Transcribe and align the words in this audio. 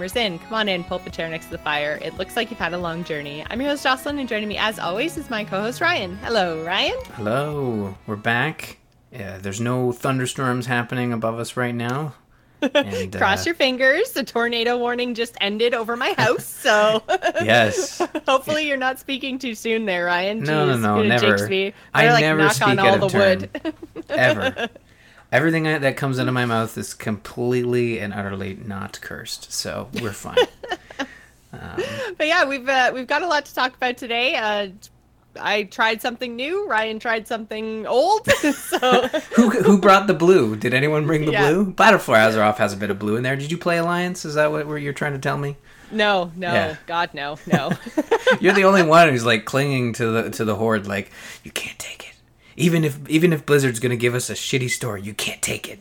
the 0.00 0.06
Gamers 0.06 0.16
Inn. 0.16 0.38
Come 0.38 0.54
on 0.54 0.68
in, 0.68 0.84
pull 0.84 0.98
up 0.98 1.06
a 1.06 1.10
chair 1.10 1.28
next 1.28 1.46
to 1.46 1.52
the 1.52 1.58
fire. 1.58 1.98
It 2.02 2.16
looks 2.16 2.36
like 2.36 2.50
you've 2.50 2.58
had 2.58 2.72
a 2.72 2.78
long 2.78 3.04
journey. 3.04 3.44
I'm 3.48 3.60
your 3.60 3.70
host, 3.70 3.82
Jocelyn, 3.84 4.18
and 4.18 4.28
joining 4.28 4.48
me 4.48 4.56
as 4.56 4.78
always 4.78 5.16
is 5.16 5.30
my 5.30 5.44
co 5.44 5.60
host, 5.60 5.80
Ryan. 5.80 6.16
Hello, 6.18 6.64
Ryan. 6.64 6.96
Hello, 7.14 7.96
we're 8.06 8.16
back. 8.16 8.78
Yeah, 9.12 9.38
there's 9.38 9.60
no 9.60 9.92
thunderstorms 9.92 10.66
happening 10.66 11.12
above 11.12 11.38
us 11.38 11.56
right 11.56 11.74
now. 11.74 12.14
And, 12.74 13.16
Cross 13.16 13.46
uh, 13.46 13.48
your 13.48 13.54
fingers. 13.54 14.10
The 14.12 14.22
tornado 14.22 14.76
warning 14.76 15.14
just 15.14 15.34
ended 15.40 15.72
over 15.72 15.96
my 15.96 16.12
house, 16.18 16.44
so 16.44 17.02
yes. 17.42 18.02
Hopefully, 18.28 18.68
you're 18.68 18.76
not 18.76 18.98
speaking 18.98 19.38
too 19.38 19.54
soon 19.54 19.86
there, 19.86 20.04
Ryan. 20.04 20.40
No, 20.40 20.66
Jeez, 20.66 20.80
no, 20.80 20.96
no, 20.96 21.02
never. 21.02 21.72
I, 21.94 22.12
like, 22.12 22.20
never 22.20 22.50
speak 22.50 22.68
on 22.68 22.78
all 22.78 22.98
the 22.98 23.08
turn. 23.08 23.48
Ever. 24.10 24.68
Everything 25.32 25.62
that 25.64 25.96
comes 25.96 26.18
into 26.18 26.32
my 26.32 26.44
mouth 26.44 26.76
is 26.76 26.92
completely 26.92 28.00
and 28.00 28.12
utterly 28.12 28.58
not 28.64 29.00
cursed, 29.00 29.52
so 29.52 29.88
we're 30.02 30.12
fine. 30.12 30.36
um, 31.52 31.82
but 32.18 32.26
yeah, 32.26 32.44
we've 32.44 32.68
uh, 32.68 32.90
we've 32.92 33.06
got 33.06 33.22
a 33.22 33.28
lot 33.28 33.44
to 33.44 33.54
talk 33.54 33.76
about 33.76 33.96
today. 33.96 34.34
Uh, 34.34 34.70
I 35.38 35.64
tried 35.64 36.02
something 36.02 36.34
new. 36.34 36.68
Ryan 36.68 36.98
tried 36.98 37.28
something 37.28 37.86
old. 37.86 38.26
so 38.30 39.06
who 39.36 39.50
who 39.50 39.78
brought 39.78 40.06
the 40.06 40.14
blue? 40.14 40.56
Did 40.56 40.74
anyone 40.74 41.06
bring 41.06 41.26
the 41.26 41.32
yeah. 41.32 41.48
blue? 41.48 41.72
Battle 41.72 42.00
for 42.00 42.16
Azeroth 42.16 42.56
has 42.56 42.72
a 42.72 42.76
bit 42.76 42.90
of 42.90 42.98
blue 42.98 43.16
in 43.16 43.22
there. 43.22 43.36
Did 43.36 43.50
you 43.50 43.58
play 43.58 43.78
Alliance? 43.78 44.24
Is 44.24 44.34
that 44.34 44.50
what 44.50 44.66
you're 44.80 44.92
trying 44.92 45.12
to 45.12 45.18
tell 45.18 45.38
me? 45.38 45.56
No, 45.92 46.30
no, 46.36 46.52
yeah. 46.52 46.76
God, 46.86 47.14
no, 47.14 47.36
no. 47.46 47.72
you're 48.40 48.52
the 48.52 48.64
only 48.64 48.84
one 48.84 49.08
who's 49.08 49.24
like 49.24 49.44
clinging 49.44 49.92
to 49.94 50.10
the 50.10 50.30
to 50.30 50.44
the 50.44 50.54
horde. 50.56 50.86
Like 50.86 51.10
you 51.44 51.50
can't 51.50 51.78
take 51.78 52.08
it 52.08 52.09
even 52.60 52.84
if 52.84 53.08
even 53.08 53.32
if 53.32 53.46
Blizzard's 53.46 53.80
gonna 53.80 53.96
give 53.96 54.14
us 54.14 54.30
a 54.30 54.34
shitty 54.34 54.70
story, 54.70 55.02
you 55.02 55.14
can't 55.14 55.42
take 55.42 55.68
it. 55.68 55.80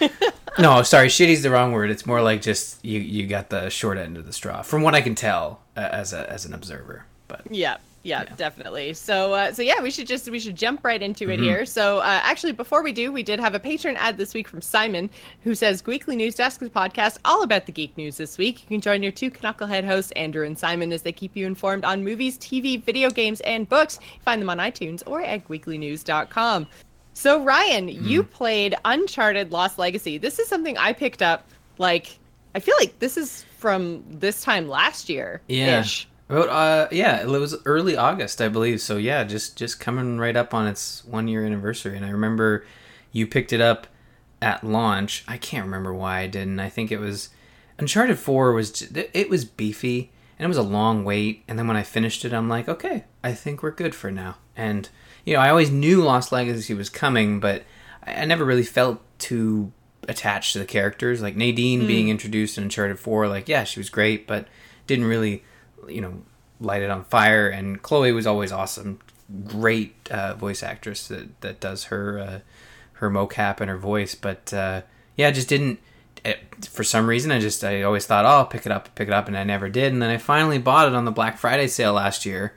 no, 0.58 0.82
sorry, 0.82 1.08
shitty's 1.08 1.42
the 1.42 1.50
wrong 1.50 1.72
word. 1.72 1.90
It's 1.90 2.06
more 2.06 2.22
like 2.22 2.42
just 2.42 2.84
you 2.84 3.00
you 3.00 3.26
got 3.26 3.50
the 3.50 3.70
short 3.70 3.98
end 3.98 4.16
of 4.16 4.26
the 4.26 4.32
straw, 4.32 4.62
from 4.62 4.82
what 4.82 4.94
I 4.94 5.00
can 5.00 5.14
tell 5.14 5.60
uh, 5.76 5.80
as 5.80 6.12
a 6.12 6.30
as 6.30 6.44
an 6.44 6.54
observer. 6.54 7.06
But 7.26 7.42
yeah, 7.50 7.78
yeah, 8.08 8.24
yeah, 8.26 8.34
definitely. 8.36 8.94
So, 8.94 9.34
uh, 9.34 9.52
so 9.52 9.62
yeah, 9.62 9.80
we 9.82 9.90
should 9.90 10.06
just 10.06 10.28
we 10.30 10.38
should 10.38 10.56
jump 10.56 10.84
right 10.84 11.00
into 11.00 11.30
it 11.30 11.36
mm-hmm. 11.36 11.44
here. 11.44 11.66
So, 11.66 11.98
uh, 11.98 12.20
actually, 12.22 12.52
before 12.52 12.82
we 12.82 12.92
do, 12.92 13.12
we 13.12 13.22
did 13.22 13.38
have 13.38 13.54
a 13.54 13.60
patron 13.60 13.96
ad 13.96 14.16
this 14.16 14.34
week 14.34 14.48
from 14.48 14.62
Simon, 14.62 15.10
who 15.42 15.54
says 15.54 15.84
Weekly 15.84 16.16
News 16.16 16.34
Desk 16.34 16.62
is 16.62 16.68
podcast 16.70 17.18
all 17.24 17.42
about 17.42 17.66
the 17.66 17.72
geek 17.72 17.96
news 17.96 18.16
this 18.16 18.38
week. 18.38 18.62
You 18.62 18.68
can 18.68 18.80
join 18.80 19.02
your 19.02 19.12
two 19.12 19.30
knucklehead 19.30 19.84
hosts, 19.84 20.12
Andrew 20.12 20.46
and 20.46 20.58
Simon, 20.58 20.92
as 20.92 21.02
they 21.02 21.12
keep 21.12 21.36
you 21.36 21.46
informed 21.46 21.84
on 21.84 22.02
movies, 22.02 22.38
TV, 22.38 22.82
video 22.82 23.10
games, 23.10 23.40
and 23.42 23.68
books. 23.68 23.98
Find 24.24 24.40
them 24.40 24.50
on 24.50 24.58
iTunes 24.58 25.02
or 25.06 25.20
at 25.20 25.46
weeklynews.com. 25.48 26.66
So, 27.14 27.42
Ryan, 27.42 27.88
mm. 27.88 28.02
you 28.04 28.22
played 28.22 28.76
Uncharted 28.84 29.50
Lost 29.50 29.78
Legacy. 29.78 30.18
This 30.18 30.38
is 30.38 30.48
something 30.48 30.78
I 30.78 30.92
picked 30.92 31.20
up. 31.20 31.48
Like, 31.76 32.18
I 32.54 32.60
feel 32.60 32.76
like 32.78 32.98
this 33.00 33.16
is 33.16 33.44
from 33.58 34.04
this 34.08 34.42
time 34.42 34.68
last 34.68 35.08
year. 35.08 35.42
Yeah. 35.48 35.84
About 36.28 36.48
uh 36.48 36.88
yeah, 36.92 37.22
it 37.22 37.26
was 37.26 37.56
early 37.64 37.96
August, 37.96 38.40
I 38.40 38.48
believe. 38.48 38.80
So 38.80 38.96
yeah, 38.96 39.24
just 39.24 39.56
just 39.56 39.80
coming 39.80 40.18
right 40.18 40.36
up 40.36 40.52
on 40.52 40.66
its 40.66 41.04
one 41.04 41.28
year 41.28 41.44
anniversary. 41.44 41.96
And 41.96 42.04
I 42.04 42.10
remember 42.10 42.64
you 43.12 43.26
picked 43.26 43.52
it 43.52 43.60
up 43.60 43.86
at 44.42 44.64
launch. 44.64 45.24
I 45.26 45.36
can't 45.36 45.64
remember 45.64 45.94
why 45.94 46.20
I 46.20 46.26
didn't. 46.26 46.60
I 46.60 46.68
think 46.68 46.92
it 46.92 47.00
was 47.00 47.30
Uncharted 47.78 48.18
Four 48.18 48.52
was 48.52 48.82
it 48.92 49.30
was 49.30 49.44
beefy 49.44 50.10
and 50.38 50.44
it 50.44 50.48
was 50.48 50.56
a 50.56 50.62
long 50.62 51.04
wait. 51.04 51.44
And 51.48 51.58
then 51.58 51.66
when 51.66 51.76
I 51.76 51.82
finished 51.82 52.24
it, 52.24 52.32
I'm 52.32 52.48
like, 52.48 52.68
okay, 52.68 53.04
I 53.24 53.32
think 53.32 53.62
we're 53.62 53.70
good 53.70 53.94
for 53.94 54.10
now. 54.10 54.36
And 54.56 54.88
you 55.24 55.34
know, 55.34 55.40
I 55.40 55.50
always 55.50 55.70
knew 55.70 56.02
Lost 56.02 56.32
Legacy 56.32 56.74
was 56.74 56.90
coming, 56.90 57.40
but 57.40 57.64
I 58.02 58.24
never 58.24 58.44
really 58.44 58.62
felt 58.62 59.00
too 59.18 59.72
attached 60.08 60.52
to 60.54 60.58
the 60.58 60.64
characters. 60.64 61.20
Like 61.20 61.36
Nadine 61.36 61.82
mm. 61.82 61.86
being 61.86 62.08
introduced 62.08 62.58
in 62.58 62.64
Uncharted 62.64 62.98
Four, 62.98 63.28
like 63.28 63.48
yeah, 63.48 63.64
she 63.64 63.80
was 63.80 63.90
great, 63.90 64.26
but 64.26 64.46
didn't 64.86 65.06
really 65.06 65.44
you 65.88 66.00
know 66.00 66.22
light 66.60 66.82
it 66.82 66.90
on 66.90 67.04
fire. 67.04 67.48
And 67.48 67.80
Chloe 67.82 68.12
was 68.12 68.26
always 68.26 68.52
awesome, 68.52 68.98
great 69.46 70.08
uh, 70.10 70.34
voice 70.34 70.62
actress 70.62 71.08
that 71.08 71.40
that 71.40 71.60
does 71.60 71.84
her 71.84 72.18
uh, 72.18 72.38
her 72.94 73.10
mocap 73.10 73.60
and 73.60 73.70
her 73.70 73.78
voice. 73.78 74.14
But 74.14 74.52
uh, 74.52 74.82
yeah, 75.16 75.30
just 75.30 75.48
didn't. 75.48 75.80
It, 76.24 76.36
eh, 76.36 76.66
for 76.68 76.84
some 76.84 77.06
reason, 77.06 77.30
I 77.30 77.38
just 77.38 77.62
I 77.62 77.82
always 77.82 78.06
thought, 78.06 78.24
oh, 78.24 78.28
I'll 78.28 78.46
pick 78.46 78.66
it 78.66 78.72
up, 78.72 78.94
pick 78.94 79.08
it 79.08 79.14
up, 79.14 79.28
and 79.28 79.36
I 79.36 79.44
never 79.44 79.68
did. 79.68 79.92
And 79.92 80.02
then 80.02 80.10
I 80.10 80.16
finally 80.16 80.58
bought 80.58 80.88
it 80.88 80.94
on 80.94 81.04
the 81.04 81.12
Black 81.12 81.38
Friday 81.38 81.68
sale 81.68 81.94
last 81.94 82.26
year. 82.26 82.54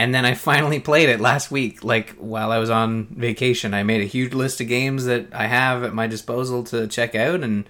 And 0.00 0.14
then 0.14 0.24
I 0.24 0.34
finally 0.34 0.78
played 0.90 1.08
it 1.08 1.20
last 1.20 1.50
week, 1.50 1.82
like 1.82 2.10
while 2.16 2.52
I 2.52 2.58
was 2.58 2.70
on 2.70 3.06
vacation. 3.06 3.74
I 3.74 3.82
made 3.82 4.00
a 4.00 4.04
huge 4.04 4.32
list 4.32 4.60
of 4.60 4.68
games 4.68 5.06
that 5.06 5.26
I 5.32 5.46
have 5.46 5.82
at 5.82 5.94
my 5.94 6.06
disposal 6.06 6.62
to 6.64 6.86
check 6.86 7.14
out, 7.16 7.42
and 7.42 7.68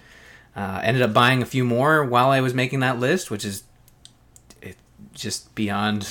uh, 0.55 0.81
ended 0.83 1.01
up 1.01 1.13
buying 1.13 1.41
a 1.41 1.45
few 1.45 1.63
more 1.63 2.05
while 2.05 2.29
I 2.29 2.41
was 2.41 2.53
making 2.53 2.81
that 2.81 2.99
list, 2.99 3.31
which 3.31 3.45
is 3.45 3.63
just 5.19 5.53
beyond 5.55 6.07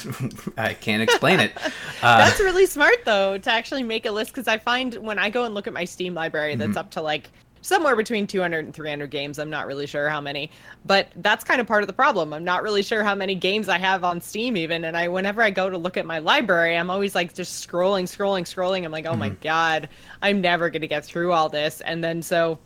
i 0.56 0.74
can't 0.74 1.02
explain 1.02 1.40
it. 1.40 1.52
Uh, 2.00 2.18
that's 2.18 2.38
really 2.38 2.64
smart 2.64 2.94
though 3.04 3.36
to 3.36 3.50
actually 3.50 3.82
make 3.82 4.06
a 4.06 4.10
list 4.10 4.30
because 4.30 4.46
i 4.46 4.56
find 4.56 4.94
when 4.98 5.18
i 5.18 5.28
go 5.28 5.44
and 5.44 5.54
look 5.54 5.66
at 5.66 5.72
my 5.72 5.84
steam 5.84 6.14
library 6.14 6.54
that's 6.54 6.70
mm-hmm. 6.70 6.78
up 6.78 6.90
to 6.92 7.02
like 7.02 7.28
somewhere 7.60 7.96
between 7.96 8.24
200 8.24 8.64
and 8.64 8.74
300 8.74 9.10
games 9.10 9.40
i'm 9.40 9.50
not 9.50 9.66
really 9.66 9.86
sure 9.86 10.08
how 10.08 10.20
many. 10.20 10.50
But 10.86 11.08
that's 11.16 11.44
kind 11.44 11.60
of 11.60 11.66
part 11.66 11.82
of 11.82 11.86
the 11.86 11.92
problem. 11.92 12.32
I'm 12.32 12.44
not 12.44 12.62
really 12.62 12.82
sure 12.82 13.02
how 13.02 13.16
many 13.16 13.34
games 13.34 13.68
i 13.68 13.78
have 13.78 14.04
on 14.04 14.20
steam 14.20 14.56
even 14.56 14.84
and 14.84 14.96
i 14.96 15.08
whenever 15.08 15.42
i 15.42 15.50
go 15.50 15.68
to 15.68 15.76
look 15.76 15.96
at 15.96 16.06
my 16.06 16.20
library 16.20 16.76
i'm 16.76 16.88
always 16.88 17.16
like 17.16 17.34
just 17.34 17.68
scrolling 17.68 18.04
scrolling 18.04 18.42
scrolling. 18.42 18.84
I'm 18.84 18.92
like 18.92 19.06
oh 19.06 19.10
mm-hmm. 19.10 19.18
my 19.18 19.28
god 19.30 19.88
i'm 20.22 20.40
never 20.40 20.70
going 20.70 20.82
to 20.82 20.88
get 20.88 21.04
through 21.04 21.32
all 21.32 21.48
this. 21.48 21.80
And 21.80 22.02
then 22.02 22.22
so 22.22 22.60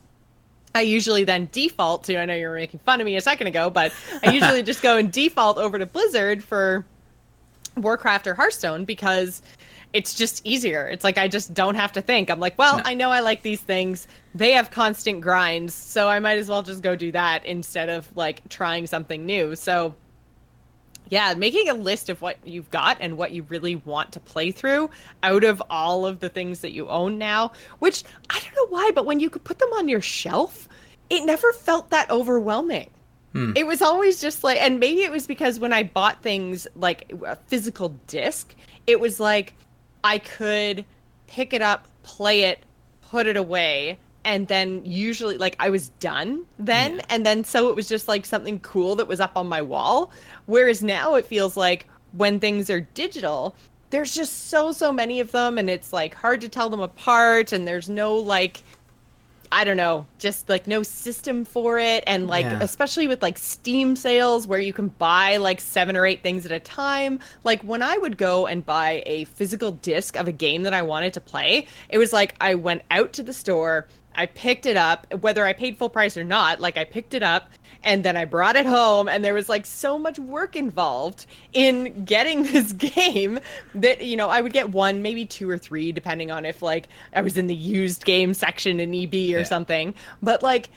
I 0.75 0.83
usually 0.83 1.25
then 1.25 1.49
default 1.53 2.05
to, 2.05 2.19
I 2.19 2.25
know 2.25 2.34
you 2.34 2.49
were 2.49 2.55
making 2.55 2.81
fun 2.81 3.00
of 3.00 3.05
me 3.05 3.16
a 3.16 3.21
second 3.21 3.47
ago, 3.47 3.71
but 3.71 3.93
I 4.22 4.33
usually 4.33 4.62
just 4.72 4.83
go 4.83 4.97
and 4.97 5.12
default 5.12 5.59
over 5.59 5.78
to 5.78 5.87
Blizzard 5.87 6.43
for 6.43 6.84
Warcraft 7.77 8.27
or 8.27 8.34
Hearthstone 8.34 8.84
because 8.84 9.43
it's 9.93 10.15
just 10.15 10.44
easier. 10.47 10.88
It's 10.88 11.05
like 11.05 11.19
I 11.19 11.28
just 11.28 11.53
don't 11.53 11.75
have 11.75 11.93
to 11.93 12.03
think. 12.03 12.31
I'm 12.31 12.41
like, 12.41 12.59
well, 12.59 12.78
no. 12.78 12.82
I 12.87 12.94
know 12.94 13.11
I 13.11 13.21
like 13.21 13.43
these 13.43 13.61
things. 13.61 14.06
They 14.34 14.53
have 14.53 14.71
constant 14.71 15.21
grinds, 15.21 15.75
so 15.75 16.09
I 16.09 16.19
might 16.19 16.38
as 16.38 16.49
well 16.49 16.62
just 16.62 16.82
go 16.82 16.97
do 16.97 17.12
that 17.12 17.44
instead 17.44 17.91
of 17.91 18.09
like 18.16 18.47
trying 18.49 18.87
something 18.87 19.27
new. 19.27 19.55
So 19.55 19.94
yeah, 21.12 21.34
making 21.34 21.69
a 21.69 21.75
list 21.75 22.09
of 22.09 22.23
what 22.23 22.39
you've 22.43 22.71
got 22.71 22.97
and 22.99 23.19
what 23.19 23.33
you 23.33 23.43
really 23.50 23.77
want 23.77 24.12
to 24.12 24.19
play 24.19 24.50
through 24.50 24.89
out 25.23 25.45
of 25.45 25.62
all 25.69 26.06
of 26.06 26.21
the 26.21 26.31
things 26.31 26.61
that 26.61 26.73
you 26.73 26.89
own 26.89 27.19
now, 27.19 27.53
which 27.81 28.03
I 28.31 28.41
don't 28.41 28.55
know 28.55 28.75
why, 28.75 28.93
but 28.95 29.05
when 29.05 29.21
you 29.21 29.28
could 29.28 29.45
put 29.45 29.59
them 29.59 29.69
on 29.75 29.91
your 29.91 30.00
shelf, 30.00 30.71
it 31.11 31.27
never 31.27 31.53
felt 31.53 31.91
that 31.91 32.11
overwhelming. 32.11 32.89
Hmm. 33.34 33.53
It 33.55 33.67
was 33.67 33.83
always 33.83 34.23
just 34.23 34.43
like, 34.43 34.59
and 34.62 34.81
maybe 34.81 35.03
it 35.03 35.11
was 35.11 35.27
because 35.27 35.61
when 35.61 35.75
I 35.75 35.83
bought 35.83 36.23
things 36.23 36.67
like 36.77 37.12
a 37.27 37.37
physical 37.37 37.91
disc, 38.06 38.55
it 38.87 38.99
was 38.99 39.21
like 39.21 39.53
I 40.03 40.17
could 40.17 40.83
pick 41.27 41.53
it 41.53 41.61
up, 41.61 41.89
play 42.05 42.44
it, 42.44 42.65
put 43.03 43.27
it 43.27 43.37
away, 43.37 43.99
and 44.25 44.49
then 44.49 44.83
usually 44.84 45.37
like 45.37 45.56
I 45.59 45.71
was 45.71 45.89
done 46.00 46.44
then 46.59 46.97
yeah. 46.97 47.05
and 47.11 47.27
then 47.27 47.44
so 47.44 47.69
it 47.71 47.77
was 47.77 47.89
just 47.89 48.09
like 48.09 48.25
something 48.25 48.61
cool 48.61 48.97
that 48.97 49.09
was 49.09 49.21
up 49.21 49.37
on 49.37 49.49
my 49.49 49.62
wall 49.62 50.11
whereas 50.47 50.83
now 50.83 51.15
it 51.15 51.27
feels 51.27 51.56
like 51.56 51.87
when 52.12 52.39
things 52.39 52.69
are 52.69 52.81
digital 52.81 53.55
there's 53.91 54.15
just 54.15 54.49
so 54.49 54.73
so 54.73 54.91
many 54.91 55.21
of 55.21 55.33
them 55.33 55.59
and 55.59 55.69
it's 55.69 55.93
like 55.93 56.15
hard 56.15 56.41
to 56.41 56.49
tell 56.49 56.71
them 56.71 56.81
apart 56.81 57.53
and 57.53 57.69
there's 57.69 57.89
no 57.89 58.15
like 58.17 58.62
I 59.55 59.65
don't 59.65 59.77
know, 59.77 60.06
just 60.19 60.49
like 60.49 60.67
no 60.67 60.83
system 60.83 61.44
for 61.44 61.79
it. 61.79 62.03
And 62.06 62.27
like, 62.27 62.47
yeah. 62.47 62.61
especially 62.62 63.06
with 63.06 63.21
like 63.21 63.37
Steam 63.37 63.94
sales 63.97 64.47
where 64.47 64.59
you 64.59 64.73
can 64.73 64.89
buy 64.89 65.37
like 65.37 65.61
seven 65.61 65.94
or 65.94 66.06
eight 66.06 66.23
things 66.23 66.47
at 66.47 66.53
a 66.53 66.59
time. 66.59 67.21
Like, 67.45 67.61
when 67.61 67.83
I 67.83 67.99
would 67.99 68.17
go 68.17 68.47
and 68.47 68.65
buy 68.65 69.03
a 69.05 69.25
physical 69.27 69.73
disc 69.73 70.17
of 70.17 70.27
a 70.27 70.33
game 70.33 70.62
that 70.62 70.73
I 70.73 70.81
wanted 70.81 71.12
to 71.12 71.21
play, 71.21 71.67
it 71.91 71.99
was 71.99 72.15
like 72.15 72.35
I 72.41 72.55
went 72.55 72.81
out 72.91 73.12
to 73.12 73.23
the 73.23 73.35
store, 73.35 73.87
I 74.14 74.26
picked 74.26 74.67
it 74.67 74.76
up, 74.76 75.12
whether 75.20 75.47
I 75.47 75.53
paid 75.53 75.76
full 75.76 75.88
price 75.88 76.17
or 76.17 76.25
not. 76.25 76.61
Like 76.61 76.76
I 76.76 76.85
picked 76.85 77.14
it 77.14 77.23
up 77.23 77.50
and 77.85 78.05
then 78.05 78.17
I 78.17 78.25
brought 78.25 78.56
it 78.56 78.67
home, 78.67 79.09
and 79.09 79.25
there 79.25 79.35
was 79.35 79.49
like 79.49 79.67
so 79.67 79.99
much 79.99 80.19
work 80.19 80.56
involved 80.56 81.26
in 81.53 82.05
getting 82.05 82.43
this 82.53 82.73
game 82.73 83.41
that 83.75 84.03
you 84.03 84.17
know 84.17 84.29
I 84.29 84.41
would 84.41 84.53
get 84.53 84.70
one, 84.70 85.03
maybe 85.03 85.26
two 85.26 85.49
or 85.49 85.59
three, 85.59 85.93
depending 85.93 86.31
on 86.31 86.44
if 86.44 86.62
like 86.62 86.88
I 87.14 87.20
was 87.23 87.37
in 87.37 87.47
the 87.47 87.55
used 87.55 88.05
game 88.05 88.35
section 88.35 88.81
in 88.81 88.94
EB 88.94 89.14
or 89.14 89.17
yeah. 89.17 89.43
something. 89.44 89.94
But 90.23 90.43
like 90.43 90.70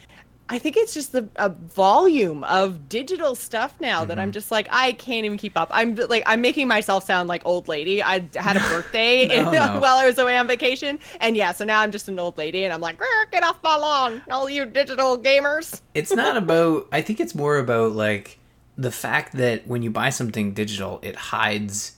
I 0.48 0.60
think 0.60 0.78
it's 0.78 0.94
just 0.94 1.12
the 1.12 1.28
a 1.38 1.50
volume 1.50 2.44
of 2.44 2.88
digital 2.88 3.34
stuff 3.34 3.74
now 3.80 4.00
mm-hmm. 4.00 4.10
that 4.10 4.20
I'm 4.20 4.26
mm-hmm. 4.28 4.34
just 4.34 4.52
like 4.52 4.68
I 4.70 4.92
can't 4.94 5.26
even 5.26 5.38
keep 5.38 5.58
up. 5.58 5.70
I'm 5.72 5.96
like 5.96 6.24
I'm 6.26 6.42
making 6.42 6.68
myself 6.68 7.04
sound 7.04 7.28
like 7.28 7.42
old 7.46 7.68
lady. 7.68 8.04
I 8.04 8.30
had 8.36 8.56
a 8.56 8.60
birthday 8.70 9.28
no, 9.28 9.52
no. 9.52 9.80
while 9.80 9.98
I 9.98 10.06
was 10.06 10.18
away 10.20 10.38
on 10.38 10.48
vacation, 10.48 11.00
and 11.20 11.36
yeah, 11.36 11.52
so 11.52 11.66
now 11.66 11.82
I'm 11.82 11.92
just 11.92 12.08
an 12.10 12.20
old 12.20 12.38
lady, 12.38 12.64
and 12.64 12.74
I'm 12.74 12.82
like, 12.82 13.00
get 13.32 13.44
off 13.44 13.58
my 13.64 13.76
lawn, 13.76 14.22
all 14.30 14.50
you 14.50 14.66
digital 14.66 15.18
gamers. 15.18 15.82
It's 15.94 16.14
not 16.14 16.38
about. 16.44 16.88
I 16.92 17.02
think 17.02 17.20
it's 17.20 17.34
more 17.34 17.58
about 17.58 17.94
like 17.94 18.38
the 18.78 18.92
fact 18.92 19.34
that 19.38 19.66
when 19.68 19.82
you 19.82 19.90
buy 19.90 20.10
something 20.12 20.54
digital, 20.54 21.00
it 21.02 21.16
hides 21.16 21.95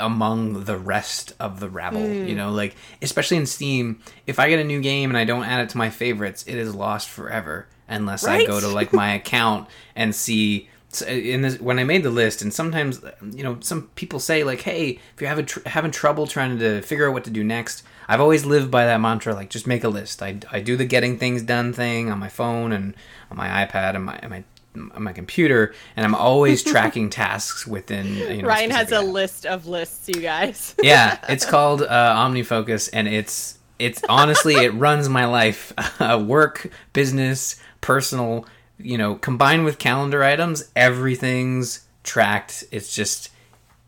among 0.00 0.64
the 0.64 0.76
rest 0.76 1.34
of 1.38 1.60
the 1.60 1.68
rabble 1.68 2.00
mm. 2.00 2.28
you 2.28 2.34
know? 2.34 2.50
Like 2.50 2.74
especially 3.02 3.36
in 3.36 3.46
steam 3.46 4.00
if 4.26 4.38
i 4.38 4.48
get 4.48 4.58
a 4.58 4.64
new 4.64 4.80
game 4.80 5.10
and 5.10 5.18
i 5.18 5.24
don't 5.24 5.44
add 5.44 5.60
it 5.60 5.68
to 5.70 5.78
my 5.78 5.90
favorites 5.90 6.44
it 6.46 6.56
is 6.56 6.74
lost 6.74 7.08
forever 7.08 7.68
unless 7.90 8.24
I 8.24 8.46
go 8.46 8.60
to 8.60 8.68
like 8.68 8.92
my 8.92 9.12
account 9.20 9.68
and 9.94 10.14
see 10.14 10.68
in 11.06 11.42
this 11.42 11.60
when 11.60 11.78
I 11.78 11.84
made 11.84 12.02
the 12.02 12.10
list 12.10 12.42
and 12.42 12.52
sometimes 12.52 13.00
you 13.30 13.44
know 13.44 13.58
some 13.60 13.90
people 13.94 14.18
say 14.18 14.42
like 14.42 14.62
hey 14.62 14.98
if 15.14 15.20
you're 15.20 15.28
having 15.28 15.46
tr- 15.46 15.60
having 15.66 15.90
trouble 15.90 16.26
trying 16.26 16.58
to 16.58 16.82
figure 16.82 17.06
out 17.06 17.12
what 17.12 17.24
to 17.24 17.30
do 17.30 17.44
next 17.44 17.84
I've 18.08 18.20
always 18.20 18.44
lived 18.44 18.72
by 18.72 18.86
that 18.86 19.00
mantra 19.00 19.34
like 19.34 19.50
just 19.50 19.68
make 19.68 19.84
a 19.84 19.88
list. 19.88 20.20
I, 20.20 20.38
I 20.50 20.60
do 20.60 20.76
the 20.76 20.84
getting 20.84 21.16
things 21.16 21.42
done 21.42 21.72
thing 21.72 22.10
on 22.10 22.18
my 22.18 22.28
phone 22.28 22.72
and 22.72 22.94
on 23.30 23.36
my 23.36 23.64
iPad 23.64 23.94
and 23.94 24.04
my 24.04 24.18
and 24.20 24.30
my 24.30 24.44
my 24.74 25.12
computer 25.12 25.74
and 25.96 26.04
I'm 26.04 26.14
always 26.14 26.62
tracking 26.72 27.10
tasks 27.10 27.66
within 27.66 28.06
you 28.14 28.42
know 28.42 28.48
Ryan 28.48 28.70
has 28.70 28.92
a 28.92 28.98
app. 28.98 29.04
list 29.04 29.46
of 29.46 29.66
lists, 29.66 30.08
you 30.08 30.20
guys. 30.20 30.74
yeah 30.82 31.18
it's 31.28 31.44
called 31.50 31.82
uh, 31.82 32.14
OmniFocus 32.16 32.90
and 32.92 33.08
it's 33.08 33.58
it's 33.78 34.02
honestly 34.08 34.54
it 34.54 34.74
runs 34.74 35.08
my 35.08 35.24
life 35.24 35.72
uh, 36.00 36.22
work 36.24 36.70
business 36.92 37.60
personal 37.80 38.46
you 38.78 38.96
know 38.96 39.14
combined 39.16 39.64
with 39.64 39.78
calendar 39.78 40.22
items 40.22 40.70
everything's 40.76 41.86
tracked 42.02 42.64
it's 42.70 42.94
just 42.94 43.30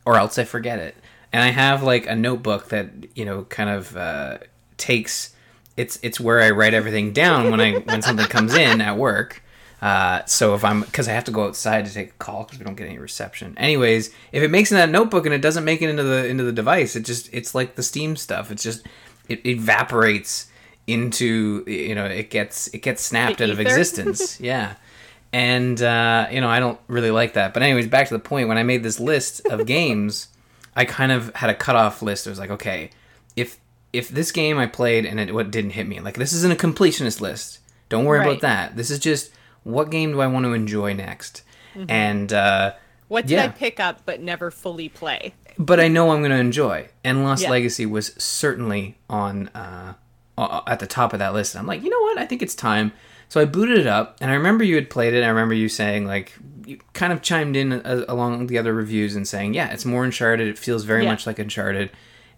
or 0.04 0.16
else 0.16 0.38
i 0.38 0.44
forget 0.44 0.78
it 0.78 0.96
and 1.32 1.42
i 1.42 1.48
have 1.48 1.82
like 1.82 2.06
a 2.06 2.14
notebook 2.14 2.68
that 2.68 2.90
you 3.14 3.24
know 3.24 3.44
kind 3.44 3.70
of 3.70 3.96
uh, 3.96 4.38
takes 4.76 5.34
it's 5.76 5.98
it's 6.02 6.18
where 6.20 6.40
i 6.40 6.50
write 6.50 6.74
everything 6.74 7.12
down 7.12 7.50
when 7.50 7.60
i 7.60 7.74
when 7.74 8.02
something 8.02 8.26
comes 8.26 8.54
in 8.54 8.80
at 8.80 8.96
work 8.96 9.41
uh, 9.82 10.24
so 10.26 10.54
if 10.54 10.64
i'm 10.64 10.80
because 10.82 11.08
i 11.08 11.12
have 11.12 11.24
to 11.24 11.32
go 11.32 11.44
outside 11.46 11.84
to 11.84 11.92
take 11.92 12.10
a 12.10 12.12
call 12.12 12.44
because 12.44 12.58
we 12.58 12.64
don't 12.64 12.76
get 12.76 12.86
any 12.88 12.98
reception. 12.98 13.52
Anyways 13.58 14.08
if 14.30 14.42
it 14.42 14.50
makes 14.50 14.70
in 14.70 14.76
that 14.78 14.88
notebook 14.90 15.26
and 15.26 15.34
it 15.34 15.42
doesn't 15.42 15.64
make 15.64 15.82
it 15.82 15.90
into 15.90 16.04
the 16.04 16.26
into 16.26 16.44
the 16.44 16.52
device 16.52 16.94
it 16.96 17.04
just 17.04 17.28
it's 17.32 17.54
like 17.54 17.74
the 17.74 17.82
steam 17.82 18.14
stuff. 18.16 18.50
It's 18.52 18.62
just 18.62 18.86
it 19.28 19.44
evaporates 19.44 20.46
into 20.86 21.64
you 21.66 21.94
know 21.94 22.04
it 22.06 22.30
gets 22.30 22.68
it 22.68 22.78
gets 22.78 23.02
snapped 23.02 23.38
The 23.38 23.44
out 23.44 23.50
of 23.50 23.60
existence. 23.60 24.40
Yeah. 24.52 24.74
And 25.32 25.80
uh, 25.82 26.28
you 26.30 26.40
know 26.40 26.48
i 26.48 26.60
don't 26.60 26.78
really 26.88 27.10
like 27.10 27.32
that. 27.34 27.54
But 27.54 27.62
anyways 27.62 27.88
back 27.88 28.08
to 28.08 28.14
the 28.14 28.20
point. 28.20 28.48
When 28.48 28.58
i 28.58 28.62
made 28.62 28.82
this 28.82 29.00
list 29.00 29.44
of 29.46 29.66
games 29.76 30.28
i 30.76 30.84
kind 30.84 31.10
of 31.12 31.34
had 31.34 31.50
a 31.50 31.54
cutoff 31.54 32.02
list. 32.02 32.26
It 32.26 32.30
was 32.30 32.38
like 32.38 32.50
okay 32.50 32.90
if 33.36 33.58
if 33.92 34.08
this 34.10 34.30
game 34.30 34.58
i 34.58 34.66
played 34.66 35.06
and 35.06 35.18
it 35.18 35.34
what 35.34 35.50
didn't 35.50 35.70
hit 35.72 35.86
me 35.88 36.00
like 36.00 36.14
this 36.14 36.32
isn't 36.32 36.52
a 36.52 36.56
completionist 36.56 37.20
list. 37.20 37.58
Don't 37.88 38.04
worry 38.04 38.20
Right. 38.20 38.28
about 38.28 38.40
that. 38.42 38.76
This 38.76 38.90
is 38.90 38.98
just 38.98 39.30
what 39.64 39.90
game 39.90 40.12
do 40.12 40.20
i 40.20 40.26
want 40.26 40.44
to 40.44 40.52
enjoy 40.52 40.92
next 40.94 41.42
and 41.88 42.32
uh 42.32 42.72
What 43.08 43.26
did 43.26 43.34
Yeah. 43.36 43.44
I 43.44 43.48
pick 43.48 43.80
up 43.80 44.02
but 44.04 44.20
never 44.20 44.50
fully 44.50 44.88
play? 44.88 45.34
but 45.58 45.78
I 45.80 45.88
know 45.88 46.10
I'm 46.12 46.20
going 46.20 46.30
to 46.30 46.38
enjoy. 46.38 46.88
And 47.04 47.24
Lost 47.24 47.42
Yeah. 47.42 47.50
Legacy 47.50 47.84
was 47.84 48.14
certainly 48.16 48.96
on 49.10 49.48
uh, 49.48 49.92
at 50.66 50.78
the 50.80 50.86
top 50.86 51.12
of 51.12 51.18
that 51.18 51.34
list. 51.34 51.54
And 51.54 51.60
I'm 51.60 51.66
like, 51.66 51.82
you 51.82 51.90
know 51.90 52.00
what? 52.00 52.16
I 52.18 52.24
think 52.24 52.40
it's 52.40 52.54
time. 52.54 52.92
So 53.28 53.38
I 53.40 53.44
booted 53.44 53.78
it 53.78 53.86
up, 53.86 54.16
and 54.20 54.30
I 54.30 54.34
remember 54.34 54.64
you 54.64 54.74
had 54.76 54.88
played 54.90 55.12
it. 55.14 55.22
I 55.22 55.28
remember 55.28 55.52
you 55.54 55.68
saying 55.68 56.06
like 56.06 56.32
you 56.66 56.78
kind 56.94 57.12
of 57.12 57.20
chimed 57.22 57.54
in 57.56 57.72
uh, 57.74 58.04
along 58.08 58.46
the 58.46 58.56
other 58.58 58.72
reviews 58.74 59.14
and 59.14 59.28
saying, 59.28 59.52
yeah, 59.54 59.70
it's 59.72 59.84
more 59.84 60.04
Uncharted. 60.04 60.48
It 60.48 60.58
feels 60.58 60.84
very 60.84 61.04
Yeah. 61.04 61.10
much 61.10 61.26
like 61.26 61.38
Uncharted, 61.38 61.90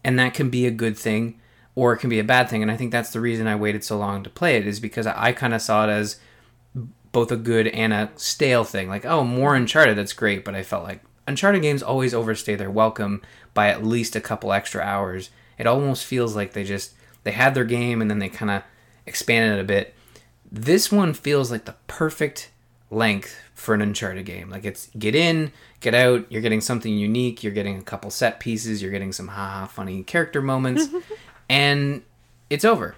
and 0.03 0.19
that 0.19 0.35
can 0.35 0.50
be 0.50 0.67
a 0.67 0.70
good 0.73 0.97
thing 0.99 1.41
or 1.77 1.93
it 1.93 1.99
can 1.99 2.11
be 2.11 2.19
a 2.20 2.25
bad 2.25 2.49
thing. 2.49 2.62
And 2.62 2.70
I 2.70 2.77
think 2.77 2.91
that's 2.93 3.11
the 3.11 3.20
reason 3.20 3.47
I 3.47 3.55
waited 3.56 3.82
so 3.85 3.97
long 3.99 4.23
to 4.25 4.31
play 4.31 4.56
it 4.56 4.67
is 4.67 4.79
because 4.81 5.06
I, 5.06 5.29
I 5.29 5.32
kind 5.32 5.55
of 5.55 5.61
saw 5.62 5.85
it 5.88 5.91
as 5.91 6.19
both 7.14 7.32
a 7.32 7.37
good 7.37 7.69
and 7.69 7.94
a 7.94 8.11
stale 8.16 8.64
thing. 8.64 8.88
Like, 8.90 9.06
oh, 9.06 9.25
more 9.25 9.55
Uncharted, 9.55 9.96
that's 9.96 10.12
great. 10.12 10.44
But 10.44 10.55
I 10.55 10.62
felt 10.62 10.84
like 10.84 11.00
Uncharted 11.26 11.62
games 11.62 11.82
always 11.82 12.12
overstay 12.12 12.56
their 12.56 12.70
welcome 12.70 13.22
by 13.55 13.69
at 13.69 13.84
least 13.84 14.16
a 14.16 14.20
couple 14.20 14.52
extra 14.52 14.82
hours. 14.82 15.31
It 15.56 15.66
almost 15.66 16.05
feels 16.05 16.37
like 16.37 16.52
they 16.52 16.64
just 16.64 16.93
they 17.22 17.31
had 17.31 17.55
their 17.55 17.64
game 17.64 18.02
and 18.02 18.11
then 18.11 18.19
they 18.19 18.28
kind 18.28 18.50
of 18.50 18.62
expanded 19.06 19.56
it 19.58 19.62
a 19.62 19.64
bit. 19.64 19.94
This 20.50 20.93
one 20.93 21.14
feels 21.14 21.50
like 21.50 21.64
the 21.64 21.76
perfect 21.87 22.50
length 22.90 23.40
for 23.55 23.75
an 23.75 23.81
Uncharted 23.81 24.26
game. 24.26 24.50
Like 24.50 24.64
it's 24.64 24.90
get 24.99 25.14
in, 25.14 25.52
get 25.81 25.94
out. 25.94 26.31
You're 26.31 26.43
getting 26.43 26.60
something 26.60 26.93
unique. 26.93 27.44
You're 27.44 27.52
getting 27.52 27.78
a 27.78 27.82
couple 27.82 28.10
set 28.10 28.40
pieces. 28.40 28.82
You're 28.82 28.90
getting 28.90 29.12
some 29.12 29.28
ha 29.28 29.67
funny 29.72 30.02
character 30.02 30.43
moments, 30.43 30.88
and 31.49 32.02
it's 32.50 32.64
over 32.64 32.96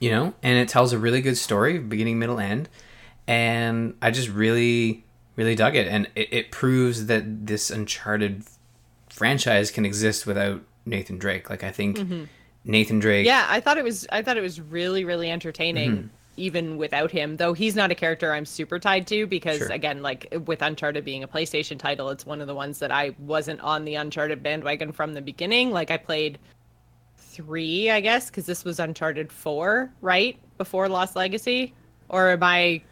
you 0.00 0.10
know, 0.10 0.34
and 0.42 0.58
it 0.58 0.68
tells 0.68 0.92
a 0.92 0.98
really 0.98 1.20
good 1.20 1.36
story, 1.36 1.78
beginning, 1.78 2.18
middle, 2.18 2.38
end. 2.38 2.68
And 3.28 3.94
I 4.02 4.10
just 4.10 4.28
really, 4.30 5.04
really 5.36 5.54
dug 5.54 5.76
it. 5.76 5.86
And 5.86 6.08
it, 6.16 6.32
it 6.32 6.50
proves 6.50 7.06
that 7.06 7.46
this 7.46 7.70
Uncharted 7.70 8.42
franchise 9.10 9.70
can 9.70 9.84
exist 9.84 10.26
without 10.26 10.62
Nathan 10.86 11.18
Drake. 11.18 11.50
Like, 11.50 11.62
I 11.62 11.70
think 11.70 12.00
Nathan 12.64 12.98
Drake. 12.98 13.26
Yeah, 13.26 13.46
I 13.48 13.60
thought 13.60 13.76
it 13.78 13.84
was 13.84 14.06
I 14.10 14.22
thought 14.22 14.36
it 14.36 14.42
was 14.42 14.60
really 14.60 15.04
really 15.04 15.30
entertaining 15.30 15.90
Mm-hmm. 15.90 16.06
even 16.36 16.76
without 16.78 17.10
him. 17.10 17.36
Though 17.36 17.52
he's 17.52 17.74
not 17.76 17.90
a 17.90 17.94
character 17.94 18.32
I'm 18.32 18.46
super 18.46 18.78
tied 18.78 19.06
to 19.08 19.26
because 19.26 19.58
Sure. 19.58 19.68
again, 19.68 20.02
like 20.02 20.32
with 20.46 20.62
Uncharted 20.62 21.04
being 21.04 21.22
a 21.22 21.28
PlayStation 21.28 21.78
title, 21.78 22.08
it's 22.10 22.24
one 22.24 22.40
of 22.40 22.46
the 22.46 22.54
ones 22.54 22.78
that 22.78 22.90
I 22.90 23.14
wasn't 23.18 23.60
on 23.60 23.84
the 23.84 23.94
Uncharted 23.96 24.42
bandwagon 24.42 24.92
from 24.92 25.12
the 25.14 25.20
beginning. 25.20 25.70
Like 25.70 25.90
I 25.90 25.96
played 25.98 26.38
3, 27.18 27.90
I 27.90 28.00
guess, 28.00 28.30
cuz 28.30 28.46
this 28.46 28.64
was 28.64 28.78
Uncharted 28.80 29.30
4, 29.32 29.92
right? 30.00 30.38
Before 30.56 30.88
Lost 30.88 31.14
Legacy? 31.16 31.74
Or 32.08 32.30
am 32.30 32.42
I 32.42 32.82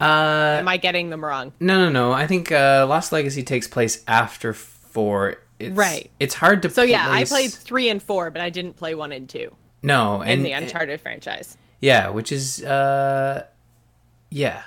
Uh, 0.00 0.56
am 0.60 0.68
I 0.68 0.76
getting 0.76 1.10
them 1.10 1.24
wrong? 1.24 1.52
no, 1.60 1.78
no, 1.78 1.90
no. 1.90 2.12
I 2.12 2.26
think 2.26 2.50
uh, 2.52 2.86
Lost 2.88 3.12
Legacy 3.12 3.42
takes 3.42 3.68
place 3.68 4.02
after 4.08 4.52
four. 4.54 5.36
It's, 5.58 5.76
Right. 5.76 6.10
It's 6.18 6.34
hard 6.34 6.62
to 6.62 6.70
So 6.70 6.82
yeah, 6.82 7.06
I 7.10 7.24
played 7.24 7.52
3 7.52 7.90
and 7.90 8.02
4, 8.02 8.30
but 8.30 8.40
I 8.40 8.48
didn't 8.48 8.76
play 8.76 8.94
1 8.94 9.12
and 9.12 9.28
2 9.28 9.54
no 9.82 10.22
in 10.22 10.28
and 10.28 10.44
the 10.44 10.52
Uncharted 10.52 11.00
franchise. 11.00 11.56
yeah, 11.80 12.08
which 12.10 12.32
is 12.32 12.62
uh, 12.64 13.44
yeah, 14.30 14.62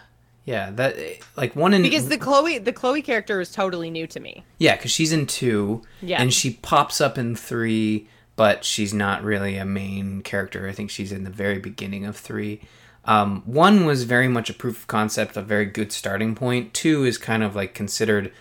yeah. 0.45 0.71
That 0.71 0.95
like 1.38 1.56
one 1.56 1.74
in 1.74 1.81
Because 1.83 2.09
the 2.09 2.18
Chloe 2.18 2.57
the 2.57 2.74
Chloe 2.74 3.01
character 3.01 3.39
is 3.41 3.52
totally 3.52 3.90
new 3.90 4.07
to 4.07 4.19
me. 4.19 4.44
Yeah, 4.57 4.75
because 4.75 4.92
she's 4.92 5.11
in 5.13 5.25
two, 5.28 5.81
Yeah. 6.02 6.21
and 6.21 6.33
she 6.33 6.52
pops 6.61 6.99
up 7.02 7.18
in 7.18 7.35
three, 7.35 8.07
but 8.35 8.63
she's 8.66 8.94
not 8.94 9.23
really 9.23 9.57
a 9.57 9.66
main 9.66 10.21
character. 10.21 10.68
I 10.68 10.71
think 10.73 10.90
she's 10.90 11.11
in 11.11 11.23
the 11.23 11.30
very 11.30 11.59
beginning 11.59 12.06
of 12.06 12.18
three. 12.18 12.61
Um, 13.06 13.44
one 13.45 13.86
was 13.86 14.04
very 14.04 14.28
much 14.28 14.50
a 14.50 14.54
proof 14.54 14.78
of 14.78 14.88
concept, 14.88 15.36
a 15.36 15.42
very 15.42 15.66
good 15.66 15.92
starting 15.92 16.36
point. 16.36 16.74
Two 16.74 17.04
is 17.04 17.18
kind 17.18 17.44
of 17.44 17.56
like 17.56 17.74
considered 17.74 18.31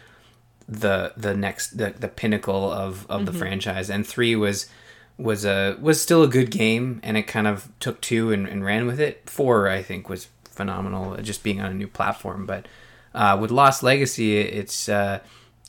the 0.68 1.12
the 1.16 1.34
next 1.34 1.78
the, 1.78 1.90
the 1.90 2.08
pinnacle 2.08 2.70
of, 2.70 3.06
of 3.10 3.26
the 3.26 3.32
franchise, 3.32 3.90
and 3.90 4.06
three 4.06 4.36
was 4.36 4.68
was 5.18 5.44
a 5.44 5.76
was 5.80 6.00
still 6.00 6.22
a 6.22 6.28
good 6.28 6.50
game, 6.50 7.00
and 7.02 7.16
it 7.16 7.24
kind 7.24 7.46
of 7.46 7.68
took 7.80 8.00
two 8.00 8.32
and, 8.32 8.46
and 8.46 8.64
ran 8.64 8.86
with 8.86 9.00
it. 9.00 9.28
Four, 9.28 9.68
I 9.68 9.82
think, 9.82 10.08
was 10.08 10.28
phenomenal, 10.44 11.16
just 11.18 11.42
being 11.42 11.60
on 11.60 11.70
a 11.70 11.74
new 11.74 11.88
platform. 11.88 12.46
But 12.46 12.66
uh, 13.14 13.36
with 13.40 13.50
Lost 13.50 13.82
Legacy, 13.82 14.38
it's 14.38 14.88
uh, 14.88 15.20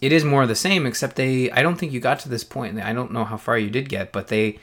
it 0.01 0.11
is 0.11 0.23
more 0.23 0.43
of 0.43 0.49
the 0.49 0.55
same, 0.55 0.85
except 0.85 1.15
they. 1.15 1.49
I 1.51 1.61
don't 1.63 1.77
think 1.77 1.91
you 1.91 1.99
got 1.99 2.19
to 2.19 2.29
this 2.29 2.43
point. 2.43 2.79
I 2.79 2.93
don't 2.93 3.11
know 3.11 3.25
how 3.25 3.37
far 3.37 3.57
you 3.57 3.69
did 3.69 3.89
get, 3.89 4.11
but 4.11 4.27
they 4.27 4.59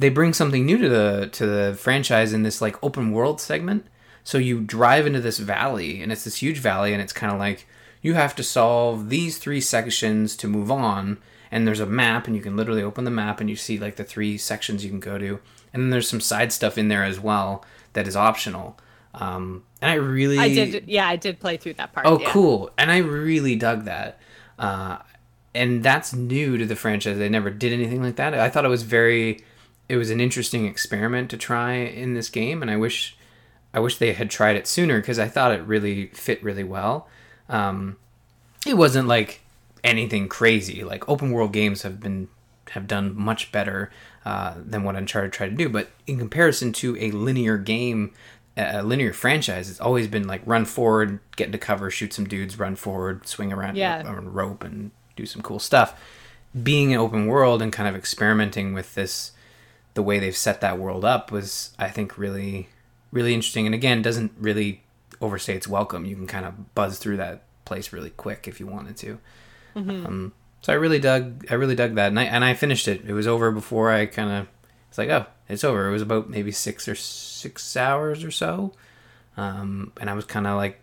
they 0.00 0.08
bring 0.08 0.32
something 0.32 0.64
new 0.64 0.78
to 0.78 0.88
the 0.88 1.28
to 1.32 1.46
the 1.46 1.74
franchise 1.74 2.32
in 2.32 2.42
this 2.42 2.62
like 2.62 2.82
open 2.82 3.12
world 3.12 3.40
segment. 3.40 3.86
So 4.24 4.38
you 4.38 4.60
drive 4.60 5.06
into 5.06 5.20
this 5.20 5.38
valley, 5.38 6.02
and 6.02 6.10
it's 6.10 6.24
this 6.24 6.36
huge 6.36 6.58
valley, 6.58 6.92
and 6.92 7.02
it's 7.02 7.12
kind 7.12 7.32
of 7.32 7.38
like 7.38 7.66
you 8.00 8.14
have 8.14 8.34
to 8.36 8.42
solve 8.42 9.10
these 9.10 9.36
three 9.36 9.60
sections 9.60 10.34
to 10.36 10.48
move 10.48 10.70
on. 10.70 11.18
And 11.52 11.66
there's 11.66 11.80
a 11.80 11.86
map, 11.86 12.26
and 12.26 12.34
you 12.34 12.42
can 12.42 12.56
literally 12.56 12.82
open 12.82 13.04
the 13.04 13.10
map, 13.10 13.40
and 13.40 13.50
you 13.50 13.56
see 13.56 13.78
like 13.78 13.96
the 13.96 14.04
three 14.04 14.38
sections 14.38 14.84
you 14.84 14.90
can 14.90 15.00
go 15.00 15.18
to. 15.18 15.38
And 15.72 15.82
then 15.82 15.90
there's 15.90 16.08
some 16.08 16.20
side 16.20 16.52
stuff 16.52 16.78
in 16.78 16.88
there 16.88 17.04
as 17.04 17.20
well 17.20 17.64
that 17.92 18.08
is 18.08 18.16
optional. 18.16 18.78
Um, 19.12 19.64
and 19.82 19.90
I 19.90 19.94
really, 19.94 20.38
I 20.38 20.48
did 20.48 20.84
yeah, 20.86 21.08
I 21.08 21.16
did 21.16 21.40
play 21.40 21.58
through 21.58 21.74
that 21.74 21.92
part. 21.92 22.06
Oh, 22.06 22.20
yeah. 22.20 22.30
cool! 22.30 22.70
And 22.78 22.90
I 22.90 22.98
really 22.98 23.54
dug 23.54 23.84
that. 23.84 24.18
Uh, 24.58 24.98
and 25.54 25.82
that's 25.82 26.14
new 26.14 26.56
to 26.56 26.64
the 26.64 26.76
franchise. 26.76 27.18
They 27.18 27.28
never 27.28 27.50
did 27.50 27.72
anything 27.72 28.02
like 28.02 28.16
that. 28.16 28.32
I 28.34 28.48
thought 28.48 28.64
it 28.64 28.68
was 28.68 28.84
very, 28.84 29.42
it 29.90 29.96
was 29.96 30.10
an 30.10 30.20
interesting 30.20 30.66
experiment 30.66 31.30
to 31.30 31.36
try 31.36 31.72
in 31.74 32.14
this 32.14 32.28
game, 32.30 32.62
and 32.62 32.70
I 32.70 32.76
wish, 32.76 33.16
I 33.74 33.80
wish 33.80 33.96
they 33.98 34.12
had 34.12 34.30
tried 34.30 34.56
it 34.56 34.66
sooner 34.66 35.00
because 35.00 35.18
I 35.18 35.28
thought 35.28 35.52
it 35.52 35.62
really 35.62 36.06
fit 36.08 36.42
really 36.42 36.64
well. 36.64 37.08
Um, 37.48 37.96
it 38.66 38.74
wasn't 38.76 39.08
like 39.08 39.40
anything 39.82 40.28
crazy. 40.28 40.84
Like 40.84 41.08
open 41.08 41.32
world 41.32 41.52
games 41.52 41.82
have 41.82 41.98
been 42.00 42.28
have 42.70 42.86
done 42.86 43.16
much 43.16 43.50
better 43.50 43.90
uh, 44.24 44.54
than 44.64 44.84
what 44.84 44.94
Uncharted 44.94 45.32
tried 45.32 45.48
to 45.50 45.56
do. 45.56 45.68
But 45.68 45.88
in 46.06 46.18
comparison 46.18 46.72
to 46.74 46.96
a 47.00 47.10
linear 47.10 47.58
game, 47.58 48.12
a 48.56 48.82
linear 48.84 49.12
franchise, 49.12 49.68
it's 49.70 49.80
always 49.80 50.06
been 50.06 50.28
like 50.28 50.42
run 50.46 50.64
forward, 50.64 51.18
get 51.34 51.46
into 51.46 51.58
cover, 51.58 51.90
shoot 51.90 52.12
some 52.12 52.26
dudes, 52.28 52.58
run 52.60 52.76
forward, 52.76 53.26
swing 53.26 53.52
around 53.52 53.76
Yeah. 53.76 54.02
on 54.06 54.18
a 54.18 54.20
rope, 54.20 54.62
and 54.62 54.92
do 55.16 55.26
some 55.26 55.42
cool 55.42 55.58
stuff. 55.58 55.98
Being 56.62 56.92
an 56.92 57.00
open 57.00 57.26
world 57.26 57.60
and 57.60 57.72
kind 57.72 57.88
of 57.88 57.96
experimenting 57.96 58.72
with 58.72 58.94
this, 58.94 59.32
the 59.94 60.02
way 60.02 60.18
they've 60.18 60.36
set 60.36 60.60
that 60.60 60.78
world 60.78 61.04
up 61.04 61.30
was, 61.32 61.70
I 61.78 61.88
think, 61.88 62.16
really, 62.16 62.68
really 63.12 63.34
interesting. 63.34 63.66
And 63.66 63.74
again, 63.74 64.02
doesn't 64.02 64.32
really 64.38 64.82
overstay 65.20 65.54
its 65.56 65.68
welcome. 65.68 66.04
You 66.04 66.16
can 66.16 66.26
kind 66.26 66.46
of 66.46 66.74
buzz 66.74 66.98
through 66.98 67.16
that 67.18 67.42
place 67.64 67.92
really 67.92 68.10
quick 68.10 68.48
if 68.48 68.60
you 68.60 68.66
wanted 68.66 68.96
to. 68.98 69.18
Um, 70.06 70.32
so 70.60 70.72
I 70.72 70.76
really 70.76 70.98
dug, 70.98 71.46
I 71.50 71.54
really 71.54 71.74
dug 71.74 71.94
that, 71.94 72.08
and 72.08 72.18
I 72.18 72.24
and 72.24 72.44
I 72.44 72.54
finished 72.54 72.88
it. 72.88 73.02
It 73.06 73.12
was 73.12 73.26
over 73.26 73.50
before 73.52 73.90
I 73.90 74.06
kind 74.06 74.30
of, 74.30 74.48
it's 74.88 74.98
like, 74.98 75.08
oh, 75.08 75.26
it's 75.48 75.64
over. 75.64 75.88
It 75.88 75.92
was 75.92 76.02
about 76.02 76.28
maybe 76.28 76.52
six 76.52 76.88
or 76.88 76.94
six 76.94 77.76
hours 77.76 78.24
or 78.24 78.30
so. 78.30 78.72
um, 79.36 79.92
and 80.00 80.10
I 80.10 80.14
was 80.14 80.24
kind 80.24 80.46
of 80.46 80.56
like 80.56 80.80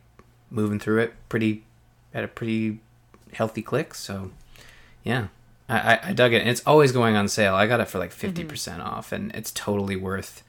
moving 0.49 0.79
through 0.79 1.01
it 1.01 1.13
pretty 1.29 1.63
at 2.13 2.23
a 2.23 2.27
pretty 2.27 2.79
healthy 3.33 3.61
click. 3.61 3.93
So 3.93 4.31
yeah, 5.03 5.27
I, 5.69 5.93
I, 5.95 5.99
I 6.09 6.13
dug 6.13 6.33
it. 6.33 6.41
And 6.41 6.49
it's 6.49 6.61
always 6.65 6.91
going 6.91 7.15
on 7.15 7.27
sale. 7.27 7.55
I 7.55 7.67
got 7.67 7.79
it 7.79 7.87
for 7.87 7.99
like 7.99 8.11
50% 8.11 8.45
Mm-hmm. 8.47 8.81
off, 8.81 9.11
and 9.11 9.33
it's 9.35 9.51
totally 9.51 9.95
worth. 9.95 10.43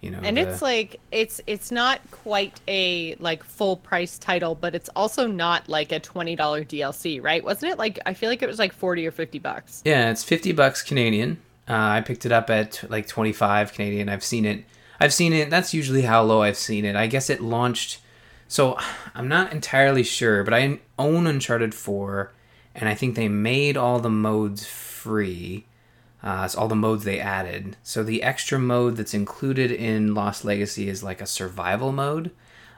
You 0.00 0.10
know, 0.10 0.20
and 0.22 0.36
the- 0.36 0.42
it's 0.42 0.60
like 0.60 1.00
it's 1.10 1.40
it's 1.46 1.70
not 1.70 1.98
quite 2.10 2.60
a 2.68 3.14
like 3.20 3.42
full 3.42 3.76
price 3.78 4.18
title 4.18 4.54
but 4.54 4.74
it's 4.74 4.90
also 4.94 5.26
not 5.26 5.66
like 5.66 5.92
a 5.92 6.00
$20 6.00 6.36
dlc 6.36 7.22
right 7.24 7.42
wasn't 7.42 7.72
it 7.72 7.78
like 7.78 7.98
i 8.04 8.12
feel 8.12 8.28
like 8.28 8.42
it 8.42 8.46
was 8.46 8.58
like 8.58 8.74
40 8.74 9.06
or 9.06 9.10
50 9.10 9.38
bucks 9.38 9.80
Yeah, 9.86 10.10
it's 10.10 10.22
fifty 10.22 10.52
bucks 10.52 10.82
Canadian. 10.82 11.38
Uh, 11.66 11.72
I 11.72 12.02
picked 12.02 12.26
it 12.26 12.32
up 12.32 12.50
at 12.50 12.84
like 12.90 13.08
twenty 13.08 13.32
five 13.32 13.72
Canadian. 13.72 14.10
I've 14.10 14.22
seen 14.22 14.44
it. 14.44 14.66
I've 15.00 15.14
seen 15.14 15.32
it. 15.32 15.48
That's 15.48 15.72
usually 15.72 16.02
how 16.02 16.22
low 16.22 16.42
I've 16.42 16.58
seen 16.58 16.84
it. 16.84 16.96
I 16.96 17.06
guess 17.06 17.30
it 17.30 17.40
launched. 17.40 18.00
So 18.46 18.76
I'm 19.14 19.26
not 19.28 19.54
entirely 19.54 20.02
sure, 20.02 20.44
but 20.44 20.52
I 20.52 20.80
own 20.98 21.26
Uncharted 21.26 21.74
Four, 21.74 22.33
and 22.74 22.88
I 22.88 22.94
think 22.94 23.14
they 23.14 23.28
made 23.28 23.76
all 23.76 24.00
the 24.00 24.10
modes 24.10 24.66
free. 24.66 25.66
Uh, 26.22 26.42
it's 26.44 26.54
all 26.54 26.68
the 26.68 26.74
modes 26.74 27.04
they 27.04 27.20
added. 27.20 27.76
So 27.82 28.02
the 28.02 28.22
extra 28.22 28.58
mode 28.58 28.96
that's 28.96 29.14
included 29.14 29.70
in 29.70 30.14
Lost 30.14 30.44
Legacy 30.44 30.88
is 30.88 31.02
like 31.02 31.20
a 31.20 31.26
survival 31.26 31.92
mode. 31.92 32.30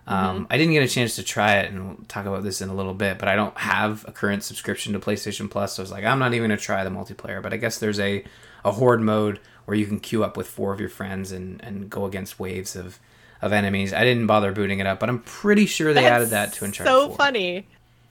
Um, 0.08 0.46
I 0.50 0.56
didn't 0.56 0.72
get 0.72 0.84
a 0.84 0.88
chance 0.88 1.16
to 1.16 1.24
try 1.24 1.56
it, 1.56 1.70
and 1.72 1.84
we'll 1.86 2.06
talk 2.06 2.26
about 2.26 2.44
this 2.44 2.60
in 2.60 2.68
a 2.68 2.74
little 2.74 2.94
bit. 2.94 3.18
But 3.18 3.28
I 3.28 3.34
don't 3.34 3.56
have 3.58 4.04
a 4.06 4.12
current 4.12 4.44
subscription 4.44 4.92
to 4.92 5.00
PlayStation 5.00 5.50
Plus, 5.50 5.74
so 5.74 5.82
I 5.82 5.84
was 5.84 5.90
like, 5.90 6.04
I'm 6.04 6.18
not 6.20 6.32
even 6.32 6.48
gonna 6.48 6.60
try 6.60 6.84
the 6.84 6.90
multiplayer. 6.90 7.42
But 7.42 7.52
I 7.52 7.56
guess 7.56 7.78
there's 7.78 7.98
a 7.98 8.24
a 8.64 8.72
horde 8.72 9.00
mode 9.00 9.40
where 9.64 9.76
you 9.76 9.86
can 9.86 9.98
queue 9.98 10.22
up 10.22 10.36
with 10.36 10.46
four 10.46 10.72
of 10.72 10.80
your 10.80 10.88
friends 10.88 11.32
and 11.32 11.62
and 11.64 11.90
go 11.90 12.04
against 12.04 12.38
waves 12.38 12.76
of 12.76 13.00
of 13.42 13.52
enemies. 13.52 13.92
I 13.92 14.04
didn't 14.04 14.26
bother 14.26 14.52
booting 14.52 14.78
it 14.78 14.86
up, 14.86 15.00
but 15.00 15.08
I'm 15.08 15.20
pretty 15.20 15.66
sure 15.66 15.92
they 15.92 16.06
added 16.06 16.30
that 16.30 16.52
to 16.54 16.64
Uncharted. 16.64 16.92
so 16.92 17.08
4. 17.08 17.16
funny 17.16 17.66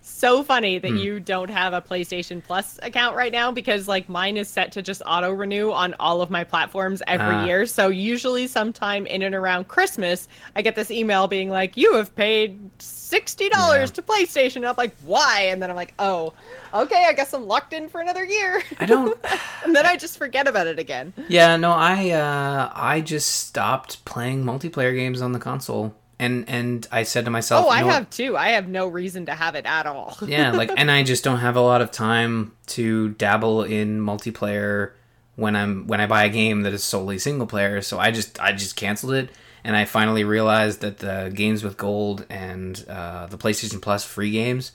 so 0.08 0.44
funny 0.44 0.78
Hmm. 0.78 0.82
that 0.84 1.02
you 1.04 1.20
don't 1.20 1.50
have 1.50 1.74
a 1.74 1.82
PlayStation 1.82 2.42
Plus 2.44 2.80
account 2.84 3.16
right 3.16 3.32
now 3.32 3.52
because 3.52 3.88
like 3.88 4.08
mine 4.08 4.38
is 4.38 4.48
set 4.48 4.72
to 4.74 4.82
just 4.82 5.02
auto 5.06 5.32
renew 5.32 5.72
on 5.72 5.96
all 6.00 6.22
of 6.22 6.30
my 6.30 6.44
platforms 6.44 7.02
every 7.08 7.36
Ah. 7.36 7.46
year. 7.46 7.66
So 7.66 7.90
usually 7.90 8.48
sometime 8.48 9.06
in 9.08 9.22
and 9.24 9.34
around 9.34 9.68
Christmas, 9.68 10.28
I 10.56 10.62
get 10.62 10.76
this 10.76 10.92
email 10.92 11.28
being 11.28 11.50
like, 11.50 11.76
"You 11.76 11.96
have 11.96 12.16
paid 12.16 12.60
sixty 12.80 13.50
dollars 13.50 13.90
Yeah. 13.90 13.96
to 13.96 14.02
PlayStation." 14.04 14.58
And 14.58 14.68
I'm 14.68 14.76
like, 14.78 14.96
"Why?" 15.04 15.48
And 15.52 15.62
then 15.62 15.70
I'm 15.70 15.76
like, 15.76 15.94
"Oh, 16.00 16.34
okay, 16.74 17.06
I 17.08 17.14
guess 17.14 17.34
I'm 17.34 17.48
locked 17.48 17.74
in 17.74 17.90
for 17.90 18.00
another 18.00 18.24
year." 18.24 18.62
I 18.80 18.86
don't. 18.86 19.18
and 19.66 19.76
then 19.76 19.86
I 19.86 19.96
just 19.98 20.18
forget 20.18 20.48
about 20.48 20.68
it 20.68 20.78
again. 20.80 21.14
Yeah, 21.28 21.58
no, 21.58 21.72
I 21.72 22.12
uh 22.12 22.72
I 22.76 23.02
just 23.02 23.48
stopped 23.48 24.06
playing 24.06 24.44
multiplayer 24.44 24.94
games 24.96 25.22
on 25.22 25.32
the 25.32 25.40
console. 25.40 25.96
And 26.18 26.48
and 26.48 26.88
I 26.92 27.04
said 27.04 27.26
to 27.26 27.32
myself, 27.32 27.66
Oh, 27.66 27.70
I 27.70 27.84
what? 27.84 27.94
have 27.94 28.10
too. 28.10 28.38
I 28.38 28.50
have 28.50 28.68
no 28.68 28.88
reason 28.88 29.26
to 29.26 29.34
have 29.36 29.56
it 29.56 29.66
at 29.66 29.86
all. 29.86 30.18
yeah, 30.26 30.52
like 30.52 30.72
and 30.78 30.90
I 30.90 31.04
just 31.04 31.24
don't 31.24 31.40
have 31.40 31.56
a 31.56 31.62
lot 31.62 31.82
of 31.82 31.92
time 31.92 32.54
to 32.68 33.10
dabble 33.10 33.64
in 33.64 34.00
multiplayer 34.00 34.92
when 35.36 35.56
I'm 35.56 35.88
when 35.88 36.00
I 36.00 36.08
buy 36.08 36.24
a 36.24 36.30
game 36.30 36.62
that 36.62 36.74
is 36.74 36.84
solely 36.84 37.20
single 37.20 37.48
player. 37.48 37.82
So 37.82 38.00
I 38.00 38.12
just 38.12 38.40
I 38.40 38.54
just 38.54 38.76
canceled 38.76 39.14
it 39.14 39.30
and 39.66 39.76
I 39.76 39.84
finally 39.86 40.24
realized 40.24 40.82
that 40.82 41.00
the 41.00 41.32
games 41.34 41.64
with 41.64 41.76
gold 41.76 42.26
and 42.30 42.86
uh, 42.88 43.26
the 43.26 43.38
PlayStation 43.38 43.82
Plus 43.82 44.06
free 44.06 44.32
games 44.32 44.72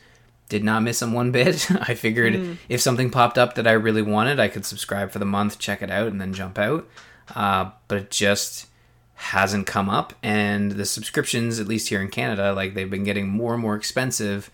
did 0.49 0.65
not 0.65 0.83
miss 0.83 0.99
them 0.99 1.13
one 1.13 1.31
bit. 1.31 1.71
I 1.89 1.95
figured 1.95 2.59
if 2.69 2.81
something 2.81 3.09
popped 3.09 3.39
up 3.39 3.55
that 3.55 3.69
I 3.69 3.73
really 3.73 4.03
wanted, 4.03 4.41
I 4.41 4.49
could 4.49 4.67
subscribe 4.67 5.13
for 5.13 5.21
the 5.21 5.25
month, 5.25 5.61
check 5.61 5.81
it 5.81 5.91
out, 5.93 6.09
and 6.09 6.21
then 6.21 6.35
jump 6.35 6.59
out. 6.59 6.89
Uh, 7.35 7.71
but 7.87 7.99
it 7.99 8.11
just 8.11 8.67
hasn't 9.21 9.67
come 9.67 9.89
up, 9.91 10.15
and 10.23 10.73
the 10.73 10.85
subscriptions, 10.87 11.61
at 11.61 11.69
least 11.69 11.89
here 11.89 12.01
in 12.01 12.09
Canada, 12.09 12.53
like 12.53 12.75
they've 12.75 12.91
been 12.91 13.05
getting 13.05 13.29
more 13.29 13.53
and 13.55 13.63
more 13.63 13.77
expensive 13.77 14.51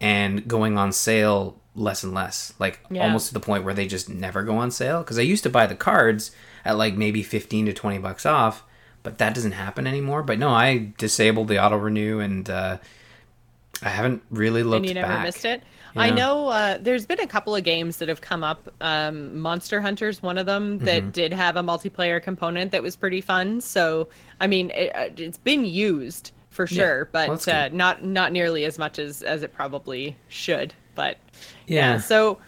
and 0.00 0.46
going 0.46 0.76
on 0.78 0.92
sale 0.92 1.56
less 1.74 2.02
and 2.04 2.12
less. 2.14 2.52
Like 2.58 2.80
Yeah. 2.90 3.04
almost 3.04 3.28
to 3.28 3.34
the 3.34 3.40
point 3.40 3.64
where 3.64 3.74
they 3.74 3.86
just 3.86 4.08
never 4.08 4.42
go 4.42 4.58
on 4.58 4.70
sale. 4.70 5.00
Because 5.02 5.18
I 5.18 5.22
used 5.22 5.42
to 5.44 5.50
buy 5.50 5.66
the 5.66 5.74
cards 5.74 6.30
at 6.64 6.76
like 6.76 6.94
maybe 6.96 7.22
fifteen 7.22 7.64
to 7.66 7.72
twenty 7.72 7.98
bucks 7.98 8.26
off, 8.26 8.62
but 9.02 9.18
that 9.18 9.34
doesn't 9.34 9.52
happen 9.52 9.86
anymore. 9.86 10.22
But 10.22 10.38
no, 10.38 10.50
I 10.50 10.92
disabled 10.98 11.48
the 11.48 11.62
auto 11.64 11.76
renew 11.76 12.20
and. 12.20 12.48
uh 12.50 12.78
I 13.82 13.88
haven't 13.88 14.22
really 14.30 14.62
looked 14.62 14.80
and 14.80 14.88
you 14.88 14.94
never 14.94 15.08
back. 15.08 15.24
missed 15.24 15.44
it. 15.46 15.62
I 15.96 16.10
know 16.10 16.48
uh, 16.48 16.78
there's 16.80 17.06
been 17.06 17.20
a 17.20 17.26
couple 17.26 17.54
of 17.54 17.64
games 17.64 17.96
that 17.98 18.08
have 18.08 18.20
come 18.20 18.42
up. 18.44 18.68
Um, 18.80 19.38
Monster 19.38 19.80
Hunter's 19.80 20.22
one 20.22 20.38
of 20.38 20.46
them 20.46 20.78
that 20.80 21.02
Mm-hmm. 21.02 21.10
did 21.10 21.32
have 21.32 21.56
a 21.56 21.62
multiplayer 21.62 22.22
component 22.22 22.72
that 22.72 22.82
was 22.82 22.96
pretty 22.96 23.20
fun. 23.20 23.60
So 23.60 24.08
I 24.40 24.46
mean, 24.46 24.70
it, 24.70 24.94
uh, 24.94 25.08
it's 25.16 25.38
been 25.38 25.64
used 25.64 26.32
for 26.50 26.66
sure, 26.66 27.08
Well, 27.12 27.26
but 27.28 27.32
that's 27.44 27.48
uh, 27.48 27.68
not 27.72 28.04
not 28.04 28.32
nearly 28.32 28.64
as 28.64 28.78
much 28.78 28.98
as 28.98 29.22
as 29.22 29.42
it 29.42 29.52
probably 29.52 30.16
should. 30.28 30.74
But 30.94 31.18
Yeah. 31.66 31.98
so 31.98 32.38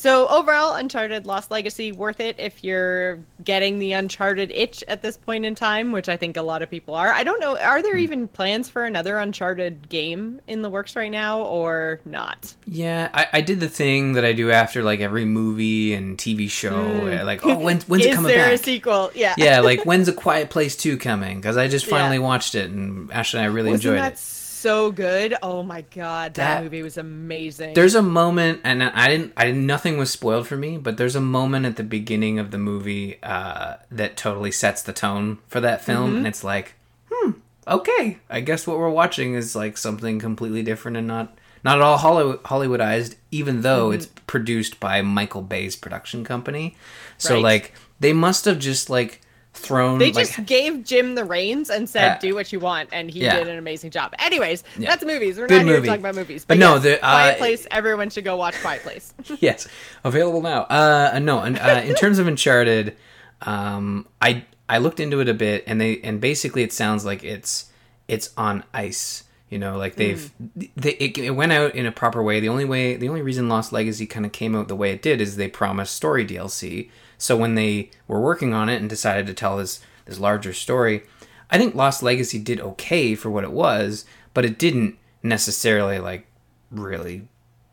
so 0.00 0.26
overall, 0.28 0.74
Uncharted 0.76 1.26
Lost 1.26 1.50
Legacy 1.50 1.92
worth 1.92 2.20
it 2.20 2.36
if 2.38 2.64
you're 2.64 3.18
getting 3.44 3.78
the 3.78 3.92
Uncharted 3.92 4.50
itch 4.50 4.82
at 4.88 5.02
this 5.02 5.18
point 5.18 5.44
in 5.44 5.54
time, 5.54 5.92
which 5.92 6.08
I 6.08 6.16
think 6.16 6.38
a 6.38 6.42
lot 6.42 6.62
of 6.62 6.70
people 6.70 6.94
are. 6.94 7.12
I 7.12 7.22
don't 7.22 7.38
know, 7.38 7.58
are 7.58 7.76
Hmm. 7.78 7.82
there 7.82 7.96
even 7.98 8.26
plans 8.28 8.68
for 8.70 8.84
another 8.86 9.18
Uncharted 9.18 9.90
game 9.90 10.40
in 10.46 10.62
the 10.62 10.70
works 10.70 10.96
right 10.96 11.10
now 11.10 11.42
or 11.42 12.00
not? 12.06 12.54
Yeah, 12.66 13.10
I, 13.12 13.26
I 13.34 13.40
did 13.42 13.60
the 13.60 13.68
thing 13.68 14.14
that 14.14 14.24
I 14.24 14.32
do 14.32 14.50
after 14.50 14.82
like 14.82 15.00
every 15.00 15.26
movie 15.26 15.92
and 15.92 16.16
TV 16.16 16.48
show. 16.50 17.06
uh, 17.06 17.24
Like, 17.24 17.44
oh, 17.44 17.58
when, 17.58 17.80
when's 17.82 18.06
it 18.06 18.14
coming 18.14 18.30
back? 18.30 18.38
Is 18.38 18.44
there 18.44 18.52
a 18.54 18.58
sequel? 18.58 19.10
Yeah. 19.14 19.34
yeah, 19.36 19.60
like 19.60 19.84
when's 19.84 20.08
A 20.08 20.12
Quiet 20.14 20.48
Place 20.48 20.76
Two 20.76 20.96
coming? 20.96 21.38
Because 21.40 21.58
I 21.58 21.68
just 21.68 21.86
Yeah. 21.86 21.90
finally 21.98 22.18
watched 22.18 22.54
it, 22.54 22.70
and 22.70 23.12
Ashley 23.12 23.40
and 23.40 23.44
I 23.50 23.52
really 23.52 23.72
Wasn't 23.72 23.94
enjoyed 23.94 24.12
it. 24.12 24.18
So 24.60 24.90
good? 24.92 25.34
Oh 25.42 25.62
my 25.62 25.82
god, 25.82 26.34
that, 26.34 26.56
That- 26.56 26.62
movie 26.64 26.82
was 26.82 26.96
amazing. 26.98 27.74
There's 27.74 27.94
a 27.94 28.02
moment, 28.02 28.60
and 28.64 28.82
I 28.82 29.08
didn't, 29.08 29.32
I 29.36 29.46
didn't, 29.46 29.66
nothing 29.66 29.98
was 29.98 30.10
spoiled 30.10 30.46
for 30.46 30.56
me, 30.56 30.76
but 30.78 30.96
there's 30.96 31.16
a 31.16 31.20
moment 31.20 31.66
at 31.66 31.76
the 31.76 31.82
beginning 31.84 32.38
of 32.38 32.50
the 32.50 32.58
movie 32.58 33.18
uh, 33.22 33.76
that 33.90 34.16
totally 34.16 34.50
sets 34.52 34.82
the 34.82 34.92
tone 34.92 35.38
for 35.48 35.60
that 35.60 35.84
film, 35.84 36.08
Mm-hmm. 36.10 36.16
and 36.18 36.26
it's 36.26 36.44
like, 36.44 36.74
hmm, 37.10 37.30
okay, 37.66 38.18
I 38.28 38.40
guess 38.40 38.66
what 38.66 38.78
we're 38.78 38.90
watching 38.90 39.34
is 39.34 39.56
like 39.56 39.76
something 39.76 40.18
completely 40.18 40.62
different 40.62 40.96
and 40.96 41.06
not, 41.06 41.36
not 41.64 41.76
at 41.78 41.82
all 41.82 41.98
Hollywood, 41.98 42.42
Hollywoodized, 42.44 43.16
even 43.30 43.62
though 43.62 43.86
Mm-hmm. 43.88 43.94
it's 43.94 44.06
produced 44.26 44.78
by 44.80 45.02
Michael 45.02 45.42
Bay's 45.42 45.76
production 45.76 46.24
company. 46.24 46.76
So 47.18 47.34
Right. 47.34 47.42
like, 47.42 47.74
they 47.98 48.12
must 48.12 48.44
have 48.46 48.58
just 48.58 48.88
like 48.88 49.20
thrown, 49.52 49.98
they 49.98 50.12
like, 50.12 50.26
just 50.28 50.46
gave 50.46 50.84
Jim 50.84 51.14
the 51.14 51.24
reins 51.24 51.70
and 51.70 51.88
said, 51.88 52.02
Yeah. 52.02 52.18
"Do 52.18 52.34
what 52.34 52.52
you 52.52 52.60
want," 52.60 52.88
and 52.92 53.10
he 53.10 53.20
Yeah. 53.20 53.38
did 53.38 53.48
an 53.48 53.58
amazing 53.58 53.90
job. 53.90 54.14
Anyways, 54.18 54.62
Yeah. 54.78 54.90
that's 54.90 55.04
movies. 55.04 55.38
We're 55.38 55.48
Good 55.48 55.56
not 55.58 55.64
here 55.66 55.74
movie. 55.76 55.86
to 55.88 55.92
talk 55.92 55.98
about 56.00 56.14
movies, 56.14 56.44
But 56.44 56.54
but, 56.54 56.58
no, 56.60 56.74
yes, 56.74 56.82
the, 56.84 56.94
uh, 57.04 57.10
Quiet 57.10 57.38
Place. 57.38 57.66
Everyone 57.70 58.10
should 58.10 58.24
go 58.24 58.36
watch 58.36 58.54
Quiet 58.60 58.82
Place. 58.82 59.12
yes, 59.40 59.66
available 60.04 60.40
now. 60.40 60.62
Uh, 60.62 61.18
no, 61.20 61.40
and 61.40 61.58
uh, 61.58 61.82
in 61.84 61.94
terms 61.94 62.18
of 62.18 62.26
Uncharted, 62.28 62.96
um, 63.42 64.06
I 64.20 64.44
I 64.68 64.78
looked 64.78 65.00
into 65.00 65.20
it 65.20 65.28
a 65.28 65.34
bit, 65.34 65.64
and 65.66 65.80
they 65.80 66.00
and 66.04 66.20
basically 66.20 66.62
it 66.62 66.72
sounds 66.72 67.04
like 67.04 67.24
it's 67.24 67.66
it's 68.08 68.30
on 68.36 68.64
ice. 68.72 69.24
You 69.48 69.58
know, 69.58 69.76
like 69.76 69.96
they've 69.96 70.30
they 70.76 70.90
it, 70.90 71.18
it 71.18 71.30
went 71.30 71.50
out 71.50 71.74
in 71.74 71.84
a 71.86 71.90
proper 71.90 72.22
way. 72.22 72.38
The 72.38 72.48
only 72.48 72.64
way, 72.64 72.94
the 72.94 73.08
only 73.08 73.20
reason 73.20 73.48
Lost 73.48 73.72
Legacy 73.72 74.06
kind 74.06 74.24
of 74.24 74.30
came 74.30 74.54
out 74.54 74.68
the 74.68 74.76
way 74.76 74.92
it 74.92 75.02
did 75.02 75.20
is 75.20 75.34
they 75.36 75.48
promised 75.48 75.96
story 75.96 76.24
DLC. 76.24 76.88
So 77.20 77.36
when 77.36 77.54
they 77.54 77.90
were 78.08 78.20
working 78.20 78.54
on 78.54 78.68
it 78.68 78.80
and 78.80 78.88
decided 78.88 79.26
to 79.26 79.34
tell 79.34 79.58
this 79.58 79.80
this 80.06 80.18
larger 80.18 80.52
story, 80.52 81.02
I 81.50 81.58
think 81.58 81.74
Lost 81.74 82.02
Legacy 82.02 82.38
did 82.38 82.60
okay 82.60 83.14
for 83.14 83.30
what 83.30 83.44
it 83.44 83.52
was, 83.52 84.04
but 84.34 84.44
it 84.44 84.58
didn't 84.58 84.98
necessarily 85.22 85.98
like 85.98 86.26
really 86.70 87.28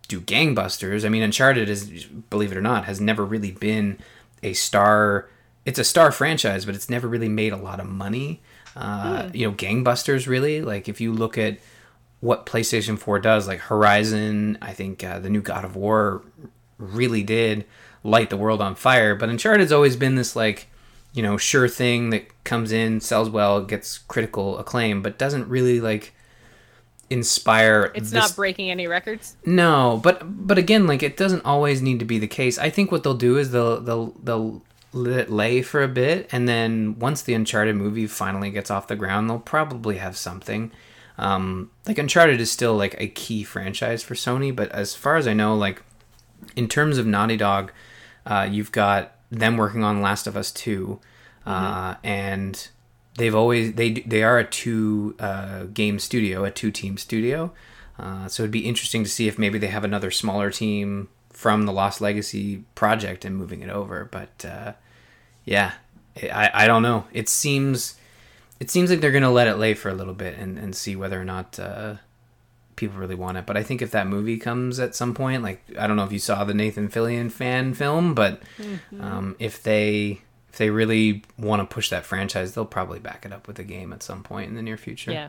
do 0.08 0.20
gangbusters. 0.20 1.06
I 1.06 1.10
mean, 1.10 1.24
Uncharted 1.24 1.70
is, 1.70 2.06
believe 2.06 2.52
it 2.52 2.58
or 2.58 2.62
not, 2.62 2.86
has 2.86 3.00
never 3.00 3.26
really 3.26 3.52
been 3.52 3.98
a 4.44 4.54
star. 4.54 5.30
It's 5.66 5.80
a 5.80 5.84
star 5.84 6.12
franchise, 6.12 6.66
but 6.66 6.76
it's 6.76 6.90
never 6.90 7.08
really 7.08 7.30
made 7.30 7.54
a 7.54 7.58
lot 7.58 7.80
of 7.80 7.88
money. 7.88 8.42
Uh, 8.76 9.30
You 9.34 9.48
know, 9.48 9.54
gangbusters 9.56 10.28
really. 10.28 10.62
Like 10.62 10.90
if 10.90 11.00
you 11.00 11.14
look 11.14 11.38
at 11.38 11.58
what 12.20 12.46
PlayStation 12.46 13.00
Four 13.00 13.20
does, 13.20 13.48
like 13.48 13.60
Horizon, 13.60 14.58
I 14.62 14.74
think 14.74 15.04
uh, 15.04 15.20
the 15.20 15.30
new 15.30 15.42
God 15.42 15.64
of 15.64 15.76
War 15.76 16.24
really 16.78 17.24
did 17.24 17.66
light 18.08 18.30
the 18.30 18.38
world 18.38 18.62
on 18.62 18.74
fire. 18.76 19.14
But 19.16 19.30
Uncharted's 19.30 19.72
always 19.72 19.96
been 19.96 20.16
this 20.16 20.36
like, 20.36 20.68
you 21.14 21.22
know, 21.22 21.38
sure 21.38 21.68
thing 21.68 22.10
that 22.12 22.44
comes 22.44 22.72
in, 22.72 23.02
sells 23.02 23.30
well, 23.30 23.62
gets 23.62 23.98
critical 23.98 24.58
acclaim, 24.58 25.02
but 25.02 25.18
doesn't 25.18 25.48
really 25.50 25.82
like 25.82 26.14
inspire. 27.10 27.92
It's 27.96 28.12
this- 28.12 28.14
not 28.14 28.36
breaking 28.36 28.70
any 28.72 28.88
records. 28.88 29.36
no, 29.46 30.00
but 30.04 30.22
but 30.48 30.58
again, 30.58 30.88
like 30.88 31.04
it 31.04 31.18
doesn't 31.18 31.46
always 31.46 31.82
need 31.82 32.00
to 32.00 32.06
be 32.06 32.20
the 32.20 32.28
case. 32.28 32.58
I 32.58 32.70
think 32.70 32.92
what 32.92 33.04
they'll 33.04 33.14
do 33.14 33.38
is 33.38 33.52
they'll 33.52 33.80
they'll 33.82 34.08
they'll 34.24 34.62
let 34.94 35.20
it 35.20 35.30
lay 35.30 35.62
for 35.62 35.84
a 35.84 35.88
bit, 35.88 36.30
and 36.32 36.48
then 36.48 36.98
once 37.00 37.22
the 37.22 37.34
Uncharted 37.34 37.76
movie 37.76 38.08
finally 38.08 38.50
gets 38.52 38.72
off 38.72 38.88
the 38.88 38.96
ground, 38.96 39.30
they'll 39.30 39.40
probably 39.40 39.98
have 39.98 40.18
something. 40.18 40.72
Um, 41.18 41.72
like 41.88 41.98
Uncharted 41.98 42.40
is 42.40 42.52
still 42.52 42.76
like 42.76 42.96
a 43.00 43.08
key 43.08 43.44
franchise 43.44 44.04
for 44.04 44.14
Sony, 44.14 44.56
but 44.56 44.72
as 44.72 44.94
far 44.96 45.18
as 45.18 45.28
I 45.28 45.34
know, 45.34 45.56
like 45.56 45.82
in 46.56 46.68
terms 46.68 46.98
of 46.98 47.06
Naughty 47.08 47.38
Dog, 47.38 47.72
uh, 48.28 48.48
you've 48.50 48.72
got 48.72 49.14
them 49.32 49.58
working 49.58 49.84
on 49.84 50.02
Last 50.02 50.28
of 50.28 50.36
Us 50.36 50.52
Two, 50.52 51.00
uh, 51.46 51.96
and 52.04 52.68
they've 53.18 53.34
always 53.34 53.74
they 53.74 53.92
they 53.94 54.22
are 54.22 54.38
a 54.38 54.44
two 54.44 55.16
uh, 55.20 55.64
game 55.66 55.98
studio, 55.98 56.44
a 56.44 56.52
two 56.52 56.70
team 56.70 56.98
studio. 56.98 57.54
Uh, 57.98 58.28
so 58.28 58.44
it'd 58.44 58.52
be 58.52 58.68
interesting 58.68 59.04
to 59.04 59.10
see 59.10 59.28
if 59.28 59.40
maybe 59.40 59.58
they 59.58 59.68
have 59.68 59.84
another 59.84 60.12
smaller 60.12 60.52
team 60.52 61.08
from 61.32 61.64
the 61.64 61.72
Lost 61.72 62.02
Legacy 62.02 62.64
project 62.76 63.26
and 63.26 63.36
moving 63.36 63.62
it 63.62 63.70
over. 63.70 64.06
But 64.12 64.46
uh, 64.46 64.74
yeah, 65.46 65.74
I 66.22 66.52
I 66.54 66.68
don't 66.68 66.84
know. 66.84 67.06
It 67.14 67.30
seems 67.30 67.96
it 68.60 68.70
seems 68.70 68.90
like 68.90 69.00
they're 69.00 69.12
gonna 69.12 69.32
let 69.32 69.48
it 69.48 69.56
lay 69.56 69.74
for 69.74 69.90
a 69.90 69.96
little 69.96 70.14
bit 70.14 70.38
and 70.38 70.60
and 70.60 70.76
see 70.76 70.96
whether 70.96 71.20
or 71.20 71.26
not. 71.26 71.58
People 72.78 72.98
really 72.98 73.16
want 73.16 73.38
it. 73.38 73.46
But 73.46 73.58
I 73.58 73.64
think 73.64 73.82
if 73.82 73.92
that 73.92 74.08
movie 74.08 74.38
comes 74.38 74.80
at 74.80 74.96
some 74.96 75.14
point, 75.14 75.44
like 75.44 75.62
I 75.78 75.86
don't 75.86 75.98
know 75.98 76.06
if 76.06 76.14
you 76.14 76.20
saw 76.20 76.46
the 76.46 76.54
Nathan 76.54 76.88
Fillion 76.88 77.30
fan 77.30 77.74
film, 77.74 78.14
but 78.14 78.42
mm-hmm. 78.58 79.02
um, 79.02 79.36
if 79.40 79.62
they 79.62 80.22
if 80.50 80.58
they 80.58 80.70
really 80.70 81.24
want 81.38 81.68
to 81.68 81.74
push 81.74 81.90
that 81.90 82.06
franchise, 82.06 82.54
they'll 82.54 82.66
probably 82.66 83.00
back 83.00 83.26
it 83.26 83.34
up 83.34 83.48
with 83.48 83.60
a 83.60 83.64
game 83.64 83.92
at 83.92 84.02
some 84.02 84.24
point 84.24 84.50
in 84.50 84.56
the 84.56 84.62
near 84.62 84.78
future. 84.78 85.12
Yeah. 85.12 85.28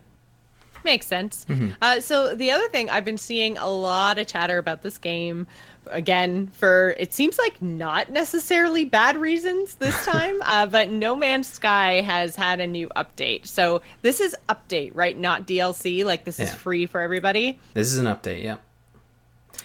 Makes 0.85 1.07
sense. 1.07 1.45
Mm-hmm. 1.49 1.73
Uh, 1.83 2.01
so 2.01 2.35
the 2.35 2.51
other 2.53 2.69
thing 2.69 2.89
I've 2.89 3.05
been 3.05 3.19
seeing 3.19 3.59
a 3.59 3.69
lot 3.69 4.19
of 4.19 4.27
chatter 4.27 4.59
about 4.59 4.83
this 4.83 4.97
game, 4.97 5.47
again 5.91 6.49
for 6.49 6.95
it 6.99 7.13
seems 7.13 7.39
like 7.39 7.61
not 7.61 8.11
necessarily 8.11 8.85
bad 8.85 9.17
reasons 9.17 9.75
this 9.77 10.05
time, 10.05 10.41
uh, 10.43 10.67
but 10.67 10.91
No 10.91 11.17
Man's 11.17 11.49
Sky 11.49 12.01
has 12.01 12.37
had 12.37 12.61
a 12.61 12.67
new 12.67 12.89
update. 12.97 13.47
So 13.47 13.83
this 14.03 14.21
is 14.21 14.37
update, 14.49 14.93
right? 14.95 15.17
Not 15.17 15.47
DLC. 15.47 16.05
Like 16.05 16.25
this 16.25 16.39
yeah. 16.39 16.47
is 16.47 16.55
free 16.55 16.87
for 16.87 17.01
everybody. 17.01 17.59
This 17.75 17.93
is 17.93 17.99
an 17.99 18.07
update. 18.07 18.43
Yeah. 18.43 18.57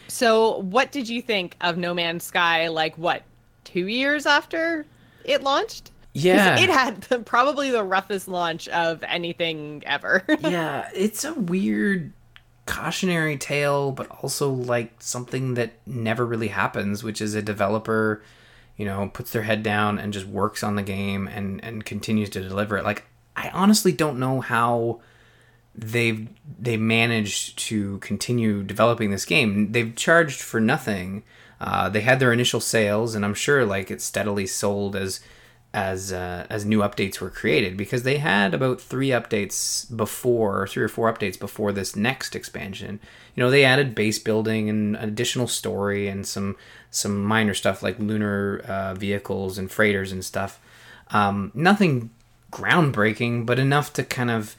So 0.07 0.59
what 0.59 0.91
did 0.91 1.09
you 1.09 1.21
think 1.21 1.55
of 1.61 1.77
No 1.77 1.93
Man's 1.93 2.23
Sky? 2.23 2.67
Like 2.67 2.97
what? 2.97 3.23
Two 3.63 3.87
years 3.87 4.25
after 4.25 4.85
it 5.23 5.41
launched? 5.41 5.91
Yeah. 6.13 6.59
It 6.59 6.69
had 6.69 7.01
the, 7.03 7.19
probably 7.19 7.71
the 7.71 7.83
roughest 7.83 8.27
launch 8.27 8.67
of 8.69 9.03
anything 9.03 9.83
ever. 9.85 10.23
yeah, 10.41 10.89
it's 10.93 11.23
a 11.23 11.33
weird 11.33 12.13
cautionary 12.65 13.37
tale, 13.37 13.91
but 13.91 14.07
also 14.21 14.49
like 14.49 14.93
something 14.99 15.55
that 15.55 15.73
never 15.85 16.25
really 16.25 16.47
happens, 16.49 17.03
which 17.03 17.21
is 17.21 17.35
a 17.35 17.41
developer, 17.41 18.23
you 18.77 18.85
know, 18.85 19.09
puts 19.13 19.31
their 19.31 19.43
head 19.43 19.63
down 19.63 19.99
and 19.99 20.13
just 20.13 20.25
works 20.25 20.63
on 20.63 20.75
the 20.75 20.83
game 20.83 21.27
and 21.27 21.63
and 21.63 21.85
continues 21.85 22.29
to 22.31 22.41
deliver 22.41 22.77
it. 22.77 22.83
Like 22.83 23.05
I 23.35 23.49
honestly 23.49 23.91
don't 23.91 24.19
know 24.19 24.41
how 24.41 25.01
they've 25.75 26.27
they 26.59 26.77
managed 26.77 27.57
to 27.57 27.97
continue 27.99 28.63
developing 28.63 29.11
this 29.11 29.25
game. 29.25 29.71
They've 29.71 29.95
charged 29.95 30.41
for 30.41 30.59
nothing. 30.59 31.23
Uh, 31.59 31.89
they 31.89 32.01
had 32.01 32.19
their 32.19 32.33
initial 32.33 32.59
sales, 32.59 33.15
and 33.15 33.23
I'm 33.23 33.33
sure 33.33 33.65
like 33.65 33.89
it 33.89 34.01
steadily 34.01 34.45
sold 34.45 34.95
as 34.95 35.21
as 35.73 36.13
uh, 36.13 36.45
as 36.49 36.65
new 36.65 36.79
updates 36.79 37.19
were 37.19 37.31
created 37.31 37.75
because 37.75 38.03
they 38.03 38.17
had 38.17 38.53
about 38.53 38.79
three 38.79 39.09
updates 39.09 39.95
before 39.95 40.67
three 40.67 40.83
or 40.83 40.87
four 40.87 41.11
updates 41.11 41.39
before 41.39 41.71
this 41.71 41.95
next 41.95 42.35
expansion. 42.35 42.99
You 43.35 43.43
know 43.43 43.49
they 43.49 43.65
added 43.65 43.95
base 43.95 44.19
building 44.19 44.69
and 44.69 44.95
an 44.95 45.09
additional 45.09 45.47
story 45.47 46.07
and 46.07 46.27
some 46.27 46.55
some 46.91 47.23
minor 47.23 47.55
stuff 47.55 47.81
like 47.81 47.97
lunar 47.97 48.61
uh, 48.67 48.93
vehicles 48.93 49.57
and 49.57 49.71
freighters 49.71 50.11
and 50.11 50.23
stuff. 50.23 50.59
Um, 51.09 51.51
nothing 51.55 52.11
groundbreaking 52.51 53.47
but 53.47 53.57
enough 53.57 53.93
to 53.93 54.03
kind 54.03 54.29
of 54.29 54.55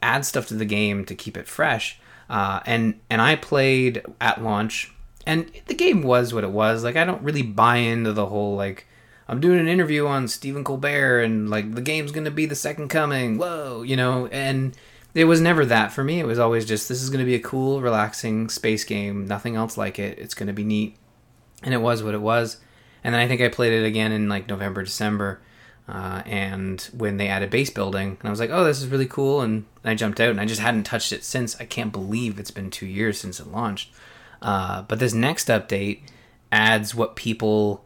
add 0.00 0.24
stuff 0.24 0.46
to 0.46 0.54
the 0.54 0.64
game 0.64 1.04
to 1.06 1.14
keep 1.14 1.36
it 1.36 1.48
fresh. 1.48 1.98
Uh, 2.30 2.60
and 2.66 3.00
and 3.10 3.20
i 3.20 3.34
played 3.34 4.02
at 4.20 4.42
launch 4.42 4.94
and 5.26 5.50
the 5.66 5.74
game 5.74 6.02
was 6.02 6.32
what 6.32 6.44
it 6.44 6.50
was. 6.50 6.84
Like 6.84 6.94
i 6.94 7.04
don't 7.04 7.22
really 7.22 7.42
buy 7.42 7.78
into 7.78 8.12
the 8.12 8.26
whole 8.26 8.54
like 8.54 8.86
I'm 9.28 9.40
doing 9.40 9.58
an 9.58 9.68
interview 9.68 10.06
on 10.06 10.28
Stephen 10.28 10.64
Colbert 10.64 11.20
and 11.20 11.48
like 11.48 11.74
the 11.74 11.80
game's 11.80 12.12
going 12.12 12.24
to 12.24 12.30
be 12.30 12.46
the 12.46 12.54
second 12.54 12.88
coming. 12.88 13.38
Whoa, 13.38 13.82
you 13.82 13.96
know, 13.96 14.26
and 14.28 14.76
it 15.14 15.24
was 15.24 15.40
never 15.40 15.64
that 15.66 15.92
for 15.92 16.02
me. 16.02 16.20
It 16.20 16.26
was 16.26 16.38
always 16.38 16.66
just 16.66 16.88
this 16.88 17.02
is 17.02 17.10
going 17.10 17.20
to 17.20 17.26
be 17.26 17.34
a 17.34 17.40
cool, 17.40 17.80
relaxing 17.80 18.48
space 18.48 18.84
game, 18.84 19.26
nothing 19.26 19.56
else 19.56 19.76
like 19.76 19.98
it. 19.98 20.18
It's 20.18 20.34
going 20.34 20.48
to 20.48 20.52
be 20.52 20.64
neat. 20.64 20.96
And 21.62 21.72
it 21.72 21.78
was 21.78 22.02
what 22.02 22.14
it 22.14 22.20
was. 22.20 22.58
And 23.04 23.14
then 23.14 23.20
I 23.20 23.28
think 23.28 23.40
I 23.40 23.48
played 23.48 23.72
it 23.72 23.86
again 23.86 24.12
in 24.12 24.28
like 24.28 24.48
November, 24.48 24.82
December. 24.82 25.40
Uh, 25.88 26.22
and 26.26 26.80
when 26.96 27.16
they 27.16 27.28
added 27.28 27.50
base 27.50 27.70
building, 27.70 28.16
and 28.20 28.28
I 28.28 28.30
was 28.30 28.38
like, 28.38 28.50
"Oh, 28.50 28.62
this 28.62 28.80
is 28.80 28.86
really 28.86 29.06
cool," 29.06 29.40
and 29.40 29.64
I 29.84 29.96
jumped 29.96 30.20
out, 30.20 30.30
and 30.30 30.40
I 30.40 30.44
just 30.44 30.60
hadn't 30.60 30.84
touched 30.84 31.12
it 31.12 31.24
since. 31.24 31.60
I 31.60 31.64
can't 31.64 31.92
believe 31.92 32.38
it's 32.38 32.52
been 32.52 32.70
two 32.70 32.86
years 32.86 33.18
since 33.18 33.40
it 33.40 33.48
launched. 33.48 33.90
Uh, 34.40 34.82
but 34.82 35.00
this 35.00 35.12
next 35.12 35.48
update 35.48 36.02
adds 36.52 36.94
what 36.94 37.16
people 37.16 37.84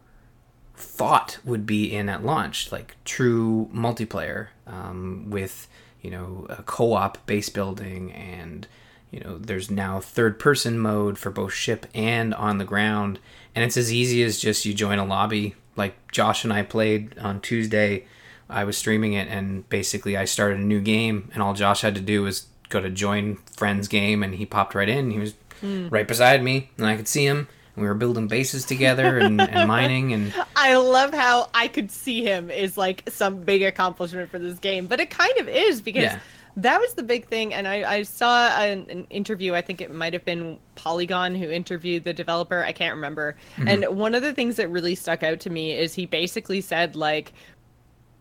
thought 0.76 1.38
would 1.44 1.66
be 1.66 1.92
in 1.92 2.08
at 2.08 2.24
launch, 2.24 2.70
like 2.70 2.96
true 3.04 3.68
multiplayer 3.74 4.48
um, 4.66 5.30
with 5.30 5.68
you 6.02 6.10
know 6.10 6.46
a 6.48 6.62
co-op 6.62 7.24
base 7.26 7.48
building 7.48 8.12
and 8.12 8.68
you 9.10 9.20
know 9.20 9.38
there's 9.38 9.70
now 9.70 9.98
third 10.00 10.38
person 10.38 10.78
mode 10.78 11.18
for 11.18 11.30
both 11.30 11.52
ship 11.52 11.86
and 11.94 12.34
on 12.34 12.58
the 12.58 12.64
ground. 12.64 13.18
And 13.54 13.64
it's 13.64 13.76
as 13.76 13.92
easy 13.92 14.22
as 14.22 14.38
just 14.38 14.66
you 14.66 14.74
join 14.74 14.98
a 14.98 15.04
lobby. 15.04 15.54
Like 15.76 15.94
josh 16.12 16.44
and 16.44 16.52
i 16.52 16.62
played 16.62 17.18
on 17.18 17.40
tuesday. 17.40 18.06
I 18.48 18.64
was 18.64 18.76
streaming 18.76 19.14
it 19.14 19.28
and 19.28 19.68
basically 19.68 20.16
i 20.16 20.24
started 20.24 20.60
a 20.60 20.64
new 20.64 20.80
game 20.80 21.30
and 21.34 21.42
all 21.42 21.54
josh 21.54 21.80
had 21.80 21.94
to 21.96 22.00
do 22.00 22.22
was 22.22 22.46
go 22.68 22.80
to 22.80 22.90
join 22.90 23.36
friends 23.56 23.88
game 23.88 24.22
and 24.22 24.34
he 24.34 24.46
popped 24.46 24.74
right 24.74 24.88
in. 24.88 25.10
He 25.10 25.18
was 25.18 25.34
mm. 25.62 25.90
right 25.90 26.06
beside 26.06 26.42
me 26.42 26.70
and 26.76 26.86
i 26.86 26.96
could 26.96 27.08
see 27.08 27.26
him 27.26 27.48
we 27.76 27.86
were 27.86 27.94
building 27.94 28.26
bases 28.26 28.64
together 28.64 29.18
and, 29.18 29.40
and 29.40 29.68
mining 29.68 30.12
and 30.12 30.34
i 30.54 30.76
love 30.76 31.12
how 31.12 31.48
i 31.54 31.68
could 31.68 31.90
see 31.90 32.24
him 32.24 32.50
is 32.50 32.76
like 32.76 33.08
some 33.08 33.36
big 33.42 33.62
accomplishment 33.62 34.30
for 34.30 34.38
this 34.38 34.58
game 34.58 34.86
but 34.86 35.00
it 35.00 35.10
kind 35.10 35.36
of 35.38 35.48
is 35.48 35.80
because 35.80 36.04
yeah. 36.04 36.18
that 36.56 36.80
was 36.80 36.94
the 36.94 37.02
big 37.02 37.26
thing 37.28 37.52
and 37.54 37.68
i, 37.68 37.98
I 37.98 38.02
saw 38.02 38.48
an, 38.58 38.86
an, 38.88 39.06
interview 39.10 39.54
i 39.54 39.60
think 39.60 39.80
it 39.80 39.92
might 39.92 40.12
have 40.12 40.24
been 40.24 40.58
polygon 40.74 41.34
who 41.34 41.48
interviewed 41.50 42.04
the 42.04 42.14
developer 42.14 42.64
i 42.64 42.72
can't 42.72 42.94
remember 42.94 43.36
mm-hmm. 43.56 43.68
and 43.68 43.96
one 43.96 44.14
of 44.14 44.22
the 44.22 44.32
things 44.32 44.56
that 44.56 44.68
really 44.68 44.94
stuck 44.94 45.22
out 45.22 45.40
to 45.40 45.50
me 45.50 45.72
is 45.72 45.94
he 45.94 46.06
basically 46.06 46.60
said 46.60 46.96
like 46.96 47.32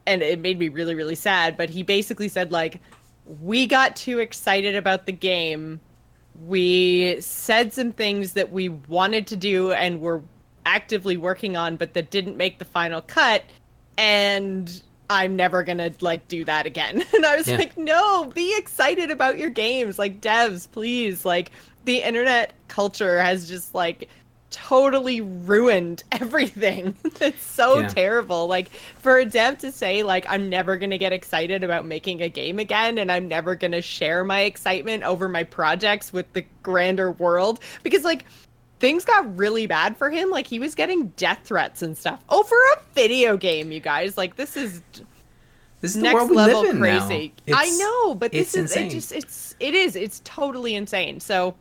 and 0.05 0.21
it 0.21 0.39
made 0.39 0.59
me 0.59 0.69
really 0.69 0.95
really 0.95 1.15
sad 1.15 1.57
but 1.57 1.69
he 1.69 1.81
basically 1.81 2.27
said 2.27 2.51
like 2.51 2.81
we 3.41 3.65
got 3.65 3.95
too 3.95 4.19
excited 4.19 4.75
about 4.75 5.05
the 5.05 5.11
game 5.11 5.79
we 6.45 7.19
said 7.21 7.73
some 7.73 7.91
things 7.91 8.33
that 8.33 8.51
we 8.51 8.69
wanted 8.69 9.27
to 9.27 9.35
do 9.35 9.71
and 9.71 10.01
were 10.01 10.21
actively 10.65 11.15
working 11.15 11.55
on 11.55 11.75
but 11.75 11.93
that 11.93 12.09
didn't 12.09 12.37
make 12.37 12.59
the 12.59 12.65
final 12.65 13.01
cut. 13.01 13.43
And 13.97 14.81
i'm 15.09 15.35
never 15.35 15.63
gonna 15.63 15.91
like 16.01 16.27
do 16.27 16.43
that 16.45 16.65
again. 16.65 17.03
And 17.13 17.25
i 17.25 17.35
was 17.35 17.47
yeah. 17.47 17.57
like 17.57 17.77
no 17.77 18.25
be 18.25 18.57
excited 18.57 19.11
about 19.11 19.37
your 19.37 19.49
games. 19.49 19.97
Like 19.99 20.21
devs 20.21 20.69
please. 20.69 21.25
Like 21.25 21.51
the 21.85 22.01
internet 22.01 22.53
culture 22.67 23.19
has 23.19 23.47
just 23.47 23.73
like 23.75 24.09
totally 24.55 25.19
ruined 25.19 26.03
everything. 26.11 26.95
It's 27.21 27.43
so 27.43 27.79
yeah. 27.79 27.87
terrible. 27.87 28.47
Like 28.47 28.69
for 28.99 29.17
a 29.17 29.25
dev 29.25 29.57
to 29.59 29.71
say 29.71 30.03
like 30.03 30.25
I'm 30.29 30.49
never 30.49 30.77
going 30.77 30.89
to 30.91 30.97
get 30.97 31.11
excited 31.11 31.63
about 31.63 31.85
making 31.85 32.21
a 32.21 32.29
game 32.29 32.59
again 32.59 32.97
and 32.97 33.11
I'm 33.11 33.27
never 33.27 33.55
going 33.55 33.71
to 33.71 33.81
share 33.81 34.23
my 34.23 34.41
excitement 34.41 35.03
over 35.03 35.27
my 35.27 35.43
projects 35.43 36.13
with 36.13 36.31
the 36.33 36.45
grander 36.61 37.11
world 37.11 37.61
because 37.83 38.03
like 38.03 38.25
things 38.79 39.05
got 39.05 39.37
really 39.37 39.65
bad 39.65 39.97
for 39.97 40.09
him. 40.09 40.29
Like 40.29 40.45
he 40.45 40.59
was 40.59 40.75
getting 40.75 41.07
death 41.17 41.39
threats 41.43 41.81
and 41.81 41.97
stuff 41.97 42.23
over 42.29 42.55
a 42.55 42.79
video 42.93 43.37
game, 43.37 43.71
you 43.71 43.79
guys. 43.79 44.17
Like 44.17 44.35
this 44.35 44.55
is 44.57 44.81
this 45.81 45.95
is 45.95 46.01
next 46.01 46.29
level 46.31 46.63
crazy. 46.73 47.33
I 47.51 47.69
know, 47.77 48.15
but 48.15 48.31
this 48.31 48.49
is 48.55 48.71
insane. 48.71 48.87
it 48.87 48.89
just 48.91 49.11
it's 49.11 49.55
it 49.59 49.73
is 49.73 49.95
it's 49.95 50.21
totally 50.25 50.75
insane. 50.75 51.19
So 51.19 51.55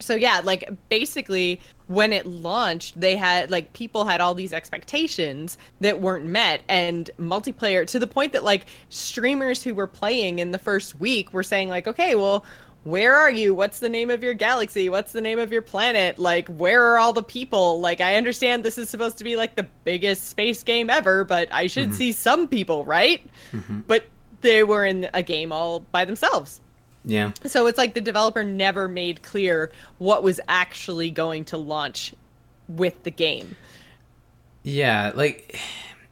so 0.00 0.14
yeah, 0.14 0.40
like 0.44 0.68
basically 0.88 1.60
when 1.88 2.12
it 2.12 2.26
launched, 2.26 3.00
they 3.00 3.16
had 3.16 3.50
like 3.50 3.72
people 3.72 4.04
had 4.04 4.20
all 4.20 4.34
these 4.34 4.52
expectations 4.52 5.56
that 5.80 6.00
weren't 6.00 6.26
met 6.26 6.62
and 6.68 7.10
multiplayer 7.18 7.86
to 7.86 7.98
the 7.98 8.06
point 8.06 8.32
that 8.32 8.44
like 8.44 8.66
streamers 8.88 9.62
who 9.62 9.74
were 9.74 9.86
playing 9.86 10.38
in 10.38 10.50
the 10.50 10.58
first 10.58 10.98
week 10.98 11.32
were 11.32 11.44
saying 11.44 11.68
like, 11.68 11.86
"Okay, 11.86 12.14
well, 12.14 12.44
where 12.86 13.16
are 13.16 13.30
you? 13.30 13.52
What's 13.52 13.80
the 13.80 13.88
name 13.88 14.10
of 14.10 14.22
your 14.22 14.32
galaxy? 14.32 14.88
What's 14.88 15.10
the 15.10 15.20
name 15.20 15.40
of 15.40 15.50
your 15.50 15.60
planet? 15.60 16.20
Like, 16.20 16.46
where 16.48 16.84
are 16.86 16.98
all 16.98 17.12
the 17.12 17.22
people? 17.22 17.80
Like, 17.80 18.00
I 18.00 18.14
understand 18.14 18.64
this 18.64 18.78
is 18.78 18.88
supposed 18.88 19.18
to 19.18 19.24
be 19.24 19.34
like 19.34 19.56
the 19.56 19.66
biggest 19.82 20.28
space 20.28 20.62
game 20.62 20.88
ever, 20.88 21.24
but 21.24 21.48
I 21.50 21.66
should 21.66 21.88
mm-hmm. 21.88 21.96
see 21.96 22.12
some 22.12 22.46
people, 22.46 22.84
right? 22.84 23.28
Mm-hmm. 23.52 23.80
But 23.88 24.06
they 24.40 24.62
were 24.62 24.84
in 24.84 25.08
a 25.14 25.22
game 25.22 25.50
all 25.50 25.80
by 25.80 26.04
themselves. 26.04 26.60
Yeah. 27.06 27.30
So 27.46 27.66
it's 27.68 27.78
like 27.78 27.94
the 27.94 28.00
developer 28.00 28.42
never 28.42 28.88
made 28.88 29.22
clear 29.22 29.70
what 29.98 30.24
was 30.24 30.40
actually 30.48 31.10
going 31.12 31.44
to 31.46 31.56
launch 31.56 32.12
with 32.68 33.00
the 33.04 33.12
game. 33.12 33.56
Yeah, 34.64 35.12
like 35.14 35.58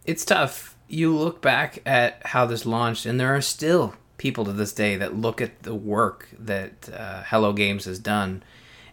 it's 0.05 0.25
tough. 0.25 0.77
You 0.87 1.15
look 1.17 1.43
back 1.43 1.81
at 1.85 2.25
how 2.25 2.47
this 2.47 2.65
launched, 2.65 3.07
and 3.07 3.19
there 3.19 3.35
are 3.35 3.41
still 3.41 3.95
people 4.19 4.45
to 4.45 4.53
this 4.53 4.73
day 4.73 4.97
that 4.97 5.17
look 5.17 5.41
at 5.41 5.65
the 5.65 5.75
work 5.75 6.29
that 6.39 6.89
uh, 6.89 7.25
Hello 7.27 7.53
Games 7.53 7.87
has 7.87 7.99
done 7.99 8.45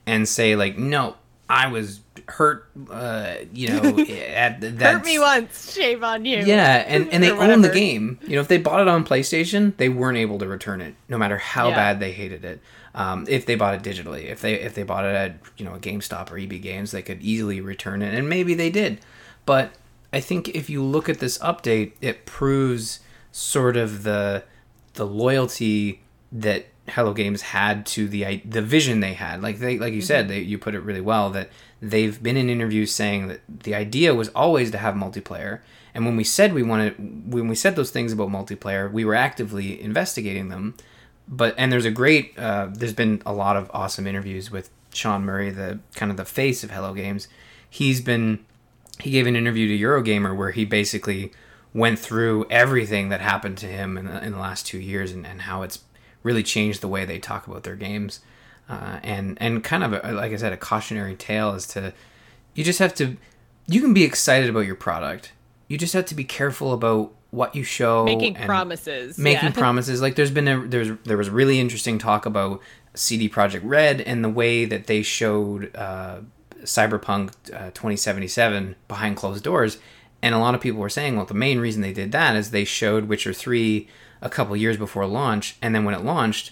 and 0.07 0.27
say, 0.27 0.55
like, 0.55 0.79
no, 0.79 1.17
I 1.51 1.67
was 1.67 1.99
hurt, 2.29 2.69
uh, 2.89 3.35
you 3.53 3.67
know, 3.69 3.99
at 4.35 4.61
that. 4.61 4.95
Hurt 4.95 5.05
me 5.05 5.19
once, 5.19 5.73
shame 5.75 6.01
on 6.03 6.23
you. 6.23 6.37
Yeah, 6.37 6.85
and, 6.87 7.09
and 7.09 7.21
they 7.21 7.31
own 7.31 7.61
the 7.61 7.69
game. 7.69 8.19
You 8.25 8.35
know, 8.35 8.41
if 8.41 8.47
they 8.47 8.57
bought 8.57 8.79
it 8.79 8.87
on 8.87 9.05
PlayStation, 9.05 9.75
they 9.75 9.89
weren't 9.89 10.17
able 10.17 10.39
to 10.39 10.47
return 10.47 10.79
it, 10.79 10.95
no 11.09 11.17
matter 11.17 11.37
how 11.37 11.69
Yeah. 11.69 11.75
bad 11.75 11.99
they 11.99 12.13
hated 12.13 12.45
it. 12.45 12.61
Um, 12.95 13.25
if 13.29 13.45
they 13.45 13.55
bought 13.55 13.73
it 13.75 13.83
digitally, 13.83 14.25
if 14.29 14.39
they 14.41 14.53
if 14.55 14.73
they 14.75 14.83
bought 14.83 15.05
it 15.05 15.13
at 15.15 15.35
you 15.57 15.65
know 15.65 15.75
a 15.75 15.79
GameStop 15.79 16.31
or 16.31 16.37
EB 16.37 16.61
Games, 16.61 16.91
they 16.91 17.01
could 17.01 17.21
easily 17.21 17.59
return 17.61 18.01
it, 18.01 18.13
and 18.13 18.27
maybe 18.29 18.53
they 18.53 18.69
did. 18.69 18.99
But 19.45 19.73
I 20.13 20.19
think 20.21 20.49
if 20.49 20.69
you 20.69 20.81
look 20.83 21.09
at 21.09 21.19
this 21.19 21.37
update, 21.39 21.93
it 22.01 22.25
proves 22.25 22.99
sort 23.31 23.75
of 23.77 24.03
the 24.03 24.43
the 24.93 25.05
loyalty 25.05 26.01
that 26.31 26.65
Hello 26.89 27.13
Games 27.13 27.41
had 27.41 27.85
to 27.87 28.07
the 28.07 28.41
the 28.43 28.61
vision 28.61 28.99
they 28.99 29.13
had. 29.13 29.41
Like 29.41 29.59
they 29.59 29.77
like 29.77 29.93
you 29.93 30.01
said, 30.01 30.27
they, 30.27 30.39
you 30.39 30.57
put 30.57 30.75
it 30.75 30.79
really 30.79 31.01
well 31.01 31.29
that 31.31 31.49
they've 31.81 32.21
been 32.21 32.37
in 32.37 32.49
interviews 32.49 32.91
saying 32.91 33.27
that 33.27 33.41
the 33.47 33.75
idea 33.75 34.13
was 34.13 34.29
always 34.29 34.71
to 34.71 34.77
have 34.77 34.95
multiplayer. 34.95 35.59
And 35.93 36.05
when 36.05 36.15
we 36.15 36.23
said 36.23 36.53
we 36.53 36.63
wanted 36.63 37.31
when 37.31 37.47
we 37.47 37.55
said 37.55 37.75
those 37.75 37.91
things 37.91 38.11
about 38.11 38.29
multiplayer, 38.29 38.91
we 38.91 39.05
were 39.05 39.15
actively 39.15 39.81
investigating 39.81 40.49
them. 40.49 40.75
But 41.27 41.53
and 41.57 41.71
there's 41.71 41.85
a 41.85 41.91
great 41.91 42.37
uh, 42.37 42.69
there's 42.71 42.93
been 42.93 43.21
a 43.25 43.33
lot 43.33 43.57
of 43.57 43.69
awesome 43.73 44.07
interviews 44.07 44.51
with 44.51 44.69
Sean 44.93 45.23
Murray, 45.23 45.51
the 45.51 45.79
kind 45.95 46.11
of 46.11 46.17
the 46.17 46.25
face 46.25 46.63
of 46.63 46.71
Hello 46.71 46.93
Games. 46.93 47.27
He's 47.69 48.01
been 48.01 48.43
he 48.99 49.11
gave 49.11 49.27
an 49.27 49.35
interview 49.35 49.67
to 49.67 49.83
Eurogamer 49.83 50.35
where 50.35 50.51
he 50.51 50.65
basically 50.65 51.31
went 51.73 51.99
through 51.99 52.45
everything 52.49 53.09
that 53.09 53.21
happened 53.21 53.57
to 53.57 53.65
him 53.65 53.97
in 53.97 54.05
the, 54.05 54.23
in 54.23 54.33
the 54.33 54.37
last 54.37 54.67
two 54.67 54.79
years 54.79 55.11
and, 55.11 55.25
and 55.25 55.43
how 55.43 55.61
it's 55.61 55.79
really 56.23 56.43
changed 56.43 56.81
the 56.81 56.87
way 56.87 57.05
they 57.05 57.19
talk 57.19 57.47
about 57.47 57.63
their 57.63 57.75
games. 57.75 58.19
Uh, 58.69 58.99
and 59.03 59.37
and 59.41 59.63
kind 59.63 59.83
of 59.83 59.93
a, 59.93 60.13
like 60.13 60.31
I 60.31 60.35
said, 60.37 60.53
a 60.53 60.57
cautionary 60.57 61.15
tale 61.15 61.51
as 61.51 61.67
to 61.67 61.93
you 62.53 62.63
just 62.63 62.79
have 62.79 62.93
to 62.95 63.17
you 63.67 63.81
can 63.81 63.93
be 63.93 64.03
excited 64.03 64.49
about 64.49 64.61
your 64.61 64.75
product. 64.75 65.33
You 65.67 65.77
just 65.77 65.93
have 65.93 66.05
to 66.05 66.15
be 66.15 66.23
careful 66.23 66.73
about 66.73 67.13
what 67.31 67.55
you 67.55 67.63
show. 67.63 68.03
Making 68.03 68.35
promises. 68.35 69.17
Making 69.17 69.49
yeah. 69.49 69.51
promises. 69.55 70.01
Like 70.01 70.15
there's 70.15 70.31
been 70.31 70.47
a 70.47 70.67
there's 70.67 70.97
there 71.05 71.17
was 71.17 71.29
really 71.29 71.59
interesting 71.59 71.97
talk 71.97 72.25
about 72.25 72.61
CD 72.93 73.29
Projekt 73.29 73.61
Red 73.63 74.01
and 74.01 74.23
the 74.23 74.29
way 74.29 74.65
that 74.65 74.87
they 74.87 75.01
showed 75.01 75.75
uh, 75.75 76.19
Cyberpunk 76.63 77.31
uh, 77.53 77.71
2077 77.71 78.75
behind 78.87 79.17
closed 79.17 79.43
doors. 79.43 79.77
And 80.21 80.35
a 80.35 80.37
lot 80.37 80.53
of 80.53 80.61
people 80.61 80.79
were 80.79 80.89
saying, 80.89 81.15
well, 81.15 81.25
the 81.25 81.33
main 81.33 81.59
reason 81.59 81.81
they 81.81 81.93
did 81.93 82.11
that 82.11 82.35
is 82.35 82.51
they 82.51 82.65
showed 82.65 83.05
Witcher 83.05 83.33
3 83.33 83.87
a 84.21 84.29
couple 84.29 84.55
years 84.55 84.77
before 84.77 85.05
launch, 85.05 85.57
and 85.61 85.73
then 85.73 85.83
when 85.83 85.95
it 85.95 86.03
launched, 86.03 86.51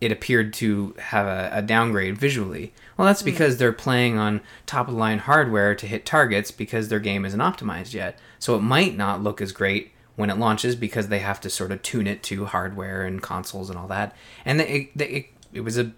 it 0.00 0.12
appeared 0.12 0.52
to 0.52 0.94
have 0.98 1.26
a, 1.26 1.50
a 1.52 1.62
downgrade 1.62 2.18
visually. 2.18 2.72
Well, 2.96 3.06
that's 3.06 3.20
hmm. 3.20 3.26
because 3.26 3.56
they're 3.56 3.72
playing 3.72 4.18
on 4.18 4.40
top 4.66 4.88
of 4.88 4.94
the 4.94 5.00
line 5.00 5.18
hardware 5.18 5.74
to 5.74 5.86
hit 5.86 6.04
targets 6.04 6.50
because 6.50 6.88
their 6.88 7.00
game 7.00 7.24
isn't 7.24 7.40
optimized 7.40 7.94
yet. 7.94 8.18
So 8.38 8.54
it 8.56 8.60
might 8.60 8.96
not 8.96 9.22
look 9.22 9.40
as 9.40 9.52
great 9.52 9.92
when 10.16 10.30
it 10.30 10.38
launches 10.38 10.76
because 10.76 11.08
they 11.08 11.18
have 11.20 11.40
to 11.42 11.50
sort 11.50 11.72
of 11.72 11.82
tune 11.82 12.06
it 12.06 12.22
to 12.24 12.46
hardware 12.46 13.02
and 13.02 13.22
consoles 13.22 13.70
and 13.70 13.78
all 13.78 13.88
that. 13.88 14.14
And 14.44 14.60
they, 14.60 14.68
it, 14.68 14.90
they, 14.96 15.06
it, 15.06 15.26
it 15.52 15.60
was 15.60 15.78
a 15.78 15.92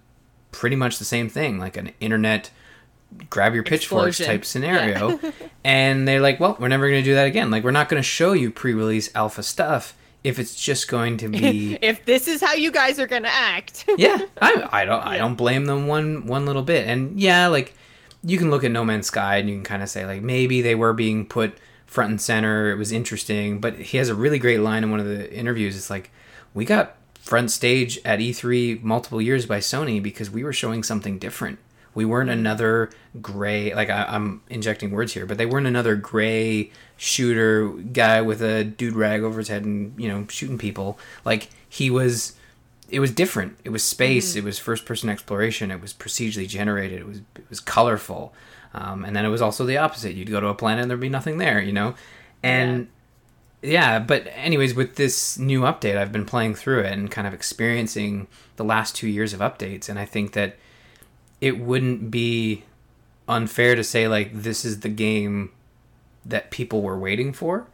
pretty 0.53 0.77
much 0.77 0.99
the 0.99 1.05
same 1.05 1.29
thing, 1.29 1.59
like 1.59 1.77
an 1.77 1.93
internet 2.01 2.51
grab 3.31 3.55
your 3.55 3.63
pitchforks 3.63 4.19
type 4.19 4.45
scenario. 4.45 5.19
and 5.65 6.07
they're 6.07 6.21
like, 6.21 6.39
well, 6.39 6.57
we're 6.61 6.69
never 6.69 6.89
going 6.89 7.03
to 7.03 7.09
do 7.11 7.15
that 7.15 7.27
again. 7.27 7.51
Like, 7.51 7.65
we're 7.65 7.71
not 7.71 7.89
going 7.89 8.01
to 8.01 8.07
show 8.07 8.33
you 8.33 8.51
pre 8.51 8.75
release 8.75 9.11
alpha 9.15 9.43
stuff 9.43 9.95
if 10.25 10.39
it's 10.39 10.55
just 10.55 10.89
going 10.89 11.17
to 11.19 11.29
be. 11.29 11.79
if 11.83 12.05
this 12.05 12.29
is 12.29 12.41
how 12.41 12.55
you 12.55 12.71
guys 12.71 12.99
are 12.99 13.07
gonna 13.07 13.29
act. 13.31 13.85
yeah, 13.99 14.21
I, 14.41 14.69
I 14.71 14.85
don't 14.85 15.05
I 15.05 15.19
don't 15.19 15.37
blame 15.37 15.67
them 15.67 15.87
one 15.87 16.27
one 16.27 16.47
little 16.47 16.63
bit. 16.63 16.87
And 16.87 17.21
yeah, 17.21 17.47
like 17.49 17.75
you 18.25 18.39
can 18.39 18.51
look 18.51 18.65
at 18.65 18.71
No 18.71 18.85
Man's 18.85 19.07
Sky 19.07 19.37
and 19.37 19.49
you 19.49 19.57
can 19.57 19.65
kind 19.65 19.83
of 19.83 19.89
say 19.89 20.05
like 20.07 20.23
maybe 20.23 20.63
they 20.63 20.75
were 20.75 20.93
being 20.93 21.27
put 21.27 21.59
front 21.87 22.11
and 22.11 22.21
center. 22.21 22.71
It 22.71 22.77
was 22.77 22.93
interesting, 22.93 23.61
but 23.61 23.77
he 23.77 23.99
has 23.99 24.09
a 24.09 24.15
really 24.15 24.39
great 24.39 24.61
line 24.61 24.83
in 24.83 24.91
one 24.91 25.01
of 25.01 25.07
the 25.07 25.33
interviews. 25.33 25.77
It's 25.77 25.91
like 25.91 26.11
we 26.55 26.65
got 26.65 26.97
front 27.21 27.51
stage 27.51 27.99
at 28.05 28.21
E3 28.21 28.83
multiple 28.83 29.21
years 29.21 29.47
by 29.47 29.59
Sony 29.59 30.03
because 30.03 30.31
we 30.31 30.43
were 30.43 30.53
showing 30.53 30.83
something 30.83 31.19
different. 31.19 31.59
We 31.99 32.05
weren't 32.05 32.31
another 32.31 32.91
gray 33.21 33.75
like 33.75 33.91
I, 33.91 34.05
I'm 34.05 34.41
injecting 34.49 34.93
words 34.93 35.15
here, 35.15 35.27
but 35.27 35.37
they 35.37 35.47
weren't 35.47 35.67
another 35.67 35.97
gray 35.97 36.71
shooter 36.97 37.71
guy 37.71 38.21
with 38.21 38.41
a 38.41 38.63
dude 38.63 38.95
rag 38.95 39.23
over 39.23 39.39
his 39.41 39.49
head 39.49 39.65
and 39.65 39.99
you 40.01 40.07
know 40.07 40.25
shooting 40.31 40.59
people. 40.59 40.97
Like 41.25 41.49
he 41.69 41.91
was 41.91 42.35
it 42.89 43.01
was 43.01 43.11
different. 43.11 43.59
It 43.65 43.71
was 43.71 43.83
space. 43.83 44.37
It 44.37 44.45
was 44.45 44.61
first 44.61 44.87
person 44.87 45.09
exploration. 45.09 45.73
It 45.73 45.81
was 45.81 45.93
procedurally 45.93 46.47
generated. 46.47 47.01
It 47.01 47.07
was 47.09 47.19
it 47.35 47.51
was 47.51 47.59
colorful, 47.59 48.33
um, 48.75 49.05
and 49.05 49.17
then 49.17 49.25
it 49.25 49.31
was 49.31 49.43
also 49.43 49.67
the 49.67 49.79
opposite. 49.79 50.15
You'd 50.15 50.31
go 50.31 50.39
to 50.39 50.47
a 50.47 50.55
planet 50.55 50.83
and 50.83 50.91
there'd 50.93 51.01
be 51.01 51.09
nothing 51.09 51.39
there, 51.39 51.61
you 51.61 51.73
know, 51.73 51.97
and 52.45 52.87
yeah. 53.61 53.99
But 53.99 54.29
anyways, 54.37 54.73
with 54.73 54.95
this 54.95 55.37
new 55.37 55.63
update, 55.63 55.97
I've 55.97 56.13
been 56.13 56.27
playing 56.27 56.55
through 56.55 56.83
it 56.83 56.93
and 56.93 57.11
kind 57.11 57.27
of 57.27 57.35
experiencing 57.35 58.29
the 58.55 58.65
last 58.65 58.95
two 58.95 59.09
years 59.09 59.33
of 59.33 59.41
updates, 59.41 59.89
and 59.89 59.99
I 59.99 60.05
think 60.05 60.35
that 60.35 60.57
it 61.41 61.59
wouldn't 61.59 62.11
be 62.11 62.65
unfair 63.29 63.75
to 63.75 63.85
say 63.85 64.09
like 64.09 64.43
this 64.43 64.65
is 64.65 64.81
the 64.81 64.89
game 64.89 65.51
that 66.25 66.51
people 66.51 66.83
were 66.83 66.99
waiting 66.99 67.33
for. 67.33 67.67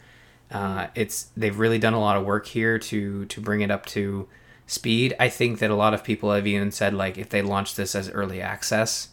Uh, 0.51 0.89
it's 0.95 1.29
they've 1.37 1.59
really 1.59 1.79
done 1.79 1.95
a 1.95 2.01
lot 2.01 2.17
of 2.17 2.25
work 2.25 2.47
here 2.47 2.79
to 2.79 3.25
to 3.27 3.41
bring 3.41 3.61
it 3.61 3.71
up 3.71 3.87
to 3.87 4.29
speed. 4.67 5.15
I 5.19 5.29
think 5.29 5.59
that 5.59 5.71
a 5.71 5.75
lot 5.75 5.95
of 5.95 6.05
people 6.05 6.33
have 6.33 6.47
even 6.47 6.71
said 6.71 6.95
like 6.95 7.19
if 7.19 7.31
they 7.31 7.43
launched 7.43 7.77
this 7.77 7.95
as 7.95 8.11
early 8.11 8.41
access 8.41 9.09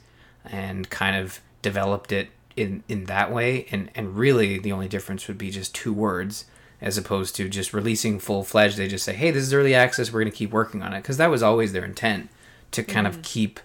and 0.46 0.90
kind 0.90 1.16
of 1.16 1.40
developed 1.62 2.12
it 2.12 2.30
in 2.56 2.84
in 2.88 3.06
that 3.06 3.32
way, 3.32 3.66
and 3.72 3.90
and 3.96 4.18
really 4.18 4.60
the 4.60 4.72
only 4.72 4.88
difference 4.88 5.28
would 5.28 5.38
be 5.38 5.52
just 5.52 5.74
two 5.74 5.94
words 5.94 6.46
as 6.82 6.98
opposed 6.98 7.36
to 7.36 7.48
just 7.48 7.74
releasing 7.74 8.20
full 8.20 8.44
fledged. 8.44 8.78
They 8.78 8.88
just 8.88 9.06
say, 9.06 9.14
hey, 9.14 9.32
this 9.32 9.44
is 9.44 9.54
early 9.54 9.76
access. 9.76 10.12
We're 10.12 10.22
going 10.22 10.32
to 10.32 10.38
keep 10.38 10.52
working 10.52 10.82
on 10.82 10.94
it 10.94 11.02
because 11.02 11.18
that 11.18 11.30
was 11.30 11.44
always 11.44 11.74
their 11.74 11.86
intent 11.86 12.30
to 12.72 12.84
kind 12.84 13.06
of 13.06 13.22
keep 13.22 13.60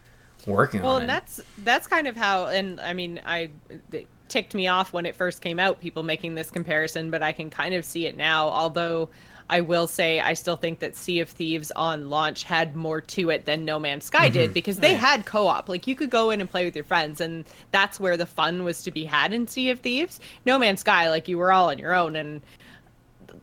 working 0.47 0.83
Well, 0.83 0.93
on 0.97 1.03
and 1.03 1.11
it. 1.11 1.15
that's 1.15 1.41
that's 1.59 1.87
kind 1.87 2.07
of 2.07 2.17
how, 2.17 2.47
and 2.47 2.81
I 2.81 2.93
mean, 2.93 3.21
I 3.27 3.51
it 3.93 4.07
ticked 4.29 4.55
me 4.55 4.67
off 4.69 4.93
when 4.93 5.07
it 5.07 5.15
first 5.15 5.41
came 5.41 5.59
out, 5.61 5.81
people 5.81 6.03
making 6.03 6.35
this 6.35 6.51
comparison, 6.51 7.11
but 7.11 7.23
I 7.23 7.33
can 7.33 7.51
kind 7.51 7.75
of 7.75 7.85
see 7.85 8.07
it 8.07 8.17
now. 8.17 8.49
Although 8.49 9.09
I 9.49 9.61
will 9.61 9.87
say, 9.87 10.19
I 10.19 10.35
still 10.35 10.57
think 10.57 10.81
that 10.81 10.97
Sea 10.97 11.21
of 11.21 11.29
Thieves 11.29 11.71
on 11.77 12.11
launch 12.11 12.43
had 12.43 12.75
more 12.75 13.01
to 13.01 13.31
it 13.31 13.45
than 13.45 13.65
No 13.65 13.79
Man's 13.79 14.05
Sky 14.05 14.29
did 14.29 14.53
because 14.53 14.79
they 14.79 14.91
Yeah. 14.93 14.97
had 14.99 15.25
co-op. 15.27 15.69
Like 15.69 15.87
you 15.87 15.95
could 15.95 16.11
go 16.11 16.31
in 16.31 16.41
and 16.41 16.51
play 16.51 16.65
with 16.65 16.75
your 16.75 16.85
friends, 16.85 17.21
and 17.21 17.45
that's 17.71 18.01
where 18.01 18.17
the 18.17 18.27
fun 18.27 18.65
was 18.65 18.83
to 18.83 18.91
be 18.91 19.05
had 19.05 19.33
in 19.33 19.47
Sea 19.47 19.71
of 19.71 19.79
Thieves. 19.81 20.19
No 20.45 20.59
Man's 20.59 20.81
Sky, 20.81 21.09
like 21.11 21.29
you 21.29 21.39
were 21.39 21.53
all 21.53 21.71
on 21.71 21.79
your 21.79 21.95
own, 21.95 22.17
and 22.17 22.41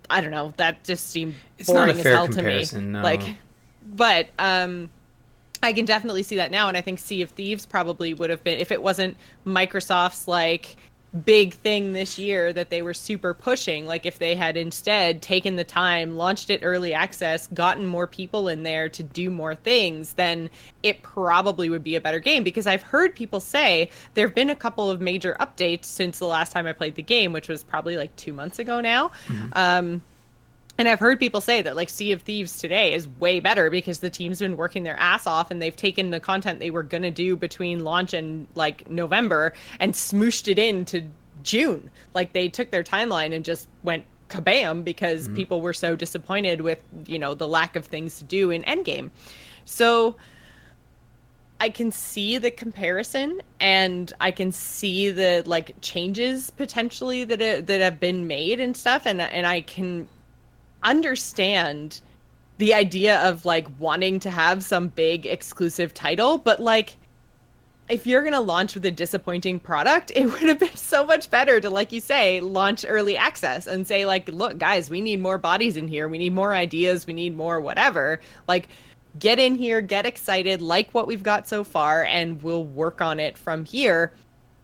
I 0.09 0.19
don't 0.19 0.31
know, 0.31 0.53
that 0.57 0.83
just 0.83 1.09
seemed 1.11 1.35
It's 1.57 1.69
not 1.69 1.85
boring 1.85 1.99
a 1.99 2.03
fair 2.03 2.11
as 2.13 2.17
hell 2.17 2.27
comparison, 2.27 2.79
to 2.79 2.85
me. 2.85 2.91
no. 2.91 3.01
Like, 3.03 3.21
but 3.95 4.27
um. 4.39 4.89
I 5.63 5.73
can 5.73 5.85
definitely 5.85 6.23
see 6.23 6.35
that 6.37 6.51
now, 6.51 6.67
and 6.67 6.77
I 6.77 6.81
think 6.81 6.99
Sea 6.99 7.21
of 7.21 7.31
Thieves 7.31 7.65
probably 7.65 8.13
would 8.13 8.29
have 8.29 8.43
been 8.43 8.59
if 8.59 8.71
it 8.71 8.81
wasn't 8.81 9.17
Microsoft's 9.45 10.27
like 10.27 10.75
big 11.25 11.53
thing 11.53 11.93
this 11.93 12.17
year 12.17 12.51
that 12.51 12.71
they 12.71 12.81
were 12.81 12.93
super 12.93 13.33
pushing. 13.33 13.85
Like 13.85 14.05
if 14.05 14.17
they 14.17 14.35
had 14.35 14.57
instead 14.57 15.21
taken 15.21 15.55
the 15.55 15.63
time, 15.63 16.17
launched 16.17 16.49
it 16.49 16.61
early 16.63 16.93
access, 16.93 17.47
gotten 17.53 17.85
more 17.85 18.07
people 18.07 18.47
in 18.47 18.63
there 18.63 18.89
to 18.89 19.03
do 19.03 19.29
more 19.29 19.53
things, 19.53 20.13
then 20.13 20.49
it 20.81 21.03
probably 21.03 21.69
would 21.69 21.83
be 21.83 21.95
a 21.95 22.01
better 22.01 22.19
game. 22.19 22.43
Because 22.43 22.65
I've 22.65 22.81
heard 22.81 23.15
people 23.15 23.39
say 23.39 23.91
there 24.15 24.27
have 24.27 24.35
been 24.35 24.49
a 24.49 24.55
couple 24.55 24.89
of 24.89 25.01
major 25.01 25.37
updates 25.39 25.85
since 25.85 26.19
the 26.19 26.25
last 26.25 26.51
time 26.51 26.65
I 26.65 26.73
played 26.73 26.95
the 26.95 27.03
game, 27.03 27.31
which 27.31 27.47
was 27.47 27.63
probably 27.63 27.95
like 27.95 28.15
two 28.15 28.33
months 28.33 28.57
ago 28.57 28.81
now. 28.81 29.11
Um, 29.53 30.01
and 30.77 30.87
I've 30.87 30.99
heard 30.99 31.19
people 31.19 31.39
say 31.39 31.61
that 31.61 31.75
like 31.75 31.89
Sea 31.89 32.11
of 32.13 32.23
Thieves 32.23 32.57
today 32.57 32.93
is 32.93 33.07
way 33.19 33.39
better 33.39 33.69
because 33.69 33.99
the 33.99 34.09
team's 34.09 34.39
been 34.39 34.57
working 34.57 34.83
their 34.83 34.99
ass 34.99 35.27
off 35.27 35.51
and 35.51 35.61
they've 35.61 35.75
taken 35.75 36.09
the 36.09 36.19
content 36.19 36.59
they 36.59 36.71
were 36.71 36.83
gonna 36.83 37.11
do 37.11 37.35
between 37.35 37.83
launch 37.83 38.13
and 38.13 38.47
like 38.55 38.89
November 38.89 39.53
and 39.79 39.93
smooshed 39.93 40.47
it 40.47 40.57
into 40.57 41.03
June. 41.43 41.91
Like 42.15 42.33
they 42.33 42.49
took 42.49 42.71
their 42.71 42.83
timeline 42.83 43.35
and 43.35 43.45
just 43.45 43.67
went 43.83 44.05
kabam 44.29 44.83
because 44.83 45.27
people 45.29 45.61
were 45.61 45.73
so 45.73 45.95
disappointed 45.95 46.61
with, 46.61 46.79
you 47.05 47.19
know, 47.19 47.35
the 47.35 47.47
lack 47.47 47.75
of 47.75 47.85
things 47.85 48.17
to 48.17 48.23
do 48.23 48.49
in 48.49 48.63
Endgame. 48.63 49.11
So 49.65 50.15
I 51.59 51.69
can 51.69 51.91
see 51.91 52.39
the 52.39 52.49
comparison 52.49 53.41
and 53.59 54.11
I 54.19 54.31
can 54.31 54.51
see 54.51 55.11
the 55.11 55.43
like 55.45 55.75
changes 55.81 56.49
potentially 56.49 57.23
that 57.25 57.41
uh, 57.41 57.61
that 57.61 57.79
have 57.79 57.99
been 57.99 58.27
made 58.27 58.59
and 58.59 58.75
stuff 58.75 59.05
and 59.05 59.21
and 59.21 59.45
I 59.45 59.61
can 59.61 60.07
understand 60.83 62.01
the 62.57 62.73
idea 62.73 63.19
of 63.21 63.45
like 63.45 63.67
wanting 63.79 64.19
to 64.19 64.29
have 64.29 64.63
some 64.63 64.87
big 64.89 65.25
exclusive 65.25 65.93
title 65.93 66.37
but 66.37 66.59
like 66.59 66.95
if 67.89 68.07
you're 68.07 68.21
going 68.21 68.33
to 68.33 68.39
launch 68.39 68.75
with 68.75 68.85
a 68.85 68.91
disappointing 68.91 69.59
product 69.59 70.11
it 70.15 70.25
would 70.31 70.43
have 70.43 70.59
been 70.59 70.75
so 70.75 71.05
much 71.05 71.29
better 71.29 71.59
to 71.59 71.69
like 71.69 71.91
you 71.91 71.99
say 71.99 72.39
launch 72.39 72.85
early 72.87 73.17
access 73.17 73.67
and 73.67 73.87
say 73.87 74.05
like 74.05 74.27
look 74.29 74.57
guys 74.57 74.89
we 74.89 75.01
need 75.01 75.19
more 75.19 75.37
bodies 75.37 75.77
in 75.77 75.87
here. 75.87 76.07
We 76.07 76.17
need 76.17 76.33
more 76.33 76.53
ideas. 76.53 77.05
We 77.07 77.13
need 77.13 77.35
more 77.35 77.59
whatever. 77.59 78.21
Like 78.47 78.67
get 79.19 79.37
in 79.37 79.55
here 79.55 79.81
get 79.81 80.05
excited 80.05 80.61
like 80.61 80.91
what 80.93 81.05
we've 81.05 81.23
got 81.23 81.47
so 81.47 81.63
far 81.63 82.03
and 82.05 82.41
we'll 82.41 82.65
work 82.65 83.01
on 83.01 83.19
it 83.19 83.37
from 83.37 83.63
here 83.63 84.11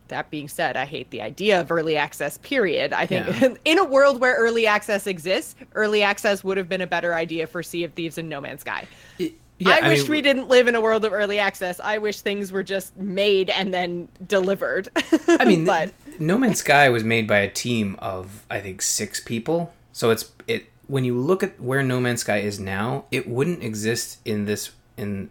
that 0.10 0.30
being 0.30 0.48
said, 0.48 0.78
I 0.78 0.86
hate 0.86 1.10
the 1.10 1.22
idea 1.22 1.60
of 1.62 1.72
early 1.72 1.98
access, 1.98 2.38
period. 2.40 2.94
I 2.94 3.06
think 3.06 3.28
Yeah. 3.28 3.56
in 3.66 3.80
a 3.80 3.84
world 3.84 4.20
where 4.20 4.36
early 4.36 4.68
access 4.68 5.08
exists, 5.08 5.56
early 5.74 6.04
access 6.04 6.44
would 6.44 6.58
have 6.58 6.70
been 6.70 6.82
a 6.82 6.88
better 6.88 7.14
idea 7.14 7.48
for 7.48 7.64
Sea 7.64 7.84
of 7.84 7.94
Thieves 7.94 8.18
and 8.18 8.30
No 8.30 8.42
Man's 8.42 8.62
Sky. 8.62 8.88
Yeah, 9.18 9.78
I, 9.82 9.90
wish 9.90 10.04
mean, 10.04 10.12
we 10.12 10.22
didn't 10.22 10.48
live 10.48 10.70
in 10.70 10.76
a 10.76 10.82
world 10.82 11.04
of 11.04 11.12
early 11.12 11.38
access. 11.38 11.82
I 11.82 11.98
wish 11.98 12.22
things 12.22 12.50
were 12.52 12.64
just 12.64 12.96
made 12.96 13.50
and 13.50 13.74
then 13.74 14.08
delivered. 14.26 14.88
I 15.28 15.44
mean, 15.44 15.66
but 15.66 15.94
No 16.18 16.38
Man's 16.38 16.60
Sky 16.60 16.88
was 16.88 17.04
made 17.04 17.28
by 17.28 17.40
a 17.40 17.50
team 17.50 17.98
of 18.00 18.46
I 18.50 18.62
think 18.62 18.82
six 18.82 19.20
people. 19.20 19.74
So 19.92 20.12
it's 20.12 20.32
it 20.48 20.68
when 20.88 21.04
you 21.04 21.18
look 21.18 21.44
at 21.44 21.60
where 21.60 21.84
No 21.84 22.00
Man's 22.00 22.22
Sky 22.22 22.38
is 22.38 22.58
now, 22.58 23.04
it 23.12 23.28
wouldn't 23.28 23.62
exist 23.62 24.20
in 24.24 24.46
this 24.46 24.72
in 24.96 25.30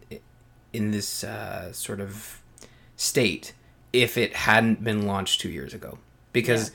in 0.74 0.90
this 0.90 1.24
uh, 1.24 1.72
sort 1.72 2.00
of 2.00 2.42
state 2.96 3.54
if 3.92 4.16
it 4.18 4.35
hadn't 4.37 4.83
been 4.85 5.07
launched 5.07 5.40
two 5.40 5.51
years 5.51 5.74
ago. 5.74 5.98
Because 6.33 6.70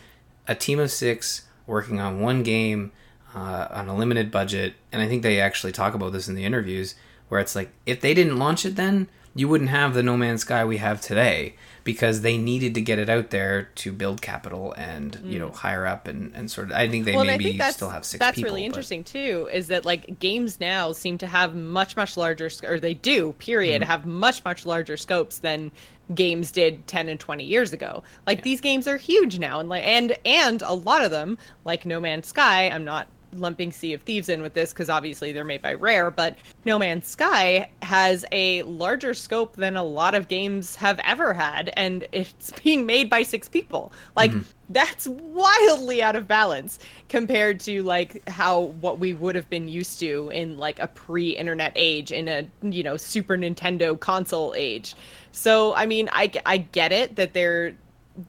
a 0.47 0.55
team 0.55 0.79
of 0.79 0.91
six 0.91 1.43
working 1.67 1.99
on 1.99 2.19
one 2.19 2.43
game 2.43 2.91
uh, 3.35 3.67
on 3.71 3.87
a 3.87 3.95
limited 3.95 4.31
budget, 4.31 4.73
and 4.91 5.01
I 5.01 5.07
think 5.07 5.23
they 5.23 5.39
actually 5.39 5.71
talk 5.71 5.93
about 5.93 6.11
this 6.13 6.27
in 6.27 6.35
the 6.35 6.43
interviews, 6.45 6.95
where 7.29 7.39
it's 7.39 7.55
like 7.55 7.71
if 7.85 8.01
they 8.01 8.13
didn't 8.13 8.37
launch 8.37 8.65
it 8.65 8.75
then, 8.75 9.07
you 9.35 9.47
wouldn't 9.47 9.71
have 9.71 9.93
the 9.95 10.03
No 10.03 10.15
Man's 10.17 10.41
Sky 10.41 10.63
we 10.65 10.77
have 10.77 11.01
today 11.01 11.55
because 11.83 12.21
they 12.21 12.37
needed 12.37 12.75
to 12.75 12.81
get 12.81 12.99
it 12.99 13.09
out 13.09 13.29
there 13.31 13.63
to 13.75 13.91
build 13.91 14.21
capital 14.21 14.73
and 14.77 15.19
you 15.25 15.39
know 15.39 15.49
hire 15.49 15.85
up 15.87 16.07
and, 16.07 16.31
and 16.35 16.49
sort 16.51 16.67
of. 16.69 16.73
I 16.75 16.87
think 16.87 17.05
they 17.05 17.13
Mm. 17.13 17.15
well, 17.15 17.25
maybe 17.25 17.57
think 17.57 17.73
still 17.73 17.89
have 17.89 18.05
six 18.05 18.19
that's 18.19 18.35
people. 18.35 18.51
really 18.51 18.61
but- 18.61 18.65
interesting 18.67 19.03
too. 19.03 19.49
Is 19.51 19.67
that 19.67 19.83
like 19.85 20.19
games 20.19 20.59
now 20.59 20.91
seem 20.91 21.17
to 21.19 21.27
have 21.27 21.55
much 21.55 21.95
much 21.95 22.15
larger, 22.17 22.49
or 22.63 22.79
they 22.79 22.93
do, 22.93 23.33
period, 23.33 23.81
Mm-hmm. 23.81 23.89
have 23.91 24.05
much 24.05 24.43
much 24.45 24.65
larger 24.67 24.97
scopes 24.97 25.39
than 25.39 25.71
games 26.13 26.51
did 26.51 26.85
10 26.87 27.09
and 27.09 27.19
20 27.19 27.43
years 27.43 27.73
ago. 27.73 28.03
Like 28.27 28.43
these 28.43 28.61
games 28.61 28.87
are 28.87 28.97
huge 28.97 29.39
now 29.39 29.59
and 29.59 29.69
like 29.69 29.83
and 29.85 30.17
and 30.25 30.61
a 30.61 30.73
lot 30.73 31.03
of 31.03 31.11
them 31.11 31.37
like 31.65 31.85
no 31.85 31.99
man's 31.99 32.27
sky 32.27 32.69
i'm 32.69 32.83
not 32.83 33.07
lumping 33.35 33.71
sea 33.71 33.93
of 33.93 34.01
thieves 34.01 34.29
in 34.29 34.41
with 34.41 34.53
this 34.53 34.71
because 34.71 34.89
obviously 34.89 35.31
they're 35.31 35.43
made 35.43 35.61
by 35.61 35.73
rare 35.73 36.11
but 36.11 36.37
no 36.65 36.79
man's 36.79 37.07
sky 37.07 37.69
has 37.81 38.25
a 38.31 38.63
larger 38.63 39.13
scope 39.13 39.55
than 39.55 39.75
a 39.77 39.83
lot 39.83 40.15
of 40.15 40.27
games 40.27 40.75
have 40.75 40.99
ever 41.05 41.33
had 41.33 41.71
and 41.75 42.07
it's 42.11 42.51
being 42.63 42.85
made 42.85 43.09
by 43.09 43.23
six 43.23 43.47
people. 43.47 43.91
Like 44.15 44.31
mm-hmm. 44.31 44.41
that's 44.69 45.07
wildly 45.07 46.01
out 46.01 46.15
of 46.15 46.27
balance 46.27 46.79
compared 47.09 47.59
to 47.61 47.83
like 47.83 48.27
how 48.27 48.61
what 48.81 48.99
we 48.99 49.13
would 49.13 49.35
have 49.35 49.49
been 49.49 49.67
used 49.67 49.99
to 49.99 50.29
in 50.33 50.57
like 50.57 50.79
a 50.79 50.87
pre-internet 50.87 51.73
age 51.75 52.11
in 52.11 52.27
a 52.27 52.47
you 52.61 52.83
know 52.83 52.97
super 52.97 53.37
nintendo 53.37 53.99
console 53.99 54.53
age. 54.55 54.95
So 55.31 55.73
i 55.75 55.85
mean 55.85 56.09
i, 56.11 56.31
I 56.45 56.57
get 56.57 56.91
it 56.91 57.15
that 57.15 57.33
they're 57.33 57.75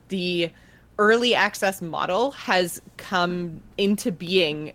the 0.09 0.51
early 0.99 1.35
access 1.35 1.83
model 1.83 2.31
has 2.33 2.81
come 2.97 3.61
into 3.77 4.13
being 4.13 4.73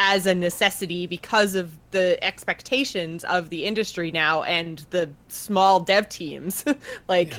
as 0.00 0.26
a 0.26 0.34
necessity 0.34 1.06
because 1.06 1.54
of 1.54 1.72
the 1.90 2.22
expectations 2.22 3.24
of 3.24 3.50
the 3.50 3.64
industry 3.64 4.10
now 4.12 4.42
and 4.44 4.86
the 4.90 5.08
small 5.28 5.80
dev 5.80 6.08
teams 6.08 6.64
like 7.08 7.34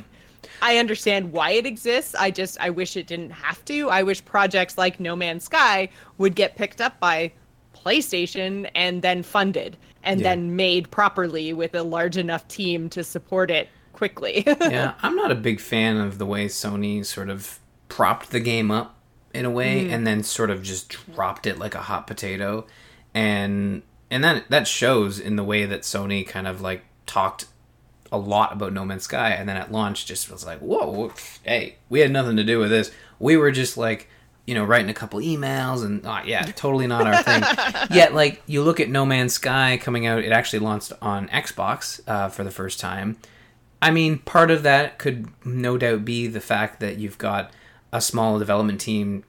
I 0.62 0.78
understand 0.78 1.32
why 1.32 1.52
it 1.52 1.66
exists. 1.66 2.16
I 2.16 2.32
just 2.32 2.60
I 2.60 2.70
wish 2.70 2.98
it 2.98 3.08
didn't 3.08 3.30
have 3.32 3.64
to. 3.66 3.90
I 3.90 4.04
wish 4.04 4.24
projects 4.26 4.78
like 4.78 5.00
No 5.00 5.16
Man's 5.16 5.46
Sky 5.46 5.90
would 6.18 6.36
get 6.36 6.56
picked 6.58 6.82
up 6.82 7.00
by 7.00 7.32
PlayStation 7.76 8.70
and 8.76 9.02
then 9.02 9.24
funded 9.24 9.78
and 10.04 10.20
Yeah. 10.20 10.30
then 10.30 10.56
made 10.56 10.90
properly 10.92 11.54
with 11.54 11.76
a 11.76 11.84
large 11.84 12.18
enough 12.18 12.48
team 12.48 12.90
to 12.90 13.04
support 13.04 13.50
it 13.52 13.70
quickly. 13.94 14.44
yeah, 14.62 14.94
I'm 15.02 15.16
not 15.16 15.32
a 15.32 15.36
big 15.36 15.60
fan 15.60 15.98
of 15.98 16.18
the 16.18 16.26
way 16.26 16.48
Sony 16.48 17.06
sort 17.06 17.30
of 17.30 17.60
propped 17.88 18.32
the 18.32 18.40
game 18.40 18.70
up 18.72 18.96
in 19.34 19.46
a 19.46 19.50
way 19.50 19.86
Mm. 19.86 19.92
and 19.94 20.08
then 20.08 20.24
sort 20.24 20.50
of 20.50 20.64
just 20.64 20.90
dropped 21.14 21.46
it 21.46 21.58
like 21.60 21.76
a 21.76 21.82
hot 21.82 22.08
potato. 22.08 22.66
And 23.14 23.84
and 24.12 24.24
that 24.24 24.50
that 24.50 24.68
shows 24.68 25.20
in 25.20 25.36
the 25.36 25.44
way 25.44 25.66
that 25.66 25.82
Sony 25.82 26.28
kind 26.28 26.48
of 26.48 26.62
like 26.62 26.84
talked 27.06 27.46
a 28.12 28.18
lot 28.18 28.52
about 28.54 28.74
No 28.74 28.86
Man's 28.86 29.04
Sky 29.04 29.30
and 29.32 29.48
then 29.48 29.56
at 29.58 29.72
launch 29.72 30.06
just 30.06 30.32
was 30.32 30.46
like, 30.46 30.60
"Whoa, 30.60 31.12
hey, 31.44 31.76
we 31.90 32.00
had 32.00 32.12
nothing 32.12 32.38
to 32.38 32.44
do 32.44 32.58
with 32.60 32.70
this. 32.72 32.92
We 33.20 33.38
were 33.38 33.52
just 33.52 33.78
like 33.78 34.10
you 34.48 34.56
know, 34.56 34.64
writing 34.64 34.90
a 34.90 34.94
couple 34.96 35.20
emails 35.20 35.86
and 35.86 36.04
oh, 36.08 36.22
yeah, 36.26 36.42
totally 36.42 36.88
not 36.88 37.06
our 37.06 37.22
thing. 37.22 37.44
Yet, 37.96 38.16
like 38.16 38.42
you 38.48 38.64
look 38.64 38.80
at 38.80 38.90
No 38.90 39.06
Man's 39.06 39.34
Sky 39.34 39.78
coming 39.80 40.08
out, 40.08 40.24
it 40.24 40.32
actually 40.32 40.58
launched 40.58 40.92
on 41.04 41.28
Xbox 41.28 42.02
uh, 42.08 42.30
for 42.30 42.44
the 42.44 42.50
first 42.50 42.80
time. 42.80 43.18
I 43.80 43.92
mean, 43.92 44.18
part 44.18 44.50
of 44.50 44.64
that 44.64 44.98
could 44.98 45.28
no 45.46 45.78
doubt 45.78 46.04
be 46.04 46.26
the 46.26 46.40
fact 46.42 46.80
that 46.80 46.98
you've 46.98 47.20
got 47.20 47.52
a 47.92 48.02
small 48.02 48.40
development 48.40 48.80
team 48.82 49.24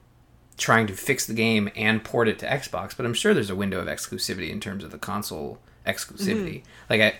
trying 0.56 0.86
to 0.86 0.92
fix 0.92 1.26
the 1.26 1.34
game 1.34 1.70
and 1.74 2.04
port 2.04 2.28
it 2.28 2.38
to 2.38 2.46
Xbox, 2.46 2.96
but 2.96 3.06
I'm 3.06 3.14
sure 3.14 3.32
there's 3.32 3.50
a 3.50 3.56
window 3.56 3.80
of 3.80 3.86
exclusivity 3.86 4.50
in 4.50 4.60
terms 4.60 4.84
of 4.84 4.90
the 4.90 4.98
console 4.98 5.58
exclusivity. 5.86 6.62
Like, 6.90 7.00
I, 7.00 7.18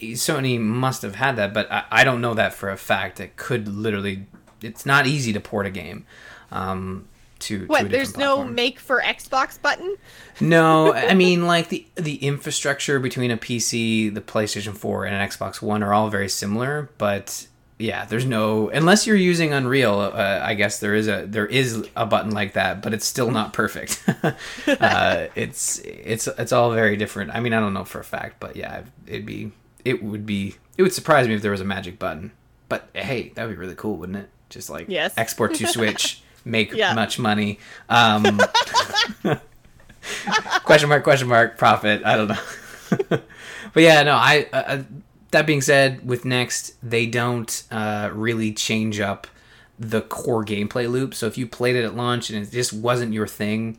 Sony 0.00 0.60
must 0.60 1.02
have 1.02 1.16
had 1.16 1.36
that, 1.36 1.52
but 1.52 1.70
I, 1.70 1.84
I 1.90 2.04
don't 2.04 2.20
know 2.20 2.34
that 2.34 2.54
for 2.54 2.70
a 2.70 2.76
fact. 2.76 3.18
It 3.18 3.36
could 3.36 3.66
literally, 3.66 4.26
it's 4.62 4.86
not 4.86 5.06
easy 5.06 5.32
to 5.32 5.40
port 5.40 5.66
a 5.66 5.70
game. 5.70 6.06
Um, 6.52 7.08
to, 7.40 7.60
to 7.60 7.66
what? 7.66 7.76
different 7.78 7.92
There's 7.92 8.16
no 8.16 8.44
make 8.44 8.78
for 8.78 9.00
Xbox 9.00 9.60
button? 9.60 9.96
No, 10.40 10.92
I 10.92 11.14
mean 11.14 11.46
like 11.46 11.68
the 11.68 11.86
the 11.94 12.16
infrastructure 12.16 12.98
between 12.98 13.30
a 13.30 13.36
PC, 13.36 14.12
the 14.12 14.20
PlayStation 14.20 14.76
4, 14.76 15.04
and 15.04 15.14
an 15.14 15.28
Xbox 15.28 15.62
One 15.62 15.82
are 15.82 15.92
all 15.92 16.10
very 16.10 16.28
similar, 16.28 16.90
but 16.98 17.46
yeah, 17.78 18.04
there's 18.06 18.24
no 18.26 18.68
unless 18.70 19.06
you're 19.06 19.16
using 19.16 19.52
Unreal. 19.52 20.00
Uh, 20.00 20.40
I 20.42 20.54
guess 20.54 20.80
there 20.80 20.94
is 20.94 21.06
a 21.08 21.26
there 21.26 21.46
is 21.46 21.86
a 21.96 22.06
button 22.06 22.32
like 22.32 22.54
that, 22.54 22.82
but 22.82 22.92
it's 22.92 23.06
still 23.06 23.30
not 23.30 23.52
perfect. 23.52 24.02
uh, 24.66 25.26
it's 25.34 25.78
it's 25.84 26.26
it's 26.26 26.52
all 26.52 26.72
very 26.72 26.96
different. 26.96 27.30
I 27.34 27.40
mean, 27.40 27.52
I 27.52 27.60
don't 27.60 27.74
know 27.74 27.84
for 27.84 28.00
a 28.00 28.04
fact, 28.04 28.40
but 28.40 28.56
yeah, 28.56 28.82
it'd 29.06 29.26
be 29.26 29.52
it 29.84 30.02
would 30.02 30.26
be 30.26 30.56
it 30.76 30.82
would 30.82 30.92
surprise 30.92 31.28
me 31.28 31.34
if 31.34 31.42
there 31.42 31.52
was 31.52 31.60
a 31.60 31.64
magic 31.64 31.98
button. 31.98 32.32
But 32.68 32.88
hey, 32.94 33.32
that 33.34 33.46
would 33.46 33.52
be 33.54 33.58
really 33.58 33.74
cool, 33.76 33.96
wouldn't 33.96 34.18
it? 34.18 34.28
Just 34.50 34.68
like 34.70 34.86
Yes. 34.88 35.14
export 35.16 35.54
to 35.54 35.66
Switch, 35.66 36.22
make 36.44 36.72
Yeah. 36.72 36.94
much 36.94 37.18
money. 37.18 37.58
Um, 37.88 38.40
question 40.64 40.88
mark 40.88 41.02
question 41.04 41.28
mark 41.28 41.58
profit 41.58 42.02
i 42.04 42.16
don't 42.16 42.28
know 42.28 42.38
but 43.74 43.82
yeah 43.82 44.02
no 44.02 44.14
i 44.14 44.46
uh, 44.52 44.56
uh, 44.56 44.82
that 45.30 45.46
being 45.46 45.60
said 45.60 46.06
with 46.06 46.24
next 46.24 46.74
they 46.82 47.06
don't 47.06 47.64
uh, 47.70 48.10
really 48.12 48.52
change 48.52 49.00
up 49.00 49.26
the 49.78 50.00
core 50.00 50.44
gameplay 50.44 50.90
loop. 50.90 51.14
So 51.14 51.26
if 51.26 51.38
you 51.38 51.46
played 51.46 51.76
it 51.76 51.84
at 51.84 51.94
launch 51.94 52.30
and 52.30 52.44
it 52.44 52.50
just 52.50 52.72
wasn't 52.72 53.12
your 53.12 53.26
thing 53.26 53.78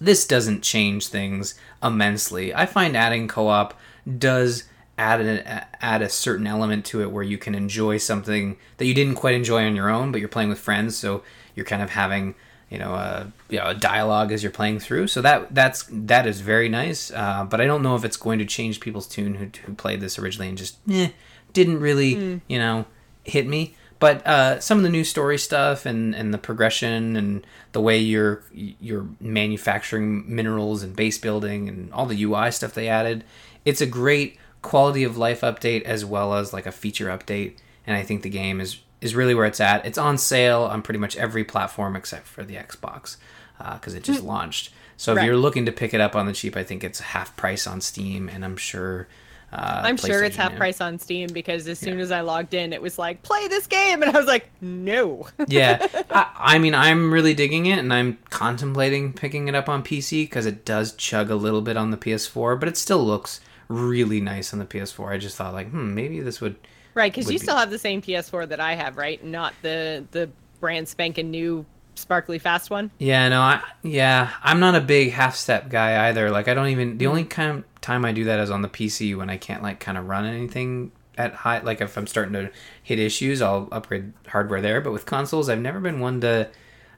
this 0.00 0.26
doesn't 0.26 0.62
change 0.62 1.08
things 1.08 1.54
immensely. 1.82 2.54
I 2.54 2.66
find 2.66 2.96
adding 2.96 3.28
co-op 3.28 3.78
does 4.18 4.64
add 4.98 5.66
add 5.80 6.02
a 6.02 6.08
certain 6.08 6.46
element 6.46 6.84
to 6.86 7.02
it 7.02 7.10
where 7.10 7.22
you 7.22 7.36
can 7.36 7.54
enjoy 7.54 7.98
something 7.98 8.56
that 8.78 8.86
you 8.86 8.94
didn't 8.94 9.16
quite 9.16 9.34
enjoy 9.34 9.64
on 9.66 9.76
your 9.76 9.90
own 9.90 10.10
but 10.10 10.20
you're 10.20 10.28
playing 10.28 10.48
with 10.48 10.58
friends 10.58 10.96
so 10.96 11.22
you're 11.54 11.66
kind 11.66 11.82
of 11.82 11.90
having 11.90 12.34
you 12.76 12.84
know 12.84 12.92
a 12.92 13.32
you 13.48 13.58
know 13.58 13.68
a 13.68 13.74
dialogue 13.74 14.30
as 14.32 14.42
you're 14.42 14.52
playing 14.52 14.78
through. 14.80 15.06
So 15.06 15.22
that 15.22 15.54
that's 15.54 15.88
that 15.90 16.26
is 16.26 16.42
very 16.42 16.68
nice. 16.68 17.10
Uh, 17.10 17.46
but 17.48 17.58
i 17.58 17.66
don't 17.66 17.82
know 17.82 17.96
if 17.96 18.04
it's 18.04 18.18
going 18.18 18.38
to 18.38 18.44
change 18.44 18.80
people's 18.80 19.06
tune 19.06 19.34
who, 19.36 19.48
who 19.64 19.74
played 19.74 20.02
this 20.02 20.18
originally 20.18 20.50
and 20.50 20.58
just 20.58 20.76
eh, 20.90 21.08
didn't 21.54 21.80
really 21.80 22.42
you 22.46 22.58
know 22.58 22.84
hit 23.24 23.46
me. 23.46 23.74
But 23.98 24.26
uh, 24.26 24.60
some 24.60 24.76
of 24.76 24.84
the 24.84 24.90
new 24.90 25.04
story 25.04 25.38
stuff 25.38 25.86
and, 25.86 26.14
and 26.14 26.34
the 26.34 26.38
progression 26.38 27.16
and 27.16 27.46
the 27.72 27.80
way 27.80 27.96
you're 27.96 28.42
you're 28.52 29.06
manufacturing 29.20 30.34
minerals 30.34 30.82
and 30.82 30.94
base 30.94 31.16
building 31.16 31.66
and 31.70 31.90
all 31.94 32.04
the 32.04 32.22
UI 32.22 32.50
stuff 32.50 32.74
they 32.74 32.88
added, 32.88 33.24
it's 33.64 33.80
a 33.80 33.86
great 33.86 34.36
quality 34.60 35.02
of 35.02 35.16
life 35.16 35.40
update 35.40 35.80
as 35.84 36.04
well 36.04 36.34
as 36.34 36.52
like 36.52 36.66
a 36.66 36.72
feature 36.72 37.06
update. 37.06 37.56
And 37.86 37.96
I 37.96 38.02
think 38.02 38.20
the 38.20 38.28
game 38.28 38.60
is 38.60 38.80
is 39.06 39.14
really 39.14 39.34
where 39.34 39.46
it's 39.46 39.60
at. 39.60 39.86
It's 39.86 39.96
on 39.98 40.18
sale 40.18 40.62
on 40.64 40.82
pretty 40.82 40.98
much 40.98 41.16
every 41.16 41.44
platform 41.44 41.96
except 41.96 42.26
for 42.26 42.44
the 42.44 42.56
Xbox 42.56 43.16
because 43.58 43.94
it 43.94 44.02
just 44.04 44.22
launched. 44.22 44.70
So 44.98 45.12
if 45.12 45.16
Right. 45.18 45.26
you're 45.26 45.36
looking 45.36 45.66
to 45.66 45.72
pick 45.72 45.94
it 45.94 46.00
up 46.00 46.14
on 46.16 46.26
the 46.26 46.32
cheap, 46.32 46.56
I 46.56 46.62
think 46.64 46.84
it's 46.84 47.00
half 47.00 47.36
price 47.36 47.66
on 47.66 47.80
Steam, 47.80 48.28
and 48.28 48.44
I'm 48.44 48.56
sure. 48.56 49.08
Uh, 49.52 49.82
I'm 49.84 49.96
sure 49.96 50.24
it's 50.24 50.36
half 50.36 50.52
yeah. 50.52 50.58
price 50.58 50.80
on 50.80 50.98
Steam 50.98 51.28
because 51.32 51.68
as 51.68 51.78
soon 51.78 52.00
as 52.00 52.10
I 52.10 52.20
logged 52.22 52.52
in, 52.52 52.72
it 52.72 52.82
was 52.82 52.98
like, 52.98 53.22
play 53.22 53.46
this 53.48 53.66
game. 53.66 54.02
And 54.02 54.14
I 54.14 54.18
was 54.18 54.26
like, 54.26 54.50
no. 54.60 55.28
yeah, 55.46 55.86
I, 56.10 56.54
I 56.56 56.58
mean, 56.58 56.74
I'm 56.74 57.12
really 57.12 57.32
digging 57.34 57.66
it, 57.66 57.78
and 57.78 57.92
I'm 57.92 58.18
contemplating 58.30 59.12
picking 59.12 59.48
it 59.48 59.54
up 59.54 59.68
on 59.68 59.82
PC 59.84 60.24
because 60.24 60.46
it 60.46 60.64
does 60.64 60.92
chug 60.94 61.30
a 61.30 61.36
little 61.36 61.62
bit 61.62 61.76
on 61.76 61.90
the 61.90 61.96
PS4, 61.96 62.58
but 62.58 62.68
it 62.68 62.76
still 62.76 63.04
looks 63.04 63.40
really 63.68 64.20
nice 64.20 64.52
on 64.52 64.58
the 64.58 64.66
PS4. 64.66 65.12
I 65.12 65.18
just 65.18 65.36
thought, 65.36 65.54
like, 65.54 65.70
hmm, 65.70 65.94
maybe 65.94 66.20
this 66.20 66.40
would. 66.40 66.56
Right. 66.96 67.12
Because 67.12 67.30
you 67.30 67.38
be. 67.38 67.44
still 67.44 67.56
have 67.56 67.70
the 67.70 67.78
same 67.78 68.02
PS4 68.02 68.48
that 68.48 68.58
I 68.58 68.74
have, 68.74 68.96
right? 68.96 69.22
Not 69.22 69.54
the, 69.62 70.04
the 70.10 70.28
brand 70.58 70.88
spanking 70.88 71.30
new 71.30 71.64
sparkly 71.94 72.38
fast 72.38 72.70
one. 72.70 72.90
Yeah, 72.98 73.28
no, 73.28 73.40
I 73.40 73.62
yeah, 73.82 74.30
I'm 74.42 74.60
not 74.60 74.74
a 74.74 74.80
big 74.80 75.12
half 75.12 75.36
step 75.36 75.68
guy 75.68 76.08
either. 76.08 76.30
Like, 76.30 76.48
I 76.48 76.54
don't 76.54 76.68
even. 76.68 76.98
The 76.98 77.06
only 77.06 77.24
kind 77.24 77.58
of 77.58 77.80
time 77.80 78.04
I 78.04 78.12
do 78.12 78.24
that 78.24 78.40
is 78.40 78.50
on 78.50 78.62
the 78.62 78.68
PC 78.68 79.16
when 79.16 79.30
I 79.30 79.36
can't 79.36 79.62
like 79.62 79.80
kind 79.80 79.98
of 79.98 80.06
run 80.06 80.24
anything 80.24 80.92
at 81.18 81.34
high 81.34 81.60
like 81.60 81.80
if 81.80 81.96
I'm 81.96 82.06
starting 82.06 82.34
to 82.34 82.50
hit 82.82 82.98
issues, 82.98 83.42
I'll 83.42 83.68
upgrade 83.72 84.12
hardware 84.28 84.60
there. 84.60 84.80
But 84.80 84.92
with 84.92 85.06
consoles, 85.06 85.48
I've 85.48 85.60
never 85.60 85.80
been 85.80 86.00
one 86.00 86.20
to. 86.20 86.48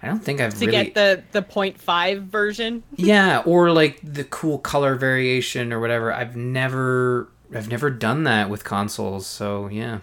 I 0.01 0.07
don't 0.07 0.23
think 0.23 0.41
I've 0.41 0.55
to 0.55 0.67
really 0.67 0.85
get 0.85 0.95
the 0.95 1.25
the 1.33 1.43
0.5 1.43 2.29
version. 2.29 2.83
yeah, 2.97 3.43
or 3.45 3.73
like 3.73 4.01
the 4.03 4.25
cool 4.25 4.59
color 4.59 4.95
variation 4.95 5.73
or 5.73 5.81
whatever. 5.81 6.13
I've 6.13 6.37
never 6.37 7.29
I've 7.55 7.69
never 7.69 7.91
done 7.91 8.25
that 8.25 8.51
with 8.51 8.65
consoles. 8.65 9.27
So 9.27 9.69
yeah. 9.69 10.01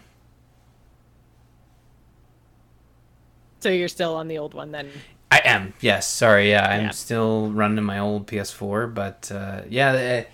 So 3.60 3.70
you're 3.70 3.88
still 3.88 4.16
on 4.16 4.28
the 4.28 4.38
old 4.38 4.54
one 4.54 4.72
then. 4.72 4.90
I 5.32 5.42
am. 5.44 5.74
Yes. 5.82 6.08
Sorry. 6.10 6.50
Yeah, 6.52 6.68
I'm 6.68 6.84
Yeah. 6.86 6.90
still 6.92 7.52
running 7.52 7.84
my 7.84 8.00
old 8.00 8.28
PS4, 8.28 8.94
but 8.94 9.32
uh, 9.34 9.62
yeah, 9.70 9.92
the, 9.94 10.28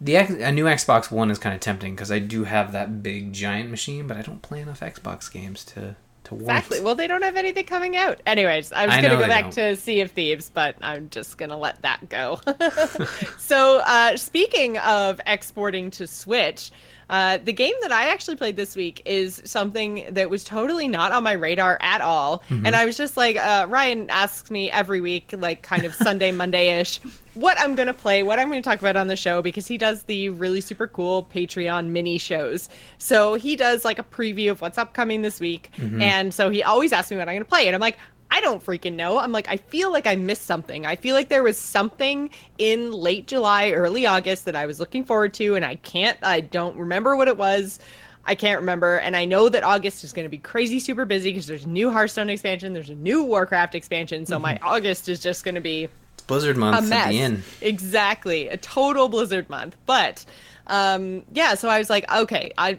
the 0.00 0.16
a 0.16 0.52
new 0.52 0.64
Xbox 0.66 1.10
One 1.10 1.30
is 1.30 1.38
kind 1.38 1.54
of 1.54 1.60
tempting 1.60 1.94
because 1.94 2.12
I 2.12 2.18
do 2.18 2.44
have 2.44 2.72
that 2.72 3.02
big 3.02 3.32
giant 3.32 3.70
machine, 3.70 4.06
but 4.06 4.16
I 4.18 4.22
don't 4.22 4.42
play 4.42 4.60
enough 4.60 4.80
Xbox 4.80 5.32
games 5.32 5.64
to 5.66 5.96
to. 6.26 6.34
Exactly. 6.36 6.80
Well, 6.80 6.94
they 6.94 7.06
don't 7.06 7.22
have 7.22 7.36
anything 7.36 7.64
coming 7.64 7.96
out. 7.96 8.20
Anyways, 8.26 8.72
I 8.72 8.86
was 8.86 8.94
I 8.94 9.02
gonna 9.02 9.16
go 9.16 9.26
back 9.26 9.44
don't. 9.44 9.52
to 9.52 9.76
Sea 9.76 10.00
of 10.00 10.10
Thieves, 10.10 10.50
but 10.52 10.76
I'm 10.80 11.08
just 11.10 11.38
gonna 11.38 11.58
let 11.58 11.82
that 11.82 12.08
go. 12.08 12.40
so, 13.38 13.78
uh, 13.84 14.16
speaking 14.16 14.78
of 14.78 15.20
exporting 15.26 15.90
to 15.92 16.06
Switch, 16.06 16.70
uh, 17.08 17.38
the 17.38 17.52
game 17.52 17.74
that 17.82 17.92
I 17.92 18.08
actually 18.08 18.36
played 18.36 18.56
this 18.56 18.74
week 18.74 19.00
is 19.04 19.40
something 19.44 20.06
that 20.10 20.28
was 20.28 20.42
totally 20.42 20.88
not 20.88 21.12
on 21.12 21.22
my 21.22 21.32
radar 21.32 21.78
at 21.80 22.00
all. 22.00 22.42
Mm-hmm. 22.50 22.66
And 22.66 22.74
I 22.74 22.84
was 22.84 22.96
just 22.96 23.16
like, 23.16 23.36
uh, 23.36 23.66
Ryan 23.68 24.10
asks 24.10 24.50
me 24.50 24.70
every 24.70 25.00
week, 25.00 25.32
like 25.36 25.62
kind 25.62 25.84
of 25.84 25.94
Sunday, 25.94 26.32
Monday 26.36 26.80
ish, 26.80 26.98
what 27.34 27.58
I'm 27.60 27.76
going 27.76 27.86
to 27.86 27.94
play, 27.94 28.24
what 28.24 28.38
I'm 28.40 28.48
going 28.48 28.60
to 28.60 28.68
talk 28.68 28.80
about 28.80 28.96
on 28.96 29.06
the 29.06 29.16
show, 29.16 29.40
because 29.40 29.68
he 29.68 29.78
does 29.78 30.02
the 30.04 30.30
really 30.30 30.60
super 30.60 30.88
cool 30.88 31.28
Patreon 31.32 31.88
mini 31.88 32.18
shows. 32.18 32.68
So 32.98 33.34
he 33.34 33.54
does 33.54 33.84
like 33.84 34.00
a 34.00 34.04
preview 34.04 34.50
of 34.50 34.60
what's 34.60 34.78
upcoming 34.78 35.22
this 35.22 35.38
week. 35.38 35.70
And 36.00 36.34
so 36.34 36.50
he 36.50 36.62
always 36.62 36.92
asks 36.92 37.10
me 37.10 37.18
what 37.18 37.28
I'm 37.28 37.34
going 37.34 37.44
to 37.44 37.48
play. 37.48 37.66
And 37.66 37.74
I'm 37.74 37.80
like, 37.80 37.98
I 38.30 38.40
don't 38.40 38.64
freaking 38.64 38.94
know. 38.94 39.18
I'm 39.18 39.32
like, 39.32 39.48
I 39.48 39.56
feel 39.56 39.92
like 39.92 40.06
I 40.06 40.16
missed 40.16 40.46
something. 40.46 40.84
I 40.84 40.96
feel 40.96 41.14
like 41.14 41.28
there 41.28 41.42
was 41.42 41.58
something 41.58 42.30
in 42.58 42.92
late 42.92 43.26
July, 43.26 43.70
early 43.70 44.06
August 44.06 44.44
that 44.46 44.56
I 44.56 44.66
was 44.66 44.80
looking 44.80 45.04
forward 45.04 45.32
to, 45.34 45.54
and 45.54 45.64
I 45.64 45.76
can't, 45.76 46.18
I 46.22 46.40
don't 46.40 46.76
remember 46.76 47.16
what 47.16 47.28
it 47.28 47.36
was. 47.36 47.78
I 48.24 48.34
can't 48.34 48.58
remember. 48.58 48.96
And 48.96 49.16
I 49.16 49.24
know 49.24 49.48
that 49.48 49.62
August 49.62 50.02
is 50.02 50.12
going 50.12 50.24
to 50.24 50.28
be 50.28 50.38
crazy 50.38 50.80
super 50.80 51.04
busy 51.04 51.30
because 51.30 51.46
there's 51.46 51.64
a 51.64 51.68
new 51.68 51.90
Hearthstone 51.90 52.28
expansion, 52.28 52.72
there's 52.72 52.90
a 52.90 52.94
new 52.96 53.22
Warcraft 53.22 53.74
expansion. 53.74 54.26
So 54.26 54.38
my 54.38 54.58
August 54.62 55.08
is 55.08 55.20
just 55.20 55.44
going 55.44 55.54
to 55.54 55.60
be 55.60 55.88
It's 56.14 56.22
Blizzard 56.24 56.56
month 56.56 56.90
at 56.92 57.08
the 57.08 57.20
end. 57.20 57.44
Exactly, 57.60 58.48
a 58.48 58.56
total 58.56 59.08
Blizzard 59.08 59.48
month. 59.48 59.76
But 59.86 60.24
um, 60.66 61.22
yeah, 61.32 61.54
so 61.54 61.68
I 61.68 61.78
was 61.78 61.88
like, 61.88 62.10
okay, 62.12 62.52
I 62.58 62.78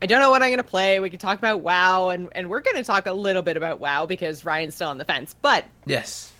I 0.00 0.06
don't 0.06 0.20
know 0.20 0.30
what 0.30 0.42
I'm 0.42 0.50
gonna 0.50 0.62
play. 0.62 1.00
We 1.00 1.10
could 1.10 1.20
talk 1.20 1.38
about 1.38 1.60
WoW, 1.60 2.10
and 2.10 2.28
and 2.32 2.48
we're 2.48 2.60
gonna 2.60 2.84
talk 2.84 3.06
a 3.06 3.12
little 3.12 3.42
bit 3.42 3.56
about 3.56 3.80
WoW 3.80 4.06
because 4.06 4.44
Ryan's 4.44 4.74
still 4.74 4.88
on 4.88 4.98
the 4.98 5.04
fence. 5.04 5.34
But 5.40 5.64
Yes. 5.86 6.32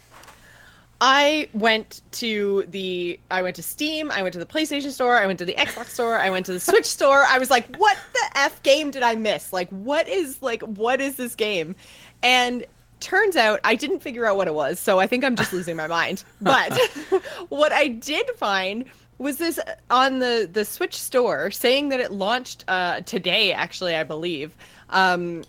I 1.01 1.49
went 1.53 2.03
to 2.12 2.64
the 2.68 3.21
I 3.31 3.42
went 3.42 3.57
to 3.57 3.62
Steam, 3.62 4.11
I 4.11 4.23
went 4.23 4.33
to 4.33 4.38
the 4.40 4.47
PlayStation 4.47 4.90
store, 4.90 5.16
I 5.16 5.27
went 5.27 5.38
to 5.38 5.44
the 5.44 5.55
Xbox 5.55 5.90
store, 5.90 6.18
I 6.18 6.31
went 6.31 6.47
to 6.47 6.53
the 6.53 6.61
Switch 6.61 6.87
store. 6.87 7.25
I 7.25 7.38
was 7.38 7.51
like, 7.51 7.77
what 7.77 7.97
the 8.12 8.38
F 8.38 8.62
game 8.64 8.90
did 8.90 9.03
I 9.05 9.14
miss? 9.14 9.53
Like 9.53 9.68
what 9.71 10.09
is 10.09 10.42
like 10.42 10.62
what 10.62 11.01
is 11.01 11.14
this 11.16 11.35
game? 11.37 11.77
And 12.23 12.64
turns 12.99 13.37
out 13.37 13.61
I 13.62 13.77
didn't 13.77 14.01
figure 14.01 14.27
out 14.27 14.37
what 14.37 14.49
it 14.49 14.55
was, 14.55 14.81
so 14.81 14.99
I 14.99 15.07
think 15.07 15.23
I'm 15.25 15.37
just 15.37 15.53
losing 15.53 15.77
my 15.77 15.87
mind. 15.87 16.25
But 16.40 16.73
what 17.49 17.71
I 17.71 17.88
did 17.88 18.29
find 18.37 18.85
was 19.18 19.38
this 19.38 19.59
on 19.90 20.20
the 20.20 20.48
the 20.50 20.64
Switch 20.64 20.94
store 20.94 21.50
saying 21.50 21.88
that 21.90 22.00
it 22.00 22.12
launched 22.12 22.64
uh 22.68 23.00
today 23.02 23.52
actually, 23.52 23.94
I 23.94 24.04
believe. 24.04 24.54
Um 24.90 25.44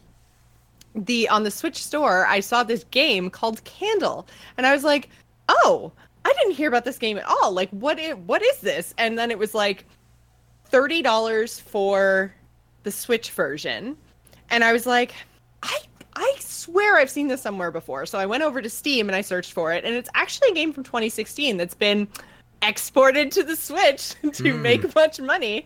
the 0.95 1.29
on 1.29 1.43
the 1.43 1.51
Switch 1.51 1.83
store, 1.83 2.25
I 2.25 2.39
saw 2.39 2.63
this 2.63 2.83
game 2.85 3.29
called 3.29 3.63
Candle, 3.63 4.27
and 4.57 4.65
I 4.65 4.73
was 4.73 4.83
like, 4.83 5.09
"Oh, 5.47 5.91
I 6.25 6.33
didn't 6.39 6.55
hear 6.55 6.67
about 6.67 6.85
this 6.85 6.97
game 6.97 7.17
at 7.17 7.25
all. 7.25 7.51
Like, 7.51 7.69
what 7.69 7.99
is 7.99 8.15
what 8.25 8.41
is 8.41 8.57
this?" 8.59 8.93
And 8.97 9.17
then 9.17 9.31
it 9.31 9.37
was 9.37 9.53
like 9.53 9.85
thirty 10.65 11.01
dollars 11.01 11.59
for 11.59 12.33
the 12.83 12.91
Switch 12.91 13.31
version, 13.31 13.95
and 14.49 14.63
I 14.63 14.73
was 14.73 14.85
like, 14.85 15.13
"I 15.63 15.77
I 16.15 16.35
swear 16.39 16.97
I've 16.97 17.09
seen 17.09 17.27
this 17.27 17.41
somewhere 17.41 17.71
before." 17.71 18.05
So 18.05 18.17
I 18.17 18.25
went 18.25 18.43
over 18.43 18.61
to 18.61 18.69
Steam 18.69 19.09
and 19.09 19.15
I 19.15 19.21
searched 19.21 19.53
for 19.53 19.71
it, 19.71 19.85
and 19.85 19.95
it's 19.95 20.09
actually 20.15 20.49
a 20.49 20.53
game 20.55 20.73
from 20.73 20.83
2016 20.83 21.57
that's 21.57 21.75
been 21.75 22.07
exported 22.61 23.31
to 23.33 23.43
the 23.43 23.55
Switch 23.55 24.15
to 24.33 24.51
Hmm. 24.53 24.61
make 24.61 24.95
much 24.95 25.19
money. 25.19 25.65